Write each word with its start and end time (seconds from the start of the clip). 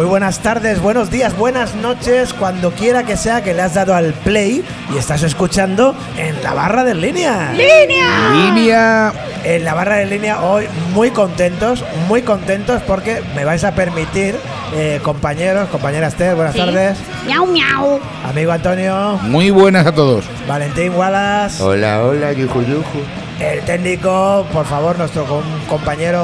Muy 0.00 0.08
buenas 0.08 0.38
tardes, 0.38 0.80
buenos 0.80 1.10
días, 1.10 1.36
buenas 1.36 1.74
noches, 1.74 2.32
cuando 2.32 2.70
quiera 2.70 3.02
que 3.04 3.18
sea 3.18 3.42
que 3.44 3.52
le 3.52 3.60
has 3.60 3.74
dado 3.74 3.94
al 3.94 4.14
play 4.14 4.64
y 4.94 4.96
estás 4.96 5.22
escuchando 5.22 5.94
en 6.16 6.42
la 6.42 6.54
barra 6.54 6.84
de 6.84 6.94
línea. 6.94 7.52
¡Línea! 7.52 8.30
Línea. 8.32 9.12
En 9.44 9.62
la 9.62 9.74
barra 9.74 9.96
de 9.96 10.06
línea 10.06 10.40
hoy 10.40 10.64
muy 10.94 11.10
contentos, 11.10 11.84
muy 12.08 12.22
contentos 12.22 12.80
porque 12.86 13.20
me 13.36 13.44
vais 13.44 13.62
a 13.62 13.74
permitir, 13.74 14.36
eh, 14.74 15.00
compañeros, 15.02 15.68
compañera 15.68 16.06
Esther, 16.06 16.34
buenas 16.34 16.54
Sí. 16.54 16.60
tardes. 16.60 16.96
Miau, 17.26 17.44
miau. 17.44 18.00
Amigo 18.26 18.52
Antonio, 18.52 19.18
Muy 19.24 19.50
buenas 19.50 19.86
a 19.86 19.92
todos. 19.92 20.24
Valentín 20.48 20.94
Wallace, 20.94 21.62
Hola, 21.62 22.00
hola, 22.02 22.32
yuju, 22.32 22.62
yuju. 22.62 23.00
El 23.40 23.60
técnico, 23.64 24.46
por 24.52 24.66
favor, 24.66 24.98
nuestro 24.98 25.24
com- 25.24 25.42
compañero. 25.68 26.20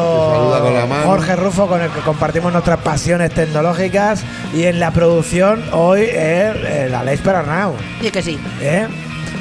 Jorge 1.07 1.37
Rufo, 1.37 1.67
con 1.67 1.81
el 1.81 1.91
que 1.91 2.01
compartimos 2.01 2.53
nuestras 2.53 2.79
pasiones 2.81 3.33
tecnológicas. 3.33 4.23
Y 4.55 4.65
en 4.65 4.79
la 4.81 4.91
producción 4.91 5.65
hoy 5.73 6.03
es 6.03 6.13
eh, 6.15 6.89
la 6.91 7.03
Leis 7.03 7.21
Perarnau. 7.21 7.75
Sí 8.03 8.11
que 8.11 8.23
sí. 8.23 8.39
¿eh? 8.61 8.87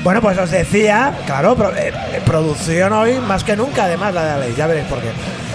Bueno, 0.03 0.21
pues 0.21 0.38
os 0.38 0.51
decía, 0.51 1.13
claro, 1.25 1.55
pro- 1.55 1.75
eh, 1.75 1.91
producción 2.25 2.93
hoy 2.93 3.15
más 3.27 3.43
que 3.43 3.55
nunca, 3.55 3.85
además 3.85 4.13
la 4.13 4.23
de 4.23 4.29
la 4.31 4.37
Leis, 4.45 4.55
ya 4.55 4.67
veréis 4.67 4.85
por 4.87 4.99
qué. 4.99 5.09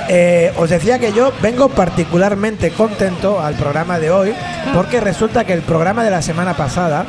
Eh, 0.09 0.53
os 0.57 0.69
decía 0.69 0.99
que 0.99 1.13
yo 1.13 1.33
vengo 1.41 1.69
particularmente 1.69 2.71
contento 2.73 3.41
al 3.41 3.55
programa 3.55 3.99
de 4.01 4.11
hoy 4.11 4.35
porque 4.75 4.99
resulta 4.99 5.45
que 5.45 5.53
el 5.53 5.63
programa 5.63 6.03
de 6.03 6.11
la 6.11 6.21
semana 6.21 6.55
pasada 6.57 7.05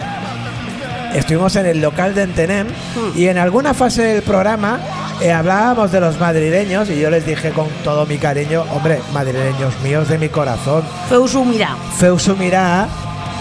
estuvimos 1.14 1.56
en 1.56 1.66
el 1.66 1.82
local 1.82 2.14
de 2.16 2.24
Entenem 2.24 2.68
y 3.16 3.28
en 3.28 3.38
alguna 3.38 3.74
fase 3.74 4.02
del 4.04 4.22
programa 4.24 4.80
eh, 5.22 5.32
hablábamos 5.32 5.92
de 5.92 6.00
los 6.00 6.20
madrileños 6.20 6.90
y 6.90 7.00
yo 7.00 7.10
les 7.10 7.26
dije 7.26 7.52
con 7.52 7.68
todo 7.84 8.06
mi 8.06 8.18
cariño, 8.18 8.64
hombre, 8.74 9.00
madrileños 9.14 9.74
míos 9.84 10.08
de 10.10 10.18
mi 10.18 10.30
corazón, 10.30 10.84
Feusu, 11.10 11.44
mira. 11.46 11.76
Feusu 11.98 12.36
mirá, 12.36 12.88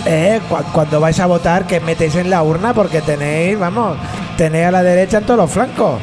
eh, 0.04 0.40
cu- 0.48 0.56
cuando 0.72 1.00
vais 1.00 1.18
a 1.20 1.26
votar 1.26 1.66
que 1.66 1.80
metéis 1.80 2.14
en 2.16 2.28
la 2.30 2.42
urna 2.42 2.74
porque 2.74 3.00
tenéis, 3.00 3.58
vamos, 3.58 3.96
tenéis 4.36 4.66
a 4.66 4.70
la 4.70 4.82
derecha 4.82 5.18
en 5.18 5.24
todos 5.24 5.38
los 5.40 5.50
flancos. 5.50 6.00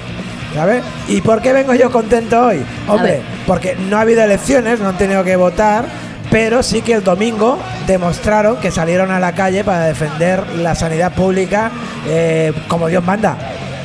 ¿Sabes? 0.56 0.82
¿Y 1.10 1.22
por 1.22 1.42
qué 1.42 1.54
vengo 1.54 1.76
yo 1.76 1.92
contento 1.92 2.48
hoy? 2.48 2.66
Hombre, 2.88 3.22
porque 3.46 3.76
no 3.76 3.98
ha 3.98 4.02
habido 4.02 4.24
elecciones, 4.24 4.80
no 4.80 4.90
han 4.90 4.98
tenido 4.98 5.24
que 5.24 5.36
votar, 5.36 5.86
pero 6.30 6.64
sí 6.64 6.82
que 6.82 6.94
el 6.94 7.04
domingo 7.04 7.58
demostraron 7.86 8.58
que 8.58 8.72
salieron 8.72 9.12
a 9.12 9.20
la 9.20 9.34
calle 9.34 9.64
para 9.64 9.86
defender 9.86 10.46
la 10.58 10.76
sanidad 10.76 11.14
pública 11.14 11.72
eh, 12.08 12.54
como 12.68 12.88
Dios 12.88 13.04
manda. 13.04 13.38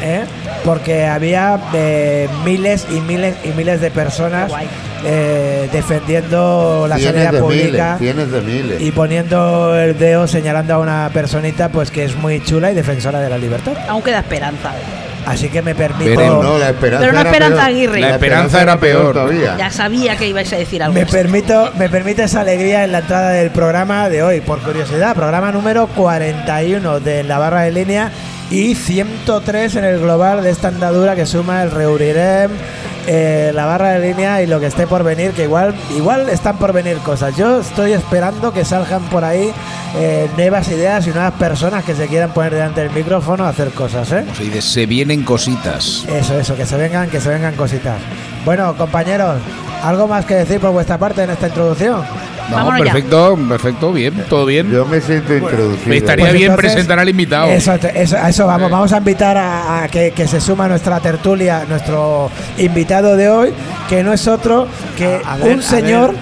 ¿eh? 0.03 0.25
Porque 0.65 1.07
había 1.07 1.59
eh, 1.73 2.29
miles 2.45 2.87
y 2.91 3.01
miles 3.01 3.37
y 3.45 3.48
miles 3.48 3.81
de 3.81 3.91
personas 3.91 4.53
eh, 5.05 5.69
defendiendo 5.73 6.87
la 6.89 6.98
sanidad 6.98 7.33
de 7.33 7.41
pública 7.41 7.97
miles, 8.01 8.31
de 8.31 8.41
miles. 8.41 8.81
y 8.83 8.93
poniendo 8.93 9.77
el 9.77 9.98
dedo 9.98 10.27
señalando 10.27 10.75
a 10.75 10.79
una 10.79 11.11
personita 11.13 11.70
pues 11.70 11.91
que 11.91 12.05
es 12.05 12.17
muy 12.17 12.43
chula 12.45 12.70
y 12.70 12.75
defensora 12.75 13.20
de 13.20 13.31
la 13.31 13.39
libertad. 13.39 13.75
Aún 13.89 14.03
queda 14.03 14.20
esperanza. 14.20 14.73
Así 15.27 15.48
que 15.48 15.62
me 15.62 15.75
permito 15.75 16.11
Veremos. 16.11 16.45
no, 16.45 16.59
la 16.59 16.70
esperanza 16.70 17.01
Pero 17.01 17.12
una 17.12 17.20
era 17.20 17.31
esperanza 17.31 17.56
peor. 17.56 17.69
Aguirre. 17.69 18.01
La 18.01 18.11
esperanza 18.11 18.62
era 18.62 18.77
peor. 18.81 19.12
todavía. 19.15 19.56
Ya 19.56 19.70
sabía 19.70 20.17
que 20.17 20.27
ibais 20.29 20.53
a 20.53 20.56
decir 20.56 20.83
algo. 20.83 20.95
me 20.95 21.03
así. 21.03 21.12
permito 21.12 21.70
me 21.79 21.89
permite 21.89 22.25
esa 22.25 22.41
alegría 22.41 22.84
en 22.84 22.92
la 22.92 22.98
entrada 22.98 23.31
del 23.31 23.51
programa 23.51 24.09
de 24.09 24.23
hoy 24.23 24.41
por 24.41 24.59
curiosidad, 24.61 25.14
programa 25.14 25.53
número 25.53 25.87
41 25.89 27.01
de 27.01 27.23
la 27.25 27.39
barra 27.39 27.62
de 27.62 27.73
línea 27.73 28.11
y 28.51 28.75
103 28.75 29.77
en 29.77 29.84
el 29.84 30.01
global 30.01 30.42
de 30.42 30.51
esta 30.51 30.69
andadura 30.69 31.14
que 31.14 31.25
suma 31.25 31.62
el 31.62 31.70
Reurirem 31.70 32.51
eh, 33.07 33.51
la 33.55 33.67
barra 33.67 33.90
de 33.90 34.08
línea 34.08 34.42
y 34.42 34.46
lo 34.46 34.61
que 34.61 34.67
esté 34.67 34.86
por 34.86 35.02
venir, 35.02 35.33
que 35.33 35.45
igual 35.45 35.74
igual 35.96 36.29
están 36.29 36.57
por 36.57 36.73
venir 36.73 36.98
cosas. 36.98 37.36
Yo 37.36 37.61
estoy 37.61 37.92
esperando 37.92 38.52
que 38.52 38.64
salgan 38.64 39.02
por 39.05 39.24
ahí 39.24 39.52
eh, 39.96 40.29
nuevas 40.36 40.68
ideas 40.68 41.07
y 41.07 41.11
nuevas 41.11 41.33
personas 41.35 41.85
que 41.85 41.95
se 41.95 42.07
quieran 42.07 42.33
poner 42.33 42.55
delante 42.55 42.80
del 42.80 42.90
micrófono 42.90 43.45
a 43.45 43.48
hacer 43.48 43.70
cosas, 43.70 44.11
¿eh? 44.13 44.24
De 44.52 44.63
se 44.63 44.86
vienen 44.86 45.24
cositas. 45.24 46.05
Eso, 46.08 46.39
eso, 46.39 46.57
que 46.57 46.67
se 46.67 46.77
vengan, 46.77 47.11
que 47.11 47.20
se 47.20 47.29
vengan 47.29 47.55
cositas. 47.55 47.98
Bueno, 48.45 48.77
compañeros, 48.77 49.40
¿algo 49.83 50.07
más 50.07 50.24
que 50.24 50.34
decir 50.34 50.61
por 50.61 50.70
vuestra 50.73 50.98
parte 50.98 51.23
en 51.23 51.30
esta 51.30 51.48
introducción? 51.48 52.02
No, 52.51 52.57
Vámonos 52.57 52.79
ya. 52.79 52.92
perfecto, 52.92 53.39
perfecto, 53.48 53.92
bien, 53.92 54.25
todo 54.29 54.45
bien. 54.47 54.70
Yo 54.70 54.85
me 54.85 55.01
siento 55.01 55.35
introducido. 55.35 55.89
Me 55.89 55.97
estaría 55.97 56.25
Pues 56.25 56.33
bien 56.35 56.51
entonces, 56.51 56.73
presentar 56.73 56.98
al 56.98 57.08
invitado. 57.08 57.51
Eso, 57.51 57.75
eso, 57.75 58.17
a 58.17 58.29
eso 58.29 58.47
vamos. 58.47 58.70
Vamos 58.70 58.92
a 58.92 58.98
invitar 58.98 59.36
a, 59.39 59.85
a 59.85 59.89
que, 59.89 60.11
que 60.11 60.27
se 60.29 60.41
suma 60.41 60.64
a 60.67 60.69
nuestra 60.69 61.01
tertulia, 61.01 61.64
nuestro 61.69 62.31
invitado 62.58 63.17
de 63.17 63.29
hoy, 63.31 63.52
que 63.89 64.02
no 64.02 64.13
es 64.13 64.27
otro 64.29 64.67
que 64.97 65.20
A- 65.25 65.35
a 65.35 65.36
ver, 65.39 65.55
un 65.55 65.61
a 65.61 65.63
señor. 65.63 66.14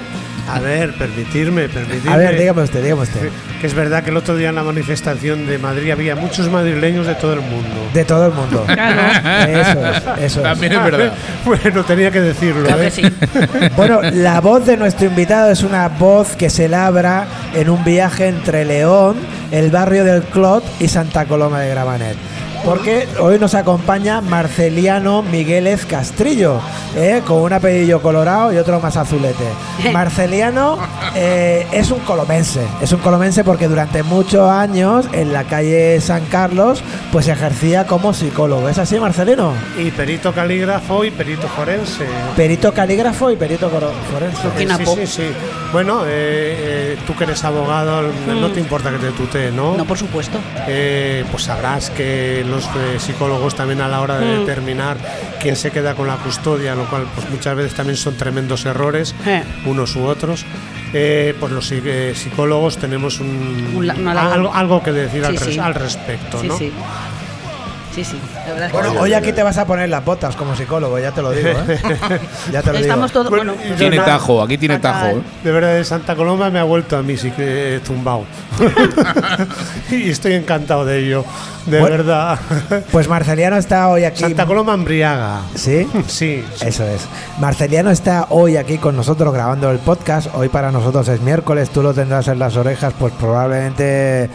A 0.55 0.61
ver, 0.61 0.95
permitirme, 0.95 1.69
permitirme. 1.69 2.13
A 2.13 2.17
ver, 2.17 2.39
dígame 2.39 2.63
usted, 2.63 2.83
dígame 2.83 3.03
usted. 3.03 3.31
Que 3.61 3.67
es 3.67 3.75
verdad 3.75 4.03
que 4.03 4.11
el 4.11 4.17
otro 4.17 4.37
día 4.37 4.49
en 4.49 4.55
la 4.55 4.63
manifestación 4.63 5.47
de 5.47 5.59
Madrid 5.59 5.91
había 5.91 6.17
muchos 6.17 6.51
madrileños 6.51 7.07
de 7.07 7.15
todo 7.15 7.35
el 7.35 7.41
mundo. 7.41 7.89
De 7.93 8.05
todo 8.05 8.27
el 8.27 8.33
mundo. 8.33 8.65
Eso 8.69 9.87
es, 9.87 9.97
eso 10.19 10.41
es. 10.41 10.43
También 10.43 10.73
es 10.73 10.85
verdad. 10.85 11.13
Bueno, 11.45 11.85
tenía 11.85 12.11
que 12.11 12.21
decirlo. 12.21 12.65
Claro 12.65 12.83
¿eh? 12.83 12.85
que 12.87 12.91
sí. 12.91 13.03
Bueno, 13.77 14.01
la 14.03 14.41
voz 14.41 14.67
de 14.67 14.77
nuestro 14.77 15.07
invitado 15.07 15.51
es 15.51 15.63
una 15.63 15.89
voz 15.89 16.37
que 16.37 16.51
se 16.51 16.69
labra 16.69 17.27
en 17.55 17.71
un 17.71 17.83
viaje 17.85 18.29
entre 18.29 18.65
León, 18.65 19.17
el 19.51 19.71
barrio 19.71 20.05
del 20.05 20.23
Clot 20.23 20.65
y 20.81 20.89
Santa 20.89 21.25
Coloma 21.27 21.61
de 21.61 21.71
Gramanet. 21.71 22.17
Porque 22.65 23.09
hoy 23.19 23.39
nos 23.39 23.55
acompaña 23.55 24.21
Marceliano 24.21 25.23
Migueles 25.23 25.87
Castrillo, 25.87 26.61
¿eh? 26.95 27.23
con 27.27 27.39
un 27.39 27.53
apellido 27.53 28.03
colorado 28.03 28.53
y 28.53 28.59
otro 28.59 28.81
más 28.81 28.97
azulete. 28.97 29.45
Marceliano 29.93 30.79
eh, 31.15 31.67
es 31.73 31.91
un 31.91 32.01
colomense, 32.01 32.61
es 32.81 32.93
un 32.93 33.01
colomense 33.01 33.45
porque 33.45 33.69
durante 33.69 34.03
muchos 34.03 34.49
años 34.51 35.07
en 35.13 35.33
la 35.33 35.45
calle 35.45 36.01
San 36.01 36.25
Carlos 36.27 36.83
pues 37.13 37.29
ejercía 37.29 37.87
como 37.87 38.13
psicólogo. 38.15 38.69
¿Es 38.69 38.79
así, 38.79 38.99
Marcelino? 38.99 39.53
Y 39.79 39.91
perito 39.91 40.33
calígrafo 40.33 41.05
y 41.05 41.11
perito 41.11 41.49
forense. 41.49 42.07
Perito 42.37 42.73
calígrafo 42.73 43.31
y 43.31 43.37
perito 43.37 43.69
forense. 43.71 44.49
Eh, 44.59 44.69
sí, 44.79 45.07
sí, 45.07 45.07
sí. 45.07 45.31
Bueno, 45.73 46.03
eh, 46.05 46.09
eh, 46.09 46.99
tú 47.07 47.15
que 47.17 47.25
eres 47.25 47.43
abogado, 47.45 48.03
no 48.27 48.51
te 48.51 48.61
importa 48.61 48.91
que 48.91 48.99
te 48.99 49.11
tutee, 49.13 49.51
¿no? 49.53 49.77
No, 49.77 49.85
por 49.85 49.99
supuesto. 49.99 50.39
Eh, 50.67 51.25
pues 51.31 51.45
sabrás 51.45 51.91
que 51.91 52.45
los 52.49 52.65
eh, 52.67 52.99
psicólogos 52.99 53.55
también 53.55 53.81
a 53.81 53.89
la 53.89 54.01
hora 54.01 54.19
de 54.19 54.27
Mm. 54.31 54.41
determinar 54.41 54.97
quién 55.41 55.57
se 55.57 55.71
queda 55.71 55.95
con 55.95 56.07
la 56.07 56.17
custodia, 56.17 56.75
lo 56.75 56.85
cual 56.85 57.05
pues 57.15 57.29
muchas 57.31 57.57
veces 57.57 57.75
también 57.75 57.97
son 57.97 58.17
tremendos 58.17 58.65
errores, 58.67 59.15
Eh. 59.27 59.43
unos 59.67 59.97
u 59.97 60.05
otros. 60.05 60.45
Eh, 60.93 61.35
pues 61.39 61.53
los 61.53 61.71
eh, 61.73 62.13
psicólogos 62.15 62.79
tenemos 62.79 63.21
un, 63.21 63.85
algo, 64.33 64.55
algo 64.55 64.83
que 64.83 64.93
decir 64.93 65.25
al, 65.25 65.37
res- 65.37 65.55
sí. 65.55 65.61
al 65.61 65.75
respecto, 65.75 66.43
¿no? 66.49 66.57
Sí. 67.95 68.05
Sí, 68.05 68.05
sí. 68.13 68.21
La 68.35 68.53
verdad 68.53 68.67
es 68.67 68.73
que 68.73 68.79
Bueno, 68.79 69.01
hoy 69.01 69.13
aquí 69.15 69.33
te 69.33 69.43
vas 69.43 69.59
a 69.59 69.67
poner 69.67 69.89
las 69.89 70.05
botas 70.05 70.37
como 70.37 70.55
psicólogo, 70.57 70.99
ya 70.99 71.11
te 71.13 71.23
lo 71.23 71.31
digo, 71.33 71.49
¿eh? 71.51 71.79
ya 72.53 72.63
te 72.63 72.73
lo 72.73 72.79
Estamos 72.79 73.11
digo. 73.11 73.21
todos. 73.25 73.31
Bueno, 73.31 73.55
Bueno, 73.55 73.77
Tiene 73.77 73.99
tajo, 73.99 74.43
aquí 74.43 74.57
tiene 74.59 74.79
tajo. 74.79 75.01
Fatal. 75.07 75.17
¿eh? 75.19 75.23
De 75.45 75.53
verdad, 75.53 75.75
de 75.75 75.85
Santa 75.85 76.15
Coloma 76.17 76.51
me 76.51 76.59
ha 76.59 76.65
vuelto 76.65 76.97
a 76.97 77.03
mí 77.03 77.17
sí 77.17 77.31
que 77.31 77.77
he 77.77 77.81
zumbao. 77.81 78.25
y 79.91 80.11
estoy 80.11 80.35
encantado 80.35 80.85
de 80.85 80.99
ello, 81.05 81.25
de 81.67 81.81
Bueno. 81.81 81.97
verdad. 81.97 82.39
Pues 82.93 83.09
Marceliano 83.09 83.57
está 83.57 83.89
hoy 83.89 84.05
aquí. 84.05 84.21
Santa 84.21 84.47
Coloma 84.47 84.75
embriaga. 84.75 85.41
¿Sí? 85.55 85.87
Sí, 86.07 86.45
sí. 86.55 86.67
Eso 86.67 86.85
es. 86.85 87.03
Marceliano 87.39 87.91
está 87.91 88.27
hoy 88.31 88.57
aquí 88.57 88.79
con 88.79 88.97
nosotros 88.97 89.33
grabando 89.33 89.71
el 89.71 89.79
podcast. 89.79 90.29
Hoy 90.35 90.49
para 90.49 90.71
nosotros 90.71 91.09
es 91.09 91.21
miércoles, 91.21 91.71
tú 91.71 91.83
lo 91.83 91.93
tendrás 91.95 92.29
en 92.29 92.39
las 92.39 92.57
orejas, 92.57 92.93
pues 92.99 93.13
probablemente 93.19 94.31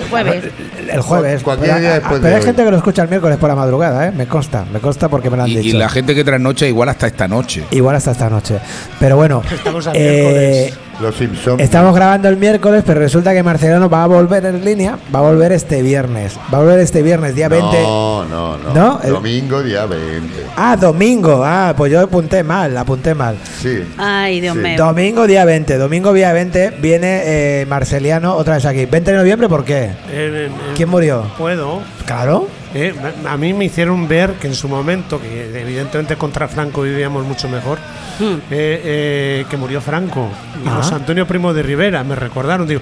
el 0.00 0.08
jueves. 0.08 0.44
el 0.90 1.00
jueves. 1.00 1.42
Cualquier 1.42 1.68
pero 1.70 1.80
día 1.80 1.88
a- 1.88 1.92
a- 1.92 1.94
después 2.00 2.20
pero 2.20 2.28
de 2.28 2.34
hay 2.34 2.40
hoy. 2.40 2.46
gente 2.46 2.64
que 2.64 2.70
lo 2.70 2.76
escucha 2.76 3.02
el 3.02 3.08
miércoles 3.08 3.38
por 3.38 3.48
la 3.48 3.54
madrugada, 3.56 4.06
¿eh? 4.08 4.12
Me 4.12 4.26
consta, 4.26 4.64
me 4.72 4.78
consta 4.80 5.08
porque 5.08 5.30
me 5.30 5.36
lo 5.36 5.42
han 5.44 5.48
Y, 5.50 5.54
y 5.54 5.56
dicho. 5.58 5.78
la 5.78 5.88
gente 5.88 6.14
que 6.14 6.24
trasnocha 6.24 6.66
igual 6.66 6.88
hasta 6.88 7.06
esta 7.06 7.28
noche. 7.28 7.64
Igual 7.70 7.96
hasta 7.96 8.12
esta 8.12 8.28
noche. 8.30 8.58
Pero 9.00 9.16
bueno, 9.16 9.42
Estamos 9.52 9.86
a 9.86 9.92
eh, 9.94 10.68
miércoles. 10.70 10.78
Los 11.00 11.14
Simpsons. 11.14 11.62
Estamos 11.62 11.94
grabando 11.94 12.28
el 12.28 12.36
miércoles, 12.36 12.82
pero 12.84 12.98
resulta 12.98 13.32
que 13.32 13.42
Marcelino 13.44 13.88
va 13.88 14.02
a 14.02 14.06
volver 14.08 14.44
en 14.46 14.64
línea, 14.64 14.98
va 15.14 15.20
a 15.20 15.22
volver 15.22 15.52
este 15.52 15.80
viernes. 15.80 16.36
Va 16.52 16.58
a 16.58 16.60
volver 16.62 16.80
este 16.80 17.02
viernes, 17.02 17.34
día 17.36 17.48
20. 17.48 17.82
No, 17.82 18.24
no, 18.24 18.58
no. 18.74 19.00
Domingo, 19.04 19.62
día 19.62 19.86
20. 19.86 20.46
Ah, 20.56 20.76
domingo. 20.76 21.42
Ah, 21.44 21.72
pues 21.76 21.92
yo 21.92 22.00
apunté 22.00 22.42
mal, 22.42 22.76
apunté 22.76 23.14
mal. 23.14 23.36
Sí. 23.60 23.84
Ay, 23.96 24.40
Dios 24.40 24.56
Sí. 24.56 24.62
mío. 24.62 24.76
Domingo 24.76 25.26
día 25.28 25.44
20, 25.44 25.78
domingo 25.78 26.12
día 26.12 26.32
20 26.32 26.70
viene 26.80 27.20
eh, 27.62 27.66
Marceliano 27.68 28.34
otra 28.34 28.54
vez 28.54 28.64
aquí. 28.66 28.86
20 28.86 29.12
de 29.12 29.16
noviembre, 29.18 29.48
¿por 29.48 29.64
qué? 29.64 29.84
Eh, 29.84 29.92
eh, 30.10 30.48
¿Quién 30.74 30.88
murió? 30.88 31.22
Puedo. 31.38 31.80
Claro. 32.06 32.48
Eh, 32.74 32.94
a 33.26 33.36
mí 33.36 33.52
me 33.54 33.64
hicieron 33.64 34.06
ver 34.08 34.32
que 34.34 34.46
en 34.46 34.54
su 34.54 34.68
momento, 34.68 35.20
que 35.20 35.58
evidentemente 35.60 36.16
contra 36.16 36.48
Franco 36.48 36.82
vivíamos 36.82 37.24
mucho 37.24 37.48
mejor, 37.48 37.78
Hmm. 38.18 38.34
eh, 38.50 38.82
eh, 38.84 39.44
que 39.48 39.56
murió 39.56 39.80
Franco. 39.80 40.28
Y 40.64 40.68
Ah. 40.68 40.76
José 40.76 40.94
Antonio 40.96 41.26
Primo 41.26 41.54
de 41.54 41.62
Rivera, 41.62 42.04
me 42.04 42.14
recordaron, 42.14 42.66
digo, 42.68 42.80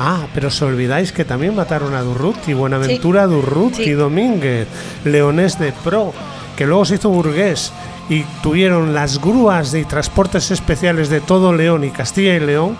ah, 0.00 0.26
pero 0.34 0.48
os 0.48 0.60
olvidáis 0.62 1.12
que 1.12 1.24
también 1.24 1.54
mataron 1.54 1.94
a 1.94 2.00
Durruti, 2.02 2.52
Buenaventura 2.54 3.26
Durruti 3.26 3.84
Sí. 3.84 3.92
Domínguez, 3.92 4.66
Leonés 5.04 5.58
de 5.58 5.72
Pro, 5.84 6.12
que 6.56 6.66
luego 6.66 6.84
se 6.84 6.96
hizo 6.96 7.10
burgués 7.10 7.72
y 8.08 8.22
tuvieron 8.42 8.94
las 8.94 9.20
grúas 9.20 9.70
de 9.70 9.84
transportes 9.84 10.50
especiales 10.50 11.10
de 11.10 11.20
todo 11.20 11.52
León 11.52 11.84
y 11.84 11.90
Castilla 11.90 12.34
y 12.34 12.40
León 12.40 12.76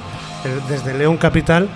desde 0.69 0.95
León 0.95 1.17
Capital, 1.17 1.69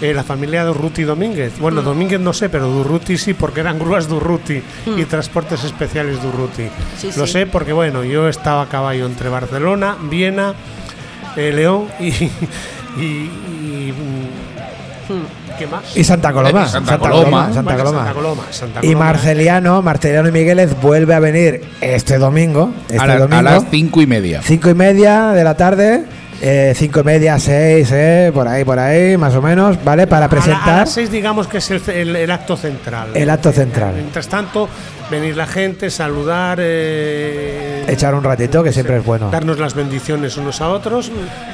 eh, 0.00 0.12
la 0.14 0.22
familia 0.24 0.64
Durruti 0.64 1.02
Domínguez. 1.04 1.58
Bueno, 1.58 1.82
Domínguez 1.82 2.20
no 2.20 2.32
sé, 2.32 2.48
pero 2.48 2.66
Durruti 2.68 3.16
sí, 3.18 3.34
porque 3.34 3.60
eran 3.60 3.78
grúas 3.78 4.08
Durruti 4.08 4.62
y 4.96 5.04
transportes 5.04 5.64
especiales 5.64 6.22
Durruti. 6.22 6.68
Sí, 6.98 7.10
Lo 7.16 7.26
sí. 7.26 7.32
sé 7.32 7.46
porque, 7.46 7.72
bueno, 7.72 8.04
yo 8.04 8.28
estaba 8.28 8.62
a 8.62 8.66
caballo 8.68 9.06
entre 9.06 9.28
Barcelona, 9.28 9.96
Viena, 10.10 10.54
eh, 11.36 11.52
León 11.54 11.86
y. 11.98 12.08
y- 13.00 13.30
y, 13.30 13.92
mm, 13.92 15.56
¿Qué 15.58 15.66
más? 15.66 15.96
Y 15.96 16.04
Santa 16.04 16.32
Coloma. 16.32 16.66
Santa 16.68 16.98
Coloma. 16.98 17.52
Santa 17.52 17.76
Coloma. 17.76 17.98
Santa 17.98 18.12
Coloma, 18.14 18.42
Santa 18.50 18.80
Y. 18.86 18.94
Marceliano, 18.94 19.82
Marceliano 19.82 20.28
y 20.28 20.32
Migueles 20.32 20.80
vuelve 20.80 21.14
a 21.14 21.18
venir 21.20 21.62
este 21.80 22.16
domingo. 22.18 22.72
Este 22.88 22.98
a, 22.98 23.06
la- 23.06 23.12
a 23.14 23.18
domingo. 23.18 23.42
las 23.42 23.64
cinco 23.70 24.00
y 24.00 24.06
media. 24.06 24.40
Cinco 24.42 24.70
y 24.70 24.74
media 24.74 25.32
de 25.32 25.44
la 25.44 25.54
tarde. 25.56 26.04
Eh, 26.40 26.72
cinco 26.76 27.00
y 27.00 27.04
media, 27.04 27.38
seis, 27.38 27.90
eh, 27.92 28.30
por 28.32 28.48
ahí, 28.48 28.64
por 28.64 28.78
ahí, 28.78 29.16
más 29.16 29.34
o 29.34 29.42
menos, 29.42 29.82
¿vale? 29.84 30.06
Para 30.06 30.24
A 30.24 30.28
la- 30.28 30.30
presentar 30.30 30.68
A, 30.70 30.76
las 30.78 30.90
seis, 30.92 31.10
digamos 31.10 31.46
que 31.46 31.58
es 31.58 31.70
el, 31.70 31.82
el- 31.90 32.16
el 32.16 32.30
acto 32.30 32.56
central. 32.56 33.10
el 33.14 33.28
acto 33.30 33.52
central. 33.52 33.94
Mientras 33.96 34.26
tanto, 34.28 34.68
venir 35.10 35.36
la 35.36 35.46
gente, 35.46 35.90
saludar, 35.90 36.58
eh, 36.60 37.84
Echar 37.88 38.14
un 38.14 38.22
ratito, 38.22 38.62
que 38.62 38.72
siempre 38.72 38.98
es 38.98 39.04
bueno. 39.04 39.30
darnos 39.30 39.58
las 39.58 39.74
bendiciones 39.74 40.36
unos 40.36 40.60
a 40.60 40.68
otros 40.68 41.10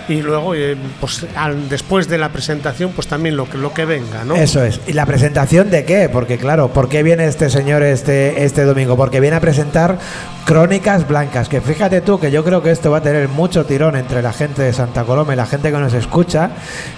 y 0.08 0.20
luego, 0.22 0.54
eh, 0.54 0.76
pues 1.00 1.26
al- 1.34 1.68
después 1.68 2.08
de 2.08 2.18
la 2.18 2.28
presentación, 2.30 2.92
pues 2.94 3.06
también 3.08 3.36
lo 3.36 3.48
que, 3.48 3.56
lo 3.58 3.72
que 3.72 3.84
venga, 3.84 4.24
¿no? 4.24 4.34
Eso 4.36 4.62
es. 4.64 4.80
¿Y 4.86 4.92
la 4.92 5.06
presentación 5.06 5.70
de 5.70 5.84
qué? 5.84 6.08
Porque 6.10 6.36
claro, 6.38 6.68
¿por 6.68 6.88
qué 6.88 7.02
viene 7.02 7.24
este 7.26 7.48
señor 7.50 7.82
este, 7.82 8.44
este 8.44 8.64
domingo? 8.64 8.96
Porque 8.96 9.20
viene 9.20 9.36
a 9.36 9.40
presentar 9.40 9.98
Crónicas 10.44 11.08
Blancas, 11.08 11.48
que 11.48 11.60
fíjate 11.60 12.00
tú 12.02 12.20
que 12.20 12.30
yo 12.30 12.44
creo 12.44 12.62
que 12.62 12.70
esto 12.70 12.90
va 12.90 12.98
a 12.98 13.02
tener 13.02 13.28
mucho 13.28 13.64
tirón 13.64 13.96
entre 13.96 14.22
la 14.22 14.32
gente 14.32 14.62
de 14.62 14.72
Santa 14.72 15.04
Coloma 15.04 15.32
y 15.32 15.36
la 15.36 15.46
gente 15.46 15.70
que 15.72 15.78
nos 15.78 15.94
escucha, 15.94 16.50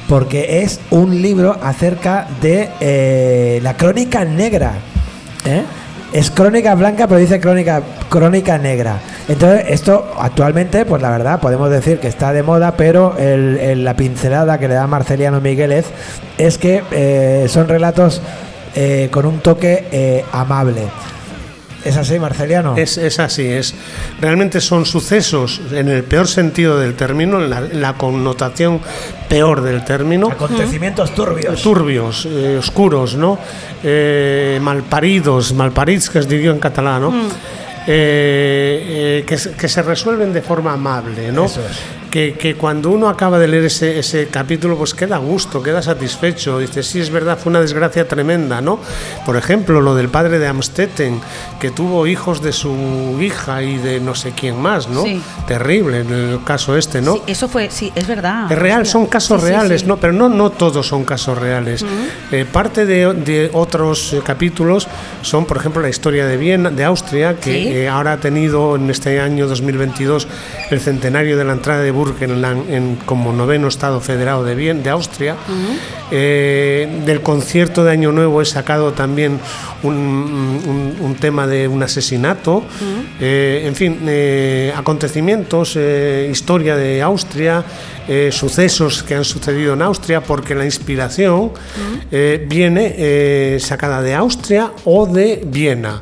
porque 0.09 0.63
es 0.63 0.81
un 0.91 1.23
libro 1.23 1.57
acerca 1.63 2.27
de 2.43 2.69
eh, 2.81 3.61
la 3.63 3.77
crónica 3.77 4.25
negra. 4.25 4.73
¿eh? 5.47 5.63
Es 6.13 6.31
crónica 6.31 6.75
blanca, 6.75 7.07
pero 7.07 7.21
dice 7.21 7.39
crónica, 7.39 7.83
crónica 8.09 8.57
negra. 8.57 8.99
Entonces, 9.29 9.67
esto 9.69 10.11
actualmente, 10.19 10.87
pues 10.87 11.03
la 11.03 11.11
verdad, 11.11 11.39
podemos 11.39 11.69
decir 11.71 11.99
que 11.99 12.09
está 12.09 12.33
de 12.33 12.43
moda, 12.43 12.73
pero 12.79 13.15
el- 13.19 13.85
la 13.85 13.95
pincelada 13.95 14.59
que 14.59 14.69
le 14.69 14.75
da 14.75 14.87
Marceliano 14.87 15.41
Migueles 15.43 15.85
es 16.39 16.57
que 16.57 16.83
eh, 16.93 17.47
son 17.49 17.69
relatos 17.69 18.23
eh, 18.75 19.09
con 19.11 19.27
un 19.27 19.41
toque 19.41 19.87
eh, 19.93 20.25
amable. 20.33 20.83
¿Es 21.89 21.97
así, 21.97 22.19
Marceliano? 22.19 22.77
Es, 22.77 22.99
es 22.99 23.19
así, 23.19 23.47
es 23.47 23.75
realmente 24.21 24.61
son 24.61 24.85
sucesos 24.85 25.61
en 25.73 25.89
el 25.89 26.05
peor 26.05 26.29
sentido 26.29 26.79
del 26.79 26.95
término, 26.95 27.43
en 27.43 27.81
la, 27.81 27.95
connotación 27.95 28.81
peor 29.29 29.63
del 29.63 29.85
término. 29.85 30.29
Acontecimientos 30.31 31.15
turbios. 31.15 31.63
turbios, 31.63 32.27
eh, 32.31 32.57
oscuros, 32.59 33.15
¿no? 33.17 33.39
Eh, 33.83 34.59
malparidos, 34.61 35.53
malparits, 35.55 36.11
que 36.11 36.19
es 36.21 36.29
diría 36.29 36.51
en 36.51 36.59
catalán, 36.59 37.03
¿no? 37.03 37.13
Eh, 37.91 39.21
eh, 39.21 39.25
que, 39.27 39.39
se- 39.39 39.53
que 39.53 39.67
se 39.69 39.81
resuelven 39.83 40.33
de 40.33 40.43
forma 40.43 40.75
amable, 40.75 41.33
¿no? 41.33 41.47
Eso 41.47 41.61
es. 41.63 41.79
Que, 42.11 42.35
que 42.35 42.55
cuando 42.55 42.91
uno 42.91 43.09
acaba 43.09 43.39
de 43.39 43.49
leer 43.49 43.65
ese, 43.65 43.99
ese 43.99 44.29
capítulo, 44.29 44.77
pues 44.77 44.95
queda 44.95 45.17
a 45.17 45.19
gusto, 45.19 45.63
queda 45.63 45.83
satisfecho. 45.83 46.59
Dice, 46.59 46.83
sí, 46.83 47.01
es 47.01 47.11
verdad, 47.11 47.39
fue 47.39 47.51
una 47.51 47.61
desgracia 47.61 48.09
tremenda, 48.09 48.61
¿no? 48.61 48.81
Por 49.27 49.37
ejemplo, 49.37 49.81
lo 49.81 49.95
del 49.95 50.09
padre 50.09 50.39
de 50.39 50.47
Amstetten, 50.47 51.21
que 51.61 51.71
tuvo 51.71 52.07
hijos 52.07 52.43
de 52.43 52.53
su 52.53 53.17
hija 53.21 53.63
y 53.63 53.77
de 53.79 54.01
no 54.01 54.15
sé 54.15 54.33
quién 54.33 54.61
más, 54.61 54.89
¿no? 54.89 55.03
Sí. 55.03 55.21
Terrible 55.47 56.01
en 56.01 56.13
el 56.13 56.45
caso 56.45 56.77
este, 56.77 57.01
¿no? 57.03 57.15
Sí, 57.15 57.23
eso 57.27 57.49
fue, 57.49 57.71
sí, 57.71 57.93
es 57.95 58.07
verdad. 58.07 58.51
Es 58.51 58.59
real, 58.59 58.87
son 58.87 59.07
casos 59.07 59.41
Sí, 59.43 59.49
reales. 59.49 59.85
¿no? 59.85 59.97
Pero 59.99 60.13
no, 60.13 60.29
no 60.29 60.51
todos 60.51 60.87
son 60.87 61.05
casos 61.05 61.37
reales. 61.37 61.85
Eh, 62.33 62.47
parte 62.51 62.87
de, 62.87 63.13
de 63.13 63.51
otros 63.53 64.13
eh, 64.13 64.21
capítulos 64.25 64.89
son, 65.23 65.45
por 65.45 65.57
ejemplo, 65.59 65.83
la 65.83 65.89
historia 65.89 66.27
de 66.27 66.37
Viena, 66.37 66.71
de 66.71 66.85
Austria, 66.85 67.37
que 67.39 67.85
eh, 67.85 67.89
ahora 67.89 68.15
ha 68.15 68.17
tenido 68.19 68.77
en 68.77 68.89
este 68.91 69.21
año 69.21 69.47
2022 69.47 70.27
el 70.71 70.81
centenario 70.81 71.37
de 71.37 71.45
la 71.45 71.53
entrada 71.53 71.83
de 71.83 71.91
Burgenland 71.99 72.71
en, 72.71 72.97
como 73.05 73.33
noveno 73.33 73.67
estado 73.69 74.01
federado 74.01 74.45
de, 74.45 74.55
Vien- 74.55 74.83
de 74.83 74.91
Austria. 74.91 75.35
Eh, 76.11 77.03
del 77.05 77.21
concierto 77.21 77.85
de 77.85 77.91
Año 77.93 78.13
Nuevo 78.13 78.41
he 78.41 78.45
sacado 78.47 78.93
también 78.93 79.39
un, 79.83 79.95
un- 79.95 80.97
un 81.01 81.15
tema 81.17 81.47
de 81.47 81.67
un 81.69 81.83
asesinato. 81.83 82.63
Eh, 83.21 83.65
en 83.67 83.75
fin, 83.75 83.99
eh, 84.07 84.73
acontecimientos, 84.77 85.77
historia 86.31 86.77
de 86.77 87.03
Austria, 87.03 87.65
eh, 88.09 88.31
sucesos 88.33 89.03
que 89.03 89.15
han 89.15 89.25
sucedido 89.25 89.75
en 89.75 89.83
Austria, 89.83 90.23
porque 90.23 90.55
la 90.55 90.65
inspiración 90.65 91.53
eh, 92.11 92.45
viene 92.49 92.95
eh, 92.97 93.59
sacada 93.61 94.01
de 94.01 94.15
Austria 94.15 94.73
o 94.85 95.07
de 95.07 95.43
Viena. 95.47 96.01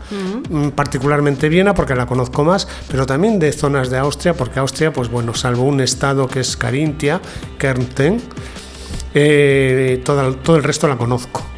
Mm, 0.49 0.69
Particularmente 0.69 1.49
Viena, 1.49 1.75
porque 1.75 1.97
la 1.97 2.07
conozco 2.07 2.45
más, 2.45 2.69
pero 2.89 3.07
también 3.07 3.41
de 3.41 3.51
zonas 3.53 3.91
de 3.91 3.99
Austria, 3.99 4.35
porque 4.35 4.61
Austria, 4.61 4.93
pues 4.93 5.11
bueno, 5.11 5.35
salvo 5.35 5.65
un 5.65 5.81
estado 5.81 6.29
que 6.29 6.41
es 6.41 6.57
Carintia, 6.57 7.21
Kärnten, 7.59 8.23
todo 10.05 10.57
el 10.57 10.63
resto 10.63 10.87
la 10.87 10.97
conozco 10.97 11.56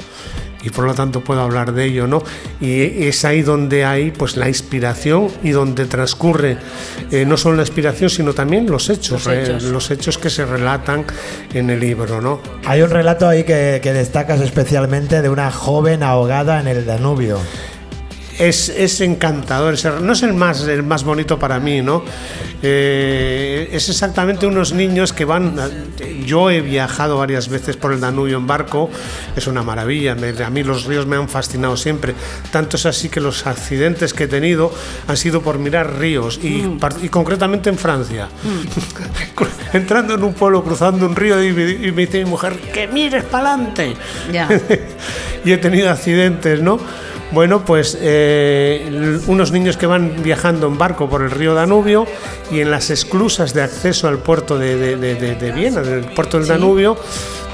y 0.68 0.70
por 0.70 0.84
lo 0.84 0.94
tanto 0.94 1.22
puedo 1.24 1.40
hablar 1.40 1.72
de 1.72 1.86
ello, 1.86 2.06
¿no? 2.06 2.22
Y 2.60 3.06
es 3.06 3.24
ahí 3.24 3.42
donde 3.42 3.84
hay 3.86 4.10
pues 4.10 4.36
la 4.36 4.48
inspiración 4.48 5.28
y 5.42 5.50
donde 5.50 5.86
transcurre 5.86 6.58
eh, 7.10 7.24
no 7.24 7.36
solo 7.38 7.56
la 7.56 7.62
inspiración 7.62 8.10
sino 8.10 8.34
también 8.34 8.70
los 8.70 8.90
hechos, 8.90 9.24
Los 9.24 9.34
eh, 9.34 9.42
hechos. 9.42 9.62
los 9.64 9.90
hechos 9.90 10.18
que 10.18 10.28
se 10.28 10.44
relatan 10.44 11.04
en 11.54 11.70
el 11.70 11.80
libro, 11.80 12.20
¿no? 12.20 12.40
Hay 12.66 12.82
un 12.82 12.90
relato 12.90 13.26
ahí 13.26 13.44
que, 13.44 13.80
que 13.82 13.92
destacas 13.94 14.40
especialmente 14.40 15.22
de 15.22 15.28
una 15.30 15.50
joven 15.50 16.02
ahogada 16.02 16.60
en 16.60 16.68
el 16.68 16.84
Danubio. 16.84 17.38
Es, 18.38 18.68
es 18.68 19.00
encantador, 19.00 19.74
es- 19.74 19.84
no 19.84 20.12
es 20.12 20.22
el 20.22 20.32
más, 20.32 20.62
el 20.68 20.84
más 20.84 21.02
bonito 21.02 21.38
para 21.40 21.58
mí, 21.58 21.82
¿no? 21.82 22.04
Eh, 22.62 23.68
es 23.72 23.88
exactamente 23.88 24.46
unos 24.46 24.72
niños 24.72 25.12
que 25.12 25.24
van. 25.24 25.56
Yo 26.24 26.50
he 26.50 26.60
viajado 26.60 27.18
varias 27.18 27.48
veces 27.48 27.76
por 27.76 27.92
el 27.92 28.00
Danubio 28.00 28.36
en 28.36 28.46
barco, 28.46 28.90
es 29.36 29.46
una 29.48 29.62
maravilla. 29.62 30.14
me- 30.14 30.28
a 30.44 30.50
mí 30.50 30.62
los 30.62 30.84
ríos 30.84 31.06
me 31.06 31.16
han 31.16 31.28
fascinado 31.28 31.76
siempre. 31.76 32.14
Tanto 32.52 32.76
es 32.76 32.86
así 32.86 33.08
que 33.08 33.20
los 33.20 33.46
accidentes 33.46 34.14
que 34.14 34.24
he 34.24 34.28
tenido 34.28 34.72
han 35.08 35.16
sido 35.16 35.42
por 35.42 35.58
mirar 35.58 35.98
ríos 35.98 36.38
y, 36.42 36.64
y 37.02 37.08
concretamente 37.08 37.70
en 37.70 37.78
Francia. 37.78 38.28
Entrando 39.72 40.14
en 40.14 40.22
un 40.24 40.34
pueblo, 40.34 40.62
cruzando 40.64 41.06
un 41.06 41.14
río 41.16 41.42
y 41.42 41.52
me, 41.52 41.70
y 41.70 41.92
me 41.92 42.02
dice 42.06 42.22
mi 42.24 42.30
mujer: 42.30 42.54
¡Que 42.72 42.86
mires 42.86 43.24
para 43.24 43.54
adelante! 43.54 43.94
Y 45.44 45.52
he 45.52 45.58
tenido 45.58 45.88
accidentes, 45.88 46.60
¿no? 46.60 46.78
Bueno, 47.30 47.62
pues 47.64 47.98
eh, 48.00 49.20
unos 49.26 49.52
niños 49.52 49.76
que 49.76 49.86
van 49.86 50.22
viajando 50.22 50.66
en 50.66 50.78
barco 50.78 51.10
por 51.10 51.20
el 51.22 51.30
río 51.30 51.54
Danubio 51.54 52.06
y 52.50 52.60
en 52.60 52.70
las 52.70 52.88
esclusas 52.88 53.52
de 53.52 53.62
acceso 53.62 54.08
al 54.08 54.18
puerto 54.18 54.58
de, 54.58 54.76
de- 54.76 54.96
de- 54.96 55.14
de- 55.14 55.34
de 55.34 55.52
Viena, 55.52 55.82
del 55.82 56.06
puerto 56.06 56.38
del 56.38 56.48
Danubio, 56.48 56.96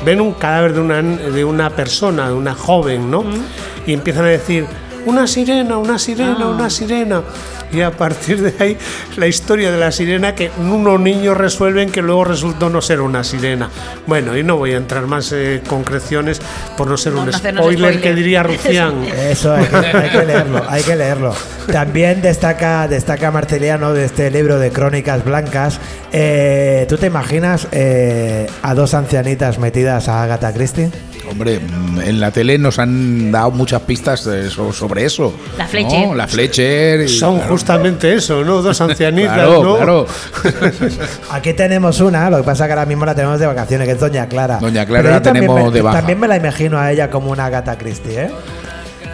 ven 0.04 0.21
un 0.21 0.33
cadáver 0.35 0.75
de 0.75 0.81
una, 0.81 1.02
de 1.02 1.45
una 1.45 1.71
persona, 1.71 2.28
de 2.28 2.35
una 2.35 2.54
joven, 2.54 3.11
¿no? 3.11 3.25
Y 3.85 3.93
empiezan 3.95 4.26
a 4.26 4.28
decir, 4.28 4.64
una 5.06 5.26
sirena, 5.26 5.78
una 5.78 5.99
sirena, 5.99 6.46
una 6.49 6.70
sirena. 6.70 7.23
Y 7.73 7.80
a 7.80 7.90
partir 7.90 8.40
de 8.40 8.54
ahí, 8.62 8.76
la 9.16 9.26
historia 9.26 9.73
de 9.73 9.78
la 9.78 9.90
sirena 9.90 10.34
que 10.34 10.50
unos 10.58 11.00
niños 11.00 11.37
resuelven 11.37 11.90
que 11.90 12.02
luego 12.02 12.25
resultó 12.25 12.70
no 12.70 12.80
ser 12.80 13.00
una 13.00 13.25
sirena. 13.25 13.68
Bueno, 14.06 14.37
y 14.37 14.44
no 14.44 14.56
voy 14.56 14.73
a 14.73 14.76
entrar 14.76 15.06
más 15.06 15.32
eh, 15.32 15.61
concreciones 15.66 16.40
por 16.76 16.87
no 16.87 16.96
ser 16.96 17.14
No, 17.14 17.20
un 17.23 17.30
no 17.30 17.37
hacernos 17.37 17.64
spoiler, 17.64 17.92
que 17.94 17.99
spoiler. 17.99 18.16
diría 18.16 18.42
Rufián. 18.44 19.04
Eso 19.30 19.54
hay 19.54 19.64
que, 19.66 19.76
hay 19.76 20.11
que 20.11 20.25
leerlo, 20.25 20.62
hay 20.68 20.82
que 20.82 20.96
leerlo. 20.96 21.34
También 21.73 22.23
destaca, 22.23 22.87
destaca 22.87 23.30
Marceliano 23.32 23.92
de 23.92 24.04
este 24.04 24.30
libro 24.30 24.58
de 24.58 24.70
Crónicas 24.70 25.25
Blancas. 25.25 25.80
Eh, 26.12 26.87
¿Tú 26.88 26.96
te 26.96 27.06
imaginas 27.06 27.66
eh, 27.73 28.46
a 28.62 28.75
dos 28.75 28.94
ancianitas 28.94 29.58
metidas 29.58 30.08
a 30.08 30.23
Agatha 30.23 30.52
Christie? 30.52 30.90
Hombre, 31.31 31.61
en 32.04 32.21
la 32.21 32.31
tele 32.31 32.59
nos 32.59 32.78
han 32.78 33.33
dado 33.33 33.50
muchas 33.50 33.81
pistas 33.83 34.21
sobre 34.21 35.04
eso. 35.04 35.35
La 35.59 35.66
Fletcher. 35.66 36.07
¿no? 36.09 36.14
La 36.14 36.26
Fletcher. 36.28 37.00
y- 37.02 37.09
Son 37.09 37.37
claro, 37.37 37.52
justamente 37.52 38.14
eso, 38.14 38.45
¿no? 38.45 38.62
Dos 38.62 38.81
ancianitas, 38.83 39.35
Claro, 39.35 39.62
¿no? 39.62 39.76
claro. 39.76 40.07
Aquí 41.31 41.52
tenemos 41.54 42.00
una, 42.00 42.28
lo 42.31 42.37
que 42.38 42.43
pasa 42.45 42.66
que 42.66 42.73
ahora 42.73 42.87
mismo 42.87 43.04
la 43.07 43.14
tenemos 43.14 43.40
de 43.40 43.47
vacaciones, 43.47 43.87
que 43.87 43.93
es 43.95 44.00
Doña 44.00 44.26
Clara. 44.28 44.59
Doña 44.61 44.85
Clara 44.87 45.11
la 45.11 45.23
también 45.23 45.47
tenemos 45.47 45.64
me, 45.71 45.76
de 45.76 45.83
baja. 45.83 45.97
También 45.99 46.21
me 46.21 46.28
la 46.28 46.37
imagino 46.37 46.78
a 46.78 46.93
ella 46.93 47.09
como 47.11 47.31
una 47.31 47.47
Agatha 47.47 47.76
Christie, 47.78 48.23
¿eh? 48.25 48.31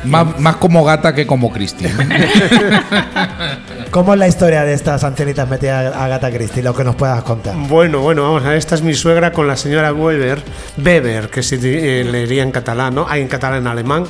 Más, 0.04 0.38
más 0.40 0.56
como 0.56 0.82
gata 0.82 1.14
que 1.14 1.26
como 1.26 1.52
Cristi. 1.52 1.84
¿Cómo 3.90 4.12
es 4.12 4.18
la 4.20 4.28
historia 4.28 4.62
de 4.64 4.72
estas 4.72 5.02
ancianitas 5.02 5.48
metidas 5.48 5.94
a 5.94 6.04
Agatha 6.04 6.30
Christie? 6.30 6.62
Lo 6.62 6.74
que 6.74 6.84
nos 6.84 6.94
puedas 6.94 7.22
contar. 7.24 7.56
Bueno, 7.56 7.98
bueno, 8.00 8.22
vamos 8.22 8.44
a 8.44 8.50
ver, 8.50 8.58
esta 8.58 8.76
es 8.76 8.82
mi 8.82 8.94
suegra 8.94 9.32
con 9.32 9.48
la 9.48 9.56
señora 9.56 9.92
Weber, 9.92 10.40
Weber, 10.78 11.28
que 11.28 11.42
se 11.42 11.56
eh, 11.56 12.04
leería 12.04 12.44
en 12.44 12.52
catalán, 12.52 12.94
¿no? 12.94 13.06
Hay 13.08 13.20
en 13.22 13.28
catalán 13.28 13.58
en 13.62 13.66
alemán. 13.66 14.04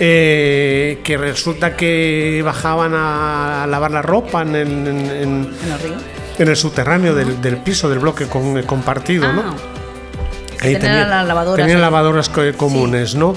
Eh, 0.00 1.00
que 1.04 1.16
resulta 1.18 1.76
que 1.76 2.40
bajaban 2.44 2.92
a 2.96 3.66
lavar 3.68 3.90
la 3.92 4.02
ropa 4.02 4.42
en, 4.42 4.56
en- 4.56 4.86
en- 4.86 5.06
En 5.12 5.72
el 5.72 5.78
río. 5.80 5.94
en 6.38 6.48
el 6.48 6.56
subterráneo 6.56 7.14
del, 7.14 7.40
del 7.40 7.58
piso 7.58 7.88
del 7.88 7.98
bloque 8.00 8.26
con- 8.26 8.58
eh, 8.58 8.64
compartido, 8.64 9.30
¿no? 9.32 9.42
Ah, 9.42 9.54
que 10.62 10.76
tenía 10.76 11.06
las 11.06 11.26
lavadoras 11.26 11.56
tenía 11.64 11.76
ahí. 11.76 11.80
lavadoras 11.82 12.28
co- 12.28 12.42
comunes, 12.56 13.14
¿no? 13.14 13.34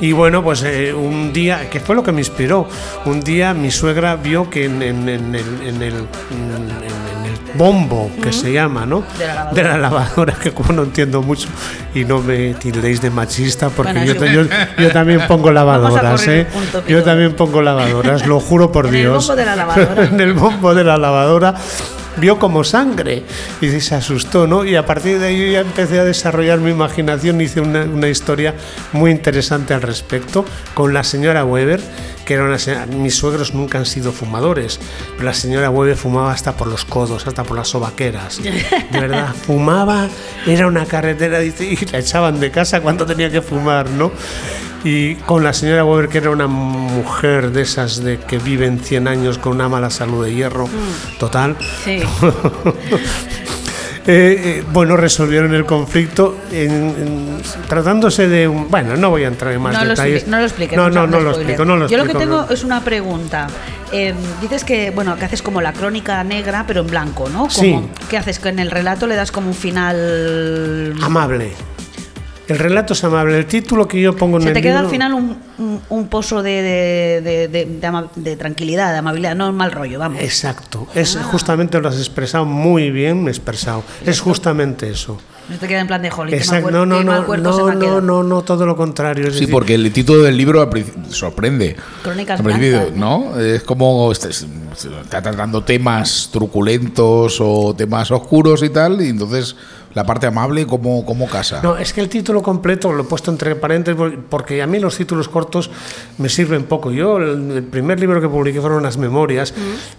Y 0.00 0.12
bueno, 0.12 0.42
pues 0.42 0.62
eh, 0.62 0.94
un 0.94 1.32
día, 1.32 1.68
que 1.68 1.78
fue 1.80 1.94
lo 1.94 2.02
que 2.02 2.12
me 2.12 2.20
inspiró, 2.20 2.66
un 3.04 3.20
día 3.20 3.52
mi 3.54 3.70
suegra 3.70 4.16
vio 4.16 4.48
que 4.48 4.64
en, 4.64 4.82
en- 4.82 5.08
en 5.08 5.34
el, 5.34 5.44
en 5.66 5.82
el- 5.82 5.94
en- 5.94 6.70
en 6.70 7.26
el 7.26 7.38
bombo, 7.54 8.10
que 8.22 8.32
se 8.32 8.52
llama, 8.52 8.86
¿no? 8.86 9.02
De 9.18 9.26
la 9.26 9.34
lavadora. 9.34 9.68
la 9.68 9.78
lavadora, 9.78 10.34
que 10.34 10.52
como 10.52 10.72
no 10.72 10.82
entiendo 10.84 11.20
mucho, 11.20 11.48
y 11.94 12.04
no 12.04 12.20
me 12.22 12.54
tildéis 12.54 13.02
de 13.02 13.10
machista, 13.10 13.68
porque 13.68 13.92
Bueno, 13.92 14.06
yo, 14.14 14.14
sí. 14.26 14.32
yo, 14.32 14.82
yo 14.82 14.90
también 14.92 15.20
pongo 15.26 15.50
lavadoras, 15.52 16.26
¿eh? 16.28 16.46
Yo 16.88 17.02
también 17.02 17.34
pongo 17.34 17.60
lavadoras, 17.60 18.26
lo 18.26 18.40
juro 18.40 18.72
por 18.72 18.86
En 18.86 18.94
el 18.94 19.00
Dios. 19.02 19.26
bombo 19.26 19.36
de 19.36 19.44
la 19.46 19.56
lavadora. 19.56 20.04
en 20.04 20.20
el 20.20 20.32
bombo 20.32 20.74
de 20.74 20.84
la 20.84 20.96
lavadora 20.96 21.54
vio 22.16 22.38
como 22.38 22.64
sangre 22.64 23.22
y 23.60 23.68
se 23.80 23.94
asustó, 23.94 24.46
¿no? 24.46 24.64
Y 24.64 24.76
a 24.76 24.84
partir 24.84 25.18
de 25.18 25.26
ahí 25.26 25.52
ya 25.52 25.60
empecé 25.60 26.00
a 26.00 26.04
desarrollar 26.04 26.58
mi 26.58 26.70
imaginación, 26.70 27.40
hice 27.40 27.60
una, 27.60 27.82
una 27.84 28.08
historia 28.08 28.54
muy 28.92 29.10
interesante 29.10 29.74
al 29.74 29.82
respecto 29.82 30.44
con 30.74 30.92
la 30.92 31.04
señora 31.04 31.44
Weber, 31.44 31.80
que 32.24 32.34
era 32.34 32.44
una 32.44 32.58
señora, 32.58 32.86
mis 32.86 33.16
suegros 33.16 33.54
nunca 33.54 33.78
han 33.78 33.86
sido 33.86 34.12
fumadores, 34.12 34.78
pero 35.12 35.24
la 35.24 35.34
señora 35.34 35.70
Weber 35.70 35.96
fumaba 35.96 36.32
hasta 36.32 36.52
por 36.56 36.68
los 36.68 36.84
codos, 36.84 37.26
hasta 37.26 37.44
por 37.44 37.56
las 37.56 37.68
sobaqueras, 37.68 38.42
de 38.42 38.52
verdad, 38.92 39.34
fumaba, 39.46 40.08
era 40.46 40.66
una 40.66 40.86
carretera, 40.86 41.40
dice, 41.40 41.64
y 41.64 41.76
la 41.86 41.98
echaban 41.98 42.40
de 42.40 42.50
casa 42.50 42.80
cuando 42.80 43.06
tenía 43.06 43.30
que 43.30 43.42
fumar, 43.42 43.90
¿no? 43.90 44.12
Y 44.82 45.16
con 45.16 45.44
la 45.44 45.52
señora 45.52 45.84
Weber, 45.84 46.08
que 46.08 46.18
era 46.18 46.30
una 46.30 46.46
mujer 46.46 47.50
de 47.50 47.62
esas 47.62 48.02
de 48.02 48.18
que 48.18 48.38
viven 48.38 48.78
100 48.80 49.08
años 49.08 49.36
con 49.38 49.52
una 49.54 49.68
mala 49.68 49.90
salud 49.90 50.24
de 50.24 50.34
hierro, 50.34 50.68
total. 51.18 51.56
Sí. 51.84 52.00
Eh, 54.06 54.60
eh, 54.60 54.64
bueno, 54.72 54.96
resolvieron 54.96 55.54
el 55.54 55.66
conflicto 55.66 56.38
en- 56.50 56.70
en- 56.72 57.42
tratándose 57.68 58.28
de 58.28 58.48
un... 58.48 58.68
Bueno, 58.70 58.96
no 58.96 59.10
voy 59.10 59.24
a 59.24 59.28
entrar 59.28 59.52
en 59.52 59.60
más 59.60 59.74
No 59.74 59.84
detalles. 59.86 60.26
no 60.26 60.38
lo 60.38 60.44
expliques. 60.44 60.74
No, 60.76 60.84
mucho, 60.88 61.00
no, 61.00 61.06
no 61.06 61.20
lo 61.20 61.30
explico, 61.32 61.64
no 61.66 61.76
lo 61.76 61.86
Yo 61.86 61.98
lo 61.98 62.06
que 62.06 62.14
tengo 62.14 62.46
no. 62.46 62.50
es 62.50 62.64
una 62.64 62.80
pregunta. 62.82 63.46
Eh, 63.92 64.14
dices 64.40 64.64
que, 64.64 64.90
bueno, 64.90 65.16
que 65.16 65.26
haces 65.26 65.42
como 65.42 65.60
la 65.60 65.74
crónica 65.74 66.24
negra, 66.24 66.64
pero 66.66 66.80
en 66.80 66.86
blanco, 66.86 67.28
¿no? 67.28 67.40
Como, 67.40 67.50
Sí. 67.50 67.78
¿Qué 68.08 68.16
haces? 68.16 68.38
Que 68.38 68.48
en 68.48 68.58
el 68.58 68.70
relato 68.70 69.06
le 69.06 69.16
das 69.16 69.30
como 69.30 69.48
un 69.48 69.54
final... 69.54 70.94
Amable. 71.02 71.52
El 72.50 72.58
relato 72.58 72.94
es 72.94 73.04
amable. 73.04 73.38
El 73.38 73.46
título 73.46 73.86
que 73.86 74.00
yo 74.00 74.16
pongo 74.16 74.36
en 74.38 74.42
Se 74.42 74.48
el 74.48 74.54
te 74.54 74.62
queda 74.62 74.80
al 74.80 74.88
final 74.88 75.14
un, 75.14 75.36
un- 75.58 75.80
un 75.88 76.08
pozo 76.08 76.42
de, 76.42 76.50
de- 76.50 77.20
de- 77.22 77.48
de- 77.48 77.64
de 77.80 77.86
ama- 77.86 78.08
de 78.16 78.36
tranquilidad, 78.36 78.92
de 78.92 78.98
amabilidad, 78.98 79.36
no 79.36 79.48
un 79.48 79.56
mal 79.56 79.70
rollo, 79.72 79.98
vamos. 79.98 80.20
Exacto. 80.20 80.86
Es 80.94 81.16
Ah. 81.16 81.22
justamente 81.22 81.80
lo 81.80 81.88
has 81.88 81.98
expresado 81.98 82.44
muy 82.44 82.90
bien 82.90 83.28
expresado. 83.28 83.84
Es 84.04 84.20
justamente 84.20 84.90
eso. 84.90 85.18
No 85.48 85.56
te 85.58 85.66
queda 85.66 85.80
en 85.80 85.86
plan 85.88 86.00
de 86.02 86.10
jolín, 86.10 86.34
Exacto. 86.34 86.70
No, 86.70 86.86
no, 86.86 87.02
no, 87.02 87.22
no, 87.22 87.36
no, 87.74 88.00
no, 88.00 88.22
no, 88.22 88.42
todo 88.42 88.64
lo 88.66 88.76
contrario. 88.76 89.26
Es 89.26 89.34
Sí, 89.34 89.40
decir, 89.40 89.52
porque 89.52 89.74
el 89.74 89.92
título 89.92 90.22
del 90.22 90.36
libro 90.36 90.68
sorprende. 91.10 91.74
Crónicas 92.02 92.40
blancas, 92.42 92.92
¿no? 92.94 93.38
Es 93.40 93.62
como 93.64 94.12
este- 94.12 94.28
está 94.30 95.20
tratando 95.22 95.62
temas 95.64 96.30
truculentos 96.32 97.38
o 97.40 97.74
temas 97.76 98.10
oscuros 98.12 98.62
y 98.62 98.70
tal, 98.70 99.00
y 99.02 99.08
entonces 99.08 99.56
la 99.92 100.04
parte 100.04 100.26
amable, 100.26 100.66
¿cómo, 100.66 101.04
cómo 101.04 101.26
casa? 101.28 101.60
No, 101.62 101.76
es 101.76 101.92
que 101.92 102.00
el 102.00 102.08
título 102.08 102.42
completo 102.42 102.92
lo 102.92 103.02
he 103.02 103.06
puesto 103.06 103.30
entre 103.30 103.56
paréntesis 103.56 104.00
porque 104.28 104.62
a 104.62 104.66
mí 104.66 104.78
los 104.78 104.96
títulos 104.96 105.28
cortos 105.28 105.70
me 106.18 106.28
sirven 106.28 106.64
poco. 106.64 106.92
Yo, 106.92 107.16
el, 107.18 107.50
el 107.50 107.62
primer 107.64 107.98
libro 107.98 108.20
que 108.20 108.28
publiqué 108.28 108.60
fueron 108.60 108.82
las 108.84 108.96
memorias, 108.98 109.52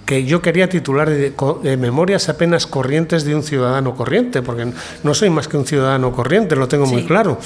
que 0.05 0.23
yo 0.23 0.41
quería 0.41 0.69
titular 0.69 1.09
de, 1.09 1.33
co- 1.33 1.59
de 1.61 1.75
Memorias 1.75 2.29
apenas 2.29 2.67
corrientes 2.67 3.25
de 3.25 3.35
un 3.35 3.43
ciudadano 3.43 3.93
corriente, 3.95 4.41
porque 4.41 4.71
no 5.03 5.13
soy 5.13 5.29
más 5.29 5.47
que 5.47 5.57
un 5.57 5.65
ciudadano 5.65 6.11
corriente, 6.13 6.55
lo 6.55 6.67
tengo 6.67 6.85
muy 6.85 7.03
claro. 7.05 7.37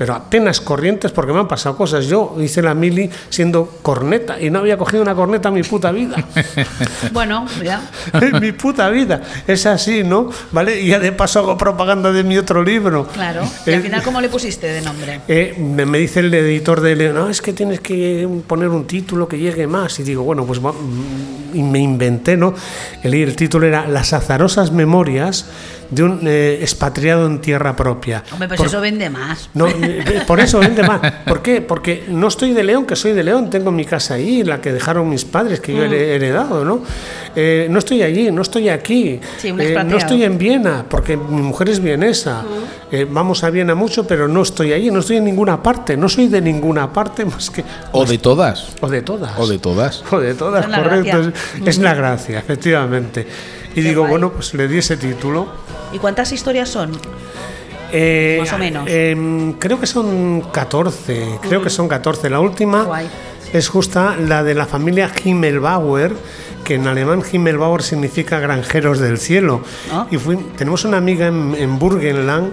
Pero 0.00 0.14
apenas 0.14 0.62
corrientes 0.62 1.12
porque 1.12 1.30
me 1.30 1.40
han 1.40 1.46
pasado 1.46 1.76
cosas. 1.76 2.06
Yo 2.06 2.34
hice 2.40 2.62
la 2.62 2.72
mili 2.72 3.10
siendo 3.28 3.66
corneta 3.82 4.40
y 4.40 4.48
no 4.48 4.60
había 4.60 4.78
cogido 4.78 5.02
una 5.02 5.14
corneta 5.14 5.50
en 5.50 5.54
mi 5.56 5.62
puta 5.62 5.92
vida. 5.92 6.16
Bueno, 7.12 7.44
ya. 7.62 7.82
en 8.14 8.40
mi 8.40 8.52
puta 8.52 8.88
vida. 8.88 9.20
Es 9.46 9.66
así, 9.66 10.02
¿no? 10.02 10.30
¿Vale? 10.52 10.80
Y 10.80 10.88
ya 10.88 10.98
de 10.98 11.12
paso 11.12 11.40
hago 11.40 11.58
propaganda 11.58 12.12
de 12.12 12.24
mi 12.24 12.38
otro 12.38 12.62
libro. 12.62 13.06
Claro. 13.08 13.42
Y 13.66 13.70
al 13.72 13.80
Eh, 13.80 13.82
final, 13.82 14.02
¿cómo 14.02 14.22
le 14.22 14.30
pusiste 14.30 14.68
de 14.68 14.80
nombre? 14.80 15.20
eh, 15.28 15.54
me, 15.58 15.84
me 15.84 15.98
dice 15.98 16.20
el 16.20 16.32
editor 16.32 16.80
de 16.80 16.96
León, 16.96 17.14
no, 17.16 17.28
es 17.28 17.42
que 17.42 17.52
tienes 17.52 17.80
que 17.80 18.26
poner 18.46 18.68
un 18.68 18.86
título 18.86 19.28
que 19.28 19.38
llegue 19.38 19.66
más. 19.66 19.98
Y 20.00 20.02
digo, 20.02 20.22
bueno, 20.22 20.46
pues 20.46 20.60
mm, 20.62 21.60
me 21.70 21.78
inventé, 21.78 22.38
¿no? 22.38 22.54
El, 23.02 23.12
el 23.12 23.36
título 23.36 23.66
era 23.66 23.86
Las 23.86 24.14
azarosas 24.14 24.72
memorias 24.72 25.44
de 25.90 26.02
un 26.02 26.20
eh, 26.26 26.58
expatriado 26.60 27.26
en 27.26 27.40
tierra 27.40 27.74
propia. 27.74 28.22
Hombre, 28.32 28.48
pues 28.48 28.58
Por- 28.58 28.66
eso 28.66 28.80
vende 28.80 29.10
más. 29.10 29.50
no, 29.54 29.66
eh, 29.68 30.22
por 30.26 30.40
eso 30.40 30.58
vende 30.60 30.82
más. 30.82 31.00
¿Por 31.26 31.42
qué? 31.42 31.60
Porque 31.60 32.04
no 32.08 32.28
estoy 32.28 32.52
de 32.52 32.62
León, 32.62 32.86
que 32.86 32.96
soy 32.96 33.12
de 33.12 33.24
León, 33.24 33.50
tengo 33.50 33.70
mi 33.72 33.84
casa 33.84 34.14
ahí, 34.14 34.42
la 34.44 34.60
que 34.60 34.72
dejaron 34.72 35.08
mis 35.08 35.24
padres, 35.24 35.60
que 35.60 35.72
yo 35.74 35.80
Mm. 35.86 35.92
he 35.92 36.14
heredado, 36.14 36.64
¿no? 36.64 36.82
Eh, 37.34 37.66
no 37.70 37.78
estoy 37.78 38.02
allí, 38.02 38.30
no 38.30 38.42
estoy 38.42 38.68
aquí, 38.68 39.20
Sí, 39.38 39.50
un 39.50 39.60
eh, 39.60 39.82
no 39.84 39.96
estoy 39.96 40.24
en 40.24 40.38
Viena, 40.38 40.84
porque 40.88 41.16
mi 41.16 41.42
mujer 41.42 41.68
es 41.68 41.80
vienesa. 41.80 42.42
Mm. 42.42 42.94
Eh, 42.94 43.06
vamos 43.08 43.44
a 43.44 43.50
Viena 43.50 43.74
mucho, 43.74 44.06
pero 44.06 44.26
no 44.28 44.42
estoy 44.42 44.72
allí, 44.72 44.90
no 44.90 45.00
estoy 45.00 45.16
en 45.18 45.24
ninguna 45.24 45.62
parte, 45.62 45.96
no 45.96 46.08
soy 46.08 46.28
de 46.28 46.40
ninguna 46.40 46.92
parte 46.92 47.24
más 47.24 47.50
que... 47.50 47.64
O 47.92 48.04
de 48.04 48.18
todas. 48.18 48.68
O 48.80 48.88
de 48.88 49.02
todas. 49.02 49.38
O 49.38 49.46
de 49.46 49.58
todas. 49.58 50.02
O 50.10 50.18
de 50.20 50.34
todas, 50.34 50.66
correcto. 50.66 51.20
Es, 51.62 51.66
es 51.68 51.78
la 51.78 51.94
gracia, 51.94 52.38
efectivamente. 52.40 53.26
Y 53.74 53.80
digo, 53.82 54.02
guay. 54.02 54.10
bueno, 54.10 54.32
pues 54.32 54.54
le 54.54 54.68
di 54.68 54.78
ese 54.78 54.96
título. 54.96 55.48
¿Y 55.92 55.98
cuántas 55.98 56.32
historias 56.32 56.68
son? 56.68 56.92
Eh, 57.92 58.36
Más 58.40 58.52
o 58.52 58.58
menos. 58.58 58.84
em, 58.88 59.54
creo 59.54 59.80
que 59.80 59.86
son 59.86 60.42
14, 60.52 61.38
creo 61.42 61.62
que 61.62 61.70
son 61.70 61.88
14. 61.88 62.30
La 62.30 62.38
última 62.40 62.84
Guay. 62.84 63.08
es 63.52 63.68
justa 63.68 64.16
la 64.16 64.44
de 64.44 64.54
la 64.54 64.66
familia 64.66 65.10
Himmelbauer, 65.24 66.12
que 66.64 66.74
en 66.74 66.86
alemán 66.86 67.22
Himmelbauer 67.32 67.82
significa 67.82 68.38
granjeros 68.38 69.00
del 69.00 69.18
cielo. 69.18 69.62
Ah. 69.92 70.06
Y 70.10 70.18
fui- 70.18 70.36
tenemos 70.56 70.84
una 70.84 70.98
amiga 70.98 71.26
en, 71.26 71.56
en 71.58 71.78
Burgenland, 71.80 72.52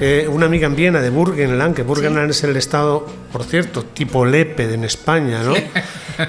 eh, 0.00 0.28
una 0.30 0.46
amiga 0.46 0.66
en 0.66 0.76
Viena 0.76 1.00
de 1.00 1.10
Burgenland, 1.10 1.74
que 1.74 1.82
Burgenland 1.82 2.30
es 2.30 2.44
el 2.44 2.56
estado, 2.56 3.06
por 3.32 3.44
cierto, 3.44 3.84
tipo 3.84 4.24
Leped 4.24 4.70
en 4.72 4.84
España, 4.84 5.42
¿no? 5.42 5.54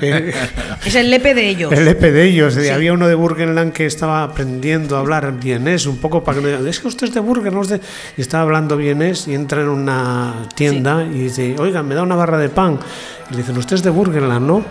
Eh, 0.01 0.31
Es 0.85 0.93
el 0.93 1.09
lepe 1.09 1.33
de 1.33 1.49
ellos. 1.49 1.71
el 1.73 1.87
EP 1.87 1.99
de 1.99 2.23
ellos. 2.25 2.55
Había 2.71 2.93
uno 2.93 3.07
de 3.07 3.15
Burgenland 3.15 3.73
que 3.73 3.87
estaba 3.87 4.21
aprendiendo 4.21 4.95
a 4.95 4.99
hablar 4.99 5.33
vienés, 5.39 5.87
un 5.87 5.97
poco 5.97 6.23
para 6.23 6.39
que 6.39 6.45
no 6.45 6.67
es 6.67 6.79
que 6.79 6.87
usted 6.87 7.07
es 7.07 7.13
de 7.15 7.19
Burgen, 7.19 7.55
no 7.55 7.63
es 7.63 7.69
de-". 7.69 7.81
Y 8.15 8.21
estaba 8.21 8.43
hablando 8.43 8.77
vienés 8.77 9.27
y 9.27 9.33
entra 9.33 9.61
en 9.61 9.67
una 9.69 10.47
tienda 10.55 11.03
y 11.03 11.21
dice, 11.21 11.55
oiga, 11.57 11.81
me 11.81 11.95
da 11.95 12.03
una 12.03 12.13
barra 12.13 12.37
de 12.37 12.49
pan. 12.49 12.79
Y 13.29 13.33
le 13.33 13.37
dicen, 13.39 13.57
usted 13.57 13.77
es 13.77 13.81
de 13.81 13.89
Burgenland, 13.89 14.45
¿no? 14.45 14.63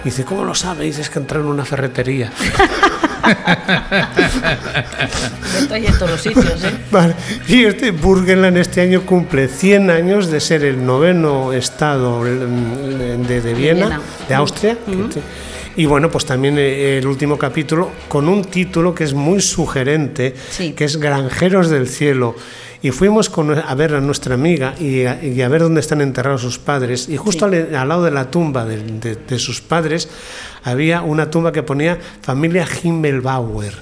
Y 0.00 0.04
dice, 0.04 0.24
¿cómo 0.24 0.44
lo 0.44 0.54
sabe? 0.54 0.84
Y 0.84 0.86
dice, 0.86 1.02
es 1.02 1.10
que 1.10 1.18
entra 1.18 1.40
en 1.40 1.44
una 1.46 1.66
ferretería. 1.66 2.32
Estoy 5.58 5.86
en 5.86 5.92
todos 5.98 6.10
los 6.12 6.20
sitios, 6.20 6.64
¿eh? 6.64 6.70
Vale. 6.90 7.14
Y 7.48 7.64
este 7.64 7.90
Burgenland 7.90 8.56
este 8.58 8.80
año 8.80 9.02
cumple 9.02 9.48
100 9.48 9.90
años 9.90 10.30
de 10.30 10.40
ser 10.40 10.64
el 10.64 10.84
noveno 10.84 11.52
estado 11.52 12.20
mm, 12.20 13.26
de, 13.26 13.40
de 13.40 13.54
Viena, 13.54 13.86
Viena. 13.86 14.00
de 14.28 14.34
Austria. 14.34 14.76
Y 15.76 15.86
bueno, 15.86 16.08
pues 16.10 16.24
también 16.24 16.56
eh, 16.58 16.98
el 16.98 17.06
último 17.06 17.36
capítulo 17.36 17.90
con 18.08 18.28
un 18.28 18.44
título 18.44 18.94
que 18.94 19.04
es 19.04 19.12
muy 19.14 19.40
sugerente, 19.40 20.34
Sí. 20.50 20.72
que 20.72 20.84
es 20.84 20.96
Granjeros 20.98 21.68
del 21.68 21.88
Cielo. 21.88 22.36
Y 22.84 22.90
fuimos 22.90 23.30
con- 23.30 23.58
a 23.58 23.74
ver 23.74 23.94
a 23.94 24.00
nuestra 24.02 24.34
amiga 24.34 24.74
y 24.78 25.06
a, 25.06 25.24
y 25.24 25.40
a 25.40 25.48
ver 25.48 25.62
dónde 25.62 25.80
están 25.80 26.02
enterrados 26.02 26.42
sus 26.42 26.58
padres. 26.58 27.08
Y 27.08 27.16
justo 27.16 27.46
al, 27.46 27.74
al 27.74 27.88
lado 27.88 28.04
de 28.04 28.10
la 28.10 28.30
tumba 28.30 28.66
de, 28.66 28.76
de- 28.82 29.16
de 29.16 29.38
sus 29.38 29.62
padres 29.62 30.06
había 30.64 31.00
una 31.00 31.30
tumba 31.30 31.50
que 31.50 31.62
ponía 31.62 31.98
familia 32.20 32.66
Himmelbauer. 32.82 33.72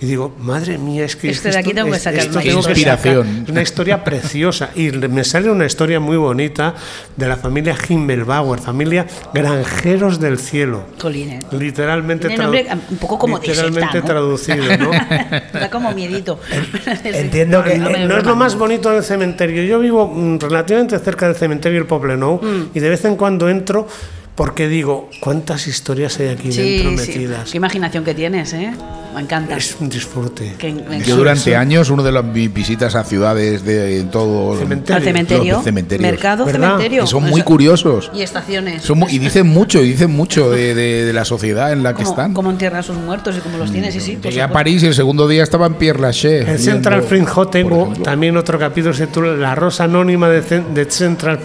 Y 0.00 0.06
digo, 0.06 0.34
madre 0.40 0.78
mía, 0.78 1.04
es 1.04 1.16
que 1.16 1.30
Este 1.30 1.50
de 1.50 1.58
aquí 1.58 1.72
tengo 1.72 1.90
que 1.90 1.98
sacar 1.98 2.20
esto 2.20 2.32
una 2.32 2.42
tengo 2.42 2.62
que 2.62 2.70
Inspiración. 2.70 3.26
sacar 3.38 3.50
una 3.52 3.62
historia 3.62 4.04
preciosa. 4.04 4.70
Y 4.74 4.90
me 4.92 5.24
sale 5.24 5.50
una 5.50 5.66
historia 5.66 6.00
muy 6.00 6.16
bonita 6.16 6.74
de 7.16 7.28
la 7.28 7.36
familia 7.36 7.76
Himmelbauer, 7.88 8.60
familia 8.60 9.06
Granjeros 9.32 10.20
del 10.20 10.38
Cielo. 10.38 10.84
Colines. 11.00 11.44
Literalmente, 11.52 12.36
nombre 12.36 12.66
un 12.90 12.96
poco 12.98 13.18
como 13.18 13.38
literalmente 13.38 13.80
secta, 13.80 13.98
¿no? 14.00 14.04
traducido, 14.04 14.76
¿no? 14.78 14.90
Da 15.52 15.70
como 15.70 15.92
miedito. 15.92 16.40
Entiendo 17.04 17.62
que- 17.62 17.78
No, 17.78 17.86
Hombre, 17.86 18.06
no 18.06 18.18
es 18.18 18.24
lo 18.24 18.36
más 18.36 18.56
bonito 18.56 18.90
del 18.90 19.02
cementerio. 19.04 19.62
Yo 19.64 19.78
vivo 19.78 20.06
mm, 20.08 20.38
relativamente 20.40 20.98
cerca 20.98 21.26
del 21.26 21.36
cementerio 21.36 21.78
del 21.78 21.86
Poblenou 21.86 22.40
Mm. 22.42 22.70
y 22.74 22.80
de 22.80 22.88
vez 22.88 23.04
en 23.04 23.16
cuando 23.16 23.48
entro 23.48 23.86
porque 24.34 24.66
digo, 24.68 25.08
¿cuántas 25.20 25.66
historias 25.68 26.18
hay 26.18 26.28
aquí 26.28 26.50
Sí, 26.52 26.78
dentro 26.82 26.90
sí. 27.04 27.08
metidas? 27.12 27.50
Qué 27.50 27.56
imaginación 27.58 28.02
que 28.04 28.14
tienes, 28.14 28.52
¿eh? 28.52 28.72
Me 29.14 29.20
encanta. 29.20 29.56
Es 29.56 29.76
un 29.80 29.88
disfrute. 29.88 30.54
Que- 30.58 30.72
me 30.72 31.00
Yo 31.02 31.16
durante 31.16 31.54
años, 31.56 31.88
uno 31.90 32.02
de 32.02 32.10
las 32.12 32.24
mis 32.24 32.52
visitas 32.52 32.94
a 32.94 33.04
ciudades 33.04 33.64
de 33.64 34.02
todo 34.10 34.56
Cementerio. 34.58 34.96
Al 34.96 35.02
cementerio, 35.02 35.54
Los 35.54 35.64
cementerios. 35.64 36.10
mercado, 36.10 36.44
¿Verdad? 36.44 36.60
cementerio. 36.72 37.04
Y 37.04 37.06
son 37.06 37.24
muy 37.24 37.42
curiosos. 37.42 38.10
Y 38.14 38.22
estaciones. 38.22 38.82
Son 38.82 38.98
mu- 38.98 39.08
y 39.08 39.18
dicen 39.18 39.46
mucho, 39.46 39.82
y 39.82 39.88
dicen 39.90 40.10
mucho 40.10 40.50
de, 40.50 40.74
de- 40.74 41.04
de 41.04 41.12
la 41.12 41.24
sociedad 41.24 41.72
en 41.72 41.82
la 41.82 41.94
que 41.94 42.02
están. 42.02 42.34
Cómo 42.34 42.50
entierran 42.50 42.80
a 42.80 42.82
sus 42.82 42.96
muertos 42.96 43.36
y 43.36 43.40
cómo 43.40 43.58
los 43.58 43.70
tienes, 43.70 43.94
sí, 43.94 44.00
sí. 44.00 44.18
Llegué 44.22 44.42
a. 44.42 44.50
París 44.50 44.82
y 44.82 44.86
el 44.86 44.94
segundo 44.94 45.26
día 45.28 45.42
estaba 45.42 45.66
en 45.66 45.74
Pierre 45.74 46.00
Lachaise. 46.00 46.48
En 46.48 46.58
Central 46.58 47.02
por 47.02 47.50
tengo 47.50 47.92
también 48.02 48.36
otro 48.36 48.58
capítulo 48.58 48.94
se 48.94 49.06
titula 49.06 49.34
La 49.34 49.54
Rosa 49.54 49.84
Anónima 49.84 50.28
de, 50.28 50.40
de 50.60 50.90
Central 50.90 51.38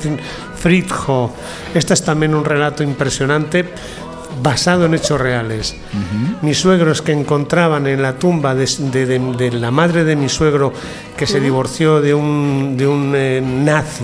Friedhof. 0.56 1.32
Este 1.74 1.94
es 1.94 2.04
también 2.04 2.34
un 2.36 2.44
relato 2.46 2.84
impresionante 2.84 3.66
basado 4.42 4.86
en 4.86 4.94
hechos 4.94 5.20
reales. 5.20 5.76
Mis 6.42 6.58
suegros 6.60 7.02
que 7.02 7.12
encontraban 7.12 7.88
en 7.88 8.02
la 8.02 8.14
tumba 8.14 8.56
de, 8.56 8.66
de- 8.92 9.06
de- 9.06 9.20
de 9.20 9.52
la 9.52 9.72
madre 9.72 10.04
de 10.04 10.16
mi 10.16 10.30
suegro 10.30 10.72
que 11.18 11.26
se 11.28 11.40
divorció 11.40 12.00
de 12.02 12.14
un, 12.14 12.76
de 12.78 12.88
un 12.88 13.14
eh, 13.16 13.42
nazi, 13.44 14.04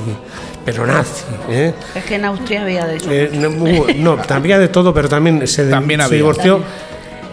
pero 0.66 0.86
nazi, 0.86 1.24
¿eh? 1.50 1.74
Es 1.94 2.04
que 2.06 2.16
en 2.16 2.26
Austria 2.26 2.64
había 2.64 2.86
de 2.86 2.96
eso. 2.98 3.10
Eh, 3.12 3.30
no, 3.34 4.16
no, 4.16 4.22
había 4.30 4.58
de 4.60 4.68
todo, 4.68 4.94
pero 4.94 5.08
también 5.08 5.48
se, 5.48 5.70
También 5.70 6.02
se 6.02 6.16
divorció. 6.16 6.60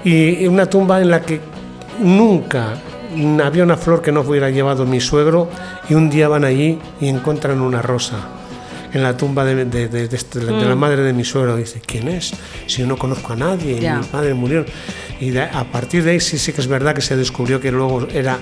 Y 0.04 0.46
una 0.46 0.66
tumba 0.66 1.00
en 1.00 1.10
la 1.10 1.22
que 1.22 1.40
nunca 2.00 2.74
había 3.44 3.62
una 3.62 3.76
flor 3.76 4.02
que 4.02 4.10
no 4.12 4.20
hubiera 4.22 4.50
llevado 4.50 4.84
mi 4.86 5.00
suegro 5.00 5.48
y 5.88 5.94
un 5.94 6.08
día 6.10 6.28
van 6.28 6.44
allí 6.44 6.78
y 7.00 7.08
encuentran 7.08 7.60
una 7.60 7.82
rosa 7.82 8.16
en 8.92 9.02
la 9.02 9.16
tumba 9.16 9.44
de, 9.44 9.64
de- 9.64 9.88
de- 9.88 10.08
de 10.08 10.18
de 10.18 10.64
la 10.66 10.74
madre 10.76 11.02
de 11.02 11.12
mi 11.12 11.24
suegro. 11.24 11.56
Dice, 11.56 11.80
¿quién 11.84 12.08
es? 12.08 12.32
Si 12.66 12.78
yo 12.82 12.86
no 12.86 12.96
conozco 12.96 13.32
a 13.32 13.36
nadie, 13.36 13.80
Ya. 13.80 13.98
mi 13.98 14.04
padre 14.06 14.34
murió. 14.34 14.64
Y 15.20 15.36
a 15.36 15.64
partir 15.70 16.02
de 16.04 16.12
ahí 16.12 16.20
sí, 16.20 16.36
sí 16.38 16.52
que 16.52 16.60
es 16.60 16.66
verdad 16.66 16.94
que 16.94 17.00
se 17.00 17.16
descubrió 17.16 17.60
que 17.60 17.70
luego 17.72 18.06
era 18.12 18.38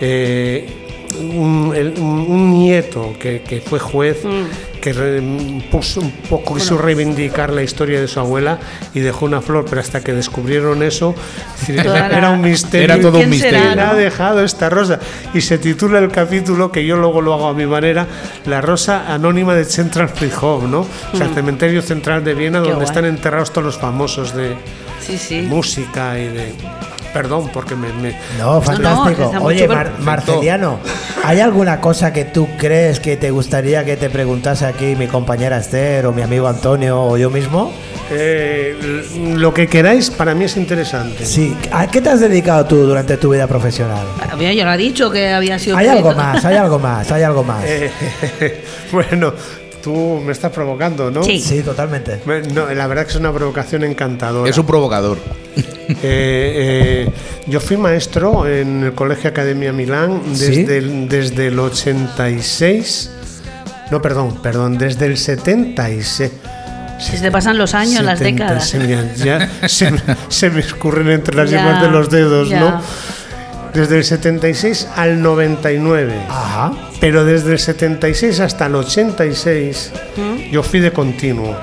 eh, 0.00 0.86
un, 1.14 1.72
el- 1.74 1.94
un- 1.98 2.26
un 2.28 2.50
nieto 2.52 3.14
que, 3.18 3.42
que 3.42 3.60
fue 3.60 3.78
juez, 3.78 4.18
que 4.80 4.92
re- 4.92 5.22
puso 5.70 6.00
un 6.00 6.10
poco, 6.10 6.54
quiso 6.54 6.78
reivindicar 6.78 7.50
la 7.52 7.62
historia 7.62 8.00
de 8.00 8.08
su 8.08 8.18
abuela 8.20 8.58
y 8.94 9.00
dejó 9.00 9.26
una 9.26 9.40
flor, 9.42 9.66
pero 9.68 9.80
hasta 9.80 10.00
que 10.02 10.12
descubrieron 10.12 10.82
eso, 10.82 11.14
la- 11.68 12.06
era 12.08 12.30
un 12.30 12.40
misterio. 12.40 12.84
Era 12.84 13.00
todo 13.00 13.18
un 13.18 13.24
¿Quién 13.26 13.40
será, 13.40 13.50
misterio. 13.58 13.68
¿Quién 13.74 13.78
ha 13.80 13.92
no? 13.92 13.98
dejado 13.98 14.42
esta 14.42 14.70
rosa? 14.70 14.98
Y 15.34 15.40
se 15.42 15.58
titula 15.58 15.98
el 15.98 16.10
capítulo, 16.10 16.72
que 16.72 16.84
yo 16.86 16.96
luego 16.96 17.20
lo 17.20 17.34
hago 17.34 17.48
a 17.48 17.54
mi 17.54 17.66
manera, 17.66 18.06
La 18.46 18.60
rosa 18.60 19.12
anónima 19.12 19.54
de 19.54 19.64
Central 19.64 20.08
Friedhof, 20.08 20.64
¿no? 20.64 20.80
O 21.12 21.16
sea, 21.16 21.26
el 21.26 21.34
cementerio 21.34 21.82
central 21.82 22.24
de 22.24 22.34
Viena, 22.34 22.60
Mm. 22.60 22.62
Qué 22.62 22.68
donde 22.70 22.84
guay. 22.84 22.88
están 22.96 23.04
enterrados 23.04 23.50
todos 23.52 23.64
los 23.66 23.78
famosos 23.78 24.34
de 24.34 24.54
Sí, 25.06 25.18
sí. 25.18 25.42
música 25.42 26.18
y 26.18 26.28
de... 26.28 26.52
Perdón, 27.12 27.50
porque 27.52 27.74
me... 27.76 27.92
me- 27.92 28.16
No, 28.38 28.60
fantástico. 28.62 29.32
Oye, 29.40 29.66
Mar-. 29.66 29.92
Marceliano, 29.98 30.78
¿hay 31.24 31.40
alguna 31.40 31.80
cosa 31.80 32.12
que 32.12 32.24
tú 32.24 32.48
crees 32.56 33.00
que 33.00 33.16
te 33.16 33.30
gustaría 33.30 33.84
que 33.84 33.96
te 33.96 34.10
preguntase 34.10 34.66
aquí 34.66 34.94
mi 34.96 35.06
compañera 35.08 35.58
Esther 35.58 36.06
o 36.06 36.12
mi 36.12 36.22
amigo 36.22 36.46
Antonio 36.48 37.00
o 37.02 37.16
yo 37.16 37.30
mismo? 37.30 37.72
eh, 38.12 39.04
lo 39.36 39.54
que 39.54 39.68
queráis, 39.68 40.10
para 40.10 40.34
mí 40.34 40.44
es 40.44 40.56
interesante. 40.56 41.24
Sí. 41.24 41.56
¿A 41.70 41.86
qué 41.86 42.00
te 42.00 42.08
has 42.10 42.18
dedicado 42.20 42.64
tú 42.66 42.76
durante 42.84 43.16
tu 43.16 43.30
vida 43.30 43.46
profesional? 43.46 44.04
Yo 44.38 44.64
lo 44.64 44.70
ha 44.70 44.76
dicho 44.76 45.10
que 45.12 45.28
había 45.28 45.58
sido. 45.60 45.76
Hay 45.76 45.86
algo 45.86 46.12
más, 46.12 46.44
hay 46.44 46.56
algo 46.56 46.78
más, 46.80 47.10
hay 47.12 47.22
algo 47.22 47.44
más. 47.50 47.62
Eh, 47.64 47.90
bueno, 48.92 49.32
tú 49.82 50.20
me 50.24 50.32
estás 50.32 50.52
provocando, 50.52 51.10
¿no? 51.10 51.22
Sí. 51.22 51.40
Sí, 51.40 51.62
totalmente. 51.62 52.20
Me- 52.26 52.42
no, 52.42 52.72
la 52.72 52.86
verdad 52.86 53.04
que 53.04 53.10
es 53.10 53.16
una 53.16 53.32
provocación 53.32 53.84
encantadora. 53.84 54.48
Es 54.50 54.56
un 54.58 54.66
provocador. 54.66 55.18
Eh, 55.90 55.96
eh, 56.04 57.12
yo 57.48 57.58
fui 57.58 57.76
maestro 57.76 58.46
en 58.46 58.84
el 58.84 58.92
Colegio 58.94 59.28
Academia 59.30 59.72
Milán 59.72 60.22
¿Sí? 60.34 60.62
desde, 60.62 60.78
el, 60.78 61.08
desde 61.08 61.48
el 61.48 61.58
86. 61.58 63.10
No, 63.90 64.00
perdón, 64.00 64.40
perdón, 64.40 64.78
desde 64.78 65.06
el 65.06 65.16
76. 65.18 66.30
Si 67.00 67.16
te 67.20 67.30
pasan 67.32 67.58
los 67.58 67.74
años, 67.74 68.04
las 68.04 68.18
70, 68.20 68.44
décadas. 68.44 68.68
se 68.68 68.78
me- 68.78 69.08
ya 69.16 69.50
se, 69.68 69.90
me- 69.90 70.00
se 70.28 70.50
me 70.50 70.60
escurren 70.60 71.10
entre 71.10 71.34
las 71.34 71.50
yemas 71.50 71.82
de 71.82 71.88
los 71.90 72.08
dedos, 72.08 72.48
ya. 72.48 72.60
¿no? 72.60 72.82
Desde 73.74 73.96
el 73.98 74.04
76 74.04 74.88
al 74.96 75.22
99. 75.22 76.14
Ajá. 76.28 76.72
Pero 77.00 77.24
desde 77.24 77.52
el 77.52 77.58
76 77.58 78.40
hasta 78.40 78.66
el 78.66 78.74
86 78.74 79.92
yo 80.50 80.62
fui 80.62 80.80
de 80.80 80.92
continuo. 80.92 81.56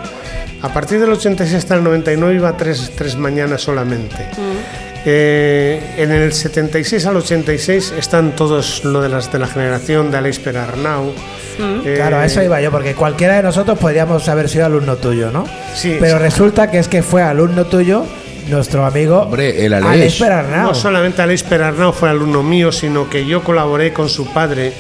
A 0.62 0.70
partir 0.74 1.00
del 1.00 1.12
86 1.12 1.56
hasta 1.60 1.76
el 1.76 1.84
99 1.84 2.36
iba 2.36 2.56
tres, 2.58 2.92
tres 2.96 3.16
mañanas 3.16 3.62
solamente. 3.62 4.16
Eh, 5.06 5.80
en 5.98 6.12
el 6.12 6.34
76 6.34 7.06
al 7.06 7.18
86 7.18 7.94
están 7.98 8.36
todos 8.36 8.84
lo 8.84 9.02
de 9.02 9.10
las 9.10 9.32
de 9.32 9.40
la 9.40 9.48
generación 9.48 10.12
de 10.12 10.18
Aleix 10.18 10.42
Arnau. 10.48 11.14
Eh, 11.86 11.94
Claro, 11.96 12.18
a 12.18 12.26
eso 12.26 12.42
iba 12.44 12.60
yo, 12.62 12.72
porque 12.72 12.94
cualquiera 12.96 13.36
de 13.38 13.44
nosotros 13.44 13.78
podríamos 13.80 14.28
haber 14.28 14.50
sido 14.50 14.66
alumno 14.66 14.96
tuyo, 14.98 15.32
¿no? 15.32 15.46
Sí, 15.76 15.98
Pero 16.00 16.18
sí. 16.18 16.24
resulta 16.24 16.70
que 16.72 16.80
es 16.80 16.88
que 16.88 17.04
fue 17.04 17.22
alumno 17.22 17.66
tuyo 17.66 18.06
nuestro 18.50 18.86
amigo 18.86 19.22
Hombre, 19.22 19.66
el 19.66 19.74
Aleix. 19.74 19.92
Alex 19.92 20.20
Perarnau. 20.20 20.68
No 20.68 20.74
solamente 20.74 21.22
Aleix 21.22 21.44
Arnau 21.52 21.92
fue 21.94 22.10
alumno 22.10 22.44
mío, 22.44 22.72
sino 22.72 23.10
que 23.10 23.26
yo 23.26 23.44
colaboré 23.44 23.94
con 23.94 24.10
su 24.10 24.32
padre 24.34 24.74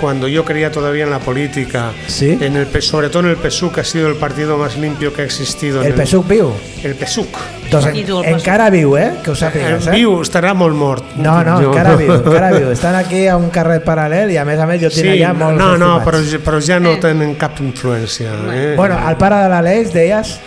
cuando 0.00 0.28
yo 0.28 0.44
creía 0.44 0.70
todavía 0.70 1.04
en 1.04 1.10
la 1.10 1.18
política. 1.18 1.90
Sí. 2.06 2.38
En 2.40 2.56
el, 2.56 2.82
sobre 2.82 3.08
todo 3.10 3.24
en 3.24 3.30
el 3.30 3.36
PSUC, 3.36 3.74
que 3.74 3.80
ha 3.80 3.84
sido 3.84 4.08
el 4.08 4.14
partido 4.16 4.56
más 4.56 4.76
limpio 4.76 5.12
que 5.12 5.22
ha 5.22 5.24
existido. 5.24 5.82
en 5.82 5.92
El 5.92 5.94
PSUC 5.94 6.28
viu. 6.28 6.52
El 6.84 6.94
PSUC. 6.94 7.28
I 7.68 7.74
el 7.74 8.08
en 8.24 8.34
PSUC. 8.36 8.44
cara 8.44 8.70
viu, 8.70 8.96
eh? 8.96 9.12
Que 9.22 9.30
En 9.30 9.36
sàpigues, 9.36 9.88
eh? 9.88 9.90
viu 9.90 10.22
estarà 10.22 10.54
molt 10.54 10.74
mort. 10.74 11.04
No, 11.16 11.42
no, 11.44 11.58
Jo- 11.60 11.72
encara 11.72 11.96
viu, 11.96 12.14
encara 12.14 12.50
viu. 12.54 12.70
Estan 12.76 12.94
aquí 12.94 13.26
a 13.26 13.36
un 13.36 13.50
carrer 13.50 13.82
paral·lel 13.84 14.30
i 14.32 14.38
a 14.40 14.44
més 14.48 14.58
a 14.58 14.64
més 14.66 14.80
jo 14.80 14.88
tinc 14.88 15.02
Sí, 15.04 15.10
allà 15.18 15.34
molts 15.36 15.58
no, 15.60 15.74
no, 15.76 15.90
però, 16.04 16.22
estimats. 16.22 16.46
però 16.46 16.60
ja 16.64 16.78
no 16.80 16.94
tenen 17.02 17.34
cap 17.36 17.58
influència. 17.60 18.30
Eh? 18.54 18.72
Bueno, 18.76 18.96
al 18.96 19.18
pare 19.18 19.42
de 19.42 19.48
l'Aleix 19.52 19.92
deies... 19.92 20.38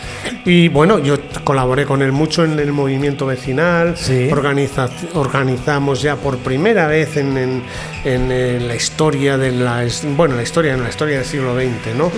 Y 0.46 0.70
bueno, 0.70 0.98
yo 0.98 1.20
colaboré 1.44 1.86
con 1.86 2.02
él 2.02 2.12
mucho 2.12 2.44
en 2.44 2.60
el 2.60 2.72
movimiento 2.72 3.26
vecinal. 3.26 3.96
Sí. 3.98 4.30
Organiza- 4.32 4.90
organizamos 5.14 6.02
ya 6.02 6.16
por 6.16 6.38
primera 6.40 6.88
vez 6.88 7.18
en, 7.18 7.38
en- 7.38 7.64
en, 8.04 8.32
eh, 8.32 8.60
la 8.62 8.76
historia 8.76 9.38
de 9.38 9.52
la 9.52 9.86
bueno, 10.18 10.36
la 10.36 10.44
historia 10.44 10.74
en 10.74 10.84
la 10.84 10.90
historia 10.90 11.18
del 11.18 11.26
siglo 11.26 11.56
XX, 11.56 11.96
¿no? 11.98 12.12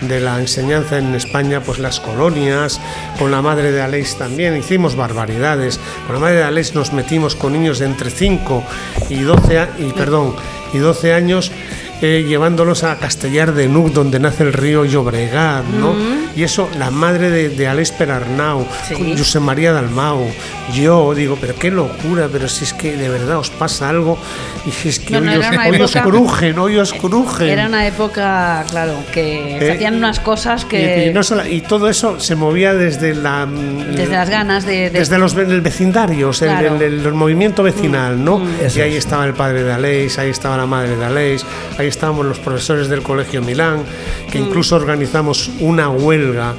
De 0.00 0.20
la 0.20 0.38
enseñanza 0.40 0.98
en 0.98 1.14
España, 1.14 1.60
pues 1.60 1.78
las 1.78 2.00
colonias. 2.00 2.80
Con 3.18 3.30
la 3.30 3.42
madre 3.42 3.72
de 3.72 3.80
Aleix 3.82 4.16
también 4.16 4.56
hicimos 4.56 4.96
barbaridades. 4.96 5.78
Con 6.06 6.14
la 6.16 6.20
madre 6.20 6.36
de 6.36 6.42
Aleix 6.44 6.74
nos 6.74 6.92
metimos 6.92 7.34
con 7.34 7.52
niños 7.52 7.78
de 7.78 7.86
entre 7.86 8.10
5 8.10 8.62
y 9.10 9.20
12 9.20 9.58
a- 9.58 9.68
y 9.78 9.92
perdón 9.92 10.34
y 10.72 10.78
12 10.78 11.12
años. 11.14 11.50
Eh, 12.00 12.24
llevándolos 12.28 12.84
a 12.84 12.96
Castellar 12.98 13.54
de 13.54 13.68
Nuc, 13.68 13.88
donde 13.92 14.18
nace 14.20 14.44
el 14.44 14.52
río 14.52 14.84
Llobregat, 14.84 15.64
¿no? 15.66 15.94
Y 16.36 16.42
eso, 16.44 16.68
la 16.78 16.90
madre 16.90 17.30
de, 17.30 17.48
de 17.50 17.66
Alex 17.66 17.90
Perarnau, 17.92 18.66
Sí. 18.88 19.14
José 19.18 19.40
María 19.40 19.72
Dalmau, 19.72 20.24
yo 20.72 21.14
digo, 21.14 21.36
pero 21.40 21.54
qué 21.54 21.70
locura, 21.70 22.28
pero 22.30 22.48
si 22.48 22.64
es 22.64 22.72
que 22.74 22.96
de 22.96 23.08
verdad 23.08 23.38
os 23.38 23.50
pasa 23.50 23.88
algo, 23.88 24.18
y 24.66 24.70
si 24.70 24.88
es 24.90 24.98
que 25.00 25.14
No, 25.14 25.20
no, 25.20 25.32
hoy, 25.32 25.38
os, 25.38 25.46
hoy 25.46 25.80
os 25.82 25.96
época- 25.96 26.02
crujen, 26.10 26.58
hoy 26.58 26.76
os 26.76 26.92
crujen. 26.92 27.48
Era 27.48 27.66
una 27.66 27.86
época, 27.86 28.64
claro, 28.70 28.94
que 29.12 29.56
se 29.58 29.66
Eh, 29.68 29.72
hacían 29.72 29.94
unas 29.96 30.20
cosas 30.20 30.64
que. 30.64 31.08
y, 31.08 31.12
no 31.14 31.22
solo- 31.22 31.46
y 31.46 31.60
todo 31.62 31.88
eso 31.88 32.20
se 32.20 32.34
movía 32.36 32.74
desde 32.74 33.14
la 33.14 33.46
mm, 33.46 33.94
Desde 33.96 34.12
las 34.12 34.30
ganas 34.30 34.64
de- 34.66 34.90
de- 34.90 34.98
desde 34.98 35.18
los 35.18 35.34
el 35.34 35.60
vecindario, 35.60 36.28
o 36.28 36.32
sea, 36.32 36.52
el- 36.52 36.58
Claro. 36.66 36.76
Mm. 36.78 36.82
el, 36.82 37.06
el 37.06 37.14
movimiento 37.14 37.62
vecinal, 37.62 38.22
¿no? 38.22 38.42
Eso 38.62 38.78
Y 38.78 38.82
ahí 38.82 38.92
es. 38.92 38.98
estaba 38.98 39.24
el 39.24 39.34
padre 39.34 39.64
de 39.64 39.72
Aleix, 39.72 40.18
ahí 40.18 40.30
estaba 40.30 40.56
la 40.56 40.66
madre 40.66 40.96
de 40.96 41.04
Aleix, 41.04 41.44
ahí 41.78 41.86
estábamos 41.86 42.26
los 42.26 42.38
profesores 42.38 42.88
del 42.88 43.02
colegio 43.02 43.40
Milán, 43.42 43.78
Mm. 43.78 44.30
que 44.30 44.38
incluso 44.38 44.76
organizamos 44.76 45.50
una 45.60 45.88
huelga 45.88 46.54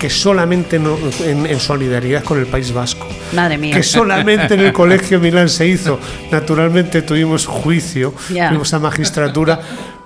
que 0.00 0.08
solamente 0.10 0.78
no- 0.78 0.98
en, 1.24 1.46
en 1.46 1.60
solidaridad 1.60 2.24
con 2.24 2.38
el 2.40 2.46
País 2.46 2.72
Vasco. 2.72 3.06
Madre 3.34 3.58
mía. 3.58 3.76
Que 3.76 3.82
solamente 3.82 4.54
en 4.54 4.60
el 4.60 4.72
colegio 4.72 5.20
Milán 5.20 5.48
se 5.50 5.66
hizo. 5.68 6.00
Naturalmente 6.32 7.02
tuvimos 7.02 7.46
juicio, 7.46 8.14
Ya. 8.32 8.48
fuimos 8.48 8.72
a 8.74 8.78
magistratura, 8.78 9.60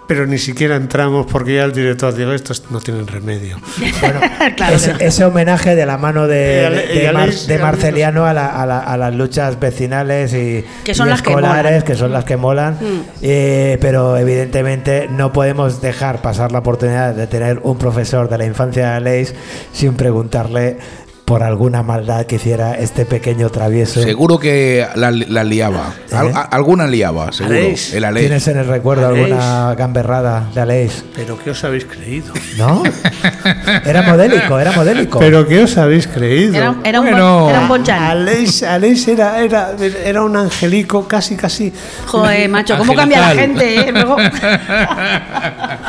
pero 0.06 0.26
ni 0.26 0.38
siquiera 0.38 0.76
entramos 0.76 1.26
porque 1.30 1.54
ya 1.56 1.64
el 1.64 1.72
director 1.72 2.14
dijo, 2.14 2.32
estos 2.32 2.64
no 2.70 2.80
tienen 2.80 3.06
remedio. 3.06 3.58
Bueno, 4.00 4.20
Claro, 4.56 4.76
ese, 5.00 5.24
homenaje 5.24 5.74
de 5.74 5.86
la 5.86 5.96
mano 5.96 6.26
de, 6.26 6.70
de- 6.94 7.10
Mar- 7.12 7.30
Marceliano 7.60 8.26
a, 8.26 8.34
la- 8.34 8.48
a 8.62 8.66
la- 8.66 8.80
a 8.80 8.96
las 8.98 9.14
luchas 9.14 9.58
vecinales 9.58 10.34
y, 10.34 10.64
Que 10.84 10.94
son 10.94 11.06
y 11.06 11.10
las 11.10 11.22
que 11.22 11.30
escolares, 11.30 11.64
molan. 11.64 11.80
Mm. 11.80 11.84
que 11.86 11.94
son 11.94 12.12
las 12.12 12.24
que 12.24 12.36
molan. 12.36 12.78
Eh, 13.22 13.78
pero 13.80 14.16
evidentemente 14.18 15.08
no 15.10 15.32
podemos 15.32 15.80
dejar 15.80 16.20
pasar 16.20 16.52
la 16.52 16.58
oportunidad 16.58 17.14
de 17.14 17.26
tener 17.26 17.60
un 17.62 17.78
profesor 17.78 18.28
de 18.28 18.38
la 18.38 18.44
infancia 18.44 18.90
de 18.90 18.94
Aleix 18.96 19.34
sin 19.72 19.94
preguntarle 19.94 20.76
por 21.24 21.42
alguna 21.42 21.82
maldad 21.82 22.26
que 22.26 22.37
hiciera 22.37 22.74
este 22.74 23.06
pequeño 23.06 23.48
travieso. 23.48 24.02
Seguro 24.02 24.38
que 24.38 24.87
la, 24.94 25.10
la 25.10 25.42
liaba. 25.42 25.94
Al- 26.12 26.26
¿Eh? 26.28 26.32
a- 26.34 26.42
alguna 26.42 26.87
liaba, 26.87 27.32
seguro. 27.32 27.56
Aleix. 27.56 27.94
El 27.94 28.04
Aleix. 28.04 28.26
¿Tienes 28.26 28.48
en 28.48 28.58
el 28.58 28.66
recuerdo 28.66 29.06
Aleix. 29.08 29.32
alguna 29.32 29.74
gamberrada 29.74 30.48
de 30.54 30.60
Aleix? 30.60 31.02
¿Pero 31.14 31.38
qué 31.42 31.50
os 31.52 31.64
habéis 31.64 31.87
creído? 31.87 32.34
¿No? 32.58 32.82
Era 33.87 34.02
modélico, 34.02 34.58
era 34.58 34.72
modélico. 34.72 35.18
¿Pero 35.18 35.46
qué 35.48 35.62
os 35.62 35.76
habéis 35.78 36.06
creído? 36.06 36.56
Era, 36.56 36.74
era 36.84 37.00
un, 37.00 37.06
Bueno. 37.08 37.40
bon, 37.40 37.50
era 37.50 37.60
un 37.60 37.68
bonchan. 37.68 38.02
Aleix, 38.02 38.62
Aleix 38.62 39.08
era, 39.08 39.40
era, 39.42 39.72
era 40.04 40.22
un 40.22 40.37
angelico 40.37 41.08
casi, 41.08 41.37
casi. 41.37 41.72
Joder, 42.06 42.48
macho, 42.50 42.76
¿cómo 42.76 42.94
cambia 42.94 43.20
la 43.20 43.28
gente? 43.40 43.80
eh? 43.88 43.92
Luego, 43.92 44.16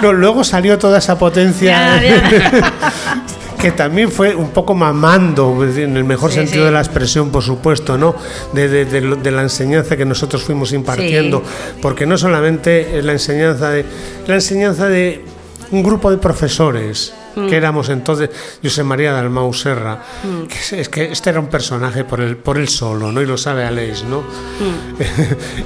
No, 0.01 0.13
luego 0.13 0.43
salió 0.43 0.77
toda 0.77 0.99
esa 0.99 1.17
potencia. 1.17 1.99
Ya, 1.99 2.01
ya. 2.01 3.23
Que 3.65 3.71
también 3.71 4.11
fue 4.11 4.35
un 4.35 4.49
poco 4.51 4.75
mamando, 4.75 5.63
en 5.65 5.97
el 5.97 6.03
mejor 6.03 6.29
Sí, 6.29 6.35
sentido 6.37 6.59
sí. 6.59 6.65
de 6.65 6.71
la 6.71 6.81
expresión, 6.81 7.31
por 7.31 7.41
supuesto, 7.41 7.97
¿no? 7.97 8.13
De, 8.53 8.67
de- 8.69 8.85
de 8.85 9.01
lo- 9.01 9.15
de 9.15 9.31
la 9.31 9.41
enseñanza 9.41 9.97
que 9.97 10.05
nosotros 10.05 10.43
fuimos 10.43 10.71
impartiendo. 10.71 11.41
Porque 11.81 12.05
no 12.05 12.15
solamente 12.15 12.99
es 12.99 13.03
la 13.03 13.13
enseñanza 13.13 13.71
de. 13.71 13.83
La 14.27 14.35
enseñanza 14.35 14.87
de 14.87 15.25
un 15.71 15.81
grupo 15.81 16.11
de 16.11 16.17
profesores. 16.17 17.11
Mm. 17.35 17.47
Que 17.47 17.55
éramos 17.57 17.89
entonces 17.89 18.29
José 18.63 18.83
María 18.83 19.11
Dalmau 19.11 19.53
Serra, 19.53 19.99
que 20.47 20.55
es, 20.57 20.73
es 20.73 20.89
que 20.89 21.05
este 21.11 21.29
era 21.31 21.39
un 21.39 21.47
personaje 21.47 22.03
por 22.05 22.21
el, 22.21 22.37
por 22.37 22.57
él 22.57 22.67
solo, 22.69 23.11
¿no? 23.11 23.21
Y 23.21 23.25
lo 23.25 23.37
sabe 23.37 23.65
Aleix, 23.65 24.03
¿no? 24.05 24.21
Mm. 24.21 25.01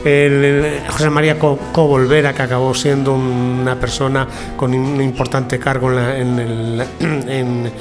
el, 0.08 0.44
el 0.46 0.82
José 0.90 1.10
María 1.10 1.38
Co- 1.38 1.60
Cobolvera, 1.72 2.34
que 2.34 2.42
acabó 2.42 2.74
siendo 2.74 3.14
una 3.14 3.76
persona 3.80 4.28
con 4.58 4.74
un 4.74 5.02
importante 5.02 5.60
cargo 5.60 5.90
en 5.92 5.96
la, 5.96 6.18
en 6.18 6.40
el- 6.40 6.82
en- 7.30 7.72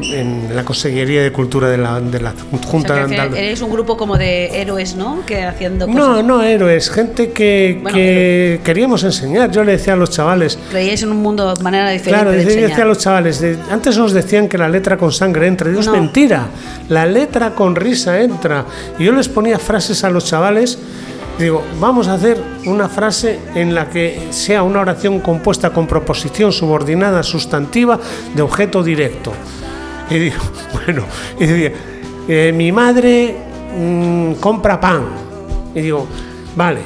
en 0.00 0.54
la 0.54 0.64
Consellería 0.64 1.22
de 1.22 1.32
Cultura 1.32 1.68
de 1.68 1.78
la, 1.78 2.00
de 2.00 2.20
la 2.20 2.34
o 2.52 2.56
Junta 2.66 2.94
sea, 2.94 3.06
que 3.06 3.14
de 3.14 3.20
Andal- 3.20 3.36
eres 3.36 3.60
un 3.62 3.70
grupo 3.72 3.96
como 3.96 4.16
de 4.16 4.60
héroes, 4.60 4.94
¿no? 4.96 5.24
Que 5.26 5.42
haciendo 5.44 5.86
cosas. 5.86 5.98
No, 6.00 6.22
no 6.22 6.42
héroes, 6.42 6.90
gente 6.90 7.30
que, 7.32 7.78
Bueno, 7.82 7.96
que 7.96 8.60
queríamos 8.64 9.02
enseñar. 9.04 9.50
Yo 9.50 9.64
le 9.64 9.72
decía 9.72 9.94
a 9.94 9.96
los 9.96 10.10
chavales, 10.10 10.58
Creíais 10.70 11.02
en 11.02 11.10
un 11.10 11.18
mundo 11.22 11.54
de 11.54 11.62
manera 11.62 11.90
diferente 11.90 12.10
Claro, 12.22 12.30
de 12.30 12.44
yo 12.44 12.60
decía 12.68 12.84
a 12.84 12.86
los 12.86 12.98
chavales, 12.98 13.40
de- 13.40 13.58
antes 13.70 13.96
nos 13.98 14.12
decían 14.12 14.48
que 14.48 14.58
la 14.58 14.68
letra 14.68 14.96
con 14.96 15.12
sangre 15.12 15.46
entra, 15.46 15.70
Dios 15.70 15.86
No. 15.86 15.92
mentira, 15.92 16.46
la 16.88 17.04
letra 17.06 17.54
con 17.54 17.74
risa 17.76 18.20
entra. 18.20 18.64
Y 18.98 19.04
yo 19.04 19.12
les 19.12 19.28
ponía 19.28 19.58
frases 19.58 20.04
a 20.04 20.10
los 20.10 20.24
chavales, 20.26 20.78
y 21.38 21.42
digo, 21.44 21.62
vamos 21.80 22.08
a 22.08 22.14
hacer 22.14 22.36
una 22.66 22.88
frase 22.88 23.38
en 23.54 23.72
la 23.74 23.88
que 23.88 24.26
sea 24.30 24.64
una 24.64 24.80
oración 24.80 25.20
compuesta 25.20 25.70
con 25.70 25.86
proposición 25.86 26.50
subordinada 26.52 27.22
sustantiva 27.22 27.98
de 28.34 28.42
objeto 28.42 28.82
directo. 28.82 29.32
Y 30.10 30.14
digo, 30.18 30.36
bueno, 30.72 31.04
y 31.38 31.46
decía, 31.46 31.72
eh, 32.28 32.52
mi 32.54 32.72
madre 32.72 33.36
mm, 33.78 34.32
compra 34.34 34.80
pan. 34.80 35.02
Y 35.74 35.80
digo, 35.82 36.06
vale, 36.56 36.80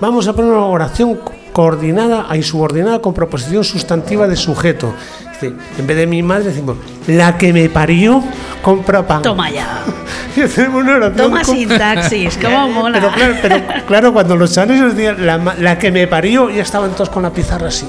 vamos 0.00 0.26
a 0.28 0.32
poner 0.32 0.52
una 0.52 0.66
oración 0.66 1.16
co- 1.16 1.32
coordinada 1.52 2.26
y 2.36 2.42
subordinada 2.42 3.00
con 3.00 3.12
proposición 3.14 3.64
sustantiva 3.64 4.28
de 4.28 4.36
sujeto. 4.36 4.92
Dice, 5.32 5.54
en 5.78 5.86
vez 5.86 5.96
de 5.96 6.06
mi 6.06 6.22
madre 6.22 6.44
decimos, 6.50 6.76
la 7.06 7.36
que 7.38 7.52
me 7.52 7.68
parió 7.70 8.22
compra 8.62 9.06
pan. 9.06 9.22
Toma 9.22 9.50
ya. 9.50 9.82
Y 10.36 10.42
hacemos 10.42 10.84
una 10.84 10.94
oración 10.94 11.16
Toma 11.16 11.42
con- 11.42 11.56
sintaxis, 11.56 12.38
cómo 12.40 12.68
mola. 12.72 13.00
Pero 13.00 13.12
claro, 13.12 13.34
pero 13.42 13.56
claro, 13.88 14.12
cuando 14.12 14.36
los 14.36 14.54
chavales 14.54 14.78
nos 14.80 14.94
decían, 14.94 15.26
la, 15.26 15.38
la 15.58 15.76
que 15.76 15.90
me 15.90 16.06
parió, 16.06 16.48
ya 16.50 16.62
estaban 16.62 16.92
todos 16.92 17.08
con 17.10 17.24
la 17.24 17.30
pizarra 17.32 17.66
así. 17.66 17.88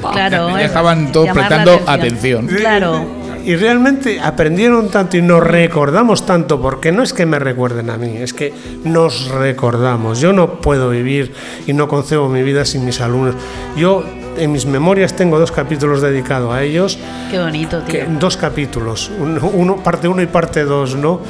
Claro, 0.00 0.48
Ya 0.56 0.62
eh, 0.62 0.64
estaban 0.64 1.12
todos 1.12 1.28
prestando 1.34 1.78
atención. 1.86 2.46
Claro. 2.46 3.04
Y 3.44 3.56
realmente 3.56 4.20
aprendieron 4.20 4.88
tanto 4.88 5.16
y 5.16 5.22
nos 5.22 5.42
recordamos 5.42 6.24
tanto, 6.26 6.60
porque 6.60 6.92
no 6.92 7.02
es 7.02 7.12
que 7.12 7.26
me 7.26 7.38
recuerden 7.38 7.90
a 7.90 7.96
mí, 7.96 8.16
es 8.18 8.32
que 8.32 8.52
nos 8.84 9.28
recordamos. 9.28 10.20
Yo 10.20 10.32
no 10.32 10.60
puedo 10.60 10.90
vivir 10.90 11.32
y 11.66 11.72
no 11.72 11.88
concebo 11.88 12.28
mi 12.28 12.42
vida 12.42 12.64
sin 12.64 12.84
mis 12.84 13.00
alumnos. 13.00 13.34
Yo 13.76 14.04
en 14.38 14.52
mis 14.52 14.64
memorias 14.64 15.14
tengo 15.14 15.38
dos 15.38 15.50
capítulos 15.52 16.00
dedicados 16.00 16.54
a 16.54 16.62
ellos, 16.62 16.98
Qué 17.30 17.38
bonito, 17.38 17.80
tío. 17.80 17.86
que, 17.92 18.06
dos 18.18 18.36
capítulos, 18.36 19.10
uno, 19.18 19.50
uno- 19.52 19.76
parte 19.82 20.08
uno 20.08 20.22
y 20.22 20.26
parte 20.26 20.64
dos, 20.64 20.94
¿no? 20.94 21.20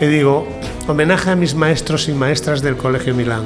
Y 0.00 0.06
digo, 0.06 0.46
homenaje 0.86 1.30
a 1.30 1.36
mis 1.36 1.54
maestros 1.54 2.08
y 2.08 2.12
maestras 2.12 2.62
del 2.62 2.76
Colegio 2.76 3.14
Milán. 3.14 3.42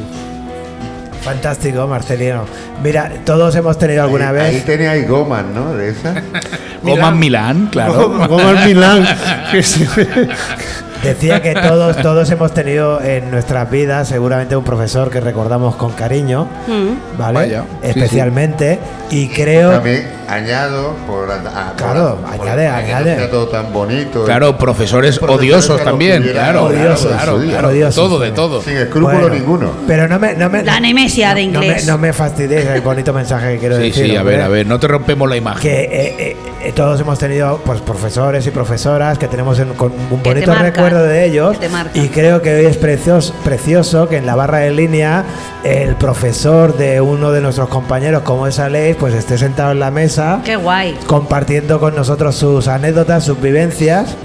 Fantástico, 1.22 1.86
Marcelino. 1.86 2.44
Mira, 2.82 3.10
todos 3.24 3.54
hemos 3.56 3.78
tenido 3.78 4.02
alguna 4.04 4.30
ahí, 4.30 4.38
ahí 4.40 4.54
vez. 4.54 4.64
teníais 4.64 5.08
gomas, 5.08 5.44
¿no? 5.44 5.74
De 5.74 5.90
esas. 5.90 6.16
Goman 6.82 7.18
Milán, 7.18 7.66
claro. 7.70 8.08
Goma 8.28 8.52
Milán. 8.64 9.06
Decía 11.02 11.40
que 11.40 11.54
todos, 11.54 11.96
todos 12.02 12.30
hemos 12.30 12.52
tenido 12.52 13.00
en 13.02 13.30
nuestras 13.30 13.70
vidas 13.70 14.08
seguramente 14.08 14.54
un 14.54 14.64
profesor 14.64 15.10
que 15.10 15.20
recordamos 15.20 15.74
con 15.76 15.92
cariño, 15.92 16.46
Mm. 16.66 17.18
¿vale? 17.18 17.34
Vaya, 17.38 17.62
sí, 17.82 17.88
Especialmente. 17.88 18.78
Y 19.10 19.28
creo. 19.28 19.70
También 19.72 20.19
añado 20.30 20.94
por, 21.06 21.30
a- 21.30 21.74
Claro, 21.76 22.16
por- 22.36 22.48
añade, 22.48 22.68
para 22.68 22.84
que 22.86 22.92
no 22.92 22.96
añade. 22.98 23.26
todo 23.28 23.48
tan 23.48 23.72
bonito. 23.72 24.24
Claro, 24.24 24.56
profesores 24.56 25.18
Profesores 25.18 25.40
odiosos 25.64 25.84
también, 25.84 26.22
claro, 26.22 26.64
odiosos, 26.64 27.06
claro, 27.12 27.16
claro, 27.36 27.40
sí, 27.42 27.48
claro, 27.48 27.68
odiosos, 27.68 27.94
todo 27.94 28.18
de 28.18 28.28
sí. 28.28 28.34
todo. 28.34 28.62
Sin 28.62 28.76
escrúpulo 28.76 29.18
Bueno, 29.20 29.34
ninguno. 29.34 29.70
Pero 29.86 30.08
no 30.08 30.18
me. 30.18 30.34
No 30.34 30.48
me 30.48 30.62
La 30.62 30.80
nemesia 30.80 31.34
de 31.34 31.46
no 31.46 31.60
me- 31.60 31.66
inglés. 31.66 31.86
No 31.86 31.98
me, 31.98 32.12
fastidies 32.12 32.66
el 32.66 32.80
bonito 32.80 33.12
mensaje 33.12 33.54
que 33.54 33.58
quiero 33.58 33.76
Sí, 33.76 33.82
decir. 33.82 34.06
sí, 34.10 34.16
a 34.16 34.22
ver, 34.22 34.40
a 34.40 34.48
ver, 34.48 34.66
no 34.66 34.78
te 34.78 34.86
rompemos 34.88 35.28
la 35.28 35.36
imagen. 35.36 35.60
que 35.62 35.80
eh, 35.82 36.14
eh, 36.18 36.36
eh, 36.62 36.72
todos 36.72 37.00
hemos 37.00 37.18
tenido 37.18 37.60
pues 37.64 37.80
profesores 37.80 38.46
y 38.46 38.50
profesoras 38.50 39.18
que 39.18 39.28
tenemos 39.28 39.58
en- 39.58 39.74
con 39.74 39.92
un 40.10 40.22
bonito 40.22 40.54
recuerdo 40.54 41.02
de 41.04 41.24
ellos 41.24 41.56
y 41.94 42.08
creo 42.08 42.42
que 42.42 42.54
hoy 42.54 42.66
es 42.66 42.76
precioso, 42.76 43.34
precioso 43.44 44.08
que 44.08 44.18
en 44.18 44.26
la 44.26 44.34
barra 44.36 44.58
de 44.58 44.70
línea 44.70 45.24
el 45.64 45.96
profesor 45.96 46.76
de 46.76 47.00
uno 47.00 47.32
de 47.32 47.40
nuestros 47.40 47.68
compañeros 47.68 48.22
como 48.22 48.46
es 48.46 48.58
Aleix 48.58 48.96
pues 48.96 49.14
esté 49.14 49.38
sentado 49.38 49.72
en 49.72 49.80
la 49.80 49.90
mesa 49.90 50.19
Qué 50.44 50.56
guay. 50.56 50.96
compartiendo 51.06 51.80
con 51.80 51.94
nosotros 51.94 52.34
sus 52.36 52.68
anécdotas, 52.68 53.24
sus 53.24 53.40
vivencias 53.40 54.16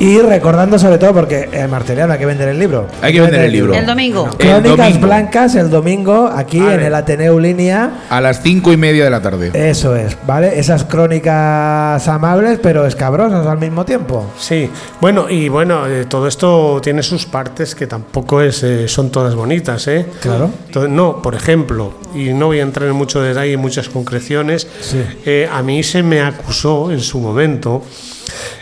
y 0.00 0.18
recordando 0.18 0.78
sobre 0.78 0.98
todo 0.98 1.14
porque 1.14 1.48
eh, 1.52 1.68
Marteliano 1.68 2.12
hay 2.14 2.18
que 2.18 2.26
vender 2.26 2.48
el 2.48 2.58
libro 2.58 2.88
Hay 3.02 3.12
que 3.12 3.20
vender 3.20 3.42
el 3.42 3.52
libro. 3.52 3.74
El 3.74 3.86
domingo. 3.86 4.28
El 4.38 4.48
Crónicas 4.48 4.76
domingo. 4.88 5.06
Blancas 5.06 5.54
el 5.54 5.70
domingo 5.70 6.26
aquí 6.34 6.58
en 6.58 6.80
el 6.80 6.94
Ateneo 6.94 7.38
Línea 7.38 8.04
A 8.10 8.20
las 8.20 8.42
cinco 8.42 8.72
y 8.72 8.76
media 8.76 9.04
de 9.04 9.10
la 9.10 9.20
tarde. 9.22 9.50
eso 9.54 9.94
es, 9.94 10.16
¿vale? 10.26 10.58
Esas 10.58 10.84
crónicas 10.84 12.08
amables 12.08 12.58
pero 12.62 12.86
escabrosas 12.86 13.46
al 13.46 13.58
mismo 13.58 13.84
tiempo. 13.84 14.26
Sí, 14.38 14.70
bueno, 15.00 15.28
y 15.28 15.48
bueno, 15.48 15.86
eh, 15.86 16.06
todo 16.06 16.26
esto 16.26 16.80
tiene 16.82 17.02
sus 17.02 17.26
partes 17.26 17.74
que 17.74 17.86
tampoco 17.86 18.40
es, 18.40 18.62
eh, 18.62 18.88
son 18.88 19.10
todas 19.10 19.34
bonitas, 19.34 19.86
¿eh? 19.88 20.06
Claro. 20.20 20.50
Entonces, 20.66 20.90
no, 20.90 21.20
por 21.22 21.34
ejemplo, 21.34 21.92
y 22.14 22.30
no 22.32 22.46
voy 22.46 22.60
a 22.60 22.62
entrar 22.62 22.88
en 22.88 22.96
mucho 22.96 23.20
detalle 23.20 23.52
y 23.52 23.56
muchas 23.58 23.88
concreciones, 23.90 24.66
Sí. 24.80 25.04
eh, 25.26 25.48
a 25.52 25.62
mí 25.62 25.82
se 25.82 26.02
me 26.02 26.22
acusó 26.22 26.90
en 26.90 27.00
su 27.00 27.18
momento 27.20 27.82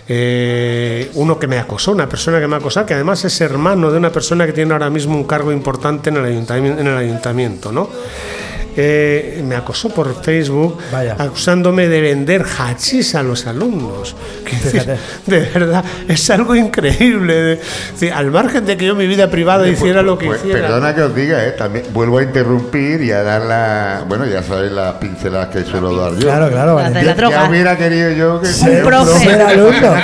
eh, 0.08 1.10
uno 1.14 1.38
que 1.38 1.46
me 1.46 1.58
acosó, 1.58 1.92
una 1.92 2.08
persona 2.08 2.40
que 2.40 2.46
me 2.46 2.56
acosó, 2.56 2.84
que 2.86 2.94
además 2.94 3.24
es 3.24 3.40
hermano 3.40 3.90
de 3.90 3.98
una 3.98 4.10
persona 4.10 4.46
que 4.46 4.52
tiene 4.52 4.72
ahora 4.72 4.90
mismo 4.90 5.16
un 5.16 5.24
cargo 5.24 5.52
importante 5.52 6.10
en 6.10 6.16
el 6.16 6.24
ayuntamiento, 6.24 6.80
en 6.80 6.86
el 6.86 6.96
ayuntamiento 6.96 7.72
¿no? 7.72 7.88
Eh, 8.80 9.42
me 9.44 9.56
acosó 9.56 9.88
por 9.88 10.22
Facebook 10.22 10.78
Vaya. 10.92 11.16
acusándome 11.18 11.88
de 11.88 12.00
vender 12.00 12.44
hachís 12.58 13.16
a 13.16 13.24
los 13.24 13.44
alumnos. 13.48 14.14
De 15.26 15.40
verdad, 15.40 15.84
es 16.06 16.30
algo 16.30 16.54
increíble. 16.54 17.60
al 18.14 18.30
margen 18.30 18.64
de 18.66 18.76
que 18.76 18.86
yo 18.86 18.94
mi 18.94 19.08
vida 19.08 19.28
privada 19.30 19.66
hiciera 19.68 20.02
lo 20.02 20.16
que 20.16 20.26
Pues, 20.26 20.40
hiciera. 20.44 20.60
Perdona 20.68 20.94
que 20.94 21.02
os 21.02 21.12
diga, 21.14 21.44
¿eh? 21.44 21.50
También 21.58 21.86
vuelvo 21.92 22.18
a 22.18 22.22
interrumpir 22.22 23.02
y 23.02 23.10
a 23.10 23.24
dar 23.24 23.42
la. 23.42 24.04
Bueno, 24.08 24.26
ya 24.26 24.44
sabéis 24.44 24.70
las 24.70 24.94
pinceladas 24.94 25.48
que 25.48 25.64
suelo 25.64 25.96
dar 25.96 26.12
yo. 26.12 26.20
Claro, 26.20 26.48
claro. 26.48 26.78
La 26.78 27.14
droga. 27.14 27.42
Ya 27.44 27.50
hubiera 27.50 27.76
querido 27.76 28.12
yo 28.12 28.40
que 28.40 28.46
Ser 28.46 28.84
profe. 28.84 29.28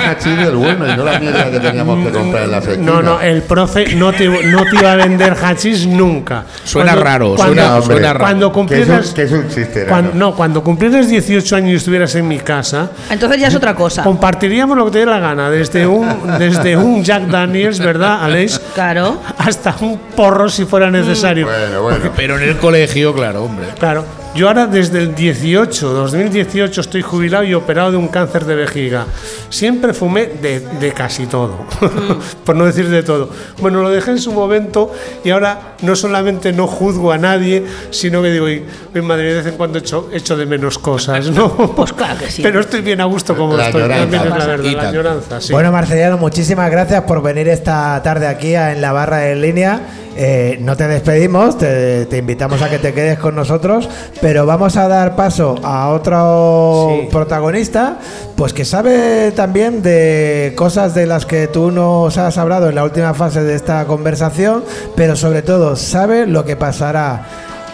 hachís 0.09 0.37
del 0.37 0.55
bueno 0.55 0.85
y 0.91 0.97
no 0.97 1.05
la 1.05 1.17
mierda 1.19 1.49
que 1.49 1.59
teníamos 1.61 2.05
que 2.05 2.11
comprar 2.11 2.43
en 2.43 2.51
la 2.51 2.57
esquinas. 2.57 2.79
No, 2.79 3.01
no, 3.01 3.21
el 3.21 3.41
profe 3.43 3.95
no 3.95 4.11
te, 4.11 4.27
no 4.27 4.63
te 4.65 4.75
iba 4.79 4.91
a 4.91 4.95
vender 4.97 5.33
hachís 5.41 5.87
nunca. 5.87 6.43
Suena 6.65 6.91
Cuando- 6.91 7.03
raro, 7.09 7.35
cuando- 7.35 7.53
suena, 7.55 7.75
hombre, 7.77 7.85
suena 7.95 8.07
raro. 8.13 8.19
Cuando 8.19 8.51
que 8.51 8.51
es, 8.51 8.55
cumplieras, 8.67 9.09
un, 9.09 9.13
que 9.13 9.21
es 9.23 9.31
un 9.31 9.47
chiste. 9.49 9.81
era, 9.81 9.89
cuando, 9.89 10.11
¿no? 10.13 10.19
no, 10.31 10.35
cuando 10.35 10.63
cumplieras 10.63 11.07
18 11.09 11.55
años 11.55 11.71
y 11.71 11.75
estuvieras 11.75 12.15
en 12.15 12.27
mi 12.27 12.39
casa, 12.39 12.91
Entonces 13.09 13.39
ya 13.39 13.47
es 13.47 13.55
otra 13.55 13.75
cosa. 13.75 14.03
compartiríamos 14.03 14.77
lo 14.77 14.85
que 14.85 14.91
te 14.91 14.99
dé 14.99 15.05
la 15.05 15.19
gana, 15.19 15.49
desde 15.49 15.85
un, 15.87 16.07
desde 16.39 16.75
un 16.77 17.03
Jack 17.03 17.27
Daniels, 17.27 17.79
¿verdad, 17.79 18.23
Aleix? 18.23 18.59
Claro. 18.73 19.21
Hasta 19.37 19.75
un 19.81 19.97
porro 20.15 20.49
si 20.49 20.65
fuera 20.65 20.89
necesario. 20.89 21.45
Bueno, 21.45 21.81
bueno. 21.81 22.11
Pero 22.15 22.37
en 22.37 22.43
el 22.43 22.57
colegio, 22.57 23.13
claro, 23.13 23.43
hombre. 23.43 23.67
Claro. 23.79 24.24
Yo 24.35 24.49
ahora 24.49 24.67
desde 24.67 24.99
el 24.99 25.15
18, 25.15 25.93
2018, 25.93 26.81
estoy 26.81 27.01
jubilado 27.01 27.45
y 27.45 27.53
operado 27.53 27.91
de 27.91 27.95
un 27.97 28.09
cáncer 28.09 28.43
de 28.43 28.55
vejiga. 28.55 29.05
Siempre 29.49 29.93
fumé 29.93 30.25
de, 30.25 30.59
de 30.59 30.91
casi 30.91 31.25
todo, 31.25 31.65
por 32.43 32.53
no 32.53 32.65
decir 32.65 32.89
de 32.89 33.01
todo. 33.01 33.29
Bueno, 33.61 33.81
lo 33.81 33.89
dejé 33.89 34.11
en 34.11 34.19
su 34.19 34.33
momento 34.33 34.91
y 35.23 35.29
ahora 35.29 35.75
no 35.83 35.95
solamente 35.95 36.51
no 36.51 36.67
juzgo 36.67 37.13
a 37.13 37.17
nadie, 37.17 37.63
sino 37.91 38.21
que 38.21 38.29
digo, 38.29 38.43
"Uy, 38.47 38.61
uy, 38.93 39.01
madre, 39.01 39.23
de 39.29 39.33
vez 39.35 39.45
en 39.45 39.53
cuando 39.55 39.79
echo, 39.79 40.09
echo 40.11 40.35
de 40.35 40.45
menos 40.45 40.79
cosas, 40.79 41.29
¿no? 41.29 41.55
Pues 41.75 41.93
claro 41.93 42.19
que 42.19 42.29
sí. 42.29 42.41
Pero 42.41 42.59
estoy 42.59 42.81
bien 42.81 42.99
a 42.99 43.05
gusto 43.05 43.37
como 43.37 43.55
La 43.55 43.67
estoy, 43.67 43.83
también 43.87 44.21
es 44.21 44.29
la 44.29 44.45
verdad, 44.47 45.17
la 45.29 45.39
sí. 45.39 45.53
Bueno, 45.53 45.71
Marceliano, 45.71 46.17
muchísimas 46.17 46.69
gracias 46.69 47.03
por 47.03 47.21
venir 47.21 47.47
esta 47.47 48.01
tarde 48.03 48.27
aquí 48.27 48.53
en 48.53 48.81
la 48.81 48.91
barra 48.91 49.31
en 49.31 49.41
línea. 49.41 49.79
Eh, 50.17 50.57
no 50.61 50.77
te 50.77 50.87
despedimos, 50.87 51.57
te, 51.57 52.05
te 52.05 52.17
invitamos 52.17 52.61
a 52.61 52.69
que 52.69 52.79
te 52.79 52.93
quedes 52.93 53.19
con 53.19 53.35
nosotros, 53.35 53.89
pero 54.21 54.45
vamos 54.45 54.77
a 54.77 54.87
dar 54.87 55.15
paso 55.17 55.55
a 55.63 55.89
otro 55.89 56.87
Sí. 57.01 57.07
protagonista, 57.11 57.97
pues 58.37 58.53
que 58.53 58.63
sabe 58.63 59.31
también 59.35 59.81
de 59.81 60.53
cosas 60.55 60.95
de 60.95 61.05
las 61.05 61.25
que 61.25 61.47
tú 61.47 61.69
nos 61.71 62.17
has 62.17 62.37
hablado 62.37 62.69
en 62.69 62.75
la 62.75 62.83
última 62.85 63.13
fase 63.13 63.43
de 63.43 63.55
esta 63.55 63.83
conversación, 63.85 64.63
pero 64.95 65.15
sobre 65.17 65.41
todo 65.41 65.75
sabe 65.75 66.25
lo 66.27 66.45
que 66.45 66.55
pasará 66.55 67.25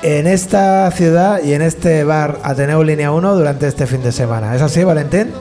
en 0.01 0.25
esta 0.25 0.89
ciudad 0.91 1.41
y 1.43 1.53
en 1.53 1.61
este 1.61 2.03
bar 2.03 2.39
Ateneo 2.43 2.83
Línea 2.83 3.11
1 3.11 3.35
durante 3.35 3.67
este 3.67 3.85
fin 3.85 4.01
de 4.01 4.11
semana. 4.11 4.55
¿Es 4.55 4.63
así, 4.63 4.83
Valentín? 4.83 5.31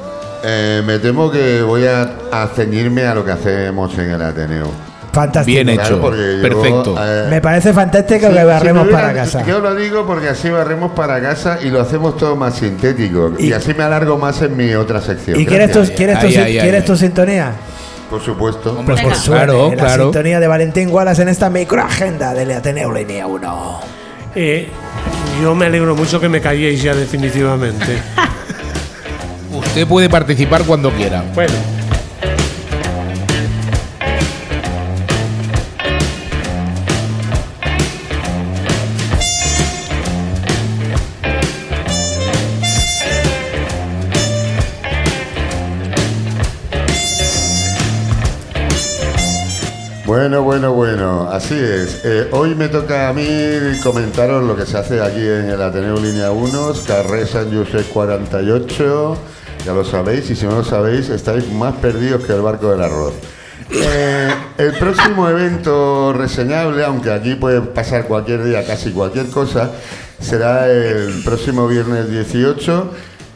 Eh, 0.45 0.83
me 0.85 0.99
temo 0.99 1.31
que 1.31 1.63
voy 1.63 1.87
a, 1.87 2.11
a 2.31 2.47
ceñirme 2.55 3.07
a 3.07 3.15
lo 3.15 3.25
que 3.25 3.31
hacemos 3.33 3.97
en 3.99 4.11
el 4.11 4.21
Ateneo. 4.21 4.90
Fantástico. 5.13 5.55
Bien 5.57 5.69
hecho. 5.69 5.81
Claro, 5.83 6.01
porque 6.01 6.37
yo, 6.37 6.43
Perfecto. 6.43 6.95
eh, 7.01 7.27
Me 7.29 7.41
parece 7.41 7.73
fantástico 7.73 8.27
Sí, 8.29 8.33
que 8.33 8.39
si 8.41 8.45
barremos 8.47 8.87
me 8.87 8.93
para 8.93 9.13
casa. 9.13 9.45
Yo 9.45 9.59
lo 9.61 9.75
digo 9.75 10.07
porque 10.07 10.29
así 10.29 10.51
barremos 10.51 10.93
para 10.93 11.21
casa 11.21 11.59
y 11.63 11.69
lo 11.71 11.81
hacemos 11.81 12.17
todo 12.17 12.37
más 12.37 12.55
sintético. 12.55 13.33
Y, 13.39 13.47
Y- 13.49 13.53
así 13.53 13.75
me 13.75 13.83
alargo 13.83 14.17
más 14.19 14.41
en 14.43 14.57
mi 14.57 14.73
otra 14.75 15.01
sección. 15.01 15.41
¿Y 15.41 15.47
quieres, 15.47 15.73
tu, 15.73 15.81
quieres, 15.95 16.21
tu, 16.21 16.29
¿quieres 16.29 16.85
tu 16.85 16.97
sintonía? 16.97 17.53
Por 18.09 18.21
supuesto. 18.23 18.71
Hombre, 18.71 18.85
Pues 18.95 18.99
Venga. 19.03 19.15
que 19.15 19.21
suene 19.21 19.45
Claro, 19.45 19.71
la 19.71 19.77
claro. 19.77 20.03
sintonía 20.05 20.41
de 20.41 20.47
Valentín 20.47 20.89
Wallace 20.91 21.23
en 21.23 21.29
esta 21.29 21.51
microagenda 21.51 22.33
del 22.35 22.51
Ateneo 22.53 22.93
Línea 22.93 23.27
1. 23.27 23.81
Eh, 24.37 24.69
yo 25.43 25.55
me 25.57 25.67
alegro 25.67 25.97
mucho 25.97 26.21
que 26.21 26.29
me 26.29 26.41
calléis 26.41 26.83
ya 26.83 26.95
definitivamente. 26.95 27.99
Usted 29.53 29.87
puede 29.87 30.09
participar 30.09 30.63
cuando 30.63 30.91
quiera. 30.93 31.25
bueno. 31.35 31.53
Bueno, 50.11 50.43
bueno, 50.43 50.73
bueno, 50.73 51.29
así 51.31 51.55
es. 51.55 52.01
Eh, 52.05 52.27
hoy 52.33 52.57
me 52.57 52.67
toca 52.67 53.09
a 53.09 53.13
mí 53.13 53.25
comentaros 53.81 54.43
lo 54.43 54.57
que 54.57 54.67
se 54.67 54.77
hace 54.77 55.01
aquí 55.01 55.21
en 55.21 55.51
el 55.51 55.63
Ateneo 55.63 56.01
Línea 56.01 56.33
1, 56.33 56.73
Carré 56.85 57.29
San 57.29 57.49
José 57.57 57.85
48, 57.85 59.17
ya 59.65 59.73
lo 59.73 59.85
sabéis, 59.85 60.29
y 60.31 60.35
si 60.35 60.47
no 60.47 60.57
lo 60.57 60.65
sabéis, 60.65 61.11
estáis 61.11 61.49
más 61.53 61.77
perdidos 61.77 62.25
que 62.25 62.33
el 62.33 62.41
barco 62.41 62.73
del 62.73 62.83
arroz. 62.83 63.15
Eh, 63.71 64.35
el 64.59 64.73
próximo 64.73 65.29
evento 65.29 66.13
reseñable, 66.13 66.85
aunque 66.85 67.13
aquí 67.13 67.37
puede 67.37 67.61
pasar 67.61 68.09
cualquier 68.09 68.43
día, 68.43 68.67
casi 68.67 68.91
cualquier 68.91 69.29
cosa, 69.29 69.71
será 70.19 70.69
el 70.69 71.23
próximo 71.23 71.69
viernes 71.69 72.11
18. 72.11 72.91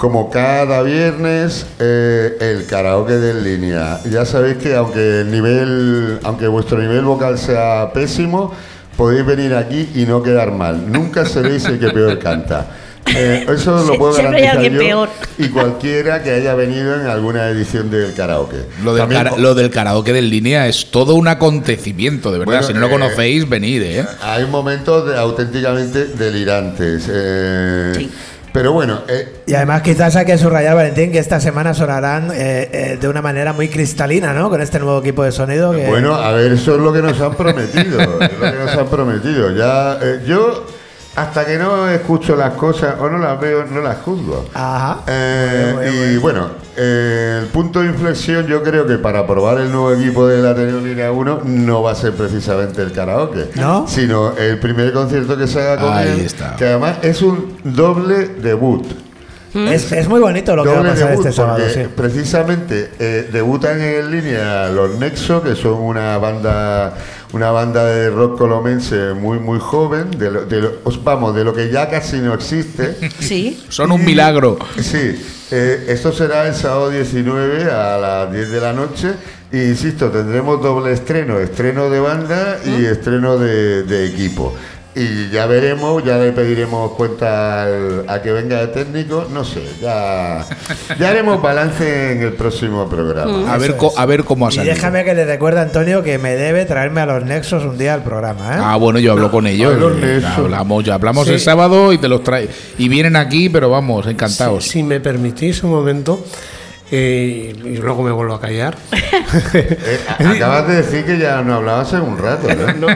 Como 0.05 0.29
cada 0.29 0.83
viernes, 0.83 1.64
eh, 1.81 2.37
el 2.38 2.67
karaoke 2.67 3.14
de 3.14 3.31
en 3.31 3.43
línea. 3.43 4.01
Ya 4.11 4.27
sabéis 4.27 4.59
que 4.59 4.75
aunque 4.75 5.21
el 5.23 5.31
nivel, 5.31 6.19
aunque 6.25 6.47
vuestro 6.47 6.77
nivel 6.79 7.07
vocal 7.07 7.38
sea 7.38 7.90
pésimo, 7.95 8.53
podéis 8.99 9.25
venir 9.25 9.55
aquí 9.55 9.88
y 9.95 10.05
no 10.05 10.23
quedar 10.23 10.53
mal. 10.53 10.93
Nunca 10.93 11.25
seréis 11.25 11.64
el 11.64 11.79
que 11.81 11.88
peor 11.88 12.19
canta. 12.19 12.67
Eh, 13.17 13.47
eso 13.49 13.83
lo 13.83 13.97
puedo 13.97 14.12
siempre 14.12 14.43
garantizar 14.43 14.73
yo 14.73 14.79
peor. 14.79 15.09
y 15.38 15.49
cualquiera 15.49 16.23
que 16.23 16.33
haya 16.33 16.55
venido 16.55 17.01
en 17.01 17.07
alguna 17.07 17.49
edición 17.49 17.90
del 17.90 18.12
karaoke. 18.12 18.57
Lo 18.85 18.93
del, 18.93 19.01
También 19.05 19.23
cara- 19.23 19.31
po- 19.31 19.38
lo 19.38 19.55
del 19.55 19.71
karaoke 19.71 20.19
en 20.19 20.29
línea 20.29 20.69
es 20.69 20.90
todo 20.90 21.14
un 21.14 21.29
acontecimiento, 21.29 22.31
de 22.31 22.40
verdad. 22.40 22.53
Bueno, 22.61 22.67
si 22.67 22.75
no 22.75 22.81
lo 22.81 22.88
eh, 22.88 22.90
conocéis, 22.90 23.49
venid, 23.49 23.81
¿eh? 23.83 24.07
Hay 24.23 24.45
momentos 24.45 25.07
de- 25.09 25.17
auténticamente 25.19 26.09
delirantes. 26.09 27.07
eh, 27.11 27.93
Sí. 27.97 28.11
Pero 28.55 28.73
bueno, 28.73 29.01
eh, 29.09 29.43
Y 29.47 29.55
además 29.55 29.83
quizás 29.83 30.14
hay 30.14 30.27
que 30.27 30.38
subrayar, 30.38 30.77
Valentín, 30.77 31.11
que 31.11 31.19
esta 31.19 31.40
semana 31.40 31.75
sonarán 31.75 32.31
eh, 32.31 32.71
eh, 32.73 32.99
de 33.01 33.09
una 33.09 33.21
manera 33.21 33.53
muy 33.53 33.69
cristalina, 33.69 34.33
¿no? 34.33 34.49
Con 34.49 34.61
este 34.61 34.79
nuevo 34.79 35.01
equipo 35.01 35.25
de 35.25 35.33
sonido. 35.33 35.73
Que... 35.73 35.88
Bueno, 35.88 36.14
a 36.14 36.31
ver, 36.31 36.53
eso 36.53 36.77
es 36.77 36.81
lo 36.81 36.93
que 36.93 37.03
nos 37.03 37.21
han 37.21 37.35
prometido. 37.35 38.01
es 38.01 38.38
lo 38.38 38.53
que 38.53 38.59
nos 38.59 38.77
han 38.77 38.87
prometido. 38.87 39.51
Ya, 39.51 39.99
eh, 40.01 40.23
yo, 40.25 40.67
hasta 41.17 41.45
que 41.45 41.59
no 41.59 41.88
escucho 41.88 42.37
las 42.37 42.53
cosas 42.53 42.95
o 43.01 43.11
no 43.11 43.19
las 43.19 43.40
veo, 43.40 43.64
no 43.64 43.81
las 43.81 43.97
juzgo. 44.03 44.45
Ajá. 44.55 45.01
Eh, 45.09 45.73
muy 45.75 46.14
y 46.14 46.17
bueno, 46.19 46.51
eh, 46.77 47.39
el 47.43 47.47
punto 47.49 47.81
de 47.81 47.87
inflexión 47.87 48.47
yo 48.47 48.63
creo 48.63 48.87
que 48.87 48.99
para 48.99 49.27
probar 49.27 49.59
el 49.59 49.71
nuevo 49.71 49.93
equipo 49.93 50.27
de 50.27 50.43
la 50.43 50.51
Ateneo 50.51 50.81
Línea 50.81 51.13
1 51.13 51.43
no 51.45 51.83
va 51.83 51.93
a 51.93 51.95
ser 51.95 52.13
precisamente 52.13 52.83
el 52.83 52.93
karaoke, 52.93 53.51
¿No? 53.57 53.87
sino 53.89 54.37
el 54.37 54.59
primer 54.59 54.93
concierto 54.93 55.37
que 55.37 55.47
se 55.47 55.61
haga 55.61 55.79
con 55.81 55.93
Ahí 55.93 56.09
él, 56.09 56.21
está. 56.21 56.57
que 56.57 56.65
además 56.67 56.99
es 57.03 57.23
un 57.23 57.57
doble 57.65 58.27
debut. 58.41 58.85
Es, 59.55 59.93
es 59.93 60.09
muy 60.09 60.19
bonito 60.19 60.57
lo 60.57 60.65
que 60.65 60.69
va 60.69 60.75
a 60.75 60.79
Doble 60.79 60.91
pasar 60.91 61.09
debut, 61.11 61.27
este 61.27 61.37
sábado, 61.37 61.59
porque 61.65 61.85
sí. 61.85 61.89
precisamente 61.95 62.91
eh, 62.99 63.29
debutan 63.33 63.81
en 63.81 64.11
línea 64.11 64.69
los 64.71 64.99
Nexo, 64.99 65.45
que 65.45 65.55
son 65.55 65.75
una 65.75 66.19
banda 66.19 66.95
una 67.33 67.51
banda 67.53 67.85
de 67.85 68.11
rock 68.11 68.37
colomense 68.39 69.13
muy 69.15 69.39
muy 69.39 69.61
joven, 69.61 70.11
de 70.19 70.31
lo, 70.31 70.45
de 70.45 70.61
lo- 70.61 70.73
os- 70.83 71.03
vamos, 71.05 71.37
de 71.37 71.45
lo 71.45 71.55
que 71.55 71.71
ya 71.71 71.89
casi 71.89 72.17
no 72.17 72.35
existe. 72.35 72.97
Sí. 73.21 73.63
Son 73.69 73.93
un 73.93 74.05
milagro. 74.05 74.59
Sí, 74.81 75.21
eh, 75.51 75.87
esto 75.89 76.13
será 76.13 76.47
el 76.47 76.55
sábado 76.55 76.91
19 76.91 77.71
a 77.71 77.99
las 77.99 78.33
10 78.33 78.51
de 78.51 78.61
la 78.61 78.73
noche. 78.73 79.15
E 79.53 79.69
insisto, 79.69 80.11
tendremos 80.11 80.61
doble 80.61 80.93
estreno, 80.93 81.39
estreno 81.39 81.89
de 81.89 82.01
banda 82.01 82.59
y 82.65 82.87
estreno 82.87 83.39
de, 83.39 83.85
de 83.85 84.07
equipo. 84.07 84.55
Y 84.97 85.29
ya 85.31 85.47
veremos, 85.47 86.05
ya 86.05 86.19
le 86.19 86.31
pediremos 86.31 86.93
cuenta 86.93 87.65
al- 87.65 88.05
a 88.07 88.23
que 88.23 88.31
venga 88.31 88.61
de 88.61 88.69
técnico, 88.69 89.27
no 89.33 89.45
sé, 89.45 89.61
ya, 89.83 90.47
ya 91.01 91.09
haremos 91.09 91.43
balance 91.43 92.13
en 92.13 92.23
el 92.23 92.33
próximo 92.35 92.89
programa. 92.89 93.53
A 93.53 93.59
ver, 93.59 93.77
co- 93.77 93.93
a 93.97 94.07
ver 94.07 94.23
cómo 94.23 94.47
ha 94.47 94.51
Y 94.51 94.55
salido. 94.55 94.73
déjame 94.73 95.05
que 95.05 95.15
le 95.15 95.25
recuerde 95.25 95.59
a 95.59 95.63
Antonio 95.63 96.05
que 96.05 96.19
me 96.19 96.37
debe 96.37 96.65
traerme 96.65 97.01
a 97.01 97.07
los 97.07 97.25
Nexos 97.25 97.65
un 97.65 97.77
día 97.77 97.93
al 97.95 98.05
programa, 98.05 98.55
¿eh? 98.55 98.61
Ah, 98.63 98.77
bueno, 98.77 99.01
yo 99.01 99.11
hablo 99.11 99.33
con 99.33 99.49
ellos. 99.49 99.75
a 99.75 99.79
los 99.79 99.97
Nexos. 99.97 100.39
hablamos, 100.39 100.85
ya 100.85 100.95
hablamos 100.95 101.27
Sí. 101.27 101.33
el 101.35 101.41
sábado 101.41 101.93
y 101.93 101.99
te 101.99 102.07
los 102.07 102.23
trae. 102.23 102.49
Y 102.79 102.89
vienen 102.89 103.17
aquí, 103.17 103.49
pero 103.49 103.71
vamos, 103.71 104.07
encantados. 104.07 104.63
Si, 104.63 104.71
si 104.71 104.83
me 104.85 105.01
permitís 105.01 105.61
un 105.65 105.71
momento, 105.71 106.25
eh, 106.97 107.53
y 107.65 107.77
luego 107.79 108.05
me 108.05 108.13
vuelvo 108.13 108.35
a 108.35 108.41
callar. 108.41 108.77
Eh, 109.55 109.99
acabas 110.19 110.69
de 110.69 110.77
decir 110.77 111.05
que 111.05 111.19
ya 111.19 111.43
no 111.43 111.55
hablabas 111.55 111.89
hace 111.89 112.01
un 112.01 112.19
rato, 112.19 112.47
¿no? 112.55 112.73
No, 112.75 112.95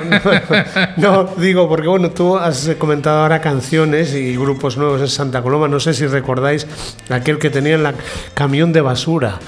no, 0.96 1.24
no, 1.24 1.34
digo, 1.36 1.68
porque 1.68 1.88
bueno, 1.88 2.10
tú 2.10 2.36
has 2.36 2.70
comentado 2.78 3.22
ahora 3.22 3.40
canciones 3.40 4.14
y 4.14 4.36
grupos 4.36 4.76
nuevos 4.76 5.00
en 5.00 5.08
Santa 5.08 5.42
Coloma. 5.42 5.68
No 5.68 5.80
sé 5.80 5.94
si 5.94 6.06
recordáis 6.06 6.66
aquel 7.08 7.38
que 7.38 7.50
tenía 7.50 7.74
en 7.74 7.82
la 7.82 7.94
camión 8.34 8.72
de 8.72 8.80
basura. 8.80 9.38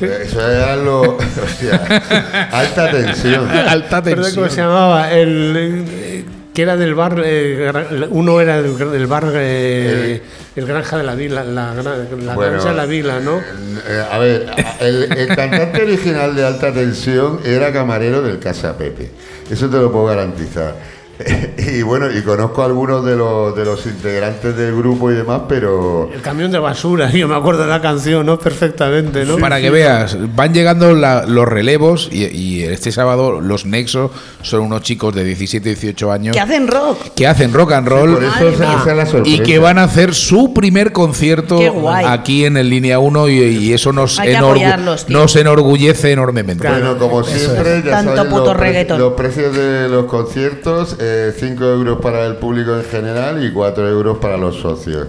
Eso 0.00 0.40
era 0.40 0.76
lo. 0.76 1.16
hostia, 1.16 2.48
alta 2.52 2.90
tensión. 2.90 3.48
Alta 3.50 4.02
Perdón, 4.02 4.30
¿Cómo 4.34 4.46
tensión. 4.46 4.50
se 4.50 4.56
llamaba? 4.60 5.12
El, 5.12 6.24
que 6.56 6.62
era 6.62 6.74
del 6.74 6.94
bar, 6.94 7.20
eh, 7.22 7.70
uno 8.08 8.40
era 8.40 8.62
del, 8.62 9.06
bar, 9.06 9.30
eh, 9.34 10.22
el 10.56 10.66
Granja 10.66 10.96
de 10.96 11.02
la 11.04 11.14
Vila, 11.14 11.44
la, 11.44 11.74
gra- 11.74 12.08
la 12.18 12.34
Bueno, 12.34 12.52
Granja 12.52 12.70
de 12.70 12.74
la 12.74 12.86
Vila, 12.86 13.20
¿no? 13.20 13.40
Eh, 13.40 14.04
a 14.10 14.16
ver, 14.18 14.46
el, 14.80 15.12
el 15.18 15.36
cantante 15.36 15.82
original 15.82 16.34
de 16.34 16.46
Alta 16.46 16.72
Tensión 16.72 17.40
era 17.44 17.70
camarero 17.74 18.22
del 18.22 18.38
Casa 18.38 18.74
Pepe. 18.78 19.10
Eso 19.50 19.68
te 19.68 19.76
lo 19.76 19.92
puedo 19.92 20.06
garantizar. 20.06 20.74
Y 21.58 21.82
bueno, 21.82 22.06
y 22.10 22.22
conozco 22.22 22.62
a 22.62 22.66
algunos 22.66 23.04
de 23.04 23.16
los, 23.16 23.56
de 23.56 23.64
los 23.64 23.84
integrantes 23.86 24.56
del 24.56 24.76
grupo 24.76 25.10
y 25.10 25.14
demás, 25.14 25.42
pero 25.48 26.08
El 26.14 26.20
camión 26.22 26.52
de 26.52 26.58
basura, 26.58 27.10
yo 27.12 27.26
me 27.26 27.34
acuerdo 27.34 27.62
de 27.62 27.68
la 27.68 27.80
canción, 27.82 28.24
¿no? 28.26 28.38
Perfectamente, 28.38 29.24
¿no? 29.24 29.36
Para 29.38 29.60
que 29.60 29.70
veas, 29.70 30.16
van 30.36 30.54
llegando 30.54 30.94
la- 30.94 31.24
los 31.26 31.46
relevos 31.48 32.08
y, 32.12 32.24
y 32.26 32.62
este 32.62 32.92
sábado 32.92 33.40
los 33.40 33.66
Nexos 33.66 34.10
son 34.42 34.60
unos 34.60 34.82
chicos 34.82 35.14
de 35.14 35.24
17, 35.24 35.70
18 35.70 36.12
años 36.12 36.34
Que 36.34 36.40
hacen 36.40 36.68
rock. 36.68 36.98
que 37.16 37.26
hacen 37.26 37.52
rock 37.52 37.72
and 37.72 37.88
roll 37.88 38.14
por 38.14 38.22
eso 38.24 38.48
es 38.48 38.58
la 38.96 39.06
sorpresa. 39.06 39.28
y 39.36 39.40
que 39.42 39.58
van 39.58 39.78
a 39.78 39.84
hacer 39.84 40.14
su 40.14 40.54
primer 40.54 40.92
concierto 40.92 41.58
aquí 42.06 42.44
en 42.44 42.56
el 42.56 42.70
Línea 42.70 42.98
1 43.00 43.28
y, 43.28 43.38
y 43.40 43.72
eso 43.72 43.92
nos, 43.92 44.20
enorgu- 44.20 45.08
nos 45.08 45.34
enorgullece 45.36 46.12
enormemente. 46.12 46.68
Bueno, 46.68 46.96
como 46.98 47.24
siempre, 47.24 47.82
ya 47.84 47.90
Tanto 47.90 48.14
sabéis 48.16 48.32
puto 48.34 48.44
los, 48.46 48.54
pre- 48.56 48.66
reggaetón. 48.68 48.98
los 49.00 49.12
precios 49.14 49.54
de 49.56 49.88
los 49.88 50.04
conciertos 50.06 50.96
5 51.36 51.64
euros 51.64 51.98
para 52.00 52.26
el 52.26 52.36
público 52.36 52.76
en 52.76 52.84
general 52.84 53.44
y 53.44 53.52
4 53.52 53.88
euros 53.88 54.18
para 54.18 54.36
los 54.36 54.56
socios. 54.56 55.08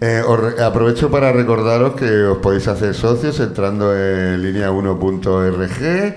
Eh, 0.00 0.22
aprovecho 0.62 1.10
para 1.10 1.32
recordaros 1.32 1.94
que 1.94 2.24
os 2.24 2.38
podéis 2.38 2.68
hacer 2.68 2.94
socios 2.94 3.38
entrando 3.40 3.96
en 3.96 4.42
línea1.org 4.42 6.16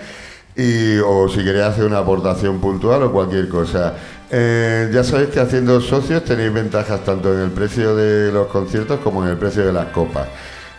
y 0.55 0.97
o 0.97 1.29
si 1.29 1.43
queréis 1.43 1.65
hacer 1.65 1.85
una 1.85 1.99
aportación 1.99 2.59
puntual 2.59 3.03
o 3.03 3.11
cualquier 3.11 3.47
cosa. 3.47 3.93
Eh, 4.29 4.89
ya 4.91 5.03
sabéis 5.03 5.29
que 5.29 5.39
haciendo 5.39 5.79
socios 5.79 6.25
tenéis 6.25 6.51
ventajas 6.51 7.05
tanto 7.05 7.33
en 7.33 7.41
el 7.41 7.51
precio 7.51 7.95
de 7.95 8.31
los 8.31 8.47
conciertos 8.47 8.99
como 8.99 9.23
en 9.23 9.29
el 9.29 9.37
precio 9.37 9.65
de 9.65 9.71
las 9.71 9.85
copas. 9.87 10.27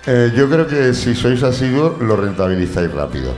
Eh, 0.07 0.33
yo 0.35 0.49
creo 0.49 0.67
que 0.67 0.95
si 0.95 1.15
sois 1.15 1.43
asiduos 1.43 2.01
lo 2.01 2.17
rentabilizáis 2.17 2.93
rápido. 2.93 3.33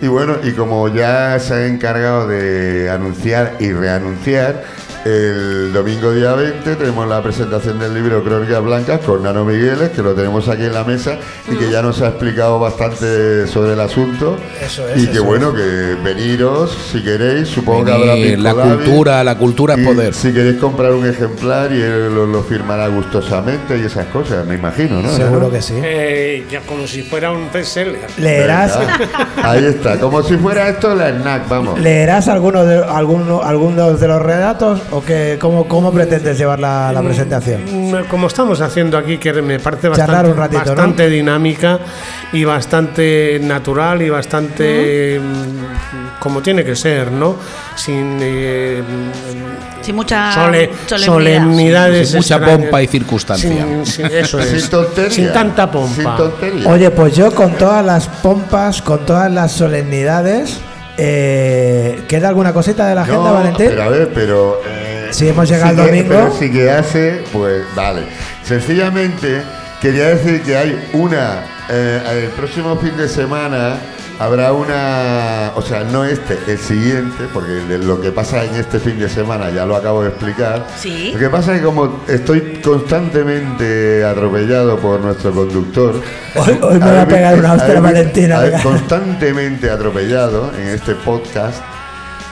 Y 0.00 0.08
bueno, 0.08 0.36
y 0.42 0.52
como 0.52 0.88
ya 0.88 1.38
se 1.38 1.54
han 1.54 1.62
encargado 1.74 2.28
de 2.28 2.90
anunciar 2.90 3.54
y 3.60 3.72
reanunciar, 3.72 4.62
el 5.06 5.72
domingo 5.72 6.10
día 6.12 6.32
20 6.34 6.74
tenemos 6.76 7.06
la 7.08 7.22
presentación 7.22 7.78
del 7.78 7.94
libro 7.94 8.24
Crónicas 8.24 8.60
Blancas 8.62 9.00
con 9.00 9.22
Nano 9.22 9.44
Migueles, 9.44 9.90
que 9.90 10.02
lo 10.02 10.14
tenemos 10.14 10.48
aquí 10.48 10.64
en 10.64 10.74
la 10.74 10.82
mesa 10.82 11.16
y 11.50 11.54
que 11.56 11.70
ya 11.70 11.80
nos 11.80 12.02
ha 12.02 12.08
explicado 12.08 12.58
bastante 12.58 13.46
sobre 13.46 13.74
el 13.74 13.80
asunto. 13.80 14.36
Eso 14.60 14.88
es, 14.88 15.02
Y 15.02 15.06
que 15.06 15.12
eso 15.18 15.24
bueno, 15.24 15.54
que 15.54 15.96
veniros 16.02 16.76
si 16.92 17.02
queréis, 17.04 17.48
supongo 17.48 17.84
que 17.84 17.92
habrá 17.92 18.14
Venir, 18.14 18.38
la 18.40 18.54
cultura, 18.54 19.22
la 19.22 19.38
cultura 19.38 19.74
es 19.74 19.86
poder. 19.86 20.12
Si 20.14 20.32
queréis 20.32 20.56
comprar 20.56 20.92
un 20.92 21.06
ejemplar 21.06 21.70
y 21.72 21.80
él 21.80 22.12
lo, 22.14 22.26
lo 22.26 22.42
firmará 22.42 22.88
gustosamente 22.88 23.78
y 23.78 23.82
esas 23.82 24.06
cosas, 24.06 24.44
me 24.44 24.56
imagino, 24.56 25.00
¿no? 25.02 25.10
Seguro 25.10 25.50
que 25.50 25.62
sí. 25.62 25.74
Eh, 25.82 26.46
ya 26.50 26.60
como 26.62 26.86
si 26.86 27.02
fuera 27.02 27.30
un 27.30 27.48
bestseller. 27.52 28.06
Leerás. 28.18 28.76
Ahí 29.42 29.64
está, 29.66 29.98
como 30.00 30.22
si 30.22 30.36
fuera 30.36 30.68
esto 30.68 30.94
la 30.94 31.10
snack, 31.10 31.48
vamos. 31.48 31.78
leerás 31.78 32.26
algunos 32.28 32.66
de, 32.66 32.82
alguno- 32.84 33.42
algunos 33.42 34.00
de 34.00 34.08
los 34.08 34.20
relatos 34.22 34.80
o 34.96 35.04
que, 35.04 35.36
cómo, 35.40 35.66
cómo 35.68 35.92
pretendes 35.92 36.38
llevar 36.38 36.58
la, 36.58 36.90
la 36.92 37.02
presentación. 37.02 37.62
Mm, 37.90 38.04
Como 38.08 38.26
estamos 38.28 38.60
haciendo 38.60 38.96
aquí, 38.96 39.18
que 39.18 39.32
me 39.42 39.58
parece 39.60 39.88
bastante, 39.88 40.30
un 40.30 40.36
ratito, 40.36 40.60
¿no? 40.64 40.70
bastante 40.70 41.08
dinámica 41.10 41.78
y 42.32 42.44
bastante 42.44 43.38
natural 43.42 44.00
y 44.02 44.08
bastante 44.08 45.20
mm, 45.20 46.18
como 46.20 46.40
tiene 46.40 46.64
que 46.64 46.74
ser, 46.74 47.12
¿no? 47.12 47.36
Sin 47.76 48.18
eh, 48.22 48.82
Sin 49.82 49.94
mucha 49.96 50.32
sole- 50.32 50.70
solemnidad. 50.86 51.06
solemnidades. 51.06 52.08
Sin 52.08 52.16
mucha 52.18 52.40
pompa 52.44 52.82
y 52.82 52.86
circunstancia. 52.86 53.48
Sin- 53.50 53.86
sin- 53.86 54.06
eso 54.06 54.40
es. 54.40 54.48
Sin 54.62 54.70
tontería. 54.70 55.10
Sin 55.10 55.32
tanta 55.32 55.70
pompa. 55.70 55.94
Sin 55.94 56.16
tontería. 56.16 56.68
Oye, 56.70 56.90
pues 56.90 57.14
yo 57.14 57.32
con 57.34 57.52
todas 57.52 57.84
las 57.84 58.08
pompas, 58.08 58.80
con 58.82 59.04
todas 59.04 59.30
las 59.30 59.52
solemnidades, 59.52 60.58
eh, 60.98 62.00
¿queda 62.08 62.28
alguna 62.28 62.52
cosita 62.54 62.86
de 62.88 62.94
la 62.94 63.02
agenda, 63.02 63.28
no, 63.28 63.34
Valentín? 63.34 63.66
pero 63.68 63.82
a 63.82 63.88
ver, 63.88 64.10
pero. 64.14 64.60
eh, 64.66 64.85
Si 65.12 65.28
hemos 65.28 65.48
llegado 65.48 65.74
sí 65.74 65.80
al 65.80 65.86
que- 65.86 65.90
domingo. 65.92 66.08
Pero 66.14 66.32
si 66.38 66.50
quedase, 66.50 67.22
pues 67.32 67.62
vale. 67.74 68.02
Sencillamente, 68.42 69.42
quería 69.80 70.08
decir 70.08 70.42
que 70.42 70.56
hay 70.56 70.88
una. 70.92 71.44
eh, 71.68 72.22
el 72.24 72.30
próximo 72.30 72.76
fin 72.76 72.96
de 72.96 73.08
semana 73.08 73.76
habrá 74.20 74.52
una. 74.52 75.50
O 75.56 75.62
sea, 75.62 75.82
no 75.84 76.04
este, 76.04 76.38
el 76.46 76.58
siguiente, 76.58 77.24
porque 77.34 77.60
lo 77.82 78.00
que 78.00 78.12
pasa 78.12 78.44
en 78.44 78.54
este 78.54 78.78
fin 78.78 78.98
de 79.00 79.08
semana 79.08 79.50
ya 79.50 79.66
lo 79.66 79.74
acabo 79.76 80.02
de 80.02 80.10
explicar. 80.10 80.64
Sí. 80.80 81.10
Lo 81.12 81.18
que 81.18 81.28
pasa 81.28 81.52
es 81.54 81.58
que 81.60 81.66
como 81.66 82.04
estoy 82.08 82.60
constantemente 82.64 84.04
atropellado 84.04 84.78
por 84.78 85.00
nuestro 85.00 85.32
conductor. 85.32 86.00
Hoy- 86.36 86.58
hoy 86.62 86.78
me 86.78 86.92
va 86.92 87.02
a 87.02 87.08
pegar 87.08 87.38
una 87.38 87.54
hostia 87.54 87.80
Valentina, 87.80 88.40
constantemente 88.62 89.68
atropellado 89.70 90.52
en 90.56 90.68
este 90.68 90.94
podcast. 90.94 91.62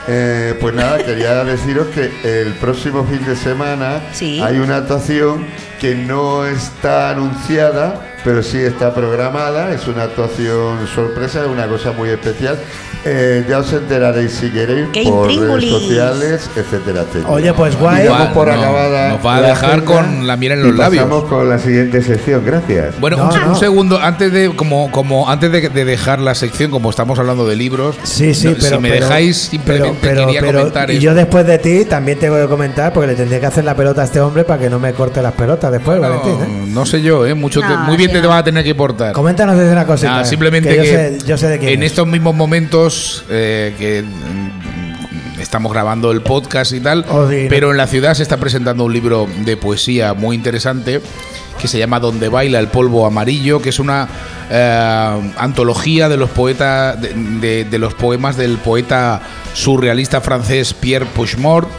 Eh, 0.07 0.55
pues 0.61 0.75
nada, 0.75 0.97
quería 0.99 1.43
deciros 1.43 1.87
que 1.87 2.11
el 2.23 2.53
próximo 2.53 3.03
fin 3.05 3.25
de 3.25 3.35
semana 3.35 4.01
Sí. 4.13 4.39
hay 4.41 4.59
una 4.59 4.77
actuación 4.77 5.47
que 5.79 5.95
no 5.95 6.45
está 6.45 7.09
anunciada, 7.09 8.15
pero 8.23 8.43
sí 8.43 8.59
está 8.59 8.93
programada. 8.93 9.71
Es 9.71 9.87
una 9.87 10.03
actuación 10.03 10.85
sorpresa, 10.93 11.41
es 11.41 11.47
una 11.47 11.67
cosa 11.67 11.91
muy 11.91 12.09
especial. 12.09 12.57
Eh, 13.07 13.45
ya 13.47 13.59
os 13.59 13.71
enteraréis 13.71 14.31
si 14.31 14.49
queréis 14.49 14.87
¡Qué 14.91 15.03
por 15.03 15.27
redes 15.27 15.35
intríngulis! 15.37 15.69
sociales, 15.71 16.49
etcétera, 16.55 17.01
etcétera. 17.01 17.29
Oye, 17.29 17.53
pues 17.53 17.77
guay. 17.79 18.03
Y 18.03 18.07
damos 18.07 18.27
por 18.29 18.47
No, 18.47 18.53
acabada 18.53 19.09
nos 19.09 19.25
va 19.25 19.35
a 19.37 19.41
la 19.41 19.47
dejar 19.49 19.69
agenda 19.69 19.85
con 19.85 20.27
la 20.27 20.37
miel 20.37 20.51
en 20.53 20.59
y 20.59 20.63
los 20.69 20.75
labios. 20.75 21.03
Pasamos 21.03 21.23
con 21.29 21.47
la 21.49 21.59
siguiente 21.59 22.01
sección, 22.01 22.43
gracias. 22.43 22.99
Bueno, 22.99 23.17
No, 23.17 23.29
un, 23.31 23.39
no. 23.41 23.49
un 23.49 23.55
segundo, 23.57 23.99
antes 23.99 24.31
de 24.31 24.49
como 24.55 24.89
como 24.91 25.29
antes 25.29 25.51
de, 25.51 25.69
de 25.69 25.85
dejar 25.85 26.17
la 26.19 26.33
sección, 26.33 26.71
como 26.71 26.89
estamos 26.89 27.19
hablando 27.19 27.45
de 27.47 27.55
libros, 27.55 27.95
Sí, 28.03 28.33
sí, 28.33 28.47
no, 28.47 28.53
pero. 28.55 28.67
si 28.77 28.81
me 28.81 28.89
pero- 28.89 29.05
dejáis 29.05 29.37
simplemente 29.37 29.97
pero- 30.01 30.15
pero- 30.15 30.25
quería 30.25 30.41
pero- 30.41 30.59
comentar 30.59 30.89
Y 30.89 30.97
yo 30.99 31.13
después 31.13 31.45
de 31.45 31.59
ti 31.59 31.85
también 31.85 32.17
tengo 32.17 32.37
que 32.37 32.47
comentar 32.47 32.91
porque 32.91 33.07
le 33.07 33.15
tendría 33.15 33.39
que 33.39 33.45
hacer 33.45 33.65
la 33.65 33.75
pelota 33.75 34.01
a 34.01 34.05
este 34.05 34.19
hombre 34.19 34.45
para 34.45 34.59
que 34.59 34.69
no 34.69 34.79
me 34.79 34.93
corte 34.93 35.21
las 35.21 35.33
pelotas 35.33 35.71
después, 35.71 35.97
no, 36.01 36.09
Valentín. 36.09 36.33
¿eh? 36.41 36.65
no 36.69 36.85
sé 36.87 37.03
yo, 37.03 37.25
¿eh? 37.27 37.35
Mucho 37.35 37.59
te- 37.61 37.67
No, 37.67 37.77
muy 37.81 37.97
bien 37.97 38.09
sí, 38.09 38.15
te 38.15 38.21
no. 38.23 38.29
va 38.29 38.39
a 38.39 38.43
tener 38.43 38.63
que 38.63 38.73
portar. 38.73 39.13
Coméntanos 39.13 39.55
desde 39.57 39.73
una 39.73 39.85
cosita. 39.85 40.09
Nada, 40.09 40.25
simplemente 40.25 40.69
que 40.69 40.75
que, 40.81 40.87
yo, 40.87 40.91
sé, 40.95 41.17
yo 41.27 41.37
sé 41.37 41.47
de 41.49 41.59
quién 41.59 41.73
en 41.73 41.83
es. 41.83 41.91
estos 41.91 42.07
mismos 42.07 42.33
momentos 42.33 42.94
eh, 43.29 43.73
que 43.77 44.01
mm, 44.03 45.39
estamos 45.41 45.71
grabando 45.71 46.11
el 46.11 46.21
podcast 46.21 46.71
y 46.73 46.79
tal, 46.79 47.05
Odín. 47.09 47.47
pero 47.49 47.71
en 47.71 47.77
la 47.77 47.87
ciudad 47.87 48.13
se 48.13 48.23
está 48.23 48.37
presentando 48.37 48.83
un 48.85 48.93
libro 48.93 49.27
de 49.45 49.57
poesía 49.57 50.13
muy 50.13 50.35
interesante 50.35 51.01
que 51.59 51.67
se 51.69 51.79
llama 51.79 51.99
Donde 52.01 52.27
baila 52.27 52.59
el 52.59 52.67
polvo 52.67 53.05
amarillo, 53.05 53.61
que 53.61 53.69
es 53.69 53.79
una 53.79 54.07
eh, 54.51 55.31
antología 55.37 56.09
de 56.09 56.17
los 56.17 56.29
poetas 56.29 56.99
de, 57.01 57.13
de- 57.13 57.65
de 57.65 57.79
los 57.79 57.93
poemas 57.93 58.35
del 58.37 58.57
poeta 58.57 59.21
surrealista 59.53 60.19
francés 60.21 60.73
Pierre 60.73 61.05
Puigmort 61.05 61.69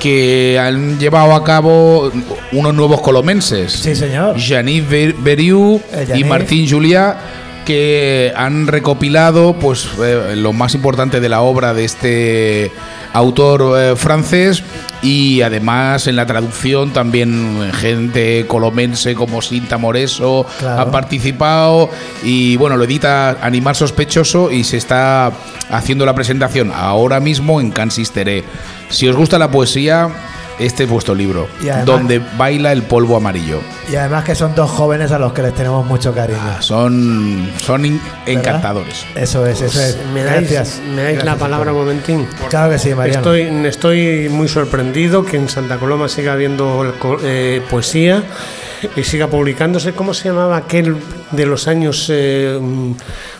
que 0.00 0.58
han 0.58 0.98
llevado 0.98 1.34
a 1.34 1.44
cabo 1.44 2.10
unos 2.52 2.74
nuevos 2.74 3.00
colomenses. 3.02 3.70
Sí, 3.72 3.94
señor. 3.94 4.36
Jeanine 4.36 4.84
Ver- 4.88 5.14
Beriou 5.14 5.80
Eh, 5.92 6.14
y. 6.16 6.24
Martín 6.24 6.68
Juliá 6.68 7.16
que 7.64 8.32
han 8.36 8.66
recopilado 8.66 9.54
pues 9.54 9.88
eh, 10.02 10.34
lo 10.36 10.52
más 10.52 10.74
importante 10.74 11.20
de 11.20 11.28
la 11.28 11.40
obra 11.42 11.74
de 11.74 11.84
este 11.84 12.72
autor 13.12 13.78
eh, 13.78 13.96
francés 13.96 14.62
y 15.02 15.42
además 15.42 16.06
en 16.06 16.16
la 16.16 16.26
traducción 16.26 16.92
también 16.92 17.70
gente 17.72 18.46
colomense 18.46 19.14
como 19.14 19.42
Sinta 19.42 19.76
Moreso 19.78 20.46
Claro. 20.58 20.80
ha 20.80 20.90
participado 20.90 21.90
y 22.22 22.56
bueno 22.56 22.76
lo 22.76 22.84
edita 22.84 23.38
Animal 23.42 23.74
Sospechoso 23.76 24.50
y 24.50 24.64
se 24.64 24.76
está 24.76 25.32
haciendo 25.70 26.06
la 26.06 26.14
presentación 26.14 26.72
ahora 26.74 27.20
mismo 27.20 27.60
en 27.60 27.70
Cansisteré 27.70 28.44
si 28.88 29.08
os 29.08 29.16
gusta 29.16 29.38
la 29.38 29.50
poesía 29.50 30.08
este 30.64 30.84
es 30.84 30.88
vuestro 30.90 31.14
libro 31.14 31.48
Y 31.62 31.68
además- 31.68 31.86
donde 31.86 32.20
baila 32.36 32.72
el 32.72 32.82
polvo 32.82 33.16
amarillo 33.16 33.60
Y 33.90 33.96
además 33.96 34.24
que 34.24 34.34
son 34.34 34.54
dos 34.54 34.70
jóvenes 34.70 35.12
a 35.12 35.18
los 35.18 35.32
que 35.32 35.42
les 35.42 35.54
tenemos 35.54 35.84
mucho 35.86 36.14
cariño. 36.14 36.38
Ah, 36.40 36.60
son, 36.60 37.50
son 37.62 38.00
encantadores. 38.26 39.04
Eso 39.14 39.46
es, 39.46 39.60
eso 39.60 39.80
es. 39.80 39.98
¿Me 40.14 40.22
dais, 40.22 40.50
Gracias. 40.50 40.80
¿me 40.94 41.02
dais 41.02 41.24
la 41.24 41.36
palabra 41.36 41.72
un 41.72 41.78
momentín? 41.78 42.26
Claro 42.48 42.70
que 42.70 42.78
sí, 42.78 42.94
Mariano. 42.94 43.18
Estoy, 43.20 43.66
estoy 43.66 44.28
muy 44.28 44.48
sorprendido 44.48 45.24
que 45.24 45.36
en 45.36 45.48
Santa 45.48 45.78
Coloma 45.78 46.08
siga 46.08 46.32
habiendo 46.32 46.94
eh, 47.22 47.62
poesía 47.70 48.22
y 48.96 49.02
siga 49.04 49.26
publicándose. 49.28 49.92
¿Cómo 49.92 50.14
se 50.14 50.28
llamaba 50.28 50.56
aquel 50.56 50.96
de 51.30 51.46
los 51.46 51.68
años 51.68 52.06
eh, 52.10 52.58
mm, 52.60 52.92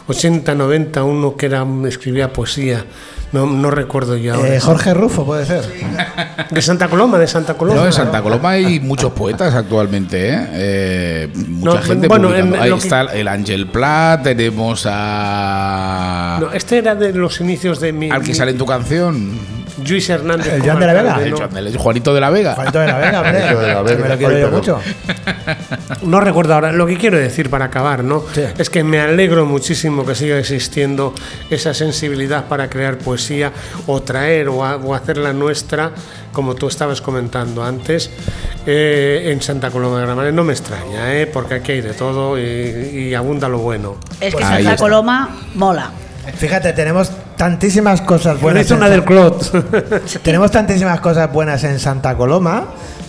80, 0.08 0.54
90, 0.54 1.04
uno 1.04 1.36
que 1.36 1.46
era 1.46 1.66
escribía 1.88 2.32
poesía? 2.32 2.84
No, 3.32 3.46
no 3.46 3.70
recuerdo 3.70 4.14
ya. 4.18 4.34
ahora. 4.34 4.54
Eh, 4.56 4.60
Jorge 4.60 4.92
Rufo, 4.92 5.24
puede 5.24 5.46
ser. 5.46 5.62
De 6.50 6.60
Santa 6.60 6.88
Coloma, 6.88 7.18
de 7.18 7.26
Santa 7.26 7.54
Coloma. 7.54 7.80
No, 7.80 7.86
en 7.86 7.92
Santa 7.94 8.20
Coloma 8.20 8.50
hay 8.50 8.78
muchos 8.78 9.10
poetas 9.12 9.54
actualmente, 9.54 10.28
¿eh? 10.34 10.46
Eh, 10.52 11.28
mucha 11.48 11.76
No, 11.76 11.82
gente 11.82 12.08
bueno, 12.08 12.34
en 12.34 12.54
Ahí 12.54 12.68
lo 12.68 12.76
que- 12.76 12.82
está 12.82 13.00
el 13.04 13.26
Ángel 13.28 13.68
Plat, 13.68 14.22
tenemos 14.22 14.86
a... 14.86 16.38
No, 16.42 16.52
este 16.52 16.76
era 16.76 16.94
de 16.94 17.14
los 17.14 17.40
inicios 17.40 17.80
de 17.80 17.94
mi. 17.94 18.10
al 18.10 18.20
que 18.20 18.28
mi- 18.28 18.34
sale 18.34 18.50
en 18.50 18.58
tu 18.58 18.66
canción. 18.66 19.30
Luis 19.88 20.08
Hernández. 20.10 20.52
El 20.54 20.62
Juan- 20.62 21.56
el 21.56 21.76
Juanito 21.78 22.14
de 22.14 22.20
la 22.20 22.30
Vega. 22.30 22.54
Juanito 22.54 22.78
de 22.80 22.86
la 22.86 22.98
Vega, 22.98 23.20
hombre. 23.20 23.40
Juanito 23.40 23.60
de 23.60 23.66
la 23.74 23.82
Vega. 23.82 24.02
Me 24.02 24.08
lo 24.08 24.16
quiero 24.18 24.38
yo 24.38 24.50
mucho. 24.50 24.80
No 26.02 26.20
recuerdo 26.20 26.54
ahora. 26.54 26.72
Lo 26.72 26.86
que 26.86 26.96
quiero 26.96 27.18
decir 27.18 27.50
para 27.50 27.66
acabar, 27.66 28.02
¿no? 28.04 28.24
Sí. 28.34 28.42
Es 28.58 28.70
que 28.70 28.82
me 28.84 29.00
alegro 29.00 29.46
muchísimo 29.46 30.04
que 30.04 30.14
siga 30.14 30.38
existiendo 30.38 31.14
esa 31.50 31.74
sensibilidad 31.74 32.44
para 32.46 32.68
crear 32.68 32.98
poesía 32.98 33.52
o 33.86 34.02
traer 34.02 34.48
o, 34.48 34.64
a- 34.64 34.76
o 34.76 34.94
hacerla 34.94 35.32
nuestra, 35.32 35.92
como 36.32 36.54
tú 36.54 36.68
estabas 36.68 37.00
comentando 37.00 37.62
antes, 37.64 38.10
eh, 38.66 39.30
en 39.32 39.40
Santa 39.42 39.70
Coloma 39.70 39.98
de 40.00 40.06
Gramanet. 40.06 40.34
No 40.34 40.44
me 40.44 40.52
extraña, 40.52 41.14
¿eh? 41.14 41.26
Porque 41.26 41.54
aquí 41.54 41.72
hay 41.72 41.80
de 41.80 41.94
todo 41.94 42.38
y, 42.38 42.42
y 42.42 43.14
abunda 43.14 43.48
lo 43.48 43.58
bueno. 43.58 43.96
Es 44.20 44.34
que 44.34 44.42
Ahí 44.44 44.64
Santa 44.64 44.72
está. 44.74 44.76
Coloma 44.84 45.36
mola. 45.54 45.90
Fíjate, 46.36 46.72
tenemos 46.72 47.10
tantísimas 47.36 48.00
cosas 48.00 48.40
Bueno, 48.40 48.56
buenas. 48.56 48.66
es 48.66 48.70
una 48.70 48.86
en 48.86 48.92
del 48.92 49.04
Clot. 49.04 50.22
Tenemos 50.22 50.50
tantísimas 50.50 51.00
cosas 51.00 51.32
buenas 51.32 51.64
en 51.64 51.78
Santa 51.78 52.16
Coloma 52.16 52.66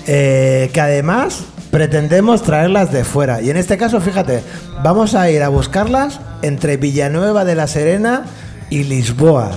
eh, 0.08 0.70
que 0.74 0.82
además 0.82 1.44
pretendemos 1.72 2.44
traerlas 2.44 2.92
de 2.92 3.04
fuera. 3.04 3.42
Y 3.42 3.50
en 3.50 3.58
este 3.58 3.78
caso, 3.78 4.02
fíjate, 4.02 4.44
vamos 4.84 5.16
a 5.16 5.30
ir 5.30 5.42
a 5.44 5.50
buscarlas 5.50 6.20
entre 6.42 6.78
Villanueva 6.78 7.46
de 7.46 7.56
la 7.56 7.68
Serena 7.68 8.26
y 8.70 8.84
Lisboa. 8.84 9.52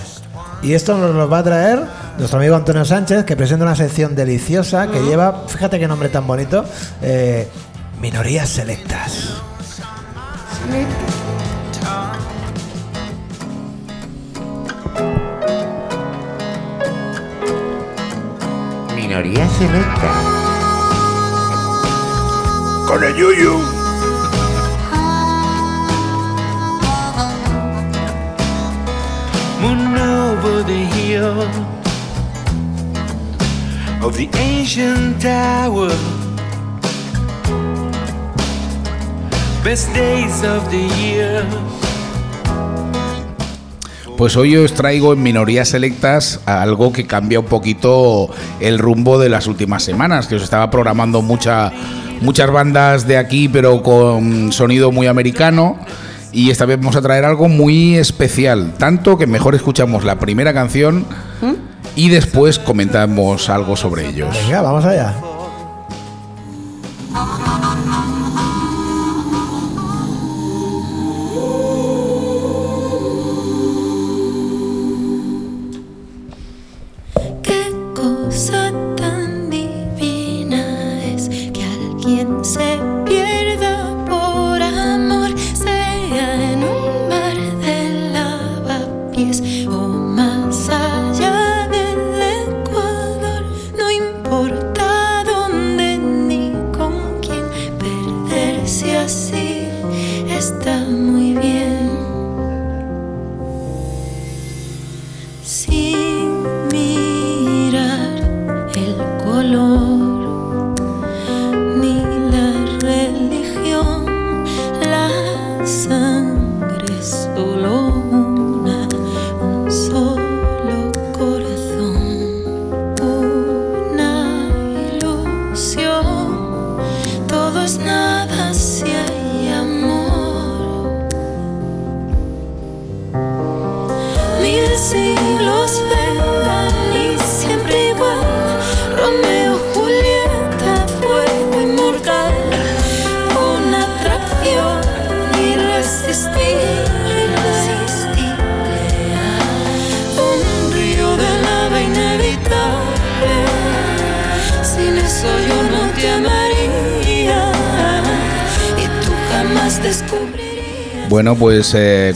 Y 0.63 0.75
esto 0.75 0.97
nos 0.97 1.15
lo 1.15 1.29
va 1.29 1.39
a 1.39 1.43
traer 1.43 1.83
nuestro 2.19 2.39
amigo 2.39 2.57
Antonio 2.57 2.85
Sánchez, 2.85 3.25
que 3.25 3.37
presenta 3.37 3.65
una 3.65 3.77
sección 3.77 4.15
deliciosa 4.15 4.91
que 4.91 5.01
lleva, 5.01 5.45
fíjate 5.47 5.79
qué 5.79 5.87
nombre 5.87 6.09
tan 6.09 6.27
bonito, 6.27 6.65
eh, 7.03 7.49
Minorías 8.01 8.49
Selectas. 8.49 9.43
Minoría 19.17 19.49
selecta. 19.49 20.13
Con 22.87 23.03
el 23.03 23.17
yuyu. 23.17 23.55
Moon 29.63 29.97
over 29.97 30.63
the 30.65 30.85
hill 30.97 31.49
of 34.03 34.19
the 34.19 34.29
ancient 34.35 35.23
tower. 35.23 35.95
Best 39.65 39.95
days 39.95 40.45
of 40.45 40.71
the 40.71 40.87
year. 41.01 41.86
Pues 44.17 44.35
hoy 44.37 44.57
os 44.57 44.73
traigo 44.73 45.13
en 45.13 45.23
minorías 45.23 45.69
selectas 45.69 46.41
algo 46.47 46.91
que 46.91 47.07
cambia 47.07 47.39
un 47.39 47.47
poquito 47.47 48.31
el 48.61 48.79
rumbo 48.79 49.19
de 49.19 49.29
las 49.29 49.47
últimas 49.47 49.83
semanas, 49.83 50.27
que 50.27 50.37
os 50.37 50.43
estaba 50.43 50.71
programando 50.71 51.21
mucha, 51.21 51.71
muchas 52.23 52.51
bandas 52.51 53.07
de 53.07 53.19
aquí, 53.19 53.49
pero 53.49 53.83
con 53.83 54.53
sonido 54.53 54.91
muy 54.91 55.07
americano. 55.07 55.79
Y 56.33 56.51
esta 56.51 56.65
vez 56.65 56.79
vamos 56.79 56.97
a 56.97 57.03
traer 57.03 57.27
algo 57.27 57.49
muy 57.49 57.97
especial, 57.97 58.73
tanto 58.79 59.19
que 59.19 59.27
mejor 59.27 59.55
escuchamos 59.55 60.05
la 60.05 60.19
primera 60.19 60.55
canción 60.55 61.05
y 61.95 62.09
después 62.09 62.59
comentamos 62.59 63.51
algo 63.51 63.77
sobre 63.77 64.09
ellos. 64.09 64.35
Venga, 64.47 64.63
vamos 64.63 64.85
allá. 64.87 65.15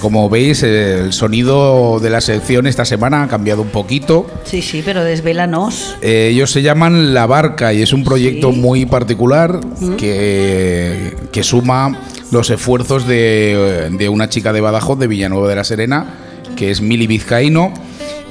Como 0.00 0.28
veis, 0.28 0.62
eh, 0.62 0.98
el 0.98 1.12
sonido 1.12 2.00
de 2.00 2.10
la 2.10 2.20
sección 2.20 2.66
esta 2.66 2.84
semana 2.84 3.22
ha 3.22 3.28
cambiado 3.28 3.62
un 3.62 3.68
poquito. 3.68 4.26
Sí, 4.44 4.62
sí, 4.62 4.82
pero 4.84 5.04
desvélanos. 5.04 5.96
Eh, 6.02 6.30
ellos 6.32 6.50
se 6.50 6.62
llaman 6.62 7.14
La 7.14 7.26
Barca 7.26 7.72
y 7.72 7.82
es 7.82 7.92
un 7.92 8.02
proyecto 8.02 8.50
muy 8.50 8.86
particular 8.86 9.60
que, 9.96 11.14
que 11.30 11.42
suma 11.42 12.00
los 12.32 12.50
esfuerzos 12.50 13.06
de, 13.06 13.90
de 13.92 14.08
una 14.08 14.28
chica 14.28 14.52
de 14.52 14.60
Badajoz, 14.60 14.98
de 14.98 15.06
Villanueva 15.06 15.48
de 15.48 15.56
la 15.56 15.64
Serena, 15.64 16.14
que 16.56 16.70
es 16.70 16.80
Mili 16.80 17.06
Vizcaíno, 17.06 17.72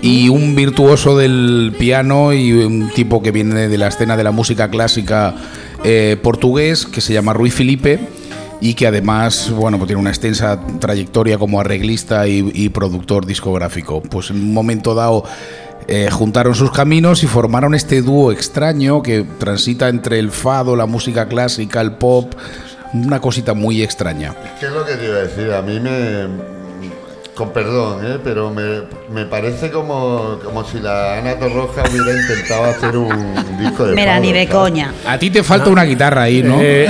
y 0.02 0.30
un 0.30 0.56
virtuoso 0.56 1.18
del 1.18 1.74
piano 1.78 2.34
y 2.34 2.52
un 2.54 2.90
tipo 2.90 3.22
que 3.22 3.32
viene 3.32 3.68
de 3.68 3.78
la 3.78 3.88
escena 3.88 4.16
de 4.18 4.24
la 4.24 4.32
música 4.32 4.70
clásica 4.70 5.36
eh, 5.84 6.18
portugués, 6.22 6.86
que 6.86 7.02
se 7.02 7.14
llama 7.14 7.34
Rui 7.34 7.52
Felipe 7.52 8.00
y 8.62 8.74
que 8.74 8.88
además 8.88 9.52
bueno 9.52 9.78
pues 9.78 9.88
tiene 9.88 10.02
una 10.02 10.10
extensa 10.10 10.60
trayectoria 10.80 11.38
como 11.38 11.60
arreglista 11.60 12.28
y, 12.28 12.70
productor 12.70 13.26
discográfico. 13.26 14.02
Pues 14.02 14.30
en 14.30 14.38
un 14.38 14.54
momento 14.54 14.94
dado 14.94 15.24
eh, 15.88 16.10
juntaron 16.12 16.54
sus 16.56 16.72
caminos 16.72 17.24
y 17.24 17.28
formaron 17.28 17.74
este 17.74 18.02
dúo 18.02 18.32
extraño 18.32 19.02
que 19.02 19.26
transita 19.40 19.90
entre 19.90 20.20
el 20.20 20.32
fado, 20.32 20.76
la 20.76 20.86
música 20.86 21.28
clásica, 21.28 21.82
el 21.82 21.94
pop, 21.94 22.34
una 22.94 23.20
cosita 23.20 23.54
muy 23.54 23.82
extraña. 23.82 24.36
¿Qué 24.60 24.68
es 24.68 24.72
lo 24.72 24.86
que 24.86 24.96
te 24.96 25.06
iba 25.06 25.16
a 25.16 25.22
decir? 25.22 25.52
A 25.52 25.62
mí 25.62 25.80
me. 25.80 26.59
Con 27.40 27.52
perdón, 27.54 28.06
¿eh? 28.06 28.20
pero 28.22 28.50
me, 28.50 28.82
me 29.14 29.26
parece 29.26 29.72
como, 29.72 30.40
como 30.44 30.66
si 30.66 30.78
la 30.82 31.20
Ana 31.20 31.36
Torroja 31.40 31.84
hubiera 31.90 32.20
intentado 32.20 32.66
hacer 32.66 32.98
un 32.98 33.34
disco 33.58 33.86
de. 33.86 33.96
Mira, 33.96 34.20
ni 34.20 34.34
de 34.34 34.46
¿sabes? 34.46 34.50
coña. 34.50 34.94
A 35.08 35.18
ti 35.18 35.30
te 35.30 35.42
falta 35.42 35.70
una 35.70 35.84
guitarra 35.84 36.24
ahí, 36.24 36.44
¿no? 36.44 36.60
Eh, 36.60 36.90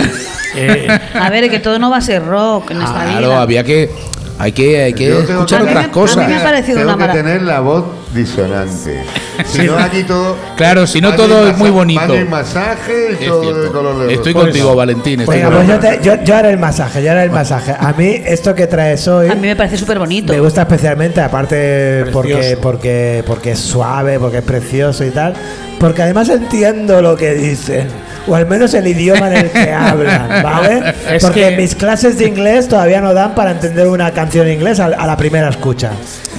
eh, 0.56 0.88
A 1.14 1.30
ver, 1.30 1.52
que 1.52 1.60
todo 1.60 1.78
no 1.78 1.91
va 1.91 1.97
a 1.97 2.02
ser 2.02 2.26
rock 2.26 2.72
en 2.72 2.82
esta 2.82 2.95
claro, 2.95 3.28
vida. 3.28 3.41
había 3.43 3.64
que 3.64 3.91
hay 4.40 4.52
que 4.54 4.84
hay 4.84 4.94
que 4.94 5.20
escuchar 5.20 5.62
A 5.62 5.64
mí 5.66 5.66
me- 5.66 5.72
otras 5.72 5.84
a 5.84 5.88
mí 5.88 5.94
cosas. 5.94 6.28
me 6.28 6.36
ha 6.38 6.44
parecido 6.44 6.78
Tengo 6.80 6.94
una 6.96 7.08
que 7.08 7.14
tener 7.14 7.42
la 7.44 7.60
voz 7.60 7.84
disonante. 8.14 9.04
Si 9.46 9.62
no, 9.62 9.78
aquí 9.78 10.04
todo. 10.04 10.36
Claro, 10.58 10.86
si 10.86 11.00
no 11.00 11.16
todo 11.16 11.48
es 11.48 11.58
muy 11.58 11.70
bonito. 11.70 12.14
y 12.14 12.26
masaje 12.26 13.14
Es 13.14 13.26
todo 13.26 13.54
de 13.64 13.70
color 13.70 14.06
de 14.08 14.14
Estoy 14.14 14.34
contigo, 14.34 14.76
Valentín. 14.76 15.22
estoy 15.22 15.38
Venga, 15.38 15.50
contigo. 15.50 15.80
pues 15.80 15.94
yo, 15.94 16.00
te- 16.02 16.04
yo, 16.20 16.24
yo 16.26 16.36
haré 16.36 16.50
el 16.50 16.58
masaje, 16.58 17.02
yo 17.02 17.12
haré 17.12 17.24
el 17.24 17.32
masaje. 17.32 17.74
A 17.80 17.94
mí 17.94 18.22
esto 18.26 18.54
que 18.54 18.68
traes 18.68 19.08
hoy 19.08 19.30
A 19.30 19.36
mí 19.36 19.48
me 19.48 19.56
parece 19.56 19.78
súper 19.78 19.98
bonito. 19.98 20.34
me 20.34 20.42
gusta 20.42 20.64
especialmente, 20.64 21.22
aparte 21.22 22.06
porque, 22.12 22.58
porque, 22.62 23.24
porque 23.26 23.52
es 23.52 23.60
suave, 23.60 24.20
porque 24.20 24.40
es 24.40 24.44
precioso 24.44 25.06
y 25.06 25.12
tal, 25.12 25.36
porque 25.80 26.02
además 26.02 26.28
entiendo 26.28 27.02
lo 27.02 27.16
que 27.16 27.34
dicen, 27.36 27.88
o 28.30 28.36
al 28.36 28.47
menos 28.47 28.73
el 28.73 28.88
idioma 28.88 29.27
en 29.27 29.45
el 29.45 29.51
que 29.51 29.71
hablan, 29.73 30.43
¿vale? 30.43 30.93
Es 31.11 31.23
porque 31.23 31.49
que- 31.49 31.57
mis 31.57 31.75
clases 31.75 32.17
de 32.17 32.27
inglés 32.27 32.67
todavía 32.67 33.01
no 33.01 33.13
dan 33.13 33.36
para 33.36 33.51
entender 33.51 33.88
una 33.88 34.11
canción 34.11 34.47
en 34.47 34.53
inglés 34.53 34.80
a, 34.80 34.86
a 34.86 35.07
la 35.07 35.17
primera 35.17 35.49
escucha. 35.49 35.91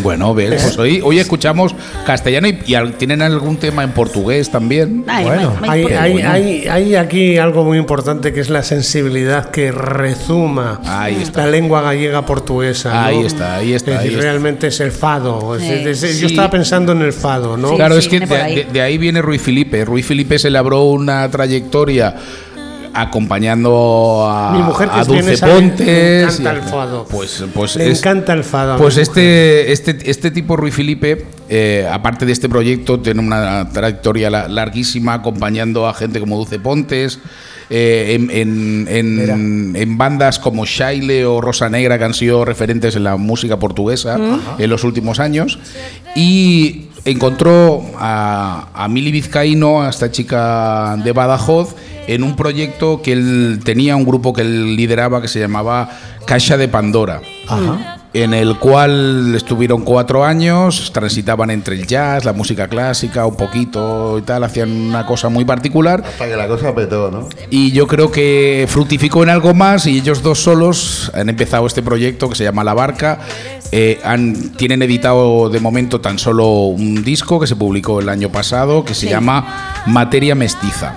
Bueno, 0.02 0.34
ves, 0.34 0.62
pues 0.62 0.78
hoy, 0.78 1.00
hoy 1.04 1.18
escuchamos 1.18 1.74
castellano 2.06 2.48
y, 2.48 2.58
y 2.66 2.74
al- 2.74 2.94
tienen 2.94 3.20
algún 3.20 3.58
tema 3.58 3.82
en 3.84 3.90
portugués 3.90 4.50
también. 4.50 5.04
Ay, 5.06 5.24
Bueno, 5.26 5.54
me- 5.60 5.66
me 5.66 5.72
hay, 5.72 5.84
hay, 5.92 6.12
bueno. 6.12 6.30
hay, 6.30 6.68
hay 6.68 6.94
aquí 6.94 7.36
algo 7.36 7.64
muy 7.64 7.76
importante 7.76 8.32
que 8.32 8.40
es 8.40 8.48
la 8.48 8.62
sensibilidad 8.62 9.50
que 9.50 9.72
rezuma 9.72 10.80
Ahí 10.86 11.18
está. 11.22 11.44
la 11.44 11.50
lengua 11.50 11.82
gallega 11.82 12.24
portuguesa. 12.24 12.92
¿no? 12.94 13.00
Ahí 13.00 13.24
está, 13.26 13.56
ahí 13.56 13.72
está, 13.74 13.92
Es 13.92 13.96
decir, 13.98 14.10
ahí 14.10 14.14
está. 14.16 14.22
realmente 14.30 14.66
es 14.68 14.80
el 14.80 14.92
fado. 14.92 15.56
es 15.56 15.62
Sí. 15.62 15.68
decir, 15.68 15.88
es- 15.88 16.00
Sí. 16.00 16.20
Yo 16.20 16.26
estaba 16.28 16.50
pensando 16.50 16.92
en 16.92 17.02
el 17.02 17.12
fado, 17.12 17.56
¿no? 17.56 17.70
Sí. 17.70 17.76
Claro, 17.76 17.96
es 17.96 18.08
que 18.08 18.20
de, 18.20 18.36
ahí. 18.36 18.54
de- 18.56 18.64
de 18.64 18.80
ahí 18.82 18.96
viene 18.98 19.20
Rui 19.22 19.38
Felipe. 19.38 19.84
Rui 19.84 20.02
Felipe 20.02 20.38
se 20.38 20.48
labró 20.50 20.84
una 20.84 21.28
trayectoria 21.30 21.79
acompañando 22.92 24.26
a, 24.28 24.52
Mi 24.52 24.62
mujer, 24.62 24.88
que 24.88 24.98
a 25.00 25.04
Dulce 25.04 25.32
le- 25.46 25.52
Pontes. 25.52 25.86
le 25.86 26.22
encanta 26.22 26.42
y 26.42 26.46
a- 26.46 26.50
el 26.58 26.62
fado. 26.62 27.06
Pues, 27.08 27.44
pues 27.54 27.76
Le 27.76 27.90
es- 27.90 27.98
encanta 28.00 28.32
el 28.32 28.44
fado. 28.44 28.76
Pues 28.78 28.96
este, 28.96 29.72
este, 29.72 30.10
este 30.10 30.30
tipo, 30.30 30.56
Rui 30.56 30.70
Felipe, 30.72 31.26
eh, 31.48 31.88
aparte 31.90 32.26
de 32.26 32.32
este 32.32 32.48
proyecto, 32.48 32.98
tiene 33.00 33.20
una 33.20 33.68
trayectoria 33.72 34.28
la- 34.30 34.48
larguísima 34.48 35.14
acompañando 35.14 35.86
a 35.88 35.94
gente 35.94 36.18
como 36.20 36.36
Dulce 36.36 36.58
Pontes, 36.58 37.20
eh, 37.72 38.16
en, 38.18 38.30
en- 38.32 38.88
en- 38.88 39.76
en 39.76 39.98
bandas 39.98 40.40
como 40.40 40.64
Shaile 40.66 41.24
o 41.24 41.40
Rosa 41.40 41.68
Negra, 41.68 41.96
que 41.98 42.04
han 42.04 42.14
sido 42.14 42.44
referentes 42.44 42.96
en 42.96 43.04
la 43.04 43.16
música 43.16 43.56
portuguesa 43.60 44.18
en 44.58 44.68
los 44.70 44.82
últimos 44.82 45.20
años. 45.20 45.60
Y 46.16 46.88
encontró 47.04 47.82
a, 47.98 48.68
a 48.74 48.88
Mili 48.88 49.12
Vizcaíno, 49.12 49.82
a 49.82 49.90
esta 49.90 50.10
chica 50.10 50.96
de 51.02 51.12
Badajoz, 51.12 51.74
en 52.06 52.22
un 52.22 52.36
proyecto 52.36 53.02
que 53.02 53.12
él 53.12 53.60
tenía, 53.64 53.96
un 53.96 54.04
grupo 54.04 54.32
que 54.32 54.42
él 54.42 54.76
lideraba 54.76 55.22
que 55.22 55.28
se 55.28 55.38
llamaba 55.38 55.90
Caixa 56.26 56.56
de 56.56 56.68
Pandora. 56.68 57.20
En 58.12 58.34
el 58.34 58.58
cual 58.58 59.34
estuvieron 59.36 59.82
cuatro 59.82 60.24
años, 60.24 60.90
transitaban 60.92 61.50
entre 61.50 61.76
el 61.76 61.86
jazz, 61.86 62.24
la 62.24 62.32
música 62.32 62.66
clásica, 62.66 63.24
un 63.24 63.36
poquito 63.36 64.18
y 64.18 64.22
tal, 64.22 64.42
hacían 64.42 64.70
una 64.70 65.06
cosa 65.06 65.28
muy 65.28 65.44
particular. 65.44 66.02
Hasta 66.04 66.26
que 66.26 66.36
la 66.36 66.48
cosa 66.48 66.74
petó, 66.74 67.10
¿no? 67.10 67.28
Y 67.50 67.70
yo 67.70 67.86
creo 67.86 68.10
que 68.10 68.66
fructificó 68.68 69.22
en 69.22 69.28
algo 69.28 69.54
más 69.54 69.86
y 69.86 69.98
ellos 69.98 70.22
dos 70.22 70.40
solos 70.40 71.12
han 71.14 71.28
empezado 71.28 71.66
este 71.66 71.82
proyecto 71.82 72.28
que 72.28 72.34
se 72.34 72.42
llama 72.42 72.64
La 72.64 72.74
Barca. 72.74 73.20
Eh, 73.70 74.00
han, 74.02 74.50
tienen 74.56 74.82
editado 74.82 75.48
de 75.48 75.60
momento 75.60 76.00
tan 76.00 76.18
solo 76.18 76.48
un 76.48 77.04
disco 77.04 77.38
que 77.38 77.46
se 77.46 77.54
publicó 77.54 78.00
el 78.00 78.08
año 78.08 78.30
pasado 78.30 78.84
que 78.84 78.94
se 78.94 79.08
llama 79.08 79.84
Materia 79.86 80.34
Mestiza. 80.34 80.96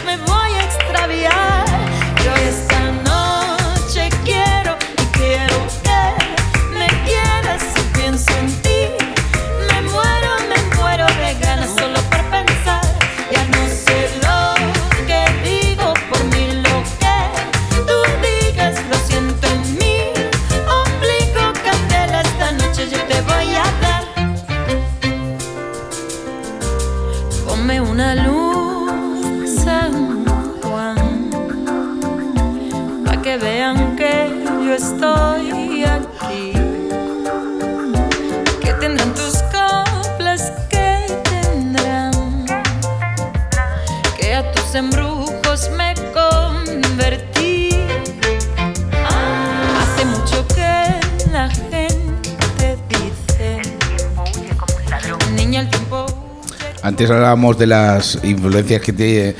Antes 57.01 57.15
hablábamos 57.15 57.57
de 57.57 57.65
las 57.65 58.19
influencias 58.23 58.79
que, 58.79 58.93
tiene- 58.93 59.33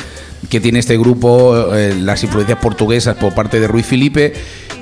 que 0.49 0.59
tiene 0.59 0.79
este 0.79 0.97
grupo, 0.97 1.75
eh, 1.75 1.93
las 1.95 2.23
influencias 2.23 2.57
portuguesas 2.57 3.15
por 3.17 3.35
parte 3.35 3.59
de 3.59 3.67
Ruiz 3.67 3.85
Felipe. 3.85 4.33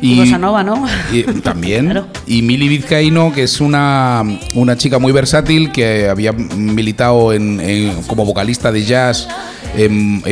Y 0.02 0.18
Bossa 0.18 0.38
Nova, 0.38 0.64
¿no? 0.64 0.88
y- 1.12 1.24
también. 1.42 1.88
Claro. 1.92 2.08
Y 2.26 2.42
Mili 2.42 2.70
Vizcaíno, 2.70 3.34
que 3.34 3.44
es 3.44 3.60
una, 3.60 4.24
una 4.56 4.78
chica 4.78 4.98
muy 4.98 5.12
versátil 5.12 5.74
que 5.74 6.08
había 6.08 6.32
militado 6.32 7.34
en- 7.34 7.60
en- 7.60 8.02
como 8.04 8.24
vocalista 8.24 8.72
de 8.72 8.86
jazz 8.86 9.28
en 9.76 10.24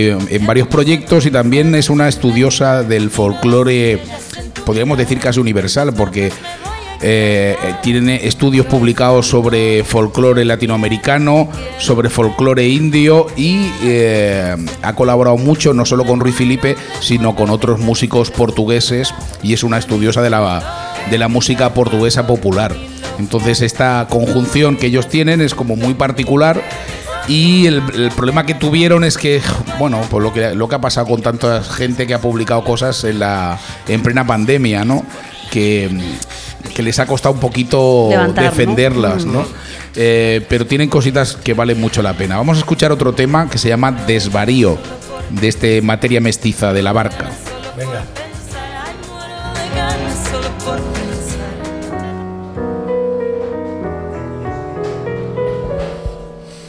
varios 0.45 0.69
proyectos 0.69 1.25
y 1.25 1.31
también 1.31 1.75
es 1.75 1.89
una 1.89 2.07
estudiosa 2.07 2.81
del 2.83 3.09
folclore, 3.09 3.99
podríamos 4.65 4.97
decir 4.97 5.19
casi 5.19 5.41
universal, 5.41 5.93
porque 5.93 6.31
eh, 7.01 7.55
eh, 7.61 7.75
tiene 7.83 8.27
estudios 8.27 8.65
publicados 8.65 9.27
sobre 9.27 9.83
folclore 9.83 10.43
latinoamericano, 10.45 11.47
sobre 11.77 12.09
folclore 12.09 12.67
indio 12.67 13.27
y 13.35 13.69
eh, 13.83 14.55
ha 14.81 14.93
colaborado 14.93 15.37
mucho 15.37 15.73
no 15.73 15.85
solo 15.85 16.05
con 16.05 16.19
Ruiz 16.19 16.35
Felipe, 16.35 16.75
sino 16.99 17.35
con 17.35 17.51
otros 17.51 17.79
músicos 17.79 18.31
portugueses 18.31 19.13
y 19.43 19.53
es 19.53 19.63
una 19.63 19.77
estudiosa 19.77 20.23
de 20.23 20.31
la, 20.31 20.95
de 21.11 21.17
la 21.19 21.27
música 21.27 21.73
portuguesa 21.73 22.25
popular. 22.25 22.75
Entonces 23.19 23.61
esta 23.61 24.07
conjunción 24.09 24.75
que 24.75 24.87
ellos 24.87 25.07
tienen 25.07 25.41
es 25.41 25.53
como 25.53 25.75
muy 25.75 25.93
particular 25.93 26.63
y 27.27 27.67
el, 27.67 27.83
el 27.93 28.09
problema 28.11 28.45
que 28.45 28.53
tuvieron 28.53 29.03
es 29.03 29.17
que, 29.17 29.41
bueno, 29.77 30.01
pues 30.09 30.23
lo 30.23 30.33
que, 30.33 30.55
lo 30.55 30.67
que 30.67 30.75
ha 30.75 30.81
pasado 30.81 31.07
con 31.07 31.21
tanta 31.21 31.61
gente 31.61 32.07
que 32.07 32.13
ha 32.13 32.21
publicado 32.21 32.63
cosas 32.63 33.03
en, 33.03 33.19
la, 33.19 33.59
en 33.87 34.01
plena 34.01 34.25
pandemia, 34.25 34.85
¿no? 34.85 35.05
Que, 35.51 35.89
que 36.73 36.83
les 36.83 36.99
ha 36.99 37.05
costado 37.05 37.33
un 37.33 37.39
poquito 37.39 38.09
defenderlas, 38.35 39.25
¿no? 39.25 39.45
Eh, 39.95 40.45
pero 40.47 40.65
tienen 40.65 40.89
cositas 40.89 41.35
que 41.35 41.53
valen 41.53 41.79
mucho 41.79 42.01
la 42.01 42.13
pena. 42.13 42.37
Vamos 42.37 42.57
a 42.57 42.59
escuchar 42.59 42.91
otro 42.91 43.13
tema 43.13 43.49
que 43.49 43.57
se 43.57 43.69
llama 43.69 43.91
Desvarío, 43.91 44.77
de 45.29 45.47
este 45.47 45.81
materia 45.81 46.21
mestiza 46.21 46.73
de 46.73 46.83
la 46.83 46.93
barca. 46.93 47.29
Venga. 47.75 48.03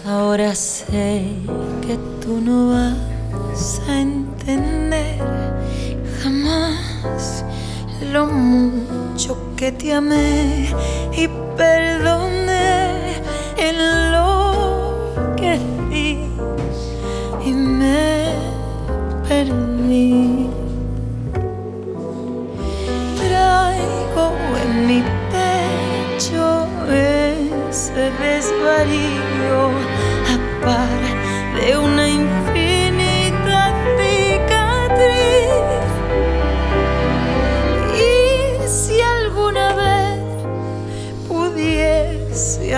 Ahora 0.06 0.54
sé 0.54 1.24
que 1.86 1.98
tú 2.22 2.40
no 2.40 2.70
vas 2.70 3.80
a 3.88 4.00
entender 4.00 5.18
jamás 6.22 7.44
lo 8.12 8.26
mucho 8.26 9.47
que 9.58 9.72
te 9.72 9.92
amé 9.92 10.68
y 11.12 11.26
perdoné 11.56 13.16
en 13.56 14.12
lo 14.12 15.34
que 15.36 15.58
di 15.90 16.30
y 17.44 17.52
me 17.52 18.28
perdí. 19.28 20.48
Traigo 23.18 24.26
en 24.62 24.86
mi 24.86 25.02
pecho 25.32 26.68
ese 27.68 28.12
desvarío 28.22 29.60
a 30.32 30.64
par 30.64 31.02
de 31.60 31.76
una 31.76 32.08
infinita 32.08 32.57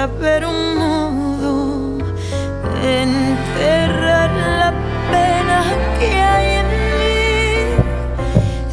haber 0.00 0.46
un 0.46 0.76
modo 0.78 1.98
de 2.80 3.02
enterrar 3.02 4.30
la 4.60 4.72
pena 5.10 5.62
que 5.98 6.08
hay 6.14 6.46
en 6.60 6.68
mí, 7.00 7.18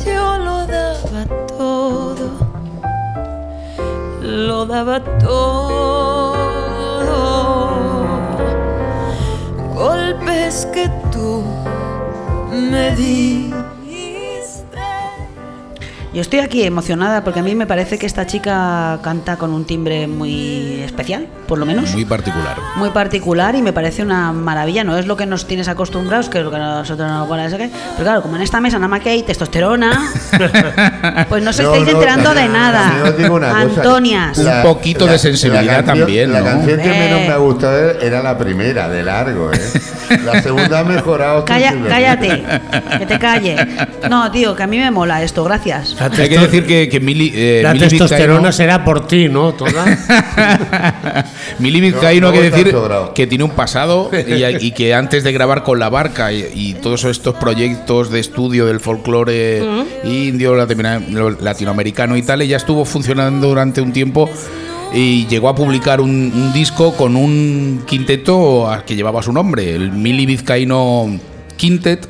yo 0.05 0.37
lo 0.37 0.65
daba 0.65 1.25
todo, 1.57 2.27
lo 4.21 4.65
daba 4.65 5.03
todo. 5.19 5.57
Golpes 9.75 10.65
que 10.73 10.89
tú 11.11 11.43
me 12.51 12.95
diste. 12.95 13.56
Yo 16.17 16.21
estoy 16.21 16.39
aquí 16.39 16.63
emocionada 16.63 17.23
porque 17.23 17.41
a 17.41 17.43
mí 17.43 17.53
me 17.53 17.67
parece 17.67 17.99
que 17.99 18.07
esta 18.07 18.25
chica 18.25 18.97
canta 19.03 19.37
con 19.37 19.53
un 19.53 19.65
timbre 19.65 20.07
muy 20.07 20.81
especial, 20.83 21.27
por 21.47 21.59
lo 21.59 21.65
menos. 21.67 21.93
Muy 21.93 22.05
particular. 22.05 22.57
muy 22.75 22.89
particular 22.89 23.53
y 23.53 23.61
me 23.61 23.71
parece 23.71 24.01
una 24.01 24.33
maravilla. 24.33 24.83
No 24.83 24.97
es 24.97 25.05
lo 25.05 25.15
que 25.15 25.27
nos 25.27 25.45
tienes 25.45 25.67
acostumbrados, 25.67 26.27
que 26.29 26.39
es 26.39 26.43
lo 26.43 26.49
que 26.49 26.55
a 26.55 26.59
nosotros 26.79 27.07
nos 27.07 27.27
parece 27.29 27.57
que. 27.59 27.69
Pero 27.91 28.03
claro, 28.03 28.21
como 28.23 28.35
en 28.35 28.41
esta 28.41 28.59
mesa 28.59 28.77
nada 28.79 28.87
más 28.87 29.01
que 29.01 29.11
hay 29.11 29.21
testosterona, 29.21 30.09
pues 31.29 31.43
no 31.43 31.53
se 31.53 31.61
No, 31.61 31.69
estáis 31.75 31.85
no, 31.93 31.99
enterando 31.99 32.33
de 32.33 32.47
nada. 32.49 33.11
digo 33.15 33.35
una. 33.35 33.59
Antonias. 33.59 34.39
Un 34.39 34.63
poquito 34.63 35.05
de 35.05 35.19
sensibilidad 35.19 35.85
canción- 35.85 35.99
también, 35.99 36.33
La 36.33 36.39
¿no? 36.39 36.45
canción 36.45 36.79
que 36.81 36.89
menos 36.89 37.19
me 37.27 37.31
ha 37.31 37.37
gustado 37.37 37.91
era 38.01 38.23
la 38.23 38.35
primera, 38.39 38.89
de 38.89 39.03
largo, 39.03 39.53
¿eh? 39.53 39.57
La 40.23 40.41
segunda 40.41 40.79
ha 40.79 40.83
mejorado. 40.83 41.45
Calla- 41.45 41.75
cállate, 41.87 42.43
que 42.99 43.05
te 43.05 43.19
calle. 43.19 43.55
No, 44.09 44.31
tío, 44.31 44.55
que 44.55 44.63
a 44.63 44.67
mí 44.67 44.77
me 44.77 44.89
mola 44.89 45.21
esto, 45.23 45.43
gracias. 45.43 45.95
La, 45.99 46.05
Hay 46.05 46.29
que 46.29 46.37
decir 46.37 46.65
que, 46.65 46.87
que 46.87 46.99
Mili, 47.01 47.31
eh, 47.35 47.59
la 47.63 47.73
Mili 47.73 47.89
testosterona 47.89 48.49
Vizcaíno- 48.49 48.51
será 48.53 48.85
por 48.85 49.05
ti, 49.07 49.27
¿no? 49.27 49.53
Toda. 49.53 49.83
Mili 51.59 51.81
Vizcaíno 51.81 52.27
No, 52.27 52.31
no 52.31 52.41
hay 52.41 52.49
que 52.49 52.55
decir 52.57 52.75
que 53.13 53.27
tiene 53.27 53.43
un 53.43 53.51
pasado 53.51 54.09
y, 54.13 54.43
y 54.67 54.71
que 54.71 54.93
antes 54.93 55.23
de 55.23 55.31
grabar 55.33 55.63
con 55.63 55.79
la 55.79 55.89
barca 55.89 56.31
y, 56.31 56.47
y 56.53 56.73
todos 56.75 57.03
estos 57.05 57.35
proyectos 57.35 58.09
de 58.11 58.19
estudio 58.19 58.65
del 58.65 58.79
folclore 58.79 59.61
indio, 60.03 60.55
latino- 60.55 61.37
latinoamericano 61.41 62.15
y 62.15 62.21
tal, 62.21 62.41
ella 62.41 62.57
estuvo 62.57 62.85
funcionando 62.85 63.47
durante 63.47 63.81
un 63.81 63.91
tiempo 63.91 64.29
y 64.93 65.27
llegó 65.27 65.49
a 65.49 65.55
publicar 65.55 66.01
un, 66.01 66.51
disco 66.53 66.93
con 66.93 67.15
un 67.15 67.83
quinteto 67.85 68.69
que 68.85 68.95
llevaba 68.95 69.21
su 69.21 69.31
nombre, 69.31 69.75
el 69.75 69.91
Mili 69.91 70.25
Vizcaíno 70.25 71.19
Quintet. 71.57 72.09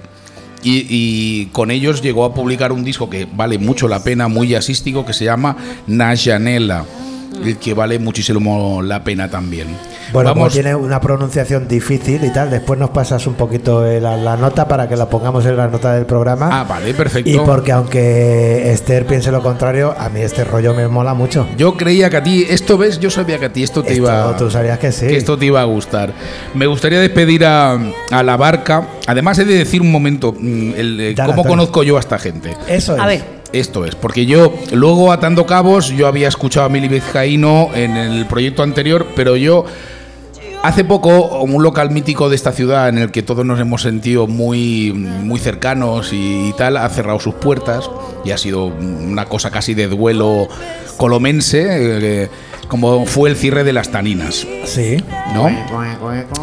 Y, 0.69 1.45
con 1.53 1.71
ellos 1.71 2.01
llegó 2.01 2.25
a 2.25 2.33
publicar 2.33 2.73
un 2.73 2.83
disco 2.83 3.09
que 3.09 3.25
vale 3.25 3.57
mucho 3.57 3.87
la 3.87 4.03
pena, 4.03 4.27
muy 4.27 4.49
jazzístico, 4.49 5.05
que 5.05 5.13
se 5.13 5.23
llama 5.23 5.55
Najanela, 5.87 6.83
el 6.83 7.16
que 7.61 7.73
vale 7.73 7.99
muchísimo 7.99 8.81
la 8.81 9.03
pena 9.03 9.29
también. 9.29 9.67
Bueno, 10.13 10.29
como 10.29 10.41
Vamos, 10.43 10.53
tiene 10.53 10.73
una 10.73 11.01
pronunciación 11.01 11.67
difícil 11.67 12.23
y 12.23 12.31
tal, 12.31 12.49
después 12.49 12.79
nos 12.79 12.91
pasas 12.91 13.27
un 13.27 13.33
poquito 13.33 13.85
la, 13.85 14.15
la 14.15 14.37
nota 14.37 14.65
para 14.67 14.87
que 14.87 14.95
la 14.95 15.09
pongamos 15.09 15.45
en 15.45 15.57
la 15.57 15.67
nota 15.67 15.93
del 15.93 16.05
programa. 16.05 16.47
Ah, 16.51 16.63
vale, 16.63 16.93
perfecto. 16.93 17.29
y 17.29 17.37
porque 17.39 17.73
aunque 17.73 18.71
Esther 18.71 19.05
piense 19.05 19.31
lo 19.31 19.43
contrario, 19.43 19.93
a 19.97 20.07
mí 20.07 20.21
este 20.21 20.45
rollo 20.45 20.73
me 20.73 20.87
mola 20.87 21.13
mucho. 21.13 21.45
Yo 21.57 21.75
creía 21.75 22.09
que 22.09 22.17
a 22.17 22.23
ti, 22.23 22.45
esto 22.49 22.77
ves, 22.77 22.99
yo 22.99 23.09
sabía 23.09 23.37
que 23.37 23.45
a 23.47 23.53
ti 23.53 23.63
esto 23.63 23.83
te 23.83 23.91
Esto, 23.93 24.03
iba 24.03 24.37
tú 24.37 24.49
sabías 24.49 24.79
que 24.79 24.93
sí. 24.93 25.07
que 25.07 25.17
esto 25.17 25.37
te 25.37 25.45
iba 25.47 25.59
a 25.61 25.65
gustar. 25.65 26.13
Me 26.53 26.67
gustaría 26.67 27.01
despedir 27.01 27.43
a, 27.45 27.73
a 28.11 28.23
la 28.23 28.37
barca. 28.37 28.87
Además 29.07 29.37
he 29.39 29.45
de 29.45 29.55
decir 29.57 29.81
un 29.81 29.91
momento, 29.91 30.33
mm, 30.39 30.71
el, 30.77 30.97
Dale, 30.97 31.15
¿cómo 31.15 31.41
Antonio. 31.41 31.49
conozco 31.49 31.83
yo 31.83 31.97
a 31.97 31.99
esta 31.99 32.17
gente? 32.17 32.55
Eso 32.69 32.95
es. 32.95 33.01
A 33.01 33.07
ver, 33.07 33.36
Esto 33.53 33.85
es, 33.85 33.95
porque 33.95 34.25
yo 34.25 34.53
luego 34.73 35.11
atando 35.11 35.45
cabos, 35.45 35.89
yo 35.89 36.07
había 36.07 36.27
escuchado 36.27 36.65
a 36.65 36.69
Mili 36.69 36.89
Vizcaíno 36.89 37.69
en 37.73 37.95
el 37.95 38.25
proyecto 38.25 38.61
anterior, 38.61 39.07
pero 39.15 39.37
yo 39.37 39.65
hace 40.63 40.83
poco 40.83 41.41
un 41.41 41.63
local 41.63 41.91
mítico 41.91 42.29
de 42.29 42.35
esta 42.35 42.51
ciudad 42.51 42.89
en 42.89 42.97
el 42.97 43.11
que 43.11 43.23
todos 43.23 43.45
nos 43.45 43.59
hemos 43.59 43.81
sentido 43.81 44.27
muy, 44.27 44.91
muy 44.91 45.39
cercanos 45.39 46.09
y, 46.11 46.53
tal, 46.57 46.75
ha 46.77 46.89
cerrado 46.89 47.19
sus 47.19 47.35
puertas 47.35 47.89
y 48.25 48.31
ha 48.31 48.37
sido 48.37 48.65
una 48.65 49.25
cosa 49.25 49.49
casi 49.49 49.73
de 49.73 49.87
duelo 49.87 50.49
colomense, 50.97 52.23
eh, 52.23 52.29
como 52.67 53.05
fue 53.05 53.29
el 53.29 53.35
cierre 53.35 53.63
de 53.63 53.73
las 53.73 53.89
taninas. 53.89 54.45
Sí. 54.65 54.97
¿no? 55.33 55.49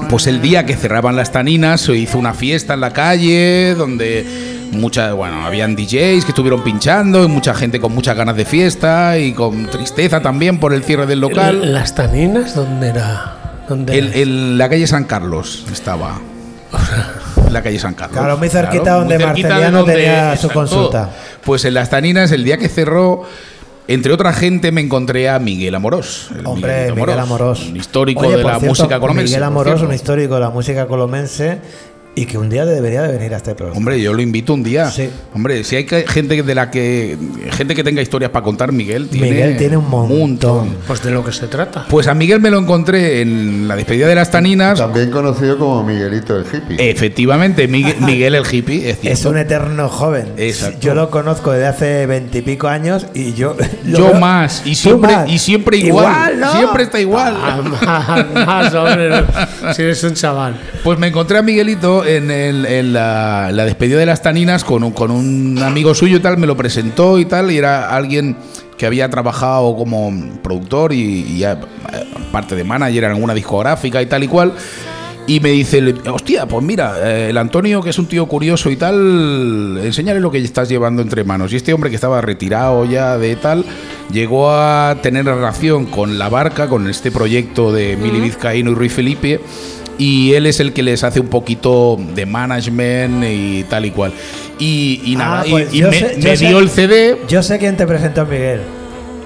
Pues 0.09 0.27
el 0.27 0.41
día 0.41 0.65
que 0.67 0.77
cerraban 0.77 1.17
las 1.17 1.33
taninas 1.33 1.81
se 1.83 1.95
hizo 1.97 2.19
una 2.19 2.35
fiesta 2.35 2.75
en 2.75 2.81
la 2.81 2.93
calle 2.93 3.75
donde 3.77 4.27
muchas, 4.73 5.13
bueno, 5.15 5.45
habían 5.47 5.77
DJs 5.77 6.25
que 6.25 6.31
estuvieron 6.31 6.63
pinchando 6.65 7.25
y 7.25 7.29
mucha 7.29 7.55
gente 7.55 7.81
con 7.81 7.95
muchas 7.95 8.17
ganas 8.17 8.37
de 8.37 8.45
fiesta 8.45 9.19
y 9.19 9.33
con 9.33 9.67
tristeza 9.67 10.21
también 10.21 10.59
por 10.59 10.73
el 10.73 10.83
cierre 10.83 11.07
del 11.07 11.21
local. 11.21 11.73
¿Las 11.73 11.95
taninas 11.95 12.55
dónde 12.55 12.89
era? 12.89 13.37
¿Dónde 13.69 13.97
El- 13.99 14.09
era? 14.09 14.17
el- 14.19 14.59
la 14.59 14.69
calle 14.69 14.87
San 14.87 15.05
Carlos 15.05 15.65
estaba. 15.73 16.19
La 17.51 17.63
calle 17.63 17.79
San 17.79 17.95
Carlos. 17.95 18.19
Claro, 18.19 18.37
muy 18.39 18.49
cerquita 18.49 18.95
donde 18.95 19.17
muy 19.17 19.25
cerquita 19.27 19.49
Marceliano 19.51 19.85
tenía 19.85 20.37
su 20.37 20.49
consulta. 20.49 21.11
Pues 21.45 21.65
en 21.65 21.75
las 21.75 21.89
taninas, 21.91 22.33
el 22.33 22.43
día 22.43 22.57
que 22.57 22.69
cerró, 22.69 23.23
entre 23.87 24.13
otra 24.13 24.33
gente, 24.33 24.73
me 24.73 24.81
encontré 24.81 25.29
a 25.29 25.39
Miguel 25.39 25.75
Amorós. 25.75 26.31
el 26.39 26.47
Hombre, 26.47 26.93
Miguel 26.93 27.19
Amorós. 27.19 27.69
Un 27.69 27.77
histórico 27.77 28.27
Oye, 28.27 28.37
de 28.39 28.43
la 28.43 28.51
cierto, 28.59 28.67
música 28.67 29.01
colomense. 29.01 29.25
Miguel 29.25 29.43
Amorós, 29.43 29.83
un 29.83 29.93
histórico 29.93 30.35
de 30.35 30.41
la 30.41 30.51
música 30.51 30.87
colomense 30.87 31.61
y 32.15 32.27
que 32.27 32.39
un 32.39 32.49
día 32.49 32.65
debería 32.65 33.03
de 33.03 33.13
venir 33.17 33.35
a 33.35 33.39
este 33.39 33.55
programa. 33.55 33.77
Hombre, 33.79 34.01
yo 34.01 34.13
lo 34.13 34.23
invito 34.23 34.55
un 34.55 34.63
día. 34.63 34.91
Sí. 34.91 35.09
Hombre, 35.35 35.65
si 35.65 35.77
hay 35.77 35.85
que- 35.85 36.05
gente 36.07 36.43
de 36.43 36.55
la 36.55 36.71
que 36.71 37.17
gente 37.53 37.75
que 37.75 37.83
tenga 37.85 38.01
historias 38.03 38.31
para 38.31 38.45
contar, 38.45 38.73
Miguel 38.73 39.09
tiene 39.09 39.31
Miguel 39.31 39.57
tiene 39.57 39.77
un 39.77 39.89
montón. 39.91 40.77
Pues 40.87 41.03
de 41.03 41.11
lo 41.11 41.25
que 41.25 41.33
se 41.33 41.47
trata. 41.49 41.87
Pues 41.89 42.07
a 42.07 42.15
Miguel 42.15 42.41
me 42.41 42.51
lo 42.51 42.59
encontré 42.59 43.21
en 43.21 43.67
la 43.69 43.77
despedida 43.77 44.07
de 44.07 44.15
las 44.15 44.31
taninas. 44.31 44.79
También 44.79 45.11
conocido 45.11 45.59
como 45.59 45.83
Miguelito 45.85 46.37
el 46.37 46.45
hippie. 46.45 46.91
Efectivamente, 46.91 47.69
Miguel, 47.69 47.97
Miguel 48.01 48.35
el 48.35 48.45
hippie, 48.51 48.91
es 48.91 48.99
Es 49.03 49.25
un 49.25 49.37
eterno 49.39 49.89
joven. 49.89 50.29
Exacto. 50.37 50.79
Yo 50.81 50.95
lo 50.95 51.11
conozco 51.11 51.53
desde 51.53 51.67
hace 51.67 52.07
veintipico 52.07 52.69
años 52.69 53.07
y 53.15 53.33
yo. 53.35 53.57
Yo 53.85 54.11
veo- 54.11 54.21
más, 54.21 54.63
y 54.65 54.75
siempre, 54.75 55.13
más. 55.15 55.29
y 55.29 55.39
siempre 55.39 55.77
igual. 55.79 56.41
¿no? 56.41 56.53
Siempre 56.57 56.85
está 56.85 57.01
igual. 57.01 57.35
Ah, 57.37 57.61
más, 57.63 58.47
más, 58.47 58.75
hombre, 58.75 59.09
no. 59.11 59.75
si 59.75 59.83
eres 59.83 60.03
un 60.05 60.15
chaval. 60.15 60.59
Pues 60.83 60.99
me 60.99 61.09
encontré 61.09 61.39
a 61.39 61.43
Miguelito 61.43 62.04
en, 62.07 62.31
el- 62.31 62.67
en 62.67 62.93
la, 62.93 63.51
la 63.53 63.65
despedida 63.65 63.99
de 63.99 64.07
las 64.07 64.23
taninas 64.23 64.65
con 64.65 64.83
un, 64.85 64.93
con 64.93 65.11
un 65.11 65.59
amigo 65.63 65.95
suyo 65.95 66.17
y 66.17 66.21
tal, 66.21 66.39
me 66.39 66.47
lo 66.47 66.57
presentó 66.57 67.19
y 67.19 67.25
tal, 67.25 67.51
y 67.51 67.59
era 67.59 67.95
alguien 67.95 68.37
que 68.77 68.87
había 68.87 69.09
trabajado 69.09 69.77
como 69.77 70.13
productor 70.43 70.93
y, 70.93 71.01
y 71.29 71.39
ya, 71.39 71.53
eh, 71.93 72.05
parte 72.33 72.55
de 72.57 72.65
manager 72.65 73.05
en 73.05 73.11
alguna 73.11 73.35
discográfica 73.35 74.03
y 74.03 74.07
tal 74.07 74.25
y 74.25 74.29
cual. 74.29 74.53
Y 75.27 75.41
me 75.41 75.49
dice, 75.53 75.95
hostia, 76.13 76.45
pues 76.45 76.63
mira, 76.63 76.97
eh, 77.03 77.31
el 77.31 77.39
Antonio, 77.39 77.81
que 77.81 77.89
es 77.89 77.99
un 77.99 78.05
tío 78.05 78.27
curioso 78.27 78.69
y 78.71 78.77
tal, 78.77 79.79
enséñale 79.83 80.21
lo 80.21 80.31
que 80.31 80.37
estás 80.37 80.69
llevando 80.69 81.01
entre 81.01 81.25
manos. 81.25 81.51
Y 81.51 81.57
este 81.57 81.73
hombre 81.73 81.89
que 81.89 81.97
estaba 81.97 82.21
retirado 82.21 82.85
ya 82.85 83.17
de 83.17 83.35
tal, 83.37 83.65
llegó 84.13 84.51
a 84.51 84.97
tener 85.01 85.25
relación 85.25 85.87
con 85.87 86.19
La 86.19 86.29
Barca, 86.29 86.69
con 86.69 86.91
este 86.91 87.11
proyecto 87.11 87.73
de 87.73 87.97
Mili 87.97 88.21
Vizcaíno 88.21 88.73
y 88.73 88.75
Ruiz 88.75 88.93
Felipe, 88.93 89.41
y 89.99 90.33
él 90.35 90.47
es 90.47 90.61
el 90.61 90.73
que 90.73 90.83
les 90.83 91.05
hace 91.05 91.21
un 91.21 91.29
poquito 91.29 91.99
de 92.15 92.27
management 92.27 93.25
y 93.29 93.65
tal 93.65 93.85
y 93.87 93.91
cual. 93.91 94.13
Y, 94.59 95.01
y 95.05 95.17
nada, 95.17 95.41
Ah, 95.41 95.47
y- 95.47 95.51
pues 95.51 95.75
y, 95.75 95.79
yo 95.79 95.91
me, 95.91 95.99
sé- 95.99 96.15
me 96.17 96.23
yo 96.23 96.37
sé- 96.37 96.47
dio 96.49 96.59
el 96.61 96.69
CD. 96.69 97.17
Yo 97.29 97.43
sé 97.43 97.59
quién 97.59 97.77
te 97.77 97.87
presentó 97.87 98.23
a 98.23 98.25
Miguel. 98.25 98.61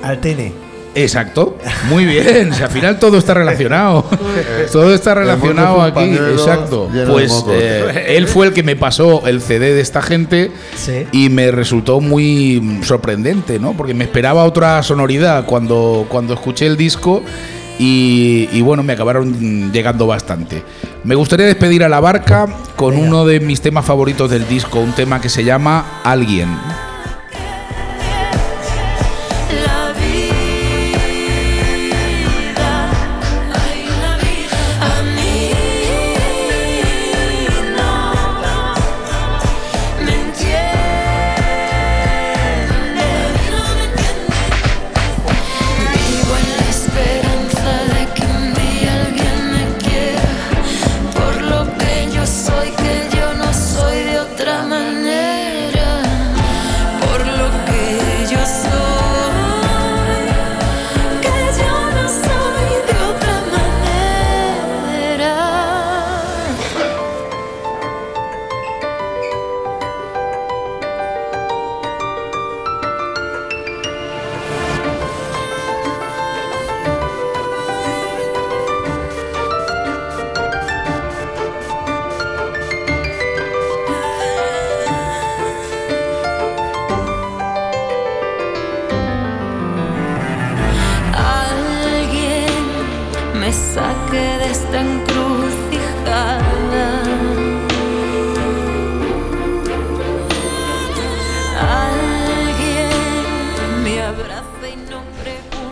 Altini. 0.03 0.53
Exacto, 0.95 1.57
muy 1.91 2.05
bien. 2.07 2.53
Si 2.53 2.63
al 2.63 2.71
final 2.71 2.99
todo 2.99 3.19
está 3.19 3.33
relacionado. 3.35 4.05
todo 4.73 4.93
está 4.93 5.15
relacionado 5.15 5.81
aquí. 5.83 6.01
Exacto. 6.33 6.91
Pues 7.09 7.45
eh, 7.51 8.07
él 8.17 8.27
fue 8.27 8.49
el 8.49 8.53
que 8.53 8.65
me 8.65 8.75
pasó 8.75 9.25
el 9.27 9.41
CD 9.41 9.75
de 9.75 9.81
esta 9.81 10.03
gente 10.03 10.51
Sí. 10.77 11.05
y 11.13 11.29
me 11.29 11.53
resultó 11.53 12.01
muy 12.01 12.81
sorprendente, 12.83 13.61
¿no? 13.61 13.75
Porque 13.77 13.95
me 13.95 14.05
esperaba 14.05 14.45
otra 14.45 14.83
sonoridad 14.83 15.45
cuando, 15.45 16.07
cuando 16.09 16.35
escuché 16.35 16.67
el 16.67 16.77
disco. 16.77 17.23
Y, 17.79 18.49
y 18.53 18.61
bueno, 18.61 18.83
me 18.83 18.93
acabaron 18.93 19.73
llegando 19.73 20.07
bastante. 20.07 20.63
Me 21.05 21.15
gustaría 21.15 21.47
despedir 21.47 21.85
a 21.85 21.89
la 21.89 22.01
barca 22.01 22.47
con 22.77 22.97
uno 22.97 23.25
de 23.25 23.41
mis 23.41 23.61
temas 23.61 23.85
favoritos 23.85 24.31
del 24.31 24.49
disco, 24.49 24.81
un 24.81 24.93
tema 24.93 25.21
que 25.21 25.29
se 25.29 25.45
llama 25.45 26.01
Alguien. 26.05 26.49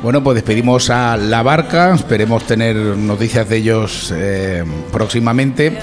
Bueno, 0.07 0.22
pues 0.22 0.36
despedimos 0.36 0.88
a 0.88 1.16
La 1.16 1.42
Barca, 1.42 1.92
esperemos 1.92 2.44
tener 2.46 2.76
noticias 2.76 3.48
de 3.48 3.57
ellos 3.57 4.14
eh, 4.16 4.62
próximamente 4.92 5.76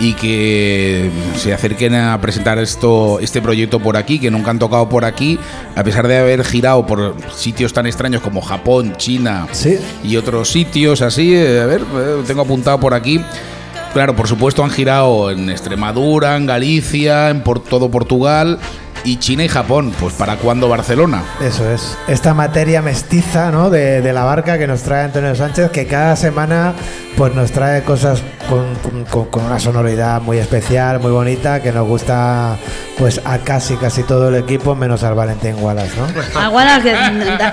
y 0.00 0.14
que 0.14 1.08
se 1.36 1.54
acerquen 1.54 1.94
a 1.94 2.20
presentar 2.20 2.58
esto, 2.58 3.20
este 3.20 3.40
proyecto 3.40 3.78
por 3.78 3.96
aquí, 3.96 4.18
que 4.18 4.32
nunca 4.32 4.50
han 4.50 4.58
tocado 4.58 4.88
por 4.88 5.04
aquí, 5.04 5.38
a 5.76 5.84
pesar 5.84 6.08
de 6.08 6.18
haber 6.18 6.42
girado 6.44 6.84
por 6.88 7.14
sitios 7.32 7.72
tan 7.72 7.86
extraños 7.86 8.20
como 8.20 8.40
Japón, 8.40 8.94
China 8.96 9.46
Sí. 9.52 9.78
y 10.02 10.16
otros 10.16 10.48
sitios 10.48 11.00
así. 11.00 11.32
eh, 11.36 11.60
a 11.60 11.66
ver, 11.66 11.82
eh, 11.82 12.22
tengo 12.26 12.40
apuntado 12.42 12.80
por 12.80 12.94
aquí. 12.94 13.20
Claro, 13.92 14.16
por 14.16 14.26
supuesto 14.26 14.64
han 14.64 14.70
girado 14.70 15.30
en 15.30 15.50
Extremadura, 15.50 16.36
en 16.36 16.46
Galicia, 16.46 17.30
en 17.30 17.44
por 17.44 17.62
todo 17.62 17.88
Portugal 17.88 18.58
y 19.08 19.16
China 19.18 19.44
y 19.44 19.48
Japón. 19.48 19.92
Pues 19.98 20.14
para 20.14 20.36
cuándo 20.36 20.68
Barcelona. 20.68 21.22
Eso 21.40 21.68
es. 21.70 21.96
Esta 22.08 22.34
materia 22.34 22.82
mestiza, 22.82 23.50
¿no? 23.50 23.70
De, 23.70 24.00
de 24.02 24.12
la 24.12 24.24
barca 24.24 24.58
que 24.58 24.66
nos 24.66 24.82
trae 24.82 25.04
Antonio 25.04 25.34
Sánchez, 25.34 25.70
que 25.70 25.86
cada 25.86 26.16
semana 26.16 26.74
pues 27.16 27.34
nos 27.34 27.50
trae 27.50 27.82
cosas 27.82 28.22
con, 28.48 28.64
con- 28.76 29.04
con- 29.04 29.24
con 29.26 29.44
una 29.44 29.58
sonoridad 29.58 30.20
muy 30.22 30.38
especial, 30.38 31.00
muy 31.00 31.10
bonita, 31.10 31.60
que 31.60 31.72
nos 31.72 31.86
gusta 31.86 32.56
pues 32.96 33.20
a 33.24 33.38
casi 33.38 33.76
casi 33.76 34.02
todo 34.04 34.28
el 34.28 34.36
equipo, 34.36 34.74
menos 34.74 35.02
al 35.04 35.14
Valentín 35.14 35.54
Wallace, 35.60 35.92
¿no? 35.96 36.40
A 36.40 36.48
Wallace 36.50 36.94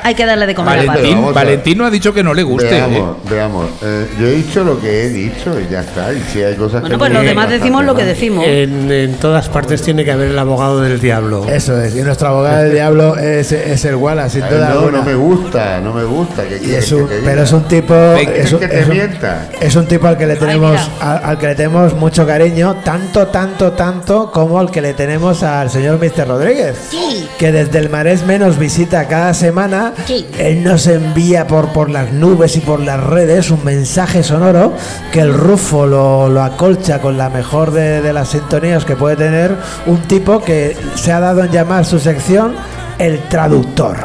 hay 0.04 0.14
que 0.16 0.26
darle 0.26 0.46
de 0.48 0.56
comer. 0.56 0.86
Valentín, 0.86 1.18
a. 1.24 1.32
Valentín 1.32 1.78
no 1.78 1.86
ha 1.86 1.90
dicho 1.92 2.14
que 2.14 2.24
no 2.24 2.34
le 2.34 2.44
guste. 2.44 2.68
¿eh? 2.78 2.84
Veamos, 2.90 3.18
veamos. 3.30 3.66
Eh, 3.84 4.08
yo 4.20 4.28
he 4.28 4.32
dicho 4.34 4.64
lo 4.64 4.80
que 4.80 5.06
he 5.06 5.10
dicho 5.10 5.60
y 5.60 5.68
ya 5.72 5.82
está. 5.82 6.14
Y 6.14 6.22
si 6.32 6.42
hay 6.44 6.56
cosas 6.56 6.82
Bueno, 6.82 6.96
que 6.96 7.00
pues 7.00 7.12
no 7.12 7.20
los 7.20 7.28
demás 7.28 7.50
decimos 7.50 7.84
lo 7.86 7.96
que 7.96 8.06
decimos. 8.06 8.46
En, 8.48 8.92
en 8.92 9.14
todas 9.16 9.50
partes 9.50 9.82
tiene 9.82 10.04
que 10.06 10.12
haber 10.12 10.30
el 10.30 10.40
abogado 10.40 10.82
del 10.82 11.00
diablo. 11.00 11.45
Eso 11.50 11.82
es. 11.82 11.96
Y 11.96 12.02
nuestro 12.02 12.30
abogado 12.30 12.64
del 12.64 12.72
diablo 12.74 13.18
es, 13.18 13.52
es 13.52 13.86
el 13.86 13.96
Wallace, 13.96 14.36
sin 14.40 14.44
Ay, 14.44 14.54
duda 14.54 14.70
no, 14.70 14.80
alguna. 14.80 14.98
no 15.00 15.04
me 15.04 15.16
gusta, 15.16 15.80
no 15.82 15.94
me 15.94 16.04
gusta. 16.04 16.44
¿Qué 16.44 16.60
Y 16.66 16.74
es 16.76 16.92
un- 16.92 17.08
que 17.08 17.16
te 17.16 17.22
pero 17.22 17.44
es 17.44 17.52
un 17.52 17.64
tipo 17.64 17.94
es 17.96 18.54
un, 18.54 18.60
que 18.60 18.68
te 18.68 18.80
es 18.80 18.86
un- 18.88 18.92
mienta. 18.94 19.48
es 19.60 19.76
un 19.76 19.86
tipo 19.88 20.08
al 20.08 20.18
que 20.18 20.26
le 20.28 20.36
tenemos 20.36 20.80
al, 21.00 21.22
al 21.24 21.38
que 21.38 21.48
le 21.48 21.56
tenemos 21.56 21.94
mucho 21.96 22.26
cariño 22.26 22.78
tanto 22.84 23.28
tanto 23.28 23.72
tanto 23.74 24.32
como 24.32 24.60
al 24.60 24.72
que 24.72 24.82
le 24.82 24.94
tenemos 24.94 25.44
al 25.44 25.70
señor 25.70 26.00
Mr. 26.00 26.28
Rodríguez 26.28 26.76
Sí. 26.92 27.28
que 27.38 27.52
desde 27.52 27.80
el 27.80 27.90
Maresme 27.90 28.40
nos 28.40 28.58
visita 28.58 29.08
cada 29.08 29.34
semana 29.34 29.94
Sí. 30.06 30.28
él 30.38 30.64
nos 30.64 30.88
envía 30.88 31.48
por 31.48 31.70
por 31.70 31.90
las 31.90 32.12
nubes 32.14 32.56
y 32.56 32.60
por 32.60 32.80
las 32.80 33.02
redes 33.04 33.50
un 33.52 33.64
mensaje 33.64 34.24
sonoro 34.24 34.74
que 35.12 35.20
el 35.22 35.34
Rufo 35.34 35.86
lo, 35.88 36.30
lo 36.30 36.44
acolcha 36.44 37.00
con 37.00 37.18
la 37.18 37.30
mejor 37.30 37.72
de, 37.72 38.02
de 38.02 38.14
las 38.14 38.30
sintonías 38.30 38.86
que 38.86 38.96
puede 38.96 39.16
tener 39.16 39.56
un 39.88 40.02
tipo 40.04 40.42
que 40.44 40.76
se 40.96 41.12
ha 41.12 41.20
dado 41.20 41.25
en 41.34 41.52
llamar 41.52 41.86
su 41.86 42.00
sección 42.00 42.54
el 43.00 43.20
traductor. 43.28 43.98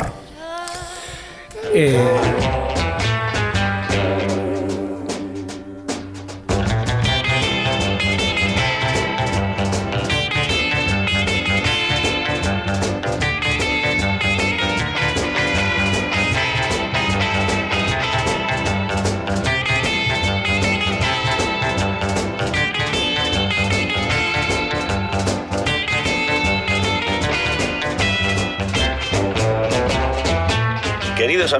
Eh, 1.75 2.03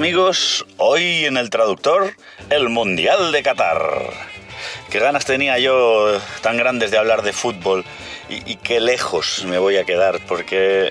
amigos, 0.01 0.65
hoy 0.79 1.27
en 1.27 1.37
el 1.37 1.51
traductor, 1.51 2.15
el 2.49 2.71
Mundial 2.71 3.33
de 3.33 3.43
Qatar. 3.43 3.83
Qué 4.89 4.99
ganas 4.99 5.27
tenía 5.27 5.59
yo 5.59 6.19
tan 6.41 6.57
grandes 6.57 6.91
de 6.91 6.97
hablar 6.97 7.21
de 7.21 7.35
fútbol 7.35 7.85
y, 8.31 8.57
qué 8.57 8.81
lejos 8.81 9.45
me 9.45 9.59
voy 9.59 9.77
a 9.77 9.85
quedar, 9.85 10.19
porque 10.27 10.91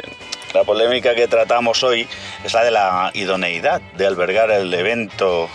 la 0.53 0.64
polémica 0.64 1.16
que 1.16 1.28
tratamos 1.28 1.82
hoy 1.82 2.07
es 2.43 2.53
la 2.53 2.64
de 2.64 2.70
la 2.70 3.10
idoneidad 3.16 3.82
de 3.97 4.05
albergar 4.05 4.51
el 4.51 4.72
evento, 4.72 5.49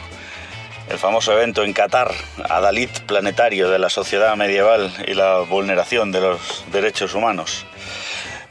el 0.91 0.99
famoso 0.99 1.33
evento 1.33 1.63
en 1.63 1.75
Qatar, 1.75 2.11
Adalid 2.51 2.91
planetario 3.07 3.71
de 3.71 3.79
la 3.79 3.89
sociedad 3.89 4.35
medieval 4.35 4.93
y 5.07 5.15
la 5.15 5.39
vulneración 5.39 6.11
de 6.11 6.23
los 6.23 6.65
derechos 6.73 7.15
humanos. 7.15 7.65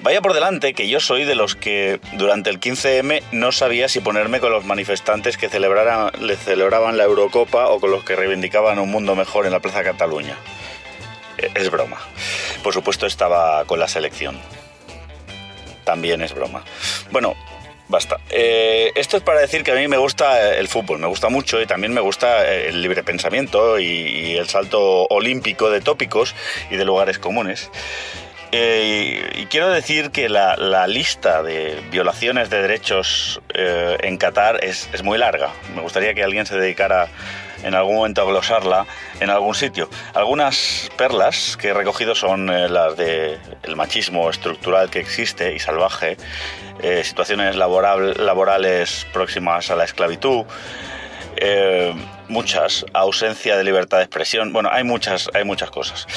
Vaya 0.03 0.21
por 0.21 0.33
delante 0.33 0.73
que 0.73 0.89
yo 0.89 0.99
soy 0.99 1.23
de 1.23 1.33
los 1.33 1.55
que 1.55 2.01
durante 2.13 2.49
el 2.49 2.59
15M 2.59 3.23
no 3.31 3.53
sabía 3.53 3.87
si 3.87 4.01
ponerme 4.01 4.41
con 4.41 4.51
los 4.51 4.65
manifestantes 4.65 5.37
que 5.37 5.47
le 5.47 6.35
celebraban 6.35 6.97
la 6.97 7.03
Eurocopa 7.05 7.69
o 7.69 7.79
con 7.79 7.89
los 7.89 8.03
que 8.03 8.17
reivindicaban 8.17 8.79
un 8.79 8.91
mundo 8.91 9.15
mejor 9.15 9.45
en 9.45 9.53
la 9.53 9.61
Plaza 9.61 9.81
Cataluña. 9.81 10.35
Eh, 11.37 11.51
Es 11.55 11.71
broma. 11.71 12.01
Por 12.63 12.73
supuesto 12.73 13.05
estaba 13.05 13.63
con 13.63 13.79
la 13.79 13.87
selección. 13.87 14.37
También 15.85 16.21
es 16.21 16.33
broma. 16.33 16.65
Bueno, 17.11 17.33
basta. 17.87 18.17
Eh, 18.29 18.91
esto 18.95 19.15
es 19.15 19.23
para 19.23 19.39
decir 19.39 19.63
que 19.63 19.71
a 19.71 19.75
mí 19.75 19.87
me 19.87 19.97
gusta 19.97 20.53
el 20.53 20.67
fútbol, 20.67 20.99
me 20.99 21.07
gusta 21.07 21.29
mucho 21.29 21.61
y 21.61 21.65
también 21.65 21.93
me 21.93 22.01
gusta 22.01 22.45
el 22.53 22.81
libre 22.81 23.03
pensamiento 23.03 23.79
y 23.79 24.35
el 24.35 24.49
salto 24.49 25.05
olímpico 25.05 25.69
de 25.69 25.79
tópicos 25.79 26.35
y 26.69 26.75
de 26.75 26.83
lugares 26.83 27.19
comunes. 27.19 27.71
Eh, 28.55 29.33
y, 29.35 29.45
quiero 29.47 29.71
decir 29.71 30.11
que 30.11 30.29
la, 30.29 30.85
lista 30.85 31.41
de 31.41 31.81
violaciones 31.89 32.51
de 32.51 32.61
derechos 32.61 33.41
eh, 33.51 33.97
en 34.01 34.17
Qatar 34.17 34.63
es, 34.63 34.87
muy 35.03 35.17
larga. 35.17 35.49
Me 35.73 35.81
gustaría 35.81 36.13
que 36.13 36.23
alguien 36.23 36.45
se 36.45 36.55
dedicara 36.55 37.07
en 37.63 37.73
algún 37.73 37.95
momento 37.95 38.21
a 38.21 38.25
glosarla 38.25 38.85
en 39.19 39.31
algún 39.31 39.55
sitio. 39.55 39.89
Algunas 40.13 40.91
perlas 40.97 41.57
que 41.57 41.69
he 41.69 41.73
recogido 41.73 42.13
son 42.13 42.47
eh, 42.51 42.69
las 42.69 42.95
de 42.95 43.39
el 43.63 43.75
machismo 43.75 44.29
estructural 44.29 44.91
que 44.91 44.99
existe 44.99 45.55
y 45.55 45.57
salvaje, 45.57 46.17
eh, 46.83 47.03
situaciones 47.03 47.55
laboral- 47.55 48.15
laborales 48.17 49.07
próximas 49.11 49.71
a 49.71 49.75
la 49.75 49.85
esclavitud, 49.85 50.45
muchas, 52.27 52.85
ausencia 52.93 53.57
de 53.57 53.63
libertad 53.63 53.97
de 53.97 54.03
expresión, 54.03 54.53
bueno, 54.53 54.69
hay 54.71 54.83
muchas, 54.83 55.31
hay 55.33 55.43
muchas 55.43 55.71
cosas. 55.71 56.07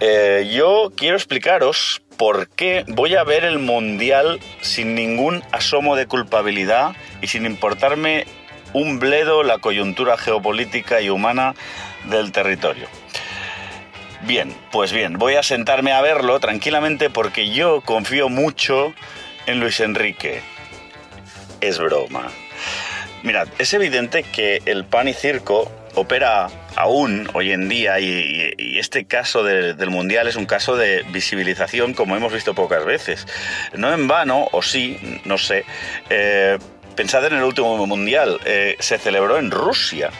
Eh, 0.00 0.50
yo 0.52 0.92
quiero 0.94 1.16
explicaros 1.16 2.02
por 2.18 2.48
qué 2.48 2.84
voy 2.88 3.14
a 3.14 3.24
ver 3.24 3.44
el 3.44 3.58
Mundial 3.58 4.40
sin 4.60 4.94
ningún 4.94 5.42
asomo 5.52 5.96
de 5.96 6.06
culpabilidad 6.06 6.94
y 7.22 7.28
sin 7.28 7.46
importarme 7.46 8.26
un 8.74 8.98
bledo 8.98 9.42
la 9.42 9.58
coyuntura 9.58 10.18
geopolítica 10.18 11.00
y 11.00 11.08
humana 11.08 11.54
del 12.10 12.30
territorio. 12.30 12.88
Bien, 14.22 14.54
pues 14.70 14.92
bien, 14.92 15.18
voy 15.18 15.34
a 15.34 15.42
sentarme 15.42 15.92
a 15.92 16.02
verlo 16.02 16.40
tranquilamente 16.40 17.08
porque 17.08 17.50
yo 17.50 17.80
confío 17.80 18.28
mucho 18.28 18.92
en 19.46 19.60
Luis 19.60 19.80
Enrique. 19.80 20.42
Es 21.60 21.78
broma. 21.78 22.28
Mirad, 23.22 23.48
es 23.58 23.72
evidente 23.72 24.24
que 24.24 24.60
el 24.66 24.84
pan 24.84 25.08
y 25.08 25.14
circo 25.14 25.70
opera 25.94 26.48
aún 26.76 27.28
hoy 27.34 27.52
en 27.52 27.68
día 27.68 27.98
y, 28.00 28.52
este 28.78 29.06
caso 29.06 29.42
de- 29.42 29.74
del 29.74 29.90
Mundial 29.90 30.28
es 30.28 30.36
un 30.36 30.46
caso 30.46 30.76
de 30.76 31.02
visibilización 31.08 31.94
como 31.94 32.16
hemos 32.16 32.32
visto 32.32 32.54
pocas 32.54 32.84
veces. 32.84 33.26
No 33.74 33.92
en 33.92 34.06
vano, 34.06 34.48
o 34.52 34.62
sí, 34.62 35.20
no 35.24 35.38
sé, 35.38 35.64
eh, 36.10 36.58
pensad 36.94 37.24
en 37.26 37.34
el 37.34 37.42
último 37.42 37.86
Mundial, 37.86 38.38
eh, 38.44 38.76
se 38.78 38.98
celebró 38.98 39.38
en 39.38 39.50
Rusia. 39.50 40.10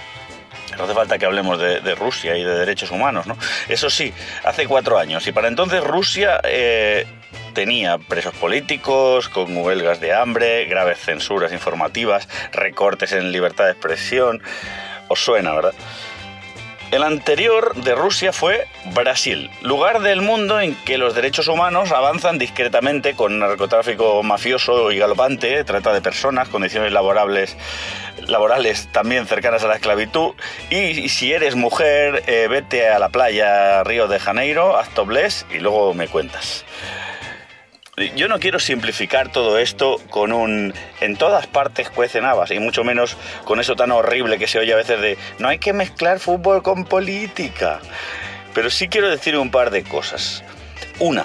No 0.77 0.85
hace 0.85 0.95
falta 0.95 1.17
que 1.19 1.25
hablemos 1.25 1.59
de, 1.59 1.81
de 1.81 1.95
Rusia 1.95 2.37
y 2.37 2.43
de 2.45 2.59
derechos 2.59 2.91
humanos, 2.91 3.27
¿no? 3.27 3.37
Eso 3.69 3.89
sí, 3.89 4.13
hace 4.45 4.67
cuatro 4.67 4.99
años. 4.99 5.27
Y 5.27 5.33
para 5.33 5.49
entonces 5.49 5.83
Rusia 5.83 6.39
eh, 6.45 7.07
tenía 7.55 7.97
presos 7.97 8.35
políticos, 8.35 9.31
con 9.31 9.57
huelgas 9.57 10.01
de 10.01 10.13
hambre, 10.13 10.67
graves 10.67 10.99
censuras 10.99 11.51
informativas, 11.53 12.29
recortes 12.53 13.13
en 13.13 13.33
libertad 13.33 13.65
de 13.65 13.71
expresión. 13.71 14.43
Os 15.09 15.21
suena, 15.21 15.55
¿verdad? 15.55 15.73
El 16.93 17.03
anterior 17.03 17.75
de 17.75 17.97
Rusia 17.97 18.33
fue 18.33 18.69
Brasil, 18.95 19.51
lugar 19.61 20.01
del 20.01 20.23
mundo 20.23 20.61
en 20.61 20.77
que 20.85 20.99
los 20.99 21.17
derechos 21.17 21.49
humanos 21.49 21.91
avanzan 21.91 22.39
discretamente 22.39 23.15
con 23.15 23.41
narcotráfico 23.41 24.23
mafioso 24.23 24.93
y 24.93 24.99
galopante, 24.99 25.65
trata 25.65 25.93
de 25.93 26.01
personas, 26.01 26.49
condiciones 26.49 26.93
laborables, 26.93 27.57
laborales 28.29 28.89
también 28.93 29.27
cercanas 29.27 29.65
a 29.65 29.69
la 29.69 29.75
esclavitud. 29.75 30.35
Y, 30.71 31.09
si 31.09 31.33
eres 31.33 31.57
mujer, 31.57 32.23
eh, 32.29 32.47
vete 32.49 32.89
a 32.89 33.01
la 33.01 33.09
playa 33.09 33.83
Río 33.83 34.07
de 34.07 34.21
Janeiro, 34.21 34.79
haz 34.79 34.89
topless 34.91 35.45
y 35.51 35.59
luego 35.59 35.93
me 35.93 36.07
cuentas. 36.07 36.65
Yo 38.15 38.29
no 38.29 38.39
quiero 38.39 38.59
simplificar 38.59 39.33
todo 39.33 39.57
esto 39.57 39.97
con 40.11 40.31
un 40.31 40.75
en 41.01 41.17
todas 41.17 41.47
partes 41.47 41.89
cuecen 41.89 42.27
habas 42.27 42.51
y 42.51 42.59
mucho 42.59 42.85
menos 42.85 43.17
con 43.47 43.59
eso 43.59 43.75
tan 43.75 43.91
horrible 43.91 44.39
que 44.39 44.47
se 44.47 44.59
oye 44.59 44.75
a 44.75 44.77
veces 44.77 45.01
de 45.01 45.17
no 45.39 45.49
hay 45.49 45.59
que 45.59 45.73
mezclar 45.73 46.21
fútbol 46.21 46.63
con 46.63 46.85
política. 46.85 47.81
Pero 48.53 48.69
sí 48.69 48.89
quiero 48.89 49.09
decir 49.09 49.39
un 49.39 49.51
par 49.51 49.71
de 49.71 49.83
cosas. 49.83 50.45
Una, 50.99 51.25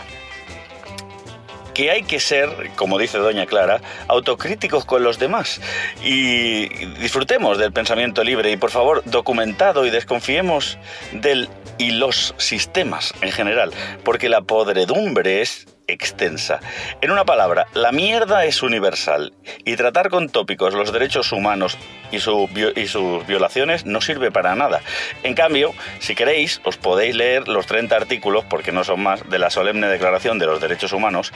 que 1.73 1.91
hay 1.91 2.03
que 2.03 2.21
ser, 2.21 2.71
como 2.77 2.97
dice 2.97 3.17
doña 3.17 3.47
Clara, 3.47 3.81
autocríticos 4.07 4.85
con 4.85 5.03
los 5.03 5.19
demás 5.19 5.59
y 6.01 6.69
disfrutemos 7.01 7.57
del 7.57 7.73
pensamiento 7.73 8.23
libre 8.23 8.49
y 8.49 8.55
por 8.55 8.71
favor 8.71 9.03
documentado 9.03 9.85
y 9.85 9.89
desconfiemos 9.89 10.77
del 11.11 11.49
y 11.77 11.91
los 11.91 12.33
sistemas 12.37 13.13
en 13.21 13.31
general, 13.31 13.71
porque 14.05 14.29
la 14.29 14.41
podredumbre 14.41 15.41
es 15.41 15.67
extensa. 15.91 16.59
En 17.01 17.11
una 17.11 17.25
palabra, 17.25 17.67
la 17.73 17.91
mierda 17.91 18.45
es 18.45 18.63
universal 18.63 19.33
y 19.65 19.75
tratar 19.75 20.09
con 20.09 20.29
tópicos 20.29 20.73
los 20.73 20.91
derechos 20.91 21.31
humanos 21.31 21.77
y, 22.11 22.17
y 22.17 22.87
sus 22.87 23.27
violaciones 23.27 23.85
no 23.85 24.01
sirve 24.01 24.31
para 24.31 24.55
nada. 24.55 24.81
En 25.23 25.33
cambio, 25.33 25.73
si 25.99 26.15
queréis, 26.15 26.61
os 26.63 26.77
podéis 26.77 27.15
leer 27.15 27.47
los 27.47 27.65
30 27.67 27.95
artículos, 27.95 28.43
porque 28.45 28.71
no 28.71 28.83
son 28.83 29.01
más, 29.01 29.29
de 29.29 29.39
la 29.39 29.49
solemne 29.49 29.87
Declaración 29.87 30.39
de 30.39 30.45
los 30.45 30.61
Derechos 30.61 30.93
Humanos 30.93 31.33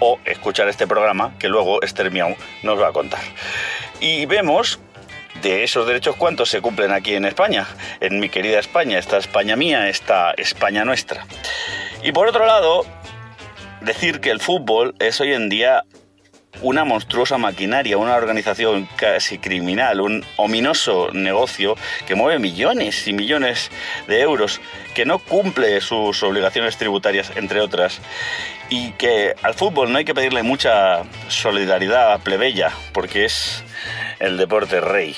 o 0.00 0.18
escuchar 0.24 0.68
este 0.68 0.86
programa 0.86 1.34
que 1.38 1.48
luego 1.48 1.82
Esther 1.82 2.10
Miau 2.10 2.36
nos 2.62 2.80
va 2.80 2.88
a 2.88 2.92
contar. 2.92 3.20
Y 4.00 4.26
vemos 4.26 4.78
de 5.42 5.64
esos 5.64 5.86
derechos 5.86 6.16
cuántos 6.16 6.48
se 6.48 6.60
cumplen 6.60 6.92
aquí 6.92 7.14
en 7.14 7.24
España, 7.24 7.66
en 8.00 8.18
mi 8.18 8.28
querida 8.28 8.58
España, 8.58 8.98
esta 8.98 9.18
España 9.18 9.56
mía, 9.56 9.88
esta 9.88 10.32
España 10.32 10.84
nuestra. 10.84 11.26
Y 12.02 12.12
por 12.12 12.28
otro 12.28 12.46
lado, 12.46 12.84
decir 13.80 14.20
que 14.20 14.30
el 14.30 14.40
fútbol 14.40 14.94
es 14.98 15.20
hoy 15.20 15.32
en 15.32 15.48
día 15.48 15.84
una 16.62 16.84
monstruosa 16.84 17.38
maquinaria, 17.38 17.98
una 17.98 18.16
organización 18.16 18.88
casi 18.96 19.38
criminal, 19.38 20.00
un 20.00 20.24
ominoso 20.36 21.10
negocio 21.12 21.76
que 22.06 22.14
mueve 22.14 22.38
millones 22.38 23.06
y 23.06 23.12
millones 23.12 23.70
de 24.08 24.20
euros, 24.20 24.60
que 24.94 25.04
no 25.04 25.18
cumple 25.18 25.80
sus 25.80 26.22
obligaciones 26.22 26.76
tributarias, 26.76 27.32
entre 27.36 27.60
otras, 27.60 28.00
y 28.70 28.90
que 28.92 29.34
al 29.42 29.54
fútbol 29.54 29.92
no 29.92 29.98
hay 29.98 30.04
que 30.04 30.14
pedirle 30.14 30.42
mucha 30.42 31.04
solidaridad 31.28 32.20
plebeya, 32.20 32.72
porque 32.92 33.24
es 33.24 33.62
el 34.18 34.36
deporte 34.36 34.80
rey. 34.80 35.14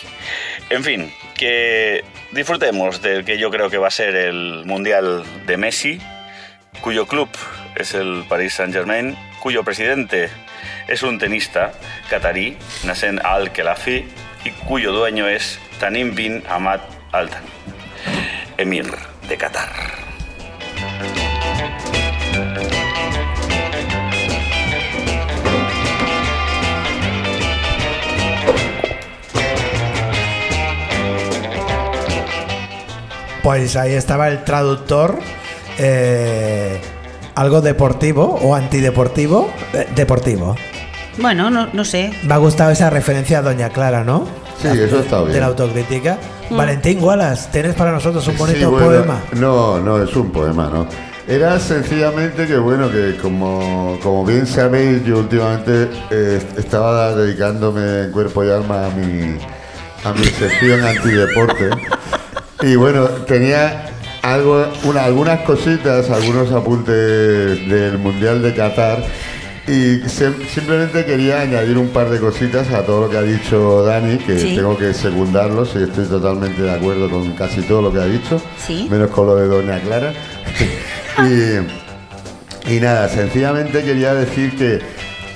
En 0.68 0.84
fin, 0.84 1.12
que 1.36 2.04
disfrutemos 2.32 3.00
del 3.00 3.24
que 3.24 3.38
yo 3.38 3.50
creo 3.50 3.70
que 3.70 3.78
va 3.78 3.88
a 3.88 3.92
ser 3.92 4.14
el 4.14 4.64
Mundial 4.66 5.24
de 5.46 5.56
Messi, 5.56 5.98
cuyo 6.82 7.06
club 7.06 7.28
es 7.80 7.94
el 7.94 8.24
Paris 8.28 8.54
Saint-Germain, 8.54 9.16
cuyo 9.40 9.64
presidente 9.64 10.28
es 10.86 11.02
un 11.02 11.18
tenista 11.18 11.72
catarí, 12.08 12.58
Nasser 12.84 13.20
Al-Khelafi, 13.24 14.04
y 14.44 14.50
cuyo 14.66 14.92
dueño 14.92 15.28
es 15.28 15.58
Tanim 15.78 16.14
bin 16.14 16.42
Hamad 16.48 16.80
Al 17.12 17.30
Thani, 17.30 17.48
emir 18.58 18.86
de 19.28 19.36
Qatar. 19.36 19.70
Pues 33.42 33.74
ahí 33.76 33.94
estaba 33.94 34.28
el 34.28 34.44
traductor, 34.44 35.18
eh, 35.78 36.78
algo 37.40 37.62
deportivo 37.62 38.38
o 38.42 38.54
antideportivo, 38.54 39.50
eh, 39.72 39.88
deportivo. 39.96 40.56
Bueno, 41.16 41.48
no, 41.48 41.68
no 41.72 41.84
sé. 41.86 42.12
Me 42.24 42.34
ha 42.34 42.36
gustado 42.36 42.70
esa 42.70 42.90
referencia 42.90 43.38
a 43.38 43.42
Doña 43.42 43.70
Clara, 43.70 44.04
¿no? 44.04 44.26
Sí, 44.60 44.68
eso 44.68 45.00
está 45.00 45.20
bien. 45.22 45.32
De 45.32 45.40
la 45.40 45.46
autocrítica. 45.46 46.18
Valentín 46.50 47.02
Wallace, 47.02 47.48
tienes 47.50 47.74
para 47.74 47.92
nosotros 47.92 48.26
un 48.28 48.36
bonito 48.36 48.58
Sí, 48.58 48.64
bueno, 48.66 48.86
poema. 48.86 49.20
No, 49.36 49.80
no, 49.80 50.02
es 50.02 50.14
un 50.14 50.30
poema, 50.30 50.68
¿no? 50.68 50.86
Era 51.26 51.58
sencillamente 51.58 52.46
que, 52.46 52.58
bueno, 52.58 52.90
que 52.90 53.16
como, 53.16 53.98
como 54.02 54.26
bien 54.26 54.46
sabéis, 54.46 55.02
yo 55.04 55.20
últimamente 55.20 55.88
eh, 56.10 56.42
estaba 56.58 57.14
dedicándome 57.14 58.02
en 58.02 58.10
cuerpo 58.10 58.44
y 58.44 58.50
alma 58.50 58.86
a 58.86 58.90
mi, 58.90 59.38
a 60.04 60.12
mi 60.12 60.24
sección 60.26 60.84
antideporte. 60.84 61.70
Y 62.62 62.76
bueno, 62.76 63.04
tenía 63.26 63.86
algo, 64.22 64.66
una, 64.84 65.04
algunas 65.04 65.40
cositas, 65.40 66.10
algunos 66.10 66.50
apuntes 66.52 66.94
del 67.68 67.98
Mundial 67.98 68.42
de 68.42 68.54
Qatar. 68.54 69.02
Y 69.68 70.00
se- 70.08 70.32
simplemente 70.52 71.04
quería 71.04 71.42
añadir 71.42 71.78
un 71.78 71.88
par 71.90 72.10
de 72.10 72.18
cositas 72.18 72.70
a 72.72 72.82
todo 72.84 73.02
lo 73.02 73.10
que 73.10 73.18
ha 73.18 73.22
dicho 73.22 73.84
Dani, 73.84 74.18
que 74.18 74.38
Sí. 74.38 74.56
tengo 74.56 74.76
que 74.76 74.92
secundarlo, 74.94 75.64
y 75.64 75.82
estoy 75.84 76.06
totalmente 76.06 76.62
de 76.62 76.72
acuerdo 76.72 77.08
con 77.08 77.30
casi 77.32 77.60
todo 77.62 77.82
lo 77.82 77.92
que 77.92 78.00
ha 78.00 78.06
dicho, 78.06 78.40
Sí. 78.66 78.88
menos 78.90 79.10
con 79.10 79.26
lo 79.26 79.36
de 79.36 79.46
Doña 79.46 79.78
Clara. 79.80 80.12
y, 82.66 82.72
y 82.74 82.80
nada, 82.80 83.08
sencillamente 83.08 83.82
quería 83.84 84.12
decir 84.14 84.56
que, 84.56 84.80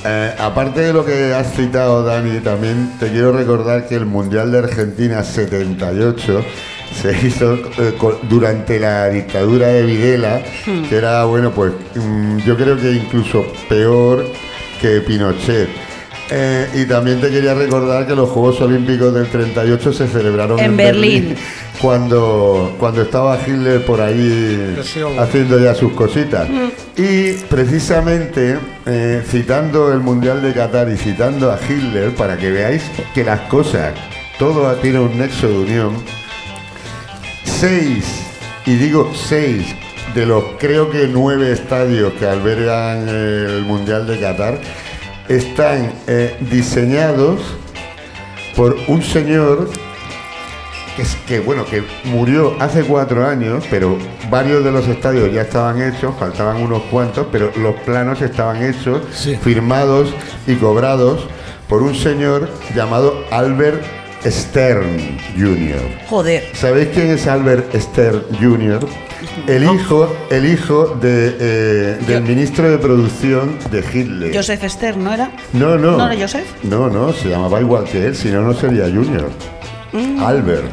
eh, 0.05 0.35
aparte 0.39 0.80
de 0.80 0.93
lo 0.93 1.05
que 1.05 1.32
has 1.32 1.53
citado, 1.55 2.03
Dani, 2.03 2.41
también 2.41 2.93
te 2.99 3.11
quiero 3.11 3.32
recordar 3.32 3.87
que 3.87 3.95
el 3.95 4.07
Mundial 4.07 4.51
de 4.51 4.59
Argentina 4.59 5.22
78 5.22 6.45
se 6.93 7.26
hizo 7.26 7.55
eh, 7.78 7.95
durante 8.28 8.78
la 8.78 9.09
dictadura 9.09 9.68
de 9.68 9.82
Videla, 9.82 10.43
que 10.89 10.97
era, 10.97 11.24
bueno, 11.24 11.53
pues 11.53 11.72
mm, 11.95 12.39
yo 12.39 12.57
creo 12.57 12.76
que 12.76 12.93
incluso 12.93 13.47
peor 13.68 14.26
que 14.80 15.01
Pinochet. 15.01 15.68
Eh, 16.30 16.68
y 16.74 16.85
también 16.87 17.20
te 17.20 17.30
quería 17.30 17.55
recordar 17.55 18.07
que 18.07 18.14
los 18.14 18.30
Juegos 18.30 18.61
Olímpicos 18.61 19.12
del 19.12 19.26
38 19.26 19.93
se 19.93 20.09
celebraron 20.09 20.59
En 20.59 20.76
Berlín. 20.76 21.37
cuando, 21.80 22.74
cuando 22.78 23.03
estaba 23.03 23.39
Hitler 23.39 23.85
por 23.85 24.01
ahí 24.01 24.74
haciendo 25.18 25.59
ya 25.59 25.74
sus 25.74 25.93
cositas. 25.93 26.49
Y 26.97 27.32
precisamente 27.51 28.59
eh, 28.87 29.22
citando 29.26 29.93
el 29.93 30.01
Mundial 30.01 30.41
de 30.41 30.55
Qatar 30.55 30.89
y 30.89 30.97
citando 30.97 31.53
a 31.53 31.59
Hitler, 31.59 32.14
para 32.14 32.39
que 32.39 32.51
veáis 32.51 32.82
que 33.14 33.22
las 33.22 33.41
cosas, 33.43 33.93
todo 34.39 34.72
tiene 34.76 35.01
un 35.01 35.18
nexo 35.18 35.47
de 35.47 35.59
unión, 35.59 35.93
seis, 37.69 38.05
y 38.67 38.75
digo 38.77 39.11
seis, 39.15 39.75
de 40.15 40.27
los 40.27 40.45
creo 40.59 40.91
que 40.91 41.09
nueve 41.09 41.51
estadios 41.51 42.12
que 42.19 42.27
albergan 42.27 43.09
el 43.09 43.62
Mundial 43.62 44.07
de 44.07 44.21
Qatar, 44.21 44.59
están 45.31 45.91
eh, 46.07 46.37
diseñados 46.51 47.41
por 48.55 48.77
un 48.87 49.03
señor 49.03 49.71
que, 50.95 51.03
es- 51.03 51.17
que, 51.27 51.41
bueno, 51.41 51.65
que 51.65 51.83
murió 52.05 52.55
hace 52.61 52.83
cuatro 52.83 53.27
años, 53.27 53.65
pero 53.71 53.97
varios 54.29 54.62
de 54.62 54.71
los 54.71 54.87
estadios 54.87 55.33
ya 55.33 55.41
estaban 55.41 55.81
hechos, 55.81 56.15
faltaban 56.19 56.59
unos 56.61 56.83
cuantos, 56.91 57.27
pero 57.33 57.51
los 57.57 57.77
planos 57.77 58.21
estaban 58.21 58.62
hechos, 58.62 59.01
Sí. 59.11 59.37
firmados 59.43 60.12
y 60.47 60.57
cobrados 60.57 61.27
por 61.67 61.83
un 61.83 61.95
señor 61.95 62.51
llamado 62.77 63.25
Albert 63.31 63.83
Stern 64.27 65.18
Jr. 65.37 65.81
Joder. 66.09 66.45
¿Sabéis 66.55 66.89
quién 66.95 67.11
es 67.11 67.27
Albert 67.27 67.75
Stern 67.75 68.22
Jr.? 68.41 68.87
El 69.47 69.64
hijo, 69.64 70.14
el 70.31 70.47
hijo 70.47 70.97
de, 71.01 71.37
eh, 71.41 71.99
del 72.07 72.20
Yo- 72.22 72.29
ministro 72.29 72.70
de 72.70 72.79
producción 72.79 73.59
de 73.70 73.79
Hitler. 73.81 74.35
Joseph 74.35 74.62
Stern, 74.68 75.03
¿no 75.03 75.12
era? 75.12 75.31
No, 75.53 75.77
no. 75.77 75.97
¿No 75.99 76.11
era 76.11 76.20
Joseph? 76.20 76.47
No, 76.62 76.89
no, 76.89 77.12
se 77.12 77.29
llamaba 77.31 77.61
igual 77.61 77.85
que 77.85 78.07
él, 78.07 78.16
si 78.16 78.29
no, 78.29 78.43
no 78.43 78.55
sería 78.55 78.85
Junior. 78.85 79.31
Mm. 79.93 80.22
Albert. 80.22 80.64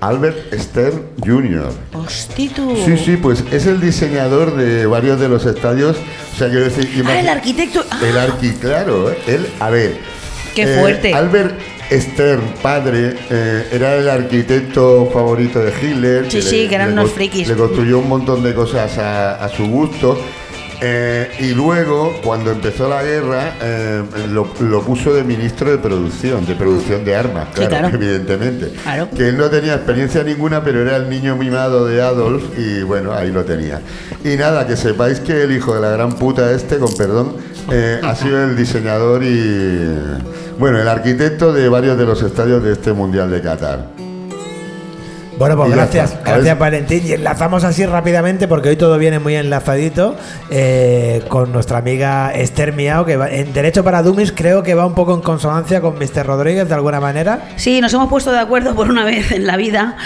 Albert 0.00 0.52
Stern 0.54 1.00
Jr. 1.24 1.70
Hosti 1.92 2.48
tú. 2.48 2.76
Sí, 2.84 2.96
sí, 2.98 3.16
pues 3.16 3.44
es 3.52 3.66
el 3.66 3.80
diseñador 3.80 4.56
de 4.56 4.84
varios 4.86 5.20
de 5.20 5.28
los 5.28 5.46
estadios. 5.46 5.96
O 6.34 6.36
sea, 6.36 6.48
quiero 6.48 6.64
decir. 6.64 7.04
Ah, 7.06 7.20
el 7.20 7.28
arquitecto. 7.28 7.84
Ah, 7.88 8.00
El 8.02 8.18
arqui, 8.18 8.50
claro. 8.52 9.12
¿eh? 9.12 9.18
Él, 9.28 9.46
a 9.60 9.70
ver. 9.70 9.98
Qué 10.56 10.62
eh, 10.64 10.80
fuerte. 10.80 11.14
Albert 11.14 11.54
Stern, 12.00 12.42
padre, 12.62 13.14
eh, 13.30 13.68
era 13.72 13.96
el 13.96 14.08
arquitecto 14.08 15.10
favorito 15.12 15.58
de 15.60 15.70
Hitler. 15.70 16.30
Sí, 16.30 16.40
sí, 16.42 16.62
le- 16.62 16.68
que 16.68 16.74
eran 16.74 16.92
unos 16.92 17.10
frikis. 17.10 17.48
Le 17.48 17.54
construyó 17.56 17.98
un 17.98 18.08
montón 18.08 18.42
de 18.42 18.54
cosas 18.54 18.96
a, 18.98 19.44
a 19.44 19.48
su 19.48 19.66
gusto. 19.66 20.18
Eh, 20.84 21.30
y 21.38 21.54
luego, 21.54 22.12
cuando 22.24 22.50
empezó 22.50 22.88
la 22.88 23.04
guerra, 23.04 23.54
eh, 23.62 24.02
lo, 24.30 24.48
lo 24.60 24.82
puso 24.82 25.14
de 25.14 25.22
ministro 25.22 25.70
de 25.70 25.78
producción, 25.78 26.44
de 26.44 26.56
producción 26.56 27.04
de 27.04 27.14
armas, 27.14 27.46
Sí, 27.54 27.64
claro. 27.66 27.88
evidentemente. 27.94 28.72
Claro. 28.82 29.08
Que 29.16 29.28
él 29.28 29.38
no 29.38 29.48
tenía 29.48 29.74
experiencia 29.74 30.24
ninguna, 30.24 30.64
pero 30.64 30.82
era 30.82 30.96
el 30.96 31.08
niño 31.08 31.36
mimado 31.36 31.86
de 31.86 32.02
Adolf 32.02 32.42
y 32.58 32.82
bueno, 32.82 33.12
ahí 33.12 33.30
lo 33.30 33.44
tenía. 33.44 33.80
Y 34.24 34.36
nada, 34.36 34.66
que 34.66 34.76
sepáis 34.76 35.20
que 35.20 35.44
el 35.44 35.52
hijo 35.52 35.72
de 35.72 35.82
la 35.82 35.90
gran 35.90 36.14
puta 36.14 36.50
este, 36.50 36.78
con 36.78 36.92
perdón, 36.96 37.36
eh, 37.70 38.00
ha 38.02 38.14
sido 38.16 38.42
el 38.42 38.56
diseñador 38.56 39.22
y, 39.22 39.88
bueno, 40.58 40.80
el 40.80 40.88
arquitecto 40.88 41.52
de 41.52 41.68
varios 41.68 41.96
de 41.96 42.06
los 42.06 42.20
estadios 42.24 42.60
de 42.64 42.72
este 42.72 42.92
Mundial 42.92 43.30
de 43.30 43.40
Qatar. 43.40 44.01
Bueno, 45.42 45.56
pues 45.56 45.70
gracias, 45.72 46.16
gracias. 46.24 46.58
Valentín. 46.58 47.02
Y 47.06 47.12
enlazamos 47.12 47.64
así 47.64 47.84
rápidamente 47.86 48.46
porque 48.48 48.68
hoy 48.70 48.76
todo 48.76 48.96
viene 48.98 49.18
muy 49.18 49.34
enlazadito 49.34 50.16
eh, 50.50 51.22
con 51.28 51.50
nuestra 51.52 51.78
amiga 51.78 52.32
Esther 52.32 52.72
Miao, 52.72 53.04
que 53.04 53.16
va- 53.16 53.28
en 53.30 53.52
Derecho 53.52 53.82
para 53.82 54.02
Dummies 54.02 54.32
creo 54.32 54.62
que 54.62 54.74
va 54.74 54.86
un 54.86 54.94
poco 54.94 55.14
en 55.14 55.20
consonancia 55.20 55.80
con 55.80 55.94
Mr. 55.98 56.24
Rodríguez 56.26 56.68
de 56.68 56.74
alguna 56.74 57.00
manera. 57.00 57.48
Sí, 57.56 57.80
nos 57.80 57.92
hemos 57.94 58.08
puesto 58.08 58.30
de 58.30 58.38
acuerdo 58.38 58.74
por 58.74 58.88
una 58.88 59.04
vez 59.04 59.32
en 59.32 59.46
la 59.46 59.56
vida 59.56 59.96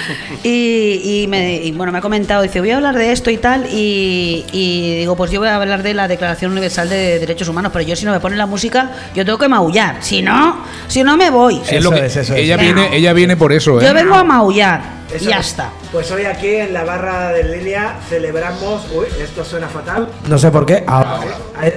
y, 0.43 1.23
y 1.23 1.27
me, 1.29 1.55
y, 1.57 1.73
bueno, 1.73 1.93
me 1.93 1.99
ha 1.99 2.03
comentado, 2.03 2.43
dice, 2.43 2.61
voy 2.61 2.71
a 2.71 2.77
hablar 2.77 2.97
de 2.97 3.13
esto 3.13 3.31
y 3.31 3.37
tal 3.37 3.67
y, 3.71 4.45
y 4.53 4.99
digo, 5.01 5.17
pues 5.17 5.31
yo 5.31 5.41
voy 5.41 5.49
a 5.49 5.57
hablar 5.57 5.83
de 5.83 5.95
la 5.95 6.09
Declaración 6.09 6.53
Universal 6.53 6.89
de 6.89 7.19
Derechos 7.19 7.49
Humanos, 7.49 7.73
pero 7.73 7.85
yo 7.85 7.97
si 7.97 8.05
no 8.07 8.13
me 8.13 8.21
ponen 8.21 8.39
la 8.39 8.47
música, 8.47 8.91
yo 9.15 9.25
tengo 9.25 9.39
que 9.39 9.49
maullar, 9.49 9.97
si 10.01 10.23
no, 10.23 10.59
si 10.89 11.03
no 11.05 11.17
me 11.17 11.31
voy. 11.31 11.61
Sí, 11.65 11.77
es 11.77 11.85
lo 11.85 11.91
que- 11.91 12.07
es, 12.07 12.17
eso 12.17 12.35
es. 12.35 12.41
ella, 12.41 12.57
viene, 12.57 12.97
ella 12.97 13.13
viene 13.13 13.37
por 13.37 13.53
eso, 13.53 13.81
¿eh? 13.81 13.85
Yo 13.85 13.93
vengo 13.95 14.15
a 14.15 14.25
maullar. 14.25 14.97
Eso 15.27 15.31
ya 15.31 15.39
es. 15.41 15.47
está. 15.49 15.71
Pues 15.93 16.11
hoy 16.11 16.25
aquí 16.25 16.49
en 16.57 16.73
la 16.73 16.85
barra 16.85 17.33
de 17.33 17.45
línea 17.45 17.99
celebramos. 18.09 18.87
Uy, 18.95 19.07
esto 19.23 19.45
suena 19.45 19.69
fatal. 19.69 20.09
No 20.29 20.39
sé 20.39 20.51
por 20.51 20.67
qué. 20.67 20.85
Ahora, 20.87 21.21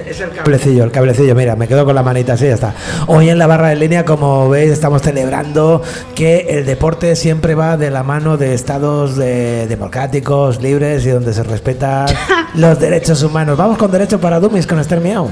es 0.06 0.20
el 0.20 0.30
cablecillo, 0.30 0.84
el 0.84 0.90
cablecillo. 0.90 1.34
Mira, 1.34 1.56
me 1.56 1.66
quedo 1.68 1.84
con 1.84 1.94
la 1.94 2.02
manita 2.02 2.34
así, 2.34 2.46
ya 2.46 2.54
está. 2.54 2.74
Hoy 3.06 3.28
en 3.30 3.38
la 3.38 3.46
barra 3.46 3.68
de 3.68 3.76
línea, 3.76 4.04
como 4.04 4.48
veis, 4.48 4.70
estamos 4.70 5.02
celebrando 5.02 5.82
que 6.14 6.46
el 6.50 6.66
deporte 6.66 7.16
siempre 7.16 7.54
va 7.54 7.76
de 7.76 7.90
la 7.90 8.02
mano 8.02 8.36
de 8.36 8.54
estados 8.54 9.16
de- 9.16 9.66
democráticos, 9.68 10.60
libres 10.60 11.04
y 11.06 11.10
donde 11.10 11.32
se 11.32 11.42
respetan 11.42 12.06
los 12.54 12.78
derechos 12.78 13.22
humanos. 13.22 13.56
Vamos 13.56 13.78
con 13.78 13.90
Derecho 13.90 14.20
para 14.20 14.40
Dummies 14.40 14.66
con 14.66 14.78
Esther 14.78 15.00
Miau. 15.00 15.28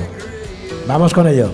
Vamos 0.86 1.12
con 1.12 1.26
ello. 1.28 1.50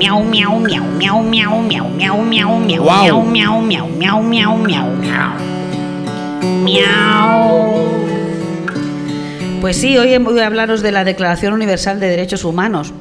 Miau, 0.00 0.24
miau, 0.24 0.58
miau, 0.58 0.84
miau, 0.98 1.22
miau, 1.22 1.60
miau, 1.60 1.60
miau, 1.60 1.88
miau, 1.88 2.16
miau, 2.24 2.58
miau, 2.58 2.58
miau, 2.58 2.82
Guau. 2.82 3.22
miau, 3.22 3.60
miau, 3.60 3.86
miau, 3.86 4.22
miau, 4.22 4.56
miau, 4.56 4.86
miau. 4.96 5.30
Miau. 6.64 8.00
Pues 9.60 9.76
sí, 9.76 9.98
hoy 9.98 10.16
voy 10.16 10.40
a 10.40 10.46
hablaros 10.46 10.80
de 10.80 10.90
la 10.90 11.04
Declaración 11.04 11.52
Universal 11.52 12.00
de 12.00 12.08
Derechos 12.08 12.44
Humanos. 12.44 12.94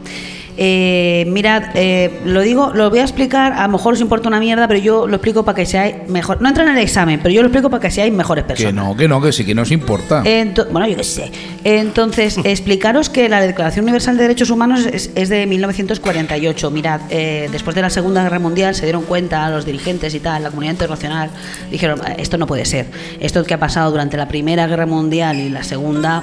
Eh, 0.62 1.24
mirad, 1.30 1.64
eh, 1.74 2.20
lo 2.26 2.42
digo, 2.42 2.72
lo 2.74 2.90
voy 2.90 3.00
a 3.00 3.04
explicar, 3.04 3.54
a 3.54 3.62
lo 3.66 3.70
mejor 3.70 3.94
os 3.94 4.02
importa 4.02 4.28
una 4.28 4.42
mierda, 4.42 4.68
pero 4.68 4.82
yo 4.82 5.08
lo 5.08 5.16
explico 5.16 5.46
para 5.46 5.56
que 5.56 5.66
seáis 5.66 5.96
mejor. 6.10 6.42
No 6.42 6.50
entra 6.50 6.66
en 6.66 6.72
el 6.72 6.78
examen, 6.80 7.22
pero 7.24 7.34
yo 7.34 7.42
lo 7.42 7.48
explico 7.48 7.70
para 7.70 7.80
que 7.80 7.90
seáis 7.90 8.12
mejores 8.14 8.44
Que 8.44 8.48
personas. 8.50 8.74
no, 8.74 8.98
que 8.98 9.08
no, 9.08 9.22
que 9.22 9.32
sí, 9.32 9.46
que 9.46 9.56
nos 9.56 9.72
importa. 9.72 10.22
Ento- 10.26 10.68
bueno, 10.70 10.86
yo 10.90 10.98
qué 10.98 11.04
sé. 11.06 11.32
Entonces, 11.64 12.38
explicaros 12.44 13.08
que 13.10 13.30
la 13.30 13.40
Declaración 13.40 13.86
Universal 13.86 14.18
de 14.18 14.24
Derechos 14.24 14.50
Humanos 14.50 14.86
es, 14.86 15.12
es 15.16 15.30
de 15.30 15.46
1948. 15.48 16.72
Mirad, 16.72 17.00
eh, 17.10 17.48
después 17.54 17.74
de 17.74 17.82
la 17.82 17.90
Segunda 17.90 18.22
Guerra 18.24 18.40
Mundial 18.40 18.76
se 18.76 18.84
dieron 18.86 19.04
cuenta 19.04 19.50
los 19.50 19.66
dirigentes 19.66 20.14
y 20.14 20.20
tal, 20.20 20.44
la 20.44 20.50
comunidad 20.50 20.74
internacional, 20.74 21.30
dijeron, 21.72 22.02
"Eh, 22.06 22.16
esto 22.18 22.38
no 22.38 22.48
puede 22.48 22.66
ser. 22.66 22.88
Esto 23.22 23.46
que 23.46 23.54
ha 23.54 23.60
pasado 23.60 23.92
durante 23.92 24.18
la 24.18 24.28
Primera 24.28 24.68
Guerra 24.68 24.86
Mundial 24.86 25.40
y 25.40 25.48
la 25.50 25.64
Segunda... 25.64 26.22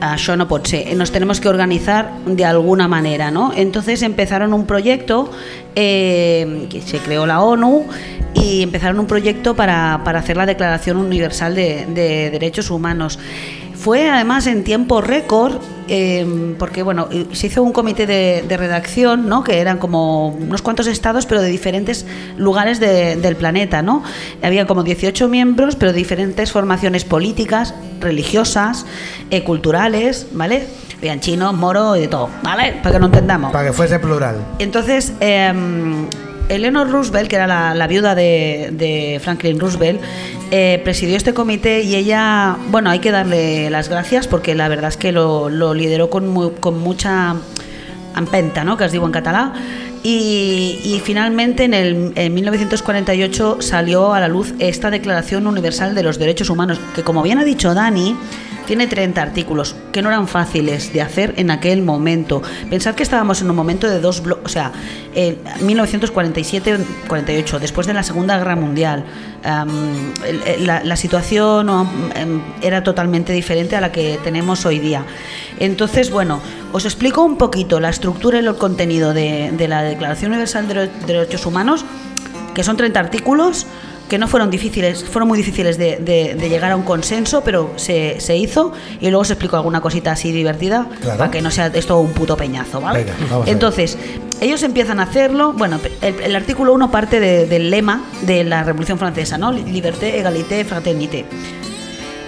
Això 0.00 0.36
no 0.36 0.46
pot. 0.46 0.68
Nos 0.94 1.10
tenemos 1.10 1.40
que 1.40 1.48
organizar 1.48 2.12
de 2.26 2.44
alguna 2.44 2.86
manera, 2.86 3.30
¿no? 3.30 3.52
Entonces 3.54 4.02
empezaron 4.02 4.52
un 4.52 4.66
proyecto 4.66 5.30
eh, 5.74 6.66
que 6.68 6.82
se 6.82 6.98
creó 6.98 7.26
la 7.26 7.40
ONU 7.40 7.86
y 8.34 8.62
empezaron 8.62 9.00
un 9.00 9.06
proyecto 9.06 9.56
para, 9.56 10.02
para 10.04 10.18
hacer 10.18 10.36
la 10.36 10.44
Declaración 10.44 10.98
Universal 10.98 11.54
de 11.54 12.30
Derechos 12.30 12.70
Humanos. 12.70 13.18
Fue 13.74 14.08
además 14.10 14.46
en 14.46 14.64
tiempo 14.64 15.00
récord, 15.00 15.60
eh, 15.88 16.54
porque 16.58 16.82
bueno, 16.82 17.08
se 17.32 17.46
hizo 17.48 17.62
un 17.62 17.72
comité 17.72 18.06
de, 18.06 18.44
de 18.48 18.56
redacción, 18.56 19.28
¿no? 19.28 19.42
que 19.44 19.58
eran 19.60 19.78
como 19.78 20.28
unos 20.28 20.62
cuantos 20.62 20.86
estados, 20.86 21.26
pero 21.26 21.40
de 21.42 21.48
diferentes 21.48 22.06
lugares 22.36 22.80
de- 22.80 23.16
del 23.16 23.36
planeta. 23.36 23.82
¿no? 23.82 24.02
Había 24.42 24.66
como 24.66 24.82
18 24.82 25.28
miembros, 25.28 25.76
pero 25.76 25.92
de 25.92 25.98
diferentes 25.98 26.52
formaciones 26.52 27.04
políticas, 27.04 27.74
religiosas, 28.00 28.86
eh, 29.30 29.44
culturales, 29.44 30.26
¿vale? 30.32 30.66
Habían 30.98 31.20
chinos, 31.20 31.54
moros 31.54 31.98
y 31.98 32.00
de 32.02 32.08
todo, 32.08 32.30
¿vale? 32.42 32.74
Para 32.82 32.94
que 32.94 32.98
no 32.98 33.06
entendamos. 33.06 33.52
Para 33.52 33.66
que 33.66 33.72
fuese 33.72 33.98
plural. 33.98 34.36
Entonces, 34.58 35.12
eh, 35.20 35.52
Eleanor 36.48 36.90
Roosevelt, 36.90 37.28
que 37.28 37.36
era 37.36 37.46
la, 37.46 37.74
la 37.74 37.86
viuda 37.86 38.14
de, 38.14 38.70
de 38.72 39.20
Franklin 39.22 39.58
Roosevelt, 39.58 40.00
eh, 40.50 40.80
presidió 40.84 41.16
este 41.16 41.34
comité 41.34 41.82
y 41.82 41.94
ella, 41.96 42.56
bueno, 42.68 42.90
hay 42.90 43.00
que 43.00 43.10
darle 43.10 43.68
las 43.70 43.88
gracias 43.88 44.28
porque 44.28 44.54
la 44.54 44.68
verdad 44.68 44.88
es 44.88 44.96
que 44.96 45.10
lo, 45.12 45.48
lo 45.48 45.74
lideró 45.74 46.08
con, 46.10 46.28
mu- 46.28 46.52
con 46.52 46.78
mucha 46.78 47.34
empenta, 48.16 48.64
¿no? 48.64 48.76
que 48.76 48.84
os 48.84 48.92
digo 48.92 49.06
en 49.06 49.12
catalán. 49.12 49.52
Y, 50.02 50.78
y 50.84 51.00
finalmente 51.04 51.64
en, 51.64 51.74
el, 51.74 52.12
en 52.14 52.32
1948 52.32 53.58
salió 53.60 54.14
a 54.14 54.20
la 54.20 54.28
luz 54.28 54.54
esta 54.60 54.90
Declaración 54.90 55.48
Universal 55.48 55.96
de 55.96 56.02
los 56.04 56.18
Derechos 56.18 56.48
Humanos, 56.48 56.78
que 56.94 57.02
como 57.02 57.22
bien 57.22 57.38
ha 57.38 57.44
dicho 57.44 57.74
Dani, 57.74 58.14
tiene 58.66 58.86
30 58.86 59.22
artículos 59.22 59.74
que 59.92 60.02
no 60.02 60.08
eran 60.10 60.28
fáciles 60.28 60.92
de 60.92 61.00
hacer 61.00 61.34
en 61.36 61.50
aquel 61.50 61.82
momento. 61.82 62.42
Pensad 62.68 62.94
que 62.94 63.02
estábamos 63.02 63.40
en 63.40 63.48
un 63.50 63.56
momento 63.56 63.88
de 63.88 64.00
dos 64.00 64.22
bloques, 64.22 64.44
o 64.44 64.48
sea, 64.48 64.72
en 65.14 65.38
1947-48, 65.60 67.58
después 67.58 67.86
de 67.86 67.94
la 67.94 68.02
Segunda 68.02 68.36
Guerra 68.38 68.56
Mundial. 68.56 69.04
el- 69.44 70.66
la, 70.66 70.96
situación 70.96 71.68
em, 72.16 72.40
era 72.62 72.82
totalmente 72.82 73.32
diferente 73.32 73.76
a 73.76 73.80
la 73.80 73.92
que 73.92 74.18
tenemos 74.24 74.66
hoy 74.66 74.80
día. 74.80 75.04
Entonces, 75.60 76.10
bueno, 76.10 76.40
os 76.72 76.84
explico 76.84 77.22
un 77.22 77.36
poquito 77.38 77.78
la 77.78 77.90
estructura 77.90 78.40
y 78.40 78.44
el 78.46 78.56
contenido 78.56 79.14
de, 79.14 79.52
de 79.52 79.68
la 79.68 79.82
Declaración 79.82 80.32
Universal 80.32 80.66
de 80.66 80.90
Derechos 81.06 81.46
Humanos, 81.46 81.84
que 82.54 82.64
son 82.64 82.76
30 82.76 82.98
artículos 82.98 83.66
que 84.08 84.18
no 84.18 84.28
fueron 84.28 84.50
difíciles, 84.50 85.04
fueron 85.04 85.28
muy 85.28 85.36
difíciles 85.38 85.78
de, 85.78 85.96
de- 85.96 86.34
de 86.34 86.48
llegar 86.48 86.70
a 86.72 86.76
un 86.76 86.82
consenso, 86.82 87.42
pero 87.42 87.72
se, 87.76 88.20
se 88.20 88.36
hizo 88.36 88.72
y 89.00 89.06
luego 89.08 89.20
os 89.22 89.30
explico 89.30 89.56
alguna 89.56 89.80
cosita 89.80 90.12
así 90.12 90.30
divertida 90.32 90.86
Claro. 91.00 91.18
para 91.18 91.30
que 91.30 91.42
no 91.42 91.50
sea 91.50 91.66
esto 91.74 91.98
un 91.98 92.12
puto 92.12 92.36
peñazo, 92.36 92.80
¿vale? 92.80 93.04
Venga. 93.04 93.14
Entonces, 93.46 93.98
ellos 94.40 94.62
empiezan 94.62 95.00
a 95.00 95.04
hacerlo, 95.04 95.52
bueno, 95.54 95.80
el, 96.02 96.20
el 96.20 96.36
artículo 96.36 96.72
1 96.74 96.90
parte 96.90 97.18
de- 97.20 97.46
del 97.46 97.70
lema 97.70 98.02
de 98.22 98.44
la 98.44 98.62
Revolución 98.62 98.98
Francesa, 98.98 99.38
¿no? 99.38 99.50
Liberté, 99.52 100.18
égalité, 100.20 100.64
fraternité. 100.64 101.24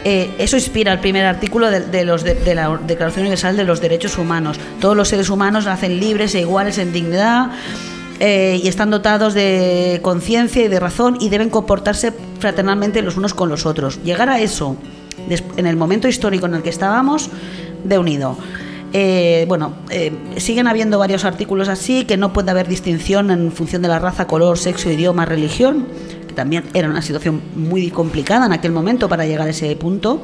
Eh, 0.05 0.31
eso 0.39 0.57
inspira 0.57 0.93
el 0.93 1.01
primer 1.01 1.26
artículo 1.26 1.70
de, 1.70 1.81
de 1.81 2.05
los 2.05 2.22
de, 2.22 2.35
de 2.35 2.55
la 2.55 2.79
Declaración 2.87 3.22
Universal 3.22 3.57
de 3.57 3.64
los 3.64 3.81
Derechos 3.81 4.16
Humanos. 4.16 4.59
Todos 4.81 4.97
los 4.97 5.09
seres 5.09 5.29
humanos 5.29 5.66
nacen 5.66 5.99
libres 6.01 6.35
e 6.35 6.41
iguales 6.41 6.79
en 6.79 6.93
dignidad 6.93 7.51
eh, 8.21 8.61
y 8.62 8.69
están 8.69 8.91
dotados 8.91 9.35
de 9.35 10.01
conciencia 10.03 10.64
y 10.64 10.69
de 10.69 10.81
razón 10.81 11.19
y 11.21 11.29
deben 11.29 11.51
comportarse 11.51 12.12
fraternalmente 12.41 13.03
los 13.03 13.16
unos 13.16 13.35
con 13.35 13.49
los 13.49 13.66
otros. 13.66 14.03
Llegar 14.03 14.29
a 14.29 14.41
eso 14.41 14.77
en 15.57 15.66
el 15.66 15.77
momento 15.77 16.09
histórico 16.09 16.47
en 16.47 16.55
el 16.55 16.62
que 16.62 16.71
estábamos, 16.71 17.31
de 17.85 17.99
unido. 17.99 18.37
Eh, 18.93 19.45
bueno, 19.49 19.75
eh, 19.91 20.12
siguen 20.37 20.66
habiendo 20.66 20.99
varios 20.99 21.25
artículos 21.25 21.69
así, 21.69 22.05
que 22.05 22.16
no 22.16 22.33
puede 22.33 22.51
haber 22.51 22.69
distinción 22.69 23.31
en 23.31 23.53
función 23.53 23.83
de 23.83 23.89
la 23.89 23.99
raza, 23.99 24.27
color, 24.27 24.59
sexo, 24.59 24.91
idioma, 24.91 25.27
religión, 25.27 25.87
que 26.27 26.35
también 26.35 26.64
era 26.73 26.89
una 26.89 27.03
situación 27.03 27.43
muy 27.55 27.91
complicada 27.91 28.47
en 28.47 28.53
aquel 28.53 28.73
momento 28.73 29.09
para 29.09 29.27
llegar 29.27 29.47
a 29.47 29.51
ese 29.51 29.75
punto. 29.77 30.23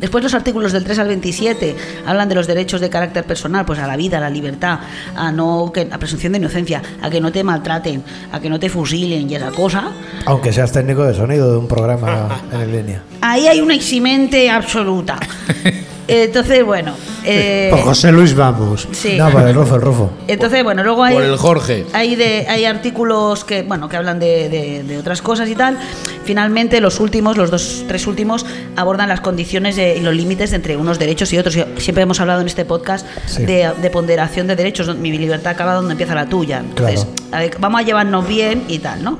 Después 0.00 0.22
los 0.22 0.34
artículos 0.34 0.72
del 0.72 0.84
3 0.84 0.98
al 1.00 1.08
27 1.08 1.76
hablan 2.06 2.28
de 2.28 2.34
los 2.34 2.46
derechos 2.46 2.80
de 2.80 2.90
carácter 2.90 3.24
personal, 3.24 3.64
pues 3.64 3.78
a 3.78 3.86
la 3.86 3.96
vida, 3.96 4.18
a 4.18 4.20
la 4.20 4.30
libertad, 4.30 4.80
a 5.16 5.32
no 5.32 5.70
que 5.72 5.88
a 5.90 5.98
presunción 5.98 6.32
de 6.32 6.38
inocencia, 6.38 6.82
a 7.02 7.10
que 7.10 7.20
no 7.20 7.32
te 7.32 7.42
maltraten, 7.42 8.02
a 8.32 8.40
que 8.40 8.48
no 8.48 8.58
te 8.58 8.68
fusilen 8.68 9.30
y 9.30 9.34
esa 9.34 9.50
cosa. 9.50 9.90
Aunque 10.26 10.52
seas 10.52 10.72
técnico 10.72 11.04
de 11.04 11.14
sonido 11.14 11.50
de 11.50 11.58
un 11.58 11.68
programa 11.68 12.40
en 12.52 12.72
línea. 12.72 13.02
Ahí 13.20 13.46
hay 13.46 13.60
una 13.60 13.74
eximente 13.74 14.50
absoluta. 14.50 15.18
Entonces, 16.10 16.64
bueno, 16.64 16.94
eh, 17.24 17.68
Por 17.70 17.80
José 17.80 18.10
Luis 18.10 18.34
vamos. 18.34 18.88
sí. 18.92 19.16
No, 19.18 19.30
por 19.30 19.42
el 19.42 19.54
rufo, 19.54 19.74
el 19.76 19.82
rufo. 19.82 20.10
Entonces, 20.26 20.64
bueno, 20.64 20.82
luego 20.82 21.04
hay, 21.04 21.14
Por 21.14 21.22
el 21.22 21.36
Jorge. 21.36 21.84
hay, 21.92 22.16
de, 22.16 22.46
hay 22.48 22.64
artículos 22.64 23.44
que, 23.44 23.60
bueno, 23.62 23.90
que 23.90 23.98
hablan 23.98 24.18
de, 24.18 24.48
de- 24.48 24.82
de 24.84 24.96
otras 24.98 25.20
cosas 25.20 25.48
y 25.50 25.54
tal. 25.54 25.76
Finalmente, 26.24 26.80
los 26.80 26.98
últimos, 27.00 27.36
los 27.36 27.50
dos, 27.50 27.84
tres 27.86 28.06
últimos, 28.06 28.46
abordan 28.76 29.08
las 29.10 29.20
condiciones 29.20 29.76
de- 29.76 29.98
y 29.98 30.00
los 30.00 30.14
límites 30.14 30.52
entre 30.54 30.78
unos 30.78 30.98
derechos 30.98 31.30
y 31.34 31.38
otros. 31.38 31.58
Siempre 31.76 32.02
hemos 32.04 32.18
hablado 32.20 32.40
en 32.40 32.46
este 32.46 32.64
podcast 32.64 33.06
Sí. 33.26 33.44
de, 33.44 33.70
de 33.80 33.90
ponderación 33.90 34.46
de 34.46 34.56
derechos. 34.56 34.96
Mi 34.96 35.12
libertad 35.18 35.52
acaba 35.52 35.74
donde 35.74 35.92
empieza 35.92 36.14
la 36.14 36.26
tuya. 36.26 36.60
Entonces, 36.60 37.04
Claro. 37.04 37.36
a 37.36 37.40
ver, 37.40 37.56
vamos 37.60 37.80
a 37.82 37.84
llevarnos 37.84 38.26
bien 38.26 38.64
y 38.68 38.78
tal, 38.78 39.04
¿no? 39.04 39.18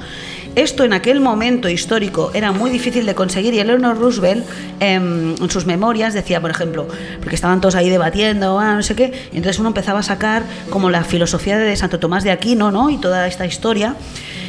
Esto 0.58 0.82
en 0.82 0.92
aquel 0.92 1.20
momento 1.20 1.68
histórico 1.68 2.32
era 2.34 2.50
muy 2.50 2.68
difícil 2.68 3.06
de 3.06 3.14
conseguir 3.14 3.54
y 3.54 3.60
Eleanor 3.60 3.96
Roosevelt 3.96 4.44
em, 4.80 5.36
en 5.40 5.50
sus 5.50 5.66
memorias 5.66 6.14
decía, 6.14 6.40
por 6.40 6.50
ejemplo, 6.50 6.88
porque 7.20 7.36
estaban 7.36 7.60
todos 7.60 7.76
ahí 7.76 7.88
debatiendo, 7.88 8.58
ah, 8.58 8.74
no 8.74 8.82
sé 8.82 8.96
qué, 8.96 9.12
y 9.30 9.36
entonces 9.36 9.60
uno 9.60 9.68
empezaba 9.68 10.00
a 10.00 10.02
sacar 10.02 10.42
como 10.68 10.90
la 10.90 11.04
filosofía 11.04 11.58
de 11.58 11.76
Santo 11.76 12.00
Tomás 12.00 12.24
de 12.24 12.32
Aquino, 12.32 12.72
¿no? 12.72 12.90
Y 12.90 12.96
toda 12.98 13.28
esta 13.28 13.46
historia. 13.46 13.94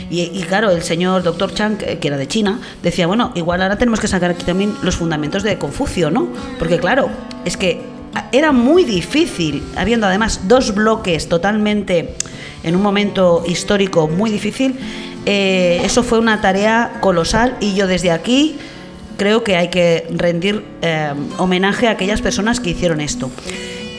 Y, 0.09 0.21
y 0.33 0.43
claro, 0.47 0.71
el 0.71 0.81
señor 0.81 1.21
doctor 1.21 1.53
Chang, 1.53 1.77
que 1.77 1.99
que 1.99 2.07
era 2.07 2.17
de 2.17 2.27
China, 2.27 2.59
decía, 2.81 3.05
bueno, 3.05 3.31
igual 3.35 3.61
ahora 3.61 3.77
tenemos 3.77 3.99
que 3.99 4.07
sacar 4.07 4.31
aquí 4.31 4.43
también 4.43 4.73
los 4.81 4.95
fundamentos 4.95 5.43
de 5.43 5.59
Confucio, 5.59 6.09
¿no? 6.09 6.27
Porque 6.57 6.79
claro, 6.79 7.11
es 7.45 7.55
que 7.55 7.83
era 8.31 8.51
muy 8.51 8.83
difícil, 8.83 9.61
habiendo 9.75 10.07
además 10.07 10.47
dos 10.47 10.73
bloques 10.73 11.29
totalmente 11.29 12.15
en 12.63 12.75
un 12.75 12.81
momento 12.81 13.43
histórico 13.47 14.07
muy 14.07 14.29
difícil, 14.29 14.75
eh, 15.25 15.81
eso 15.83 16.03
fue 16.03 16.19
una 16.19 16.41
tarea 16.41 16.97
colosal 17.01 17.55
y 17.59 17.75
yo 17.75 17.87
desde 17.87 18.11
aquí 18.11 18.57
creo 19.17 19.43
que 19.43 19.57
hay 19.57 19.67
que 19.67 20.07
rendir 20.11 20.65
eh, 20.81 21.13
homenaje 21.37 21.87
a 21.87 21.91
aquellas 21.91 22.21
personas 22.21 22.59
que 22.59 22.71
hicieron 22.71 23.01
esto, 23.01 23.29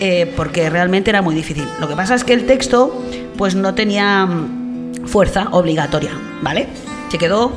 eh, 0.01 0.33
porque 0.35 0.71
realmente 0.71 1.11
era 1.11 1.23
muy 1.23 1.35
difícil. 1.35 1.65
Lo 1.79 1.87
que 1.89 1.95
pasa 1.95 2.15
es 2.15 2.25
que 2.25 2.33
el 2.33 2.47
texto 2.47 3.05
pues 3.37 3.55
no 3.55 3.75
tenía 3.75 4.27
mm, 4.27 5.07
fuerza 5.07 5.49
obligatoria, 5.53 6.13
¿vale? 6.43 6.69
Se 7.11 7.19
quedó 7.19 7.53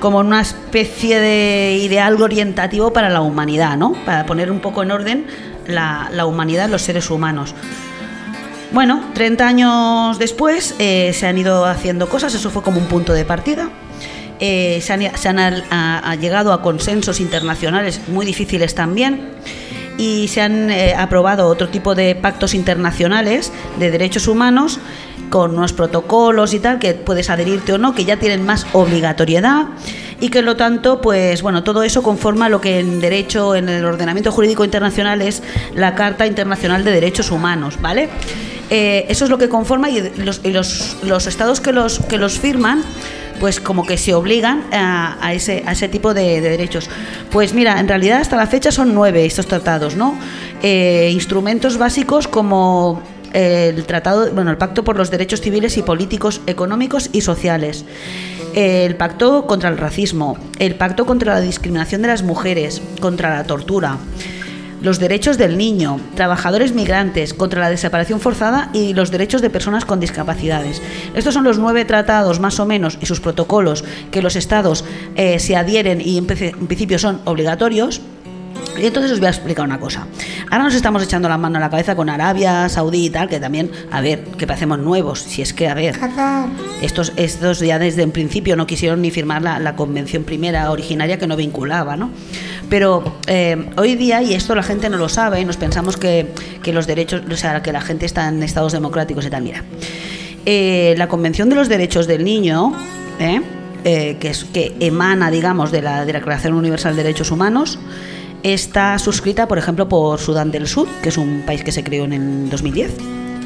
como 0.00 0.18
una 0.18 0.40
especie 0.40 1.20
de 1.20 1.78
ideal 1.82 2.20
orientativo 2.20 2.92
para 2.92 3.10
la 3.10 3.20
humanidad, 3.20 3.76
¿no? 3.76 3.92
Para 4.06 4.24
poner 4.26 4.50
un 4.50 4.60
poco 4.60 4.82
en 4.82 4.90
orden 4.90 5.26
la, 5.66 6.08
la 6.12 6.24
humanidad, 6.26 6.68
los 6.70 6.82
seres 6.82 7.10
humanos. 7.10 7.54
Bueno, 8.72 9.04
30 9.12 9.46
años 9.46 10.18
después 10.18 10.74
eh, 10.78 11.12
se 11.12 11.26
han 11.26 11.36
ido 11.36 11.66
haciendo 11.66 12.08
cosas, 12.08 12.34
eso 12.34 12.50
fue 12.50 12.62
como 12.62 12.78
un 12.78 12.86
punto 12.86 13.12
de 13.12 13.26
partida. 13.26 13.68
Eh, 14.40 14.80
se 14.82 14.92
han, 15.28 16.18
llegado 16.18 16.54
a 16.54 16.62
consensos 16.62 17.20
internacionales 17.20 18.00
muy 18.08 18.24
difíciles 18.24 18.74
también 18.74 19.28
y 19.98 20.26
se 20.28 20.40
han 20.40 20.70
eh, 20.70 20.94
aprobado 20.96 21.48
otro 21.48 21.68
tipo 21.68 21.94
de 21.94 22.14
pactos 22.14 22.54
internacionales 22.54 23.52
de 23.78 23.90
derechos 23.90 24.26
humanos 24.26 24.80
con 25.28 25.56
unos 25.56 25.74
protocolos 25.74 26.54
y 26.54 26.58
tal 26.58 26.78
que 26.78 26.94
puedes 26.94 27.28
adherirte 27.28 27.74
o 27.74 27.78
no, 27.78 27.94
que 27.94 28.06
ya 28.06 28.16
tienen 28.16 28.44
más 28.44 28.66
obligatoriedad 28.72 29.66
y 30.18 30.30
que 30.30 30.40
lo 30.40 30.56
tanto, 30.56 31.02
pues 31.02 31.42
bueno, 31.42 31.62
todo 31.62 31.82
eso 31.82 32.02
conforma 32.02 32.48
lo 32.48 32.60
que 32.60 32.80
en 32.80 33.00
derecho, 33.00 33.54
en 33.54 33.68
el 33.68 33.84
ordenamiento 33.84 34.32
jurídico 34.32 34.64
internacional 34.64 35.20
es 35.20 35.42
la 35.74 35.94
Carta 35.94 36.26
Internacional 36.26 36.84
de 36.84 36.90
Derechos 36.90 37.30
Humanos, 37.30 37.78
¿vale? 37.80 38.08
Eh, 38.74 39.04
eso 39.10 39.24
es 39.26 39.30
lo 39.30 39.36
que 39.36 39.50
conforma 39.50 39.90
y 39.90 40.00
los, 40.16 40.40
y 40.42 40.50
los, 40.50 40.96
los 41.02 41.26
estados 41.26 41.60
que 41.60 41.72
los, 41.72 41.98
que 41.98 42.16
los 42.16 42.38
firman 42.38 42.82
pues 43.38 43.60
como 43.60 43.84
que 43.84 43.98
se 43.98 44.14
obligan 44.14 44.64
a, 44.72 45.34
ese, 45.34 45.62
a 45.66 45.72
ese 45.72 45.88
tipo 45.88 46.14
de, 46.14 46.40
de 46.40 46.48
derechos. 46.48 46.88
Pues 47.30 47.52
mira, 47.52 47.80
en 47.80 47.86
realidad 47.86 48.22
hasta 48.22 48.36
la 48.36 48.46
fecha 48.46 48.72
son 48.72 48.94
nueve 48.94 49.26
estos 49.26 49.46
tratados, 49.46 49.94
¿no? 49.94 50.16
Eh, 50.62 51.10
instrumentos 51.12 51.76
básicos 51.76 52.28
como 52.28 53.02
el 53.34 53.84
tratado, 53.84 54.30
bueno, 54.32 54.50
el 54.50 54.56
Pacto 54.56 54.84
por 54.84 54.96
los 54.96 55.10
Derechos 55.10 55.42
Civiles 55.42 55.76
y 55.76 55.82
Políticos, 55.82 56.40
Económicos 56.46 57.10
y 57.12 57.20
Sociales, 57.20 57.84
el 58.54 58.96
Pacto 58.96 59.46
contra 59.46 59.68
el 59.68 59.76
Racismo, 59.76 60.38
el 60.58 60.76
Pacto 60.76 61.04
contra 61.04 61.34
la 61.34 61.40
Discriminación 61.40 62.00
de 62.00 62.08
las 62.08 62.22
Mujeres, 62.22 62.80
contra 63.00 63.36
la 63.36 63.44
tortura, 63.44 63.98
los 64.82 64.98
derechos 64.98 65.38
del 65.38 65.56
niño, 65.56 66.00
trabajadores 66.14 66.72
migrantes, 66.74 67.34
contra 67.34 67.60
la 67.60 67.70
desaparición 67.70 68.20
forzada 68.20 68.70
y 68.72 68.94
los 68.94 69.10
derechos 69.10 69.40
de 69.40 69.50
personas 69.50 69.84
con 69.84 70.00
discapacidades. 70.00 70.82
Estos 71.14 71.34
son 71.34 71.44
los 71.44 71.58
nueve 71.58 71.84
tratados 71.84 72.40
más 72.40 72.58
o 72.60 72.66
menos 72.66 72.98
y 73.00 73.06
sus 73.06 73.20
protocolos 73.20 73.84
que 74.10 74.22
los 74.22 74.36
estados 74.36 74.84
eh, 75.14 75.38
se 75.38 75.56
adhieren 75.56 76.00
y 76.00 76.18
en, 76.18 76.26
princi- 76.26 76.52
en 76.58 76.66
principio 76.66 76.98
son 76.98 77.20
obligatorios. 77.24 78.00
Y 78.80 78.86
entonces 78.86 79.12
os 79.12 79.20
voy 79.20 79.26
a 79.26 79.30
explicar 79.30 79.64
una 79.64 79.78
cosa. 79.78 80.06
Ahora 80.50 80.64
nos 80.64 80.74
estamos 80.74 81.02
echando 81.02 81.28
la 81.28 81.38
mano 81.38 81.58
a 81.58 81.60
la 81.60 81.70
cabeza 81.70 81.94
con 81.94 82.08
Arabia 82.08 82.68
Saudí 82.68 83.06
y 83.06 83.10
tal, 83.10 83.28
que 83.28 83.38
también, 83.38 83.70
a 83.90 84.00
ver, 84.00 84.24
que 84.24 84.46
parecemos 84.46 84.78
nuevos. 84.78 85.20
Si 85.20 85.42
es 85.42 85.52
que, 85.52 85.68
a 85.68 85.74
ver, 85.74 85.98
estos, 86.80 87.12
estos 87.16 87.60
ya 87.60 87.78
desde 87.78 88.02
en 88.02 88.12
principio 88.12 88.56
no 88.56 88.66
quisieron 88.66 89.02
ni 89.02 89.10
firmar 89.10 89.42
la, 89.42 89.58
la 89.58 89.76
convención 89.76 90.24
primera 90.24 90.70
originaria 90.70 91.18
que 91.18 91.26
no 91.26 91.36
vinculaba, 91.36 91.96
¿no? 91.96 92.10
Pero 92.68 93.18
eh, 93.26 93.70
hoy 93.76 93.96
día, 93.96 94.22
y 94.22 94.34
esto 94.34 94.54
la 94.54 94.62
gente 94.62 94.88
no 94.88 94.96
lo 94.96 95.08
sabe, 95.08 95.40
y 95.40 95.44
nos 95.44 95.58
pensamos 95.58 95.96
que, 95.96 96.32
que 96.62 96.72
los 96.72 96.86
derechos, 96.86 97.22
o 97.30 97.36
sea, 97.36 97.62
que 97.62 97.72
la 97.72 97.82
gente 97.82 98.06
está 98.06 98.28
en 98.28 98.42
estados 98.42 98.72
democráticos 98.72 99.26
y 99.26 99.30
tal, 99.30 99.42
mira. 99.42 99.62
Eh, 100.46 100.94
la 100.96 101.06
Convención 101.06 101.48
de 101.48 101.54
los 101.54 101.68
Derechos 101.68 102.06
del 102.06 102.24
Niño, 102.24 102.72
¿eh? 103.20 103.42
Eh, 103.84 104.16
que, 104.20 104.30
es, 104.30 104.44
que 104.44 104.74
emana, 104.80 105.30
digamos, 105.30 105.70
de 105.70 105.82
la 105.82 106.04
Declaración 106.04 106.54
Universal 106.54 106.96
de 106.96 107.02
Derechos 107.02 107.30
Humanos, 107.30 107.78
está 108.42 108.98
suscrita, 108.98 109.46
por 109.48 109.58
ejemplo, 109.58 109.88
por 109.88 110.18
Sudán 110.18 110.50
del 110.50 110.66
Sur, 110.66 110.88
que 111.02 111.08
es 111.10 111.16
un 111.18 111.42
país 111.46 111.62
que 111.64 111.72
se 111.72 111.84
creó 111.84 112.04
en 112.04 112.12
el 112.12 112.50
2010 112.50 112.92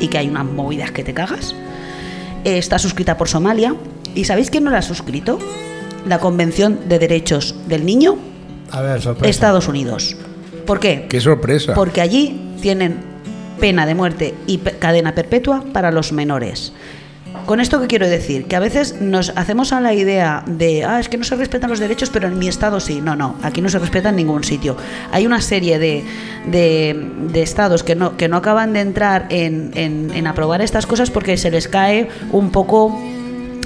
y 0.00 0.08
que 0.08 0.18
hay 0.18 0.28
unas 0.28 0.44
movidas 0.44 0.90
que 0.90 1.04
te 1.04 1.14
cagas. 1.14 1.54
Está 2.44 2.78
suscrita 2.78 3.16
por 3.16 3.28
Somalia. 3.28 3.74
¿Y 4.14 4.24
sabéis 4.24 4.50
quién 4.50 4.64
no 4.64 4.70
la 4.70 4.78
ha 4.78 4.82
suscrito? 4.82 5.38
La 6.06 6.18
Convención 6.18 6.88
de 6.88 6.98
Derechos 6.98 7.54
del 7.66 7.84
Niño, 7.84 8.16
A 8.70 8.80
ver, 8.80 9.00
sorpresa. 9.02 9.28
Estados 9.30 9.68
Unidos. 9.68 10.16
¿Por 10.66 10.80
qué? 10.80 11.06
Qué 11.08 11.20
sorpresa. 11.20 11.74
Porque 11.74 12.00
allí 12.00 12.40
tienen 12.60 12.98
pena 13.60 13.86
de 13.86 13.94
muerte 13.94 14.34
y 14.46 14.58
pe- 14.58 14.72
cadena 14.78 15.14
perpetua 15.14 15.64
para 15.72 15.90
los 15.90 16.12
menores. 16.12 16.72
Con 17.46 17.60
esto 17.60 17.80
qué 17.80 17.86
quiero 17.86 18.08
decir, 18.08 18.46
que 18.46 18.56
a 18.56 18.60
veces 18.60 19.00
nos 19.00 19.32
hacemos 19.36 19.72
a 19.72 19.80
la 19.80 19.94
idea 19.94 20.42
de, 20.46 20.84
ah, 20.84 20.98
es 20.98 21.08
que 21.08 21.16
no 21.16 21.22
se 21.22 21.36
respetan 21.36 21.70
los 21.70 21.78
derechos, 21.78 22.10
pero 22.10 22.26
en 22.26 22.38
mi 22.38 22.48
estado 22.48 22.80
sí. 22.80 23.00
No, 23.00 23.14
no, 23.14 23.36
aquí 23.42 23.62
no 23.62 23.68
se 23.68 23.78
respeta 23.78 24.08
en 24.08 24.16
ningún 24.16 24.42
sitio. 24.42 24.76
Hay 25.12 25.26
una 25.26 25.40
serie 25.40 25.78
de, 25.78 26.02
de- 26.50 27.08
de 27.32 27.42
estados 27.42 27.84
que 27.84 27.94
no, 27.94 28.16
que 28.16 28.28
no 28.28 28.38
acaban 28.38 28.72
de 28.72 28.80
entrar 28.80 29.26
en, 29.30 29.70
en- 29.74 30.10
en 30.12 30.26
aprobar 30.26 30.60
estas 30.60 30.86
cosas 30.86 31.10
porque 31.10 31.36
se 31.36 31.50
les 31.52 31.68
cae 31.68 32.08
un 32.32 32.50
poco 32.50 33.00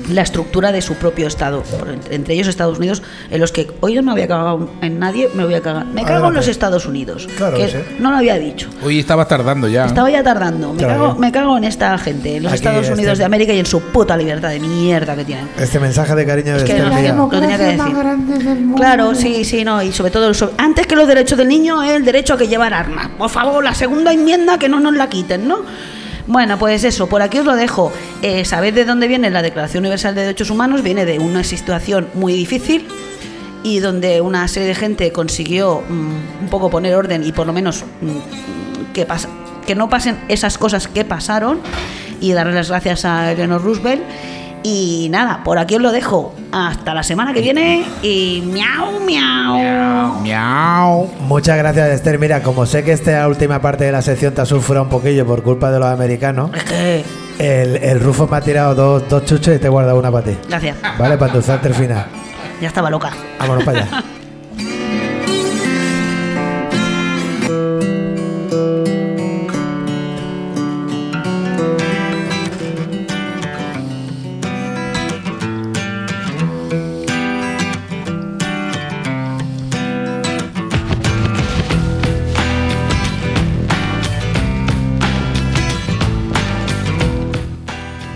la 0.09 0.23
estructura 0.23 0.73
de 0.73 0.83
su 0.83 0.95
propio 0.95 1.27
estado, 1.27 1.63
entre- 2.11 2.35
ellos 2.35 2.49
Estados 2.49 2.79
Unidos, 2.79 3.03
en 3.31 3.41
los 3.41 3.53
que 3.53 3.71
hoy 3.81 3.95
no 3.95 4.03
me 4.03 4.13
había 4.13 4.27
cagado 4.29 4.71
en 4.81 4.99
nadie, 4.99 5.29
me 5.35 5.45
voy 5.45 5.55
a 5.55 5.61
cagar. 5.61 5.87
Me 5.87 6.05
cago 6.05 6.29
en 6.29 6.35
los 6.35 6.49
Estados 6.49 6.87
Unidos, 6.87 7.29
Claro 7.37 7.57
que 7.57 7.67
que 7.67 7.71
sí. 7.73 7.79
no 7.99 8.11
lo 8.11 8.17
había 8.17 8.39
dicho. 8.39 8.69
Hoy 8.83 8.99
estaba 9.01 9.27
tardando 9.27 9.69
ya. 9.69 9.87
Estaba 9.87 10.11
ya 10.11 10.23
tardando. 10.23 10.73
Me, 10.73 10.79
Claro. 10.79 11.09
cago, 11.09 11.19
me 11.19 11.33
cago 11.33 11.57
en 11.59 11.65
esta 11.65 11.97
gente, 11.99 12.37
en 12.37 12.43
los 12.45 12.53
Aquí 12.53 12.59
Estados 12.61 12.83
este- 12.83 12.95
Unidos 12.95 13.19
de 13.19 13.25
América 13.25 13.53
y 13.53 13.59
en 13.59 13.67
su 13.67 13.81
puta 13.81 14.17
libertad 14.17 14.49
de 14.51 14.61
mierda 14.61 15.15
que 15.17 15.25
tienen. 15.25 15.49
Este 15.59 15.79
mensaje 15.79 16.15
de 16.15 16.27
cariño 16.27 16.53
de 16.53 16.59
Es 16.59 16.65
que 16.65 16.73
Esther 16.73 16.89
lo, 16.89 16.95
Mira. 16.95 17.15
lo 17.15 17.29
tenía 17.29 17.57
que 17.59 17.65
decir. 17.65 18.75
Claro, 18.77 19.15
sí, 19.15 19.45
sí, 19.45 19.65
no. 19.65 19.83
Y 19.83 19.93
sobre 19.93 20.11
todo, 20.11 20.31
antes 20.59 20.87
que 20.87 20.97
los 20.97 21.07
derechos 21.07 21.39
del 21.39 21.49
niño, 21.49 21.83
el 21.83 22.05
derecho 22.05 22.35
a 22.35 22.39
que 22.39 22.49
llevar 22.49 22.75
armas. 22.75 23.09
Por 23.19 23.31
favor, 23.31 23.63
la 23.63 23.75
segunda 23.75 24.13
enmienda 24.13 24.59
que 24.59 24.69
no 24.69 24.81
nos 24.81 24.95
la 24.95 25.09
quiten, 25.09 25.47
¿no? 25.49 25.63
Bueno, 26.31 26.61
pues 26.61 26.85
eso, 26.85 27.09
por 27.09 27.23
aquí 27.23 27.39
os 27.39 27.45
lo 27.45 27.57
dejo. 27.57 27.91
Eh, 28.23 28.45
¿Sabéis 28.45 28.73
de 28.77 28.85
dónde 28.85 29.09
viene 29.09 29.31
la 29.31 29.43
Declaración 29.43 29.83
Universal 29.83 30.15
de 30.15 30.21
Derechos 30.21 30.49
Humanos? 30.51 30.81
Viene 30.81 31.05
de 31.05 31.19
una 31.19 31.43
situación 31.43 32.09
muy 32.15 32.35
difícil 32.35 32.87
y 33.65 33.81
donde 33.81 34.21
una 34.21 34.47
serie 34.47 34.69
de 34.69 34.77
gente 34.77 35.11
consiguió 35.11 35.81
mm, 35.81 36.43
un 36.43 36.49
poco 36.49 36.71
poner 36.71 36.95
orden 36.95 37.25
y 37.25 37.33
por 37.33 37.49
lo 37.49 37.53
menos 37.53 37.83
mm, 38.01 38.93
que, 38.93 39.09
que 39.67 39.75
no 39.75 39.89
pasen 39.89 40.21
esas 40.29 40.57
cosas 40.57 40.87
que 40.87 41.05
pasaron 41.05 41.59
y 42.21 42.31
darle 42.31 42.53
las 42.53 42.69
gracias 42.69 43.05
a 43.05 43.33
Eleanor 43.33 43.65
Roosevelt. 43.65 44.03
Y 44.63 45.09
nada, 45.11 45.43
por 45.45 45.59
aquí 45.59 45.77
os 45.77 45.83
lo 45.83 45.91
dejo. 45.93 46.35
Hasta 46.53 46.93
la 46.95 47.03
semana 47.03 47.33
que 47.33 47.41
viene 47.41 47.85
y 48.03 48.43
miau, 48.47 49.01
miau. 49.01 50.21
Miau. 50.21 51.09
Muchas 51.21 51.57
gracias, 51.57 51.89
Esther. 51.91 52.19
Mira, 52.19 52.43
como 52.43 52.67
sé 52.67 52.85
que 52.85 52.93
esta 52.93 53.27
última 53.27 53.61
parte 53.63 53.85
de 53.85 53.93
la 53.93 54.03
sección 54.03 54.35
te 54.35 54.43
ha 54.43 54.47
sufrido 54.47 54.83
un 54.83 54.89
poquillo 54.89 55.25
por 55.27 55.43
culpa 55.43 55.71
de 55.71 55.79
los 55.79 55.89
americanos, 55.89 56.51
Es 56.55 56.65
que. 56.65 57.05
el, 57.39 57.77
el 57.77 58.01
Rufo 58.01 58.27
me 58.27 58.37
ha 58.37 58.41
tirado 58.43 58.75
dos, 58.75 59.09
dos 59.09 59.25
chuches 59.25 59.57
y 59.57 59.59
te 59.59 59.67
he 59.67 59.71
guardado 59.71 59.99
una 59.99 60.11
para 60.13 60.27
ti. 60.27 60.37
Gracias. 60.49 60.77
¿Vale? 60.99 61.17
Para 61.17 61.27
endulzarte 61.31 61.69
el 61.69 61.75
final. 61.75 62.07
Ya 62.61 62.69
estaba 62.69 62.91
loca. 62.91 63.11
Vámonos 63.39 63.65
para 63.65 63.79
allá. 63.81 64.05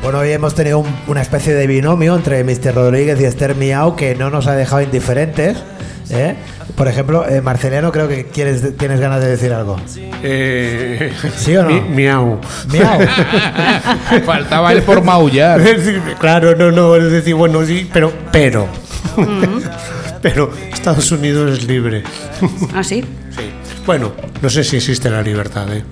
Bueno, 0.05 0.18
hoy 0.18 0.32
hemos 0.32 0.55
tenido 0.55 0.80
un- 0.80 0.94
una 1.07 1.22
especie 1.22 1.55
de 1.55 1.66
binomio 1.66 2.14
entre 2.14 2.44
Mr. 2.44 2.74
Rodríguez 2.74 3.18
y 3.20 3.24
Esther 3.24 3.55
Miau 3.55 3.96
que 3.96 4.14
no 4.14 4.28
nos 4.30 4.46
ha 4.46 4.55
dejado 4.55 4.82
indiferentes. 4.82 5.57
¿eh? 6.11 6.34
Por 6.76 6.88
ejemplo, 6.88 7.26
eh, 7.26 7.40
Marceliano, 7.40 7.90
creo 7.90 8.07
que 8.07 8.26
quieres, 8.26 8.76
tienes 8.76 9.00
ganas 9.00 9.22
de 9.22 9.28
decir 9.30 9.52
algo. 9.55 9.80
Eh, 10.22 11.11
¿Sí 11.36 11.57
o 11.57 11.62
no? 11.62 11.70
mi- 11.70 11.80
miau. 11.80 12.38
Miau. 12.70 13.00
Faltaba 14.26 14.72
el 14.72 14.82
por 14.82 15.02
maullar. 15.02 15.61
Claro, 16.20 16.55
no, 16.55 16.70
no, 16.70 16.96
es 16.96 17.11
decir, 17.11 17.34
bueno, 17.34 17.64
sí, 17.64 17.88
pero, 17.90 18.12
pero, 18.30 18.66
pero 20.22 20.50
Estados 20.72 21.11
Unidos 21.12 21.59
es 21.59 21.66
libre. 21.66 22.02
¿Ah, 22.74 22.84
sí? 22.84 23.00
Sí. 23.30 23.50
Bueno, 23.86 24.12
no 24.42 24.50
sé 24.50 24.64
si 24.64 24.76
existe 24.76 25.09
la 25.09 25.22
libertad, 25.22 25.66
¿eh? 25.74 25.82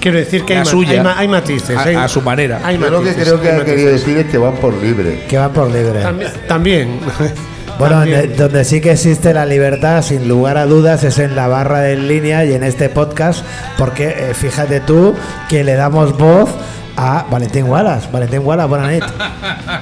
Quiero 0.00 0.18
decir 0.18 0.44
que 0.44 0.54
La 0.54 0.60
hay, 0.60 0.64
ma- 0.64 0.70
suya. 0.70 0.90
hay 0.92 1.00
ma- 1.00 1.18
hay 1.18 1.28
matices. 1.28 1.76
A- 1.76 1.82
hay- 1.82 1.94
a 1.96 2.08
su 2.08 2.22
manera. 2.22 2.60
Hay 2.64 2.78
Yo 2.78 2.88
lo 2.90 3.00
que 3.00 3.06
matices, 3.10 3.24
creo 3.28 3.40
que 3.40 3.50
hay 3.50 3.60
ha 3.60 3.64
querido 3.64 3.92
decir 3.92 4.18
es 4.18 4.26
que 4.26 4.38
van 4.38 4.54
por 4.56 4.74
libre. 4.74 5.24
que 5.28 5.38
van 5.38 5.52
por 5.52 5.70
libre. 5.70 6.00
También. 6.02 6.30
también. 6.48 7.00
Bueno, 7.78 7.96
También. 7.96 8.20
donde, 8.20 8.36
donde 8.36 8.64
sí 8.64 8.80
que 8.80 8.92
existe 8.92 9.34
la 9.34 9.44
libertad, 9.44 10.00
sin 10.00 10.26
lugar 10.28 10.56
a 10.56 10.64
dudas, 10.64 11.04
es 11.04 11.18
en 11.18 11.36
la 11.36 11.46
barra 11.46 11.80
de 11.80 11.92
en 11.92 12.08
línea 12.08 12.42
y 12.46 12.54
en 12.54 12.62
este 12.64 12.88
podcast, 12.88 13.44
porque 13.76 14.08
eh, 14.08 14.32
fíjate 14.32 14.80
tú 14.80 15.14
que 15.50 15.62
le 15.62 15.74
damos 15.74 16.16
voz 16.16 16.48
a 16.96 17.26
Valentín 17.30 17.64
Wallace. 17.64 18.08
Valentín 18.10 18.40
Wallace, 18.46 18.68
buenas 18.70 18.92
noches. 18.94 19.12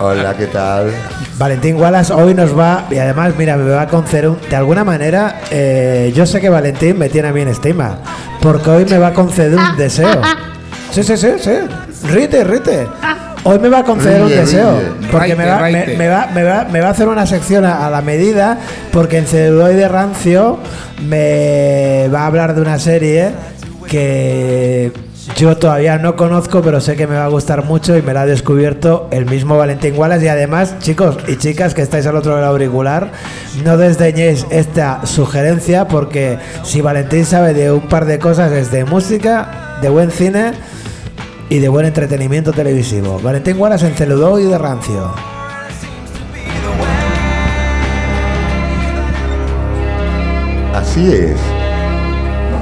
Hola, 0.01 0.35
¿qué 0.37 0.47
tal? 0.49 0.91
Valentín 1.39 1.77
Wallace 1.77 2.13
hoy 2.13 2.35
nos 2.35 2.59
va, 2.59 2.87
y 2.91 2.97
además, 2.99 3.33
mira, 3.39 3.57
me 3.57 3.71
va 3.71 3.83
a 3.83 3.87
conceder 3.89 4.29
un. 4.29 4.39
De 4.51 4.57
alguna 4.57 4.83
manera, 4.83 5.43
eh, 5.53 6.13
yo 6.17 6.27
sé 6.27 6.41
que 6.41 6.49
Valentín 6.49 6.99
me 6.99 7.09
tiene 7.09 7.29
a 7.29 7.33
mí 7.33 7.43
en 7.43 7.49
estima, 7.49 7.99
porque 8.45 8.71
hoy 8.71 8.85
me 8.85 8.99
va 8.99 9.09
a 9.09 9.13
conceder 9.15 9.59
un 9.59 9.77
deseo. 9.77 10.21
Sí, 10.93 11.03
sí, 11.03 11.17
sí, 11.17 11.29
sí. 11.41 11.51
Rite, 12.13 12.45
rite. 12.45 12.87
Hoy 13.43 13.59
me 13.59 13.69
va 13.69 13.79
a 13.81 13.85
conceder 13.85 14.23
un 14.23 14.29
deseo. 14.29 14.79
Porque 15.11 15.35
me, 15.35 15.45
Raite, 15.45 15.51
va, 15.51 15.57
me- 15.57 15.73
raite. 15.85 15.97
me 15.97 16.09
va, 16.09 16.27
me, 16.33 16.43
va, 16.45 16.65
me 16.71 16.81
va 16.81 16.89
a 16.89 16.91
hacer 16.91 17.09
una 17.09 17.27
sección 17.27 17.65
a, 17.65 17.87
a 17.87 17.91
la 17.91 18.01
medida, 18.03 18.59
porque 18.93 19.19
en 19.19 19.27
celuloide 19.27 19.89
rancio 19.89 20.59
me 21.03 22.09
va 22.15 22.21
a 22.21 22.27
hablar 22.27 22.55
de 22.55 22.61
una 22.63 22.79
serie 22.79 23.31
que 23.89 24.93
Yo 25.37 25.57
todavía 25.57 25.99
no 25.99 26.17
conozco, 26.17 26.61
pero 26.63 26.81
sé 26.81 26.97
que 26.97 27.07
me 27.07 27.17
va 27.17 27.25
a 27.25 27.29
gustar 27.29 27.65
mucho 27.65 27.97
y 27.97 28.03
me 28.03 28.13
la 28.13 28.23
ha 28.23 28.27
descubierto 28.27 29.09
el 29.11 29.27
mismo 29.27 29.57
Valentín 29.57 29.97
Wallace. 29.97 30.27
Y 30.27 30.29
además, 30.29 30.79
chicos 30.81 31.17
y 31.27 31.37
chicas 31.37 31.75
que 31.75 31.83
estáis 31.83 32.07
al 32.07 32.17
otro 32.17 32.37
del 32.37 32.45
auricular, 32.45 33.11
no 33.65 33.77
desdeñéis 33.77 34.47
esta 34.51 35.07
sugerencia 35.07 35.89
porque 35.89 36.39
si 36.63 36.83
Valentín 36.83 37.25
sabe 37.25 37.55
de 37.55 37.73
un 37.73 37.89
par 37.89 38.05
de 38.05 38.19
cosas 38.19 38.53
es 38.53 38.71
de 38.71 38.85
música, 38.85 39.79
de 39.81 39.89
buen 39.89 40.11
cine 40.11 40.53
y 41.49 41.59
de 41.59 41.69
buen 41.69 41.87
entretenimiento 41.87 42.53
televisivo. 42.53 43.19
Valentín 43.21 43.59
Wallace 43.59 43.87
en 43.87 43.95
Celudó 43.95 44.39
y 44.39 44.45
de 44.45 44.59
Rancio. 44.59 45.15
Así 50.75 51.13
es. 51.13 51.37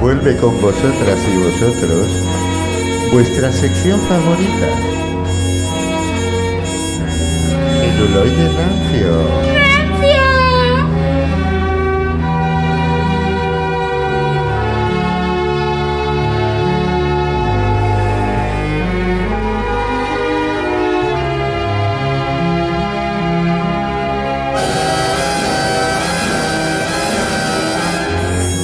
Vuelve 0.01 0.35
con 0.37 0.59
vosotras 0.61 1.19
y 1.31 1.37
vosotros 1.37 2.52
vuestra 3.13 3.51
sección 3.51 3.99
favorita. 4.09 4.69
Celuloide 7.79 8.49
rancio. 8.57 9.53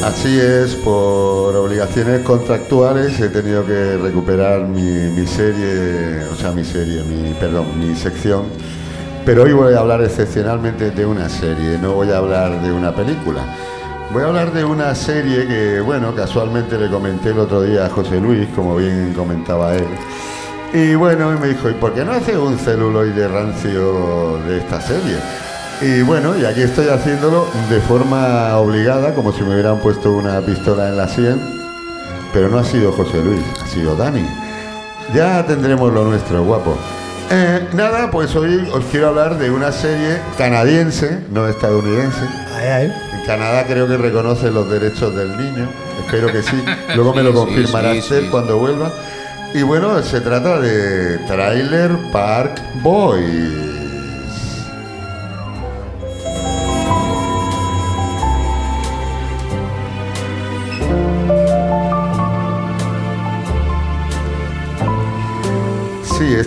Así 0.04 0.40
es, 0.40 0.76
por 0.76 1.56
obligaciones 1.80 2.24
contractuales 2.24 3.18
he 3.22 3.30
tenido 3.30 3.66
que 3.66 3.96
recuperar 3.96 4.68
mi, 4.68 5.26
serie, 5.26 6.26
o 6.26 6.36
sea, 6.36 6.52
mi 6.52 6.66
serie, 6.66 7.04
mi, 7.04 7.34
perdón, 7.36 7.68
mi 7.80 7.96
sección. 7.96 8.48
Pero 9.26 9.44
hoy 9.44 9.54
voy 9.54 9.74
a 9.74 9.80
hablar 9.80 10.02
excepcionalmente 10.02 10.92
de 10.92 11.06
una 11.06 11.30
serie, 11.30 11.78
no 11.82 11.94
voy 11.94 12.12
a 12.12 12.18
hablar 12.18 12.62
de 12.62 12.74
una 12.74 12.94
película. 12.94 13.46
Voy 14.12 14.24
a 14.24 14.26
hablar 14.26 14.52
de 14.52 14.66
una 14.66 14.94
serie 14.94 15.48
que, 15.48 15.80
bueno, 15.80 16.14
casualmente 16.14 16.78
le 16.78 16.90
comenté 16.90 17.30
el 17.30 17.40
otro 17.40 17.62
día 17.62 17.86
a 17.86 17.90
José 17.90 18.20
Luis, 18.20 18.50
como 18.54 18.76
bien 18.76 19.14
comentaba 19.16 19.74
él. 19.74 19.88
Y 20.74 20.96
bueno, 20.96 21.34
y 21.34 21.40
me 21.40 21.48
dijo, 21.48 21.70
¿y 21.70 21.76
por 21.76 21.94
qué 21.94 22.04
no 22.04 22.12
hace 22.12 22.38
un 22.38 22.60
celuloide 22.60 23.26
rancio 23.30 24.38
de 24.50 24.58
esta 24.58 24.82
serie? 24.82 25.16
Y 25.82 26.02
bueno, 26.02 26.38
y 26.38 26.44
aquí 26.44 26.62
estoy 26.62 26.90
haciéndolo 26.90 27.48
de 27.70 27.80
forma 27.80 28.58
obligada, 28.58 29.16
como 29.16 29.32
si 29.32 29.44
me 29.44 29.54
hubieran 29.54 29.80
puesto 29.80 30.12
una 30.12 30.42
pistola 30.42 30.90
en 30.90 30.98
la 30.98 31.08
sien, 31.08 31.59
pero 32.34 32.50
no 32.50 32.60
ha 32.60 32.64
sido 32.64 32.92
José 32.92 33.24
Luis, 33.24 33.42
ha 33.62 33.68
sido 33.68 33.96
Dani. 33.96 34.26
Ya 35.14 35.46
tendremos 35.46 35.92
lo 35.94 36.06
nuestro, 36.06 36.44
guapo. 36.44 36.78
Eh, 37.32 37.68
nada, 37.74 38.10
pues 38.10 38.36
hoy 38.36 38.68
os 38.74 38.84
quiero 38.86 39.10
hablar 39.10 39.38
de 39.38 39.52
una 39.52 39.72
serie 39.72 40.20
canadiense, 40.38 41.20
no 41.32 41.48
estadounidense. 41.48 42.22
Ay, 42.56 42.68
ay. 42.68 42.94
En 43.14 43.26
Canadá 43.26 43.66
creo 43.68 43.88
que 43.88 43.98
reconoce 43.98 44.50
los 44.50 44.70
derechos 44.70 45.16
del 45.16 45.38
niño, 45.38 45.68
espero 46.04 46.32
que 46.32 46.42
sí. 46.42 46.64
Luego 46.96 47.14
me 47.14 47.22
lo 47.24 47.32
sí, 47.34 47.36
confirmará 47.38 47.94
sí, 47.94 48.00
usted 48.00 48.22
sí. 48.22 48.28
cuando 48.30 48.58
vuelva. 48.58 48.92
Y 49.54 49.64
bueno, 49.64 50.02
se 50.04 50.22
trata 50.22 50.60
de 50.60 51.18
Trailer 51.28 51.92
Park 52.12 52.62
Boys. 52.82 53.79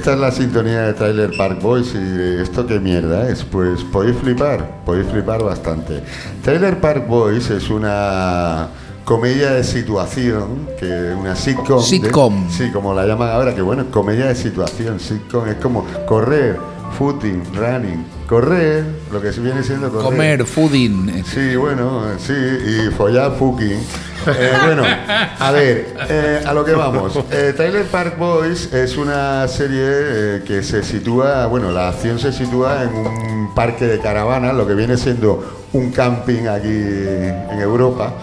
Esta 0.03 0.15
es 0.15 0.19
la 0.19 0.33
sintonía 0.33 0.81
de 0.83 0.95
Trailer 0.95 1.31
Park 1.37 1.62
Boys 1.62 1.95
y 1.95 2.43
esto 2.43 2.66
qué 2.66 2.81
mierda 2.81 3.29
es. 3.29 3.45
Pues 3.45 3.85
podéis 3.85 4.16
flipar, 4.16 4.83
podéis 4.85 5.07
flipar 5.07 5.45
bastante. 5.45 6.03
Trailer 6.43 6.81
Park 6.81 7.07
Boys 7.07 7.49
es 7.51 7.70
una 7.70 8.66
comedia 9.05 9.53
de 9.53 9.62
situación, 9.62 10.66
que 10.77 11.15
una 11.16 11.37
sitcom. 11.37 11.79
de- 11.79 11.87
Sitcom. 11.87 12.51
sí, 12.51 12.70
como 12.73 12.93
la 12.95 13.07
llaman 13.07 13.31
ahora, 13.31 13.55
que 13.55 13.62
bueno, 13.62 13.85
comedia 13.93 14.27
de 14.27 14.35
situación, 14.35 14.99
sitcom 14.99 15.47
es 15.47 15.55
como 15.57 15.87
correr, 16.05 16.59
footing, 16.93 17.43
running, 17.55 18.05
correr, 18.27 18.85
lo 19.10 19.20
que 19.20 19.31
viene 19.31 19.62
siendo 19.62 19.90
correr. 19.90 20.05
Comer, 20.05 20.44
fooding. 20.47 21.24
Sí, 21.24 21.56
bueno, 21.56 22.05
sí, 22.19 22.32
y 22.32 22.90
follar 22.90 23.32
fucking. 23.39 23.81
Eh, 24.27 24.52
bueno, 24.64 24.85
a 24.86 25.51
ver, 25.51 25.97
eh, 26.09 26.44
a 26.47 26.52
lo 26.52 26.64
que 26.64 26.73
vamos. 26.73 27.19
Eh, 27.31 27.52
Trailer 27.56 27.85
Park 27.86 28.16
Boys 28.19 28.73
es 28.73 28.97
una 28.97 29.48
serie 29.48 29.81
eh, 29.82 30.43
que 30.47 30.62
se 30.62 30.85
sitúa, 30.85 31.47
bueno, 31.47 31.73
la 31.73 31.89
acción 31.89 32.19
se 32.19 32.32
sitúa 32.32 32.85
en 32.85 32.94
un 32.94 33.55
parque 33.55 33.86
de 33.86 33.98
caravanas, 33.98 34.55
lo 34.55 34.66
que 34.66 34.74
viene 34.74 34.97
siendo 34.97 35.66
un 35.73 35.90
camping 35.90 36.47
aquí 36.47 36.69
en 36.69 37.60
Europa. 37.60 38.14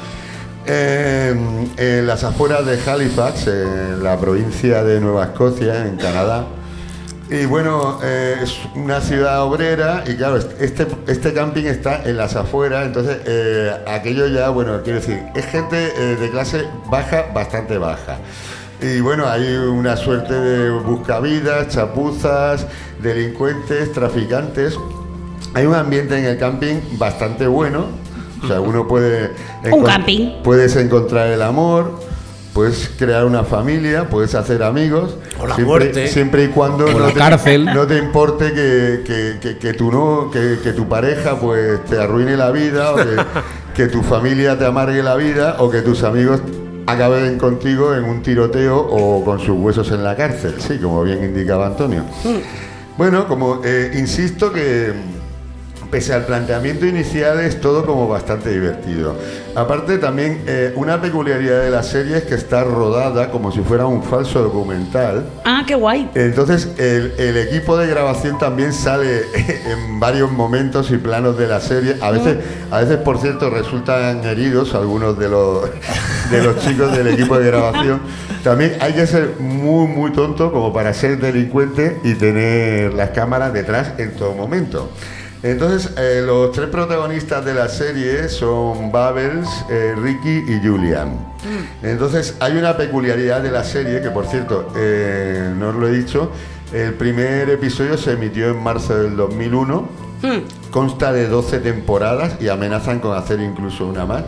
En 0.66 2.06
las 2.06 2.24
afueras 2.24 2.66
de 2.66 2.80
Halifax, 2.80 3.48
en 3.48 4.04
la 4.04 4.18
provincia 4.18 4.84
de 4.84 5.02
Nueva 5.02 5.26
Escocia, 5.26 5.88
en 5.88 5.98
Canadá. 5.98 6.46
Y 7.32 7.46
bueno, 7.46 8.00
eh, 8.02 8.38
es 8.42 8.58
una 8.74 9.02
ciudad 9.02 9.44
obrera 9.44 10.04
y 10.08 10.16
claro, 10.16 10.38
este, 10.38 10.88
este 11.06 11.32
camping 11.32 11.66
está 11.66 12.04
en 12.04 12.18
las 12.18 12.36
afueras, 12.36 12.88
entonces 12.88 13.20
eh, 13.26 13.72
aquello 13.88 14.26
ya, 14.28 14.50
bueno, 14.50 14.82
quiero 14.84 15.00
decir, 15.00 15.22
es 15.36 15.46
gente 15.46 15.92
eh, 15.96 16.16
de 16.16 16.30
clase 16.32 16.66
baja, 16.90 17.28
bastante 17.32 17.78
baja. 17.78 18.18
Y 18.82 19.00
bueno, 19.02 19.28
hay 19.28 19.46
una 19.46 19.96
suerte 19.96 20.34
de 20.34 20.72
buscavidas, 20.72 21.68
chapuzas, 21.68 22.66
delincuentes, 23.00 23.92
traficantes. 23.92 24.76
Hay 25.54 25.68
un 25.68 25.76
ambiente 25.76 26.18
en 26.18 26.26
el 26.26 26.38
camping 26.38 26.78
bastante 26.98 27.46
bueno. 27.46 27.88
O 28.42 28.48
sea, 28.48 28.62
uno 28.62 28.88
puede... 28.88 29.32
Un 29.70 29.84
camping. 29.84 30.42
Puedes 30.44 30.78
encontrar 30.78 31.28
el 31.28 31.42
amor, 31.42 32.00
puedes 32.60 32.92
crear 33.00 33.24
una 33.24 33.46
familia, 33.46 34.10
puedes 34.10 34.36
hacer 34.36 34.64
amigos. 34.64 35.16
O 35.40 35.48
la 35.48 35.56
siempre, 35.56 35.66
muerte. 35.66 36.08
Siempre 36.10 36.44
y 36.44 36.48
cuando 36.50 36.88
O 36.88 36.92
no, 36.92 37.00
la 37.00 37.08
te, 37.08 37.14
cárcel. 37.14 37.64
no 37.64 37.88
te 37.88 37.98
importe 37.98 38.52
que, 38.52 39.02
que, 39.06 39.38
que- 39.42 39.58
que 39.58 39.74
tu 39.74 39.90
no, 39.90 40.30
que, 40.30 40.58
que 40.62 40.74
tu 40.74 40.86
pareja 40.90 41.40
pues 41.40 41.86
te 41.86 41.98
arruine 42.02 42.36
la 42.36 42.52
vida, 42.52 42.92
o 42.92 42.98
que, 42.98 43.16
que 43.74 43.88
tu 43.88 44.04
familia 44.04 44.58
te 44.60 44.66
amargue 44.66 45.02
la 45.02 45.16
vida, 45.16 45.56
o 45.60 45.70
que 45.72 45.82
tus 45.82 46.04
amigos 46.04 46.42
acaben 46.86 47.38
contigo 47.38 47.96
en 47.96 48.04
un 48.04 48.22
tiroteo 48.24 48.78
o 48.78 49.24
con 49.24 49.40
sus 49.40 49.58
huesos 49.58 49.90
en 49.92 50.04
la 50.04 50.18
cárcel, 50.18 50.56
sí, 50.60 50.80
como 50.80 51.02
bien 51.04 51.24
indicaba 51.24 51.68
Antonio. 51.68 52.04
Bueno, 52.98 53.26
como 53.30 53.62
eh, 53.64 53.92
insisto 53.96 54.52
que 54.52 54.92
pese 55.90 56.14
al 56.14 56.26
planteamiento 56.26 56.86
inicial 56.86 57.40
es 57.40 57.62
todo 57.62 57.86
como 57.86 58.10
bastante 58.10 58.50
divertido. 58.52 59.16
Aparte 59.56 59.98
también 59.98 60.44
eh, 60.48 60.74
una 60.76 61.02
peculiaridad 61.02 61.62
de 61.62 61.70
la 61.70 61.84
serie 61.84 62.18
es 62.18 62.24
que 62.24 62.36
está 62.36 62.64
rodada 62.64 63.32
como 63.32 63.52
si 63.52 63.62
fuera 63.62 63.86
un 63.86 64.04
falso 64.04 64.42
documental. 64.42 65.26
Ah, 65.46 65.64
qué 65.66 65.76
guay. 65.76 66.10
Entonces 66.16 66.70
el, 66.78 67.14
el 67.18 67.38
equipo 67.38 67.78
de 67.78 67.88
grabación 67.88 68.38
también 68.38 68.74
sale 68.74 69.22
en 69.66 70.00
varios 70.00 70.32
momentos 70.32 70.92
y 70.92 70.98
planos 70.98 71.38
de 71.38 71.48
la 71.48 71.60
serie. 71.60 71.96
A 72.02 72.12
veces, 72.12 72.38
a 72.72 72.80
veces 72.80 72.98
por 72.98 73.20
cierto, 73.20 73.50
resultan 73.50 74.24
heridos 74.24 74.74
algunos 74.76 75.18
de 75.18 75.30
los, 75.30 75.70
de 76.32 76.44
los 76.44 76.58
chicos 76.60 76.92
del 76.96 77.08
equipo 77.08 77.38
de 77.38 77.48
grabación. 77.48 78.02
También 78.44 78.78
hay 78.80 78.94
que 78.94 79.06
ser 79.06 79.36
muy, 79.40 79.88
muy 79.88 80.12
tonto 80.12 80.52
como 80.52 80.72
para 80.72 80.94
ser 80.94 81.20
delincuente 81.20 82.00
y 82.04 82.14
tener 82.14 82.94
las 82.94 83.10
cámaras 83.10 83.54
detrás 83.54 83.94
en 83.98 84.16
todo 84.16 84.34
momento. 84.34 84.92
Entonces, 85.42 85.92
eh, 85.98 86.22
los 86.26 86.52
tres 86.52 86.68
protagonistas 86.68 87.46
de 87.46 87.54
la 87.54 87.70
serie 87.70 88.28
son 88.28 88.92
Babels, 88.92 89.48
eh, 89.70 89.96
Ricky 89.98 90.44
y 90.52 90.60
Julian. 90.66 91.18
Entonces, 91.82 92.36
hay 92.42 92.58
una 92.58 92.76
peculiaridad 92.76 93.42
de 93.42 93.52
la 93.52 93.64
serie 93.64 94.02
que, 94.02 94.10
por 94.10 94.26
cierto, 94.26 94.74
eh, 94.76 95.54
no 95.58 95.70
os 95.70 95.76
lo 95.76 95.88
he 95.88 95.92
dicho, 95.92 96.32
el 96.74 96.94
primer 96.94 97.50
episodio 97.50 97.98
se 97.98 98.12
emitió 98.12 98.50
en 98.50 98.62
marzo 98.62 98.98
del 98.98 99.16
2001. 99.16 100.10
Consta 100.70 101.14
de 101.14 101.28
12 101.28 101.60
temporadas 101.60 102.34
y 102.42 102.50
amenazan 102.50 103.00
con 103.00 103.18
hacer 103.18 103.40
incluso 103.40 103.88
una 103.88 104.06
más. 104.06 104.24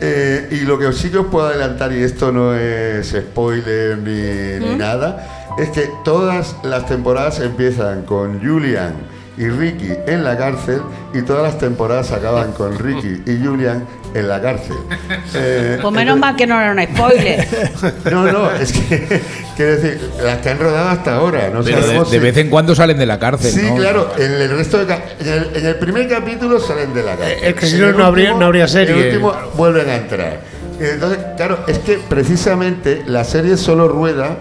Eh, 0.00 0.48
y 0.50 0.60
lo 0.64 0.78
que 0.78 0.90
sí 0.94 1.10
que 1.10 1.18
os 1.18 1.26
puedo 1.26 1.46
adelantar, 1.46 1.92
y 1.92 2.02
esto 2.02 2.32
no 2.32 2.54
es 2.54 3.10
spoiler 3.10 3.98
ni, 3.98 4.66
ni 4.66 4.74
nada, 4.74 5.46
es 5.58 5.68
que 5.68 5.90
todas 6.02 6.56
las 6.64 6.86
temporadas 6.86 7.40
empiezan 7.40 8.02
con 8.04 8.40
Julian 8.40 8.94
y 9.38 9.48
Ricky 9.48 9.92
en 10.06 10.24
la 10.24 10.36
cárcel 10.36 10.82
y 11.14 11.22
todas 11.22 11.42
las 11.42 11.58
temporadas 11.58 12.12
acaban 12.12 12.52
con 12.52 12.78
Ricky 12.78 13.22
y 13.26 13.42
Julian 13.44 13.84
en 14.14 14.28
la 14.28 14.40
cárcel. 14.42 14.76
Eh, 15.34 15.78
Pues 15.80 15.94
menos 15.94 16.18
mal 16.18 16.36
que 16.36 16.46
no 16.46 16.60
era 16.60 16.72
un 16.72 16.82
spoiler. 16.94 17.46
no, 18.12 18.30
no, 18.30 18.50
es 18.52 18.72
que 18.72 19.20
quiero 19.56 19.72
decir, 19.76 20.10
las 20.22 20.38
que 20.38 20.50
han 20.50 20.58
rodado 20.58 20.90
hasta 20.90 21.14
ahora, 21.14 21.48
no 21.52 21.62
Pero 21.62 21.76
de, 21.78 21.82
sabemos 21.82 22.10
de 22.10 22.18
si- 22.18 22.22
vez 22.22 22.36
en 22.36 22.50
cuando 22.50 22.74
salen 22.74 22.98
de 22.98 23.06
la 23.06 23.18
cárcel. 23.18 23.50
Sí, 23.52 23.62
¿no? 23.66 23.76
claro, 23.76 24.12
en 24.18 24.32
el 24.32 24.50
resto 24.50 24.84
de 24.84 24.92
en 24.92 25.28
el, 25.28 25.50
en 25.56 25.66
el 25.66 25.76
primer 25.76 26.08
capítulo 26.08 26.60
salen 26.60 26.92
de 26.92 27.02
la 27.02 27.16
cárcel. 27.16 27.38
Es 27.42 27.54
que 27.54 27.66
si 27.66 27.78
no, 27.78 27.92
no 27.92 28.04
habría- 28.04 28.34
no 28.34 28.44
habría 28.44 28.68
serie. 28.68 28.92
En 28.94 29.00
el 29.00 29.06
último 29.06 29.34
vuelven 29.54 29.88
a 29.88 29.96
entrar. 29.96 30.40
Entonces, 30.78 31.18
claro, 31.36 31.60
es 31.68 31.78
que 31.78 31.98
precisamente 32.08 33.02
la 33.06 33.24
serie 33.24 33.56
solo 33.56 33.88
rueda 33.88 34.36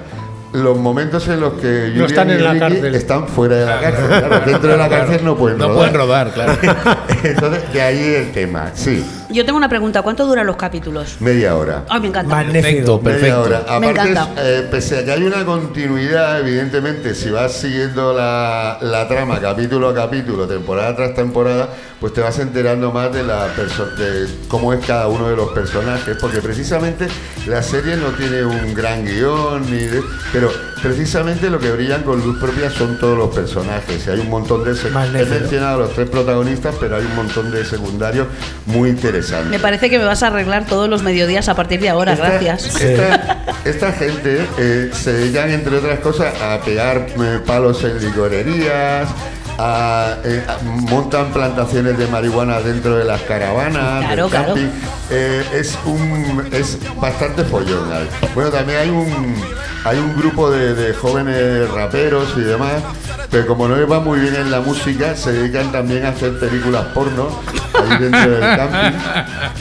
los 0.54 0.78
momentos 0.78 1.28
en 1.30 1.40
los 1.40 1.54
que 1.54 1.90
Julian 1.92 2.06
están 2.06 2.30
y 2.30 2.34
en 2.34 2.44
la 2.44 2.50
Ricky 2.54 2.60
cárcel. 2.60 2.96
están 2.96 3.28
fuera 3.28 3.56
de 3.56 3.66
la 3.66 3.80
cárcel. 3.80 4.06
Claro, 4.08 4.42
dentro 4.46 4.72
de 4.72 4.78
la 4.78 4.90
cárcel 4.90 5.24
no 5.24 5.38
pueden 5.38 5.58
No 5.58 5.68
rodar. 5.70 5.78
pueden 5.80 5.94
rodar, 5.96 6.32
claro. 6.34 6.54
Entonces, 7.24 7.74
de 7.74 7.82
ahí 7.82 8.14
el 8.16 8.32
tema. 8.32 8.72
Sí, 8.74 9.06
Yo 9.32 9.46
tengo 9.46 9.58
una 9.58 9.70
pregunta, 9.70 10.02
¿cuánto 10.02 10.26
duran 10.26 10.46
los 10.46 10.58
capítulos? 10.58 11.16
media 11.22 11.56
hora. 11.56 11.86
Ay, 11.88 12.02
me 12.02 12.08
encanta. 12.08 12.36
Magnífico. 12.36 13.00
Perfecto, 13.00 13.04
Media 13.04 13.40
hora. 13.40 13.80
Me 13.80 13.88
Aparte, 13.90 14.10
encanta. 14.12 14.30
eh, 14.44 14.68
pese 14.70 15.00
a 15.00 15.06
que 15.06 15.12
hay 15.12 15.24
una 15.24 15.46
continuidad, 15.46 16.40
evidentemente, 16.42 17.16
si 17.16 17.30
vas 17.30 17.54
siguiendo 17.54 18.14
la, 18.14 18.78
la 18.82 19.08
trama 19.08 19.40
capítulo 19.40 19.90
a 19.90 19.94
capítulo, 19.96 20.48
temporada 20.48 20.96
tras 20.96 21.16
temporada, 21.16 21.70
pues 22.00 22.14
te 22.14 22.22
vas 22.22 22.38
enterando 22.40 22.92
más 22.92 23.14
de, 23.14 23.24
la 23.24 23.48
perso- 23.56 23.96
de 23.96 24.28
cómo 24.48 24.74
es 24.74 24.86
cada 24.86 25.08
uno 25.08 25.30
de 25.30 25.36
los 25.36 25.50
personajes, 25.52 26.18
porque 26.20 26.42
precisamente 26.42 27.08
la 27.48 27.64
serie 27.64 27.96
no 27.96 28.10
tiene 28.10 28.44
un 28.44 28.74
gran 28.74 29.06
guion, 29.06 29.62
ni 29.72 29.78
de- 29.80 30.04
pero 30.34 30.52
precisamente 30.82 31.50
lo 31.50 31.60
que 31.60 31.72
brillan 31.72 32.04
con 32.04 32.20
luz 32.22 32.40
propia 32.40 32.70
son 32.70 32.98
todos 33.00 33.18
los 33.18 33.34
personajes. 33.34 34.06
Y 34.08 34.10
hay 34.10 34.20
un 34.20 34.30
montón 34.30 34.64
de... 34.64 34.72
He 34.72 35.26
mencionado 35.26 35.76
a 35.76 35.78
los 35.86 35.94
tres 35.94 36.10
protagonistas, 36.10 36.76
pero 36.80 36.96
hay 36.98 37.06
un 37.06 37.16
montón 37.16 37.52
de 37.52 37.64
secundarios 37.66 38.28
muy 38.66 38.90
interesantes. 38.90 39.50
Me 39.50 39.60
parece 39.60 39.90
que 39.90 40.00
me 40.00 40.06
vas 40.06 40.24
a 40.24 40.28
arreglar 40.28 40.66
todos 40.66 40.90
los 40.90 41.04
mediodías 41.04 41.50
a 41.50 41.56
partir 41.56 41.80
de 41.80 41.90
ahora, 41.90 42.14
Esta- 42.14 42.30
gracias. 42.30 42.76
Esta, 42.82 43.44
esta 43.66 43.92
gente 43.94 44.46
eh, 44.58 44.90
se 44.94 45.14
dedican, 45.14 45.50
entre 45.52 45.78
otras 45.78 46.00
cosas, 46.00 46.34
a 46.42 46.60
pegar 46.62 47.08
eh, 47.22 47.40
palos 47.46 47.84
en 47.84 48.00
licorerías, 48.04 49.08
a, 49.58 50.16
eh, 50.24 50.44
a- 50.48 50.64
montan 50.64 51.32
plantaciones 51.32 51.98
de 51.98 52.08
marihuana 52.08 52.60
dentro 52.62 52.98
de 52.98 53.06
las 53.06 53.22
caravanas, 53.22 54.00
Claro, 54.06 54.24
del 54.24 54.32
claro. 54.32 54.46
camping. 54.54 54.70
Eh, 55.10 55.44
es 55.54 55.78
un 55.86 56.48
es 56.52 56.78
bastante 57.00 57.44
follón. 57.44 57.92
ahí. 57.92 58.08
Bueno, 58.34 58.50
también 58.50 58.80
hay 58.80 58.90
un 58.90 59.36
hay 59.84 59.98
un 59.98 60.16
grupo 60.16 60.52
de, 60.52 60.76
de 60.76 60.94
jóvenes 60.94 61.68
raperos 61.72 62.34
y 62.38 62.42
demás, 62.42 62.84
pero 63.32 63.48
como 63.48 63.68
no 63.68 63.76
les 63.76 63.90
va 63.90 64.00
muy 64.00 64.20
bien 64.20 64.36
en 64.36 64.52
la 64.52 64.62
música, 64.62 65.16
se 65.16 65.32
dedican 65.34 65.72
también 65.72 66.06
a 66.06 66.10
hacer 66.10 66.38
películas 66.40 66.86
porno 66.94 67.30
ahí 67.74 67.98
dentro 68.00 68.30
del 68.30 68.42
camping 68.42 69.00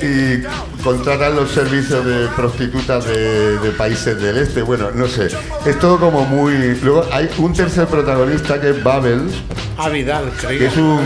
y 0.03 0.83
contratan 0.85 1.37
los 1.37 1.51
servicios 1.51 2.05
de 2.05 2.29
prostitutas 2.37 3.07
de, 3.07 3.59
de 3.61 3.71
países 3.71 4.21
del 4.21 4.37
este. 4.39 4.61
Bueno, 4.61 4.91
no 4.95 5.07
sé, 5.09 5.29
es 5.65 5.79
todo 5.79 5.99
como 5.99 6.25
muy. 6.27 6.79
Luego 6.83 7.07
hay 7.13 7.31
un 7.39 7.55
tercer 7.55 7.87
protagonista 7.87 8.61
que 8.61 8.71
es 8.71 8.85
Babel, 8.85 9.23
A 9.81 9.89
Vidal, 9.89 10.31
que 10.39 10.59
creo. 10.59 10.69
es 10.69 10.77
un, 10.77 11.01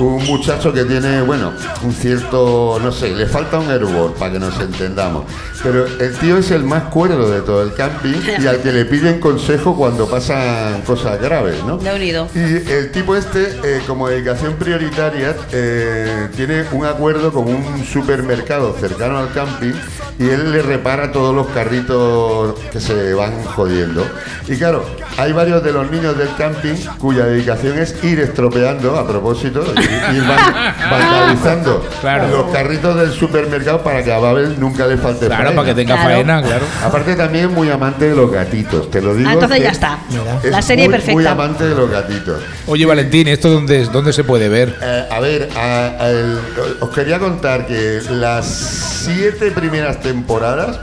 un 0.00 0.24
muchacho 0.24 0.72
que 0.72 0.84
tiene, 0.84 1.22
bueno, 1.22 1.52
un 1.82 1.92
cierto, 1.92 2.78
no 2.82 2.92
sé, 2.92 3.14
le 3.14 3.26
falta 3.26 3.58
un 3.58 3.70
hervor 3.70 4.14
para 4.14 4.32
que 4.32 4.38
nos 4.38 4.58
entendamos. 4.60 5.24
Pero 5.62 5.86
el 5.86 6.12
tío 6.18 6.38
es 6.38 6.50
el 6.50 6.64
más 6.64 6.84
cuerdo 6.84 7.30
de 7.30 7.40
todo 7.40 7.62
el 7.62 7.72
camping 7.74 8.14
y 8.38 8.46
al 8.46 8.60
que 8.60 8.72
le 8.72 8.84
piden 8.84 9.20
consejo 9.20 9.76
cuando 9.76 10.08
pasan 10.08 10.82
cosas 10.82 11.20
graves, 11.20 11.62
¿no? 11.64 11.78
De 11.78 11.94
unido. 11.94 12.28
Y 12.34 12.70
el 12.70 12.92
tipo 12.92 13.16
este, 13.16 13.58
eh, 13.64 13.80
como 13.86 14.08
dedicación 14.08 14.54
prioritaria, 14.54 15.34
eh, 15.52 16.28
tiene 16.36 16.64
un 16.72 16.84
acuerdo 16.84 17.32
con 17.32 17.48
un 17.48 17.84
supermercado 17.84 18.76
cercano 18.78 19.18
al 19.18 19.32
camping 19.32 19.72
y 20.18 20.28
él 20.28 20.52
le 20.52 20.62
repara 20.62 21.12
todos 21.12 21.34
los 21.34 21.48
carritos 21.48 22.58
que 22.70 22.80
se 22.80 23.14
van 23.14 23.44
jodiendo. 23.44 24.06
Y 24.48 24.56
claro, 24.56 24.84
hay 25.16 25.32
varios 25.32 25.62
de 25.62 25.72
los 25.72 25.90
niños 25.90 26.16
del 26.16 26.28
camping 26.36 26.74
cuya 26.98 27.26
dedicación 27.26 27.78
es 27.78 28.02
ir 28.04 28.20
estropeando, 28.20 28.96
a 28.96 29.06
propósito, 29.06 29.64
ir, 29.86 30.16
ir 30.16 30.22
van- 30.22 30.74
vandalizando 30.90 31.88
Claro. 32.00 32.28
los 32.28 32.52
carritos 32.52 32.96
del 32.96 33.12
supermercado 33.12 33.82
para 33.82 34.02
que 34.04 34.12
a 34.12 34.18
Babel 34.18 34.58
nunca 34.58 34.86
le 34.86 34.96
falte 34.96 35.26
Claro, 35.26 35.44
faena. 35.44 35.56
para 35.56 35.68
que 35.68 35.74
tenga 35.74 35.94
Claro. 35.94 36.10
faena, 36.10 36.42
claro. 36.42 36.64
Aparte 36.84 37.14
también 37.16 37.52
muy 37.52 37.70
amante 37.70 38.08
de 38.10 38.16
los 38.16 38.30
gatitos, 38.30 38.90
te 38.90 39.00
lo 39.00 39.14
digo. 39.14 39.28
Ah, 39.28 39.34
entonces 39.34 39.60
ya 39.62 39.70
está. 39.70 39.98
es 40.42 40.50
La 40.50 40.62
serie 40.62 40.84
muy, 40.84 40.92
perfecta. 40.92 41.14
Muy 41.14 41.26
amante 41.26 41.64
de 41.64 41.74
los 41.74 41.90
gatitos. 41.90 42.40
Oye, 42.66 42.86
Valentín, 42.86 43.28
¿esto 43.28 43.50
dónde, 43.50 43.82
es- 43.82 43.92
dónde 43.92 44.12
se 44.12 44.24
puede 44.24 44.48
ver? 44.48 44.76
Eh, 44.82 45.04
a 45.10 45.20
ver, 45.20 45.48
a- 45.56 46.02
a 46.04 46.08
el- 46.10 46.38
os 46.80 46.90
quería 46.90 47.18
contar 47.18 47.66
que 47.66 48.00
las 48.10 48.46
siete 48.46 49.50
primeras 49.50 50.00
temporadas 50.00 50.78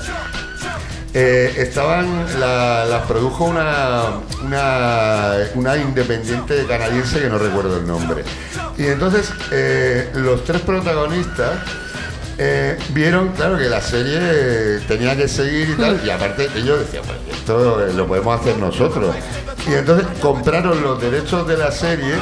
eh, 1.14 1.54
estaban, 1.58 2.26
la- 2.40 2.86
las 2.86 3.06
produjo 3.06 3.46
una, 3.46 4.06
una, 4.44 5.78
independiente 5.78 6.66
canadiense 6.68 7.20
que 7.22 7.30
no 7.30 7.38
recuerdo 7.38 7.78
el 7.78 7.86
nombre. 7.88 8.24
Y 8.78 8.88
entonces 8.88 9.32
eh, 9.52 10.10
los 10.16 10.44
tres 10.44 10.62
protagonistas 10.62 11.52
eh, 12.40 12.78
vieron, 12.90 13.30
claro, 13.30 13.58
que 13.60 13.66
la 13.70 13.80
serie 13.82 14.80
tenía 14.88 15.16
que 15.16 15.28
seguir 15.28 15.70
y 15.70 15.74
tal, 15.76 16.02
y 16.04 16.10
aparte 16.10 16.50
ellos 16.56 16.80
decían, 16.80 17.04
pues 17.06 17.20
esto 17.38 17.86
lo 17.96 18.08
podemos 18.08 18.42
hacer 18.42 18.58
nosotros. 18.58 19.16
Y 19.70 19.74
entonces 19.76 20.06
compraron 20.22 20.82
los 20.84 21.02
derechos 21.02 21.48
de 21.48 21.56
la 21.58 21.72
serie 21.72 22.16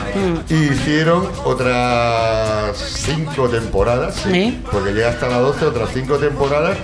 y 0.49 0.53
hicieron 0.73 1.27
otras 1.43 2.77
cinco 2.77 3.49
temporadas, 3.49 4.15
sí, 4.31 4.61
porque 4.71 4.91
llega 4.93 5.09
hasta 5.09 5.27
las 5.27 5.39
12, 5.39 5.65
otras 5.65 5.89
cinco 5.91 6.17
temporadas, 6.17 6.77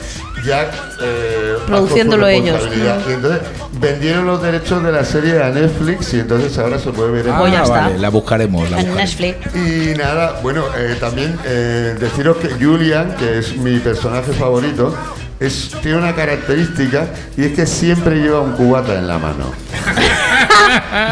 ya 0.43 0.63
eh, 1.01 1.57
Produciéndolo 1.67 2.27
ellos. 2.27 2.53
responsabilidad. 2.55 2.99
Y 3.07 3.11
entonces 3.13 3.41
vendieron 3.79 4.25
los 4.25 4.41
derechos 4.41 4.83
de 4.83 4.91
la 4.91 5.05
serie 5.05 5.43
a 5.43 5.49
Netflix 5.49 6.13
y 6.15 6.21
entonces 6.21 6.57
ahora 6.57 6.79
se 6.79 6.89
puede 6.91 7.11
ver 7.11 7.27
en 7.27 7.51
ya 7.51 7.61
está. 7.63 7.81
vale, 7.81 7.99
la 7.99 8.09
buscaremos. 8.09 8.69
La 8.71 8.79
En 8.79 8.87
buscaremos. 8.87 9.19
Netflix. 9.19 9.55
y 9.55 9.95
nada, 9.97 10.39
bueno, 10.41 10.63
eh, 10.75 10.95
también 10.99 11.37
eh, 11.45 11.95
deciros 11.99 12.37
que 12.37 12.49
Julian, 12.49 13.15
que 13.17 13.37
es 13.39 13.55
mi 13.57 13.77
personaje 13.79 14.31
favorito, 14.33 14.95
es, 15.39 15.69
tiene 15.83 15.99
una 15.99 16.15
característica 16.15 17.05
y 17.37 17.45
es 17.45 17.51
que 17.53 17.67
siempre 17.67 18.15
lleva 18.15 18.41
un 18.41 18.53
cubata 18.53 18.95
en 18.97 19.07
la 19.07 19.19
mano. 19.19 19.51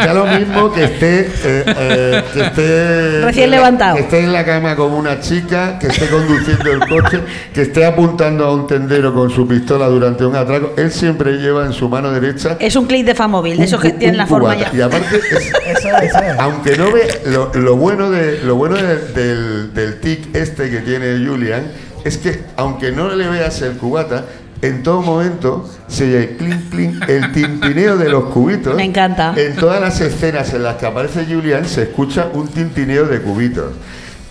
Da 0.05 0.13
lo 0.13 0.25
mismo 0.25 0.71
que 0.71 0.83
esté, 0.85 1.19
eh, 1.21 1.63
eh, 1.65 2.23
que 2.33 2.41
esté 2.41 3.21
Recién 3.25 3.49
la- 3.51 3.57
levantado. 3.57 3.95
que 3.95 4.01
esté 4.03 4.19
en 4.21 4.33
la 4.33 4.45
cama 4.45 4.75
con 4.75 4.91
una 4.91 5.19
chica, 5.19 5.77
que 5.79 5.87
esté 5.87 6.07
conduciendo 6.07 6.71
el 6.71 6.79
coche, 6.79 7.21
que 7.53 7.63
esté 7.63 7.85
apuntando 7.85 8.45
a 8.45 8.53
un 8.53 8.67
tendero 8.67 9.13
con 9.13 9.29
su 9.29 9.47
pistola 9.47 9.87
durante 9.87 10.25
un 10.25 10.35
atraco. 10.35 10.73
Él 10.77 10.91
siempre 10.91 11.33
lleva 11.33 11.65
en 11.65 11.73
su 11.73 11.89
mano 11.89 12.11
derecha 12.11 12.57
Es 12.59 12.75
un 12.75 12.85
clic 12.85 13.05
de 13.05 13.15
Famóvil, 13.15 13.57
de 13.57 13.63
esos 13.65 13.81
que 13.81 13.91
tienen 13.91 14.17
la 14.17 14.27
forma 14.27 14.53
cubata. 14.55 14.71
ya. 14.71 14.77
Y 14.77 14.81
aparte 14.81 15.15
es, 15.17 15.23
Eso 15.77 15.87
es, 15.97 16.03
eso 16.09 16.19
es. 16.19 16.39
aunque 16.39 16.77
no 16.77 16.91
ve 16.91 17.21
lo, 17.27 17.51
lo 17.53 17.75
bueno 17.75 18.09
de 18.11 18.39
lo 18.43 18.55
bueno 18.55 18.75
de- 18.75 18.97
del, 19.13 19.73
del 19.73 19.99
tic 19.99 20.35
este 20.35 20.69
que 20.69 20.79
tiene 20.79 21.25
Julian 21.25 21.63
es 22.03 22.17
que 22.17 22.39
aunque 22.57 22.91
no 22.91 23.09
le 23.15 23.27
veas 23.27 23.61
el 23.61 23.73
cubata 23.77 24.25
en 24.67 24.83
todo 24.83 25.01
momento 25.01 25.69
se 25.87 26.03
oye 26.05 26.19
el 26.23 26.37
clink 26.37 26.69
clink 26.69 27.09
el 27.09 27.31
tintineo 27.31 27.97
de 27.97 28.09
los 28.09 28.25
cubitos 28.25 28.75
Me 28.75 28.83
encanta. 28.85 29.33
en 29.37 29.55
todas 29.55 29.79
las 29.81 29.99
escenas 30.01 30.53
en 30.53 30.63
las 30.63 30.75
que 30.75 30.85
aparece 30.85 31.25
Julian 31.25 31.65
se 31.65 31.83
escucha 31.83 32.29
un 32.33 32.47
tintineo 32.47 33.05
de 33.05 33.21
cubitos 33.21 33.71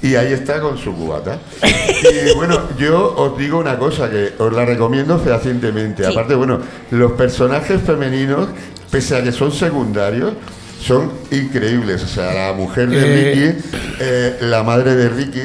y 0.02 0.16
ahí 0.16 0.32
está 0.35 0.61
con 0.61 0.77
su 0.77 0.94
cubata. 0.94 1.39
Y 2.02 2.35
bueno, 2.36 2.61
yo 2.78 3.15
os 3.16 3.39
digo 3.39 3.59
una 3.59 3.78
cosa 3.78 4.11
que 4.11 4.35
os 4.39 4.52
la 4.52 4.66
recomiendo 4.66 5.19
fehacientemente. 5.19 6.05
Sí. 6.05 6.12
Aparte, 6.12 6.35
bueno, 6.35 6.61
los 6.90 7.12
personajes 7.12 7.81
femeninos, 7.81 8.48
pese 8.90 9.16
a 9.16 9.23
que 9.23 9.32
son 9.32 9.51
secundarios, 9.51 10.35
son 10.82 11.11
increíbles. 11.31 12.02
O 12.02 12.06
sea, 12.09 12.35
la 12.48 12.52
mujer 12.52 12.90
de 12.90 12.98
Eh. 12.98 13.32
Ricky, 13.55 13.69
eh, 14.01 14.36
la 14.43 14.62
madre 14.62 14.94
de 14.94 15.09
Ricky, 15.09 15.40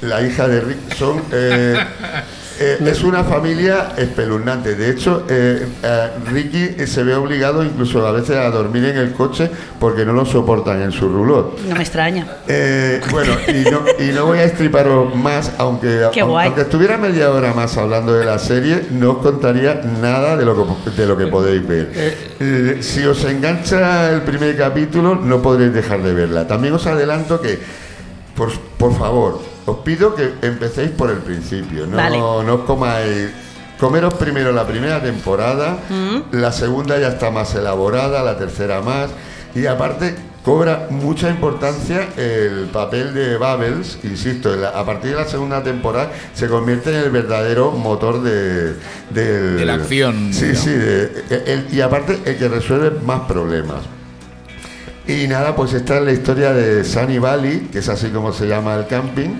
la 0.00 0.20
hija 0.26 0.48
de 0.48 0.60
Ricky, 0.62 0.96
son... 0.98 1.22
eh, 1.30 1.76
eh, 2.58 2.78
es 2.86 3.02
una 3.02 3.24
familia 3.24 3.92
espeluznante. 3.96 4.74
De 4.74 4.90
hecho, 4.90 5.24
eh, 5.28 5.66
eh, 5.82 6.08
Ricky 6.30 6.86
se 6.86 7.02
ve 7.02 7.14
obligado 7.14 7.64
incluso 7.64 8.06
a 8.06 8.12
veces 8.12 8.36
a 8.36 8.50
dormir 8.50 8.84
en 8.84 8.96
el 8.96 9.12
coche 9.12 9.50
porque 9.78 10.04
no 10.04 10.12
lo 10.12 10.24
soportan 10.24 10.82
en 10.82 10.92
su 10.92 11.08
rulot. 11.08 11.60
No 11.68 11.74
me 11.74 11.82
extraña. 11.82 12.26
Bueno, 13.10 13.34
y 13.48 13.70
no, 13.70 13.82
y 13.98 14.12
no 14.12 14.26
voy 14.26 14.38
a 14.38 14.44
estriparos 14.44 15.14
más, 15.14 15.52
aunque, 15.58 16.04
aunque 16.20 16.60
estuviera 16.60 16.96
media 16.96 17.30
hora 17.30 17.52
más 17.54 17.76
hablando 17.76 18.12
de 18.12 18.24
la 18.24 18.38
serie, 18.38 18.86
no 18.90 19.12
os 19.12 19.18
contaría 19.18 19.80
nada 20.00 20.36
de 20.36 20.44
lo 20.44 20.54
que, 20.84 20.90
de 20.90 21.06
lo 21.06 21.16
que 21.16 21.26
podéis 21.26 21.66
ver. 21.66 22.82
Si 22.82 23.04
os 23.04 23.24
engancha 23.24 24.10
el 24.10 24.22
primer 24.22 24.56
capítulo, 24.56 25.14
no 25.14 25.40
podréis 25.40 25.72
dejar 25.72 26.02
de 26.02 26.12
verla. 26.12 26.46
También 26.46 26.74
os 26.74 26.86
adelanto 26.86 27.40
que, 27.40 27.58
por, 28.34 28.50
por 28.76 28.96
favor, 28.96 29.51
os 29.66 29.78
pido 29.78 30.14
que 30.14 30.32
empecéis 30.42 30.90
por 30.90 31.10
el 31.10 31.18
principio. 31.18 31.86
No, 31.86 31.96
Vale. 31.96 32.18
no 32.18 32.54
os 32.54 32.60
comáis. 32.62 33.30
Comeros 33.78 34.14
primero 34.14 34.52
la 34.52 34.66
primera 34.66 35.02
temporada, 35.02 35.78
Mm. 35.90 36.36
la 36.36 36.52
segunda 36.52 36.98
ya 36.98 37.08
está 37.08 37.30
más 37.30 37.54
elaborada, 37.54 38.22
la 38.22 38.38
tercera 38.38 38.80
más. 38.80 39.10
Y 39.54 39.66
aparte, 39.66 40.14
cobra 40.44 40.86
mucha 40.90 41.28
importancia 41.30 42.08
el 42.16 42.68
papel 42.72 43.12
de 43.12 43.36
Bubbles, 43.36 43.98
insisto, 44.04 44.50
a 44.74 44.84
partir 44.86 45.10
de 45.12 45.16
la 45.16 45.24
segunda 45.28 45.62
temporada 45.62 46.10
se 46.34 46.48
convierte 46.48 46.90
en 46.90 46.96
el 47.04 47.10
verdadero 47.10 47.72
motor 47.72 48.22
de, 48.22 48.74
del- 49.10 49.56
De 49.56 49.64
la 49.66 49.74
acción, 49.74 50.32
Sí, 50.32 50.46
digamos. 50.46 50.64
sí, 50.64 50.70
de- 50.70 51.22
el- 51.46 51.66
y 51.74 51.80
aparte 51.80 52.18
el 52.24 52.38
que 52.38 52.48
resuelve 52.48 52.90
más 53.04 53.22
problemas. 53.22 53.78
Y 55.06 55.26
nada, 55.26 55.56
pues 55.56 55.72
esta 55.72 55.98
es 55.98 56.04
la 56.04 56.12
historia 56.12 56.52
de 56.52 56.84
Sunny 56.84 57.18
Valley, 57.18 57.68
que 57.72 57.80
es 57.80 57.88
así 57.88 58.08
como 58.08 58.32
se 58.32 58.46
llama 58.46 58.74
el 58.76 58.86
camping. 58.86 59.30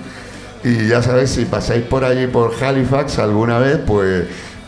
Y 0.65 0.89
ya 0.89 1.03
sabéis, 1.03 1.31
si 1.31 1.45
pasáis 1.45 1.83
por 1.85 2.05
allí 2.05 2.27
por 2.27 2.53
Halifax 2.61 3.19
alguna 3.19 3.59
vez, 3.59 3.79
pues 3.87 4.25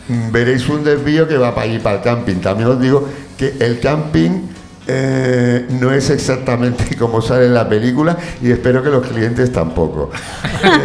mm, 0.07 0.31
veréis 0.31 0.67
un 0.69 0.83
desvío 0.83 1.27
que 1.27 1.37
va 1.37 1.53
para 1.53 1.67
allí, 1.67 1.79
para 1.79 1.97
el 1.97 2.01
camping. 2.01 2.35
También 2.35 2.69
os 2.69 2.79
digo 2.79 3.07
que 3.37 3.55
el 3.59 3.79
camping 3.79 4.54
eh, 4.87 5.65
no 5.69 5.91
es 5.91 6.09
exactamente 6.09 6.95
como 6.99 7.21
sale 7.21 7.45
en 7.45 7.53
la 7.53 7.67
película 7.67 8.17
y 8.41 8.51
espero 8.51 8.83
que 8.83 8.89
los 8.89 9.05
clientes 9.05 9.51
tampoco. 9.51 10.11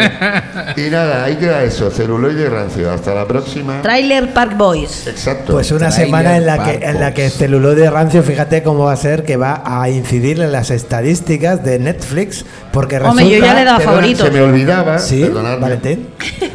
y 0.77 0.91
nada, 0.91 1.25
ahí 1.25 1.37
queda 1.37 1.63
eso, 1.63 1.91
celuloide 1.91 2.49
rancio. 2.49 2.91
Hasta 2.91 3.15
la 3.15 3.27
próxima. 3.27 3.83
Trailer 3.83 4.33
Park 4.33 4.57
Boys. 4.57 5.07
Exacto. 5.07 5.53
Pues 5.53 5.71
una 5.71 5.91
Trailer 5.91 6.07
semana 6.07 6.37
en 6.37 6.47
la 6.47 6.65
que 6.65 6.85
en 6.85 7.01
la 7.01 7.15
que 7.15 7.29
celuloide 7.31 7.91
rancio, 7.91 8.23
fíjate 8.23 8.63
cómo 8.63 8.85
va 8.85 8.93
a 8.93 8.97
ser 8.97 9.25
que 9.25 9.37
va 9.37 9.63
a 9.65 9.89
incidir 9.91 10.41
en 10.41 10.53
las 10.53 10.71
estadísticas 10.71 11.63
de 11.65 11.79
Netflix, 11.79 12.45
porque 12.73 12.99
resulta 12.99 13.23
Hombre, 13.23 13.39
yo 13.39 13.45
ya 13.45 13.55
le 13.55 13.63
he 13.63 13.65
dado 13.65 13.79
Perdona, 13.79 13.97
favoritos. 13.97 14.27
Se 14.27 14.33
me 14.33 14.41
olvidaba, 14.41 14.99
Sí, 14.99 15.25
Valentín. 15.25 16.09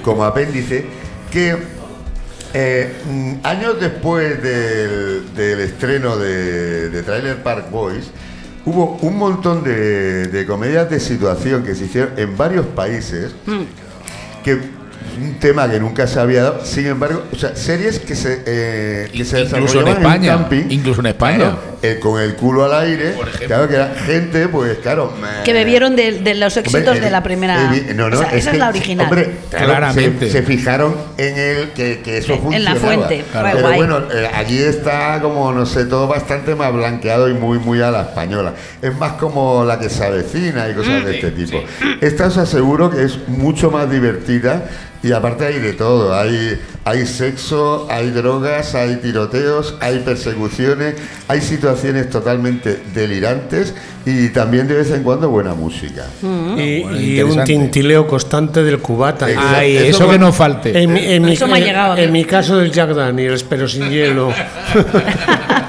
como 0.03 0.23
apéndice, 0.23 0.85
que 1.31 1.74
eh, 2.57 2.94
mm, 3.06 3.34
años 3.45 3.80
después 3.82 4.41
del, 4.41 5.34
del 5.36 5.60
estreno 5.60 6.15
de, 6.15 6.90
de 6.90 7.03
Trailer 7.03 7.44
Park 7.44 7.69
Boys, 7.69 8.10
hubo 8.65 8.98
un 9.02 9.18
montón 9.18 9.61
de, 9.64 10.27
de 10.27 10.45
comedias 10.45 10.90
de 10.90 10.99
situación 11.02 11.64
que 11.64 11.76
se 11.76 11.84
hicieron 11.86 12.11
en 12.18 12.38
varios 12.38 12.65
países, 12.68 13.36
Mm. 13.45 13.64
que 14.44 14.57
un 15.17 15.35
tema 15.39 15.69
que 15.69 15.79
nunca 15.79 16.07
se 16.07 16.19
había 16.19 16.43
dado, 16.43 16.65
sin 16.65 16.87
embargo, 16.87 17.23
o 17.31 17.35
sea, 17.35 17.55
series 17.55 17.99
que 17.99 18.15
se, 18.15 18.41
eh, 18.45 19.09
que 19.13 19.25
se 19.25 19.41
Incluso 19.41 19.81
en 19.81 19.87
España, 19.89 20.33
camping, 20.33 20.63
incluso 20.69 20.99
en 21.01 21.07
España. 21.07 21.37
claro, 21.37 21.59
eh, 21.81 21.99
con 22.01 22.19
el 22.21 22.35
culo 22.35 22.65
al 22.65 22.73
aire, 22.83 23.15
claro 23.47 23.67
que 23.67 23.75
era 23.75 23.93
gente, 24.05 24.47
pues 24.47 24.77
claro, 24.79 25.13
Que 25.43 25.53
bebieron 25.53 25.95
de, 25.95 26.13
de 26.19 26.33
los 26.35 26.57
éxitos 26.57 26.87
Hombre, 26.87 26.99
de 27.01 27.11
la 27.11 27.21
primera. 27.23 27.71
no, 27.95 28.09
no, 28.09 28.17
o 28.17 28.19
sea, 28.19 28.29
esa 28.35 28.51
es 28.51 28.57
la 28.57 28.69
original. 28.69 29.05
Hombre, 29.07 29.31
claro, 29.49 29.65
Claramente. 29.65 30.25
Se, 30.27 30.31
se 30.31 30.43
fijaron 30.43 30.95
en 31.17 31.37
el 31.37 31.69
que, 31.71 32.01
que 32.01 32.17
eso 32.17 32.33
En- 32.33 32.53
en 32.53 32.63
la 32.63 32.71
funcionaba. 32.75 33.07
fuente, 33.07 33.25
Claro. 33.31 33.49
Pero 33.53 33.61
guay. 33.67 33.77
bueno, 33.77 33.99
eh, 34.11 34.29
allí 34.33 34.57
está 34.59 35.19
como, 35.21 35.51
no 35.51 35.65
sé, 35.65 35.85
todo 35.85 36.07
bastante 36.07 36.55
más 36.55 36.73
blanqueado 36.73 37.29
y 37.29 37.33
muy, 37.33 37.59
muy 37.59 37.81
a 37.81 37.91
la 37.91 38.01
española. 38.01 38.53
Es 38.81 38.97
más 38.97 39.13
como 39.13 39.63
la 39.65 39.79
que 39.79 39.89
se 39.89 40.03
avecina 40.05 40.67
y 40.69 40.73
cosas 40.73 41.05
de 41.05 41.15
este 41.15 41.31
tipo. 41.31 41.61
Esta 42.01 42.25
os 42.27 42.37
aseguro 42.37 42.89
que 42.89 43.03
es 43.03 43.27
mucho 43.27 43.69
más 43.69 43.89
divertida 43.89 44.65
y 45.07 45.11
aparte 45.14 45.45
hay 45.45 45.60
de 45.60 45.73
todo. 45.73 46.14
Hay, 46.18 46.60
hay 46.84 47.06
sexo, 47.06 47.88
hay 47.90 48.10
drogas, 48.10 48.73
hay 48.76 48.95
tiroteos, 48.98 49.76
hay 49.80 49.99
persecuciones, 49.99 50.95
hay 51.27 51.41
situaciones 51.41 52.10
totalmente 52.10 52.82
delirantes 52.94 53.73
y 54.06 54.30
también 54.30 54.68
de 54.68 54.76
vez 54.76 54.91
en 54.91 55.03
cuando 55.03 55.30
buena 55.30 55.53
música. 55.53 56.06
Y, 56.22 56.82
Bueno, 56.82 56.99
y 56.99 57.22
un 57.22 57.44
tintileo 57.44 58.07
constante 58.07 58.64
del 58.64 58.80
cubata. 58.80 59.30
Exacto. 59.30 59.56
Ay, 59.57 59.77
Eso 59.77 60.10
que 60.10 60.18
no 60.19 60.34
falte. 60.34 60.82
En, 60.82 60.91
mi- 60.94 61.06
en 61.06 61.23
mi, 61.23 61.34
Eso 61.34 61.48
me 61.48 61.57
ha 61.57 61.60
llegado 61.60 61.94
a 61.94 61.95
mí. 61.95 62.02
en 62.03 62.11
mi 62.11 62.26
caso 62.26 62.57
del 62.57 62.72
Jack 62.72 62.90
Daniels, 62.95 63.44
pero 63.44 63.68
sin 63.68 63.90
hielo. 63.90 64.32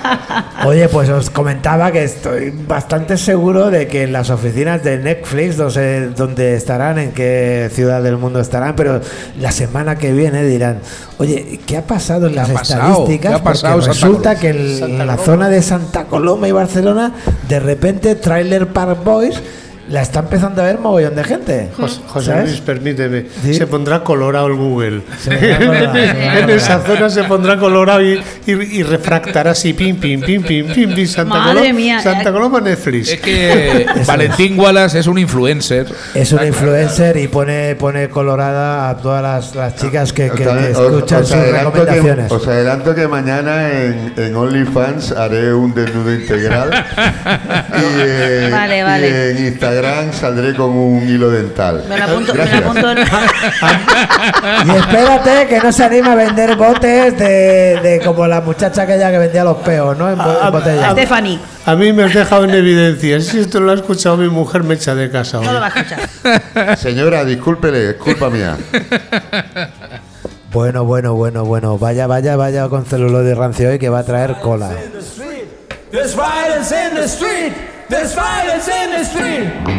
Oye, 0.67 0.89
pues 0.89 1.09
os 1.11 1.31
comentaba 1.31 1.93
que 1.93 2.05
estoy 2.05 2.51
bastante 2.51 3.17
seguro 3.17 3.71
de 3.71 3.87
que 3.87 4.05
en 4.05 4.13
las 4.13 4.31
oficinas 4.31 4.83
de 4.83 4.99
Netflix, 4.99 5.57
no 5.59 5.71
sé 5.71 6.09
dónde 6.17 6.55
estarán, 6.55 6.99
en 6.99 7.13
qué 7.13 7.71
ciudad 7.73 8.03
del 8.03 8.17
mundo 8.17 8.41
estarán, 8.41 8.75
pero 8.77 9.01
la 9.39 9.51
semana 9.53 9.97
que 9.97 10.13
viene 10.13 10.45
dirán, 10.45 10.81
oye, 11.19 11.61
¿qué 11.67 11.77
ha 11.77 11.87
pasado 11.87 12.27
en 12.27 12.35
las 12.37 12.51
ha 12.51 12.55
pasado? 12.55 12.89
estadísticas? 12.91 13.33
¿Qué 13.33 13.39
ha 13.39 13.43
pasado, 13.45 13.75
Porque 13.75 13.89
resulta 13.93 14.39
que 14.39 14.49
en, 14.51 14.79
Santa 14.79 15.05
la 15.05 15.17
Coloma. 15.17 15.25
zona 15.25 15.49
de 15.49 15.63
Santa 15.63 16.05
Coloma 16.05 16.49
y 16.49 16.53
Barcelona, 16.53 17.13
de 17.49 17.61
repente 17.61 18.15
Trailer 18.15 18.69
Park 18.69 19.05
Boys 19.05 19.41
la 19.89 20.03
está 20.03 20.21
empezando 20.21 20.63
a 20.63 20.65
ver 20.65 20.79
mogollón 20.79 21.15
de 21.15 21.23
gente. 21.25 21.69
José, 21.77 22.01
José. 22.09 22.43
Luis, 22.43 22.61
permíteme. 22.61 23.27
Sí. 23.43 23.55
Se 23.55 23.67
pondrá 23.67 24.03
colorado 24.03 24.47
el 24.49 24.55
Google. 24.55 25.03
Colorado, 25.25 25.97
en 26.39 26.51
esa 26.51 26.81
zona 26.81 27.09
se 27.09 27.23
pondrá 27.25 27.57
colorado 27.57 28.03
y, 28.03 28.21
y, 28.47 28.53
y 28.53 28.83
refractará 28.83 29.53
así, 29.53 29.73
pim, 29.75 29.97
pim, 29.97 30.21
pim, 30.21 30.43
pim, 30.43 30.67
pim, 30.73 30.95
pim. 30.95 31.07
Santa 31.07 31.35
Madre 31.35 31.55
Coloma, 31.61 31.73
mía, 31.75 32.01
Santa 32.01 32.31
eh. 32.31 32.33
Coloma 32.33 32.61
Netflix. 32.61 33.09
Es 33.13 33.21
que 33.21 33.87
Valentín 34.07 34.59
Wallace 34.59 34.99
es 34.99 35.07
un 35.07 35.19
influencer. 35.19 35.87
Es 36.15 36.33
un 36.33 36.45
influencer 36.45 37.17
y 37.19 37.29
pone, 37.29 37.77
pone 37.77 38.09
colorada 38.09 38.89
a 38.91 38.97
todas 38.97 39.23
las, 39.23 39.55
las 39.55 39.77
chicas 39.77 40.13
que, 40.13 40.31
que- 40.31 40.39
que 40.39 40.45
También 40.45 40.75
os- 40.75 40.81
escuchan 40.83 41.23
os 41.23 41.29
sus 41.29 41.37
adelanto 41.37 41.73
que- 41.73 41.79
recomendaciones. 41.81 42.33
os 42.33 42.49
adelanto 42.49 42.95
que 42.95 43.07
mañana 43.09 43.71
en, 43.73 44.13
en 44.17 44.35
OnlyFans 44.35 45.13
haré 45.13 45.55
un 45.55 45.73
desnudo 45.75 46.13
integral. 46.13 46.71
y, 47.27 48.01
eh, 48.01 48.49
Vale, 48.51 48.79
y 48.79 48.83
vale. 48.83 49.31
en 49.31 49.47
Instagram 49.47 49.76
saldré 50.13 50.55
con 50.55 50.71
un 50.71 51.09
hilo 51.09 51.31
dental. 51.31 51.85
Me 51.89 51.97
lo 51.99 52.05
apunto, 52.05 52.33
me 52.35 52.39
Gracias. 52.41 52.61
lo 52.63 52.69
apunto 52.71 52.91
en- 52.93 52.99
Y 54.67 54.77
espérate 54.77 55.47
que 55.49 55.59
no 55.61 55.73
se 55.73 55.85
anima 55.85 56.13
a 56.13 56.15
vender 56.15 56.57
botes 56.57 57.19
de, 57.19 57.81
de 57.83 58.01
como 58.05 58.27
la 58.27 58.41
muchacha 58.41 58.83
aquella 58.83 59.11
que 59.11 59.19
vendía 59.19 59.45
los 59.45 59.57
peos, 59.59 59.97
¿no? 59.99 60.11
En, 60.11 60.19
en 60.21 60.53
botella. 60.53 60.91
Stephanie. 60.93 61.39
A 61.65 61.75
mí 61.75 61.93
me 61.93 62.05
has 62.05 62.15
dejado 62.15 62.45
en 62.45 62.51
evidencia. 62.51 63.21
Si 63.21 63.41
esto 63.41 63.61
lo 63.61 63.73
ha 63.73 63.75
escuchado 63.75 64.17
mi 64.17 64.29
mujer, 64.29 64.63
me 64.63 64.75
echa 64.75 64.95
de 64.95 65.11
casa. 65.11 65.39
No 65.41 65.49
hoy. 65.49 65.55
lo 65.55 65.61
va 65.61 65.67
a 65.67 65.69
escuchar. 65.81 66.79
Señora, 66.79 67.25
discúlpele, 67.25 67.91
es 67.91 67.95
culpa 67.97 68.31
mía. 68.31 68.57
Bueno, 70.53 70.85
bueno, 70.85 71.15
bueno, 71.15 71.45
bueno. 71.45 71.77
Vaya, 71.79 72.07
vaya, 72.07 72.37
vaya 72.37 72.69
con 72.69 72.85
celuloide 72.87 73.35
rancio 73.35 73.69
hoy 73.69 73.79
que 73.79 73.89
va 73.89 73.99
a 74.01 74.05
traer 74.05 74.37
cola. 74.41 74.71
In 77.89 77.93
the. 77.93 79.77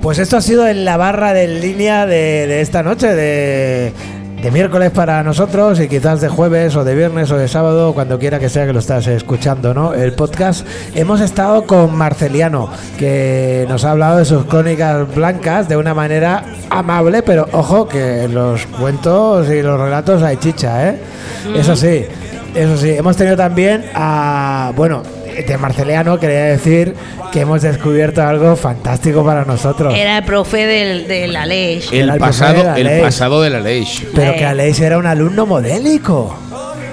Pues 0.00 0.18
esto 0.18 0.36
ha 0.36 0.40
sido 0.40 0.68
en 0.68 0.84
la 0.84 0.96
barra 0.96 1.32
de 1.32 1.48
línea 1.48 2.06
de, 2.06 2.60
esta 2.60 2.84
noche, 2.84 3.14
de, 3.14 3.92
de 4.42 4.50
miércoles 4.52 4.92
para 4.92 5.24
nosotros 5.24 5.80
y 5.80 5.88
quizás 5.88 6.20
de 6.20 6.28
jueves 6.28 6.76
o 6.76 6.84
de 6.84 6.94
viernes 6.94 7.32
o 7.32 7.36
de 7.36 7.48
sábado, 7.48 7.94
cuando 7.94 8.18
quiera 8.20 8.38
que 8.38 8.48
sea 8.48 8.64
que 8.64 8.72
lo 8.72 8.78
estás 8.78 9.08
escuchando, 9.08 9.74
¿no? 9.74 9.92
El 9.92 10.12
podcast. 10.12 10.64
Hemos 10.94 11.20
estado 11.20 11.66
con 11.66 11.96
Marceliano, 11.96 12.70
que 12.96 13.66
nos 13.68 13.84
ha 13.84 13.90
hablado 13.90 14.18
de 14.18 14.24
sus 14.24 14.44
crónicas 14.44 15.12
blancas 15.14 15.68
de 15.68 15.76
una 15.76 15.94
manera 15.94 16.44
amable, 16.70 17.22
pero 17.22 17.48
ojo 17.50 17.88
que 17.88 18.28
los 18.28 18.66
cuentos 18.66 19.50
y 19.50 19.62
los 19.62 19.80
relatos 19.80 20.22
hay 20.22 20.36
chicha, 20.36 20.88
¿eh? 20.88 21.00
Eso 21.56 21.76
sí, 21.76 22.04
eso 22.54 22.76
sí. 22.76 22.90
Hemos 22.90 23.16
tenido 23.16 23.36
también 23.36 23.84
a, 23.94 24.72
bueno, 24.76 25.02
de 25.46 25.58
Marceliano 25.58 26.18
quería 26.18 26.44
decir 26.44 26.94
que 27.32 27.40
hemos 27.40 27.62
descubierto 27.62 28.22
algo 28.22 28.56
fantástico 28.56 29.24
para 29.24 29.44
nosotros. 29.44 29.94
Era 29.94 30.18
el 30.18 30.24
profe 30.24 30.66
del, 30.66 31.06
de 31.08 31.28
la 31.28 31.46
ley. 31.46 31.82
El 31.92 32.18
pasado, 32.18 32.58
de 32.58 32.64
la 32.64 32.78
el 32.78 32.86
ley. 32.86 33.00
pasado 33.00 33.40
de 33.42 33.50
la 33.50 33.60
ley. 33.60 33.86
Pero 34.14 34.32
Eh. 34.32 34.36
que 34.36 34.44
Aleix 34.44 34.80
era 34.80 34.98
un 34.98 35.06
alumno 35.06 35.46
modélico. 35.46 36.36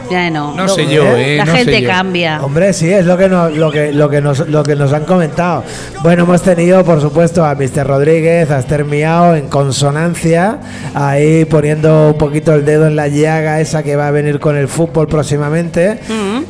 Ya 0.10 0.30
no. 0.30 0.54
No 0.56 0.68
sé 0.68 0.86
yo, 0.88 1.04
eh, 1.16 1.38
La 1.38 1.46
no 1.46 1.52
sé 1.54 1.58
gente 1.60 1.82
yo. 1.82 1.90
cambia. 1.90 2.40
Hombre, 2.44 2.74
sí, 2.74 2.92
es 2.92 3.06
lo 3.06 3.18
que, 3.18 3.28
nos, 3.30 3.56
lo, 3.56 3.72
que, 3.72 3.92
lo, 3.92 4.10
que 4.10 4.22
nos, 4.22 4.48
lo 4.48 4.64
que 4.64 4.76
nos 4.76 4.94
han 4.94 5.06
comentado. 5.06 5.64
Bueno, 6.04 6.24
hemos 6.24 6.42
tenido, 6.42 6.84
por 6.84 7.02
supuesto, 7.02 7.46
a 7.46 7.56
Mr. 7.56 7.86
Rodríguez, 7.86 8.50
a 8.52 8.60
Esther 8.60 8.86
Miao 8.86 9.36
en 9.36 9.48
consonancia, 9.50 10.60
ahí 10.94 11.46
poniendo 11.46 12.10
un 12.10 12.18
poquito 12.18 12.54
el 12.54 12.66
dedo 12.66 12.88
en 12.88 12.96
la 12.96 13.08
llaga 13.08 13.60
esa 13.60 13.84
que 13.84 13.96
va 13.96 14.08
a 14.08 14.12
venir 14.12 14.40
con 14.40 14.56
el 14.56 14.68
fútbol 14.68 15.08
próximamente. 15.08 16.00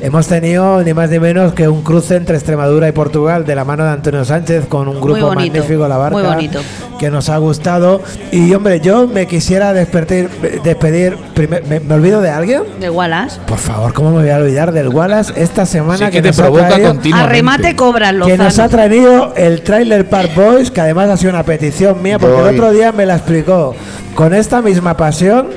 Hemos 0.01 0.27
tenido 0.27 0.83
ni 0.83 0.93
más 0.93 1.09
ni 1.09 1.19
menos 1.19 1.53
que 1.53 1.67
un 1.67 1.81
cruce 1.81 2.15
entre 2.15 2.35
Extremadura 2.37 2.87
y 2.87 2.91
Portugal 2.91 3.45
de 3.45 3.55
la 3.55 3.65
mano 3.65 3.83
de 3.83 3.91
Antonio 3.91 4.23
Sánchez 4.25 4.67
con 4.67 4.87
un 4.87 4.95
grupo 5.01 5.27
bonito, 5.27 5.33
magnífico, 5.35 5.87
La 5.87 5.97
Barca, 5.97 6.17
muy 6.17 6.23
bonito. 6.27 6.59
que 6.99 7.09
nos 7.09 7.29
ha 7.29 7.37
gustado. 7.37 8.01
Y, 8.31 8.53
hombre, 8.53 8.79
yo 8.79 9.07
me 9.07 9.25
quisiera 9.27 9.73
despedir, 9.73 10.29
despedir 10.63 11.17
primer- 11.33 11.65
¿me, 11.65 11.79
me 11.79 11.95
olvido 11.95 12.21
de 12.21 12.29
alguien? 12.29 12.63
De 12.79 12.89
Wallace. 12.89 13.39
Por 13.47 13.57
favor, 13.59 13.93
¿cómo 13.93 14.11
me 14.11 14.21
voy 14.23 14.29
a 14.29 14.37
olvidar 14.37 14.73
del 14.73 14.89
Wallace 14.89 15.31
esta 15.41 15.65
semana 15.65 15.97
Sí, 15.97 16.05
que 16.05 16.11
que, 16.11 16.21
te 16.21 16.27
nos 16.29 16.39
ha 16.39 16.43
provoca 16.43 16.67
traído, 16.67 16.89
continuamente. 16.89 17.25
A 17.29 17.31
remate 17.31 17.75
cobran 17.77 18.19
los 18.19 18.27
que 18.27 18.37
nos 18.37 18.59
ha 18.59 18.67
traído 18.67 19.33
el 19.37 19.61
Trailer 19.61 20.09
Park 20.09 20.31
Boys, 20.35 20.69
que 20.69 20.81
además 20.81 21.09
ha 21.09 21.15
sido 21.17 21.29
una 21.31 21.43
petición 21.43 22.01
mía, 22.03 22.19
porque 22.19 22.35
Voy. 22.35 22.49
el 22.49 22.55
otro 22.55 22.71
día 22.71 22.91
me 22.91 23.05
la 23.05 23.15
explicó 23.15 23.73
con 24.15 24.33
esta 24.33 24.61
misma 24.61 24.97
pasión. 24.97 25.47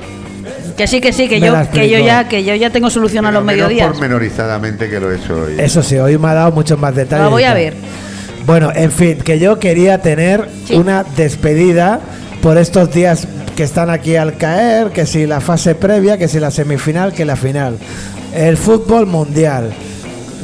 Que 0.76 0.86
sí, 0.86 1.00
que 1.00 1.12
sí, 1.12 1.28
que 1.28 1.40
yo, 1.40 1.52
que 1.72 1.90
yo 1.90 1.98
ya, 1.98 2.28
que 2.28 2.44
yo 2.44 2.54
ya 2.54 2.70
tengo 2.70 2.88
solución 2.90 3.26
a 3.26 3.32
los 3.32 3.44
mediodías. 3.44 3.88
pormenorizadamente 3.88 4.88
que 4.88 5.00
lo 5.00 5.10
he 5.10 5.16
hecho 5.16 5.34
hoy. 5.42 5.56
Eso 5.58 5.82
sí, 5.82 5.98
hoy 5.98 6.16
me 6.16 6.28
ha 6.28 6.34
dado 6.34 6.52
muchos 6.52 6.78
más 6.78 6.94
detalles. 6.94 7.24
La 7.24 7.28
voy 7.28 7.42
a 7.44 7.54
ver. 7.54 7.74
Bueno, 8.46 8.70
en 8.74 8.90
fin, 8.92 9.18
que 9.18 9.38
yo 9.40 9.58
quería 9.58 10.00
tener 10.00 10.48
Sí. 10.66 10.74
una 10.76 11.04
despedida 11.16 12.00
por 12.42 12.58
estos 12.58 12.92
días 12.92 13.26
que 13.56 13.62
están 13.62 13.90
aquí 13.90 14.16
al 14.16 14.36
caer, 14.36 14.90
que 14.90 15.06
si 15.06 15.26
la 15.26 15.40
fase 15.40 15.74
previa, 15.74 16.18
que 16.18 16.28
si 16.28 16.40
la 16.40 16.50
semifinal, 16.50 17.12
que 17.12 17.24
la 17.24 17.36
final. 17.36 17.78
El 18.34 18.56
fútbol 18.56 19.06
mundial. 19.06 19.72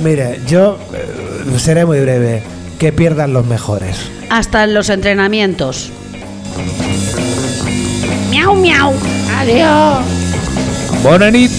Mire, 0.02 0.40
yo 0.46 0.78
eh, 0.92 1.58
seré 1.58 1.84
muy 1.84 2.00
breve. 2.00 2.42
Que 2.78 2.92
pierdan 2.92 3.32
los 3.32 3.46
mejores. 3.46 3.96
Hasta 4.28 4.64
en 4.64 4.74
los 4.74 4.90
entrenamientos. 4.90 5.90
Miau, 8.30 8.54
miau. 8.54 8.92
Adiós. 9.38 10.04
Bonanit. 11.02 11.50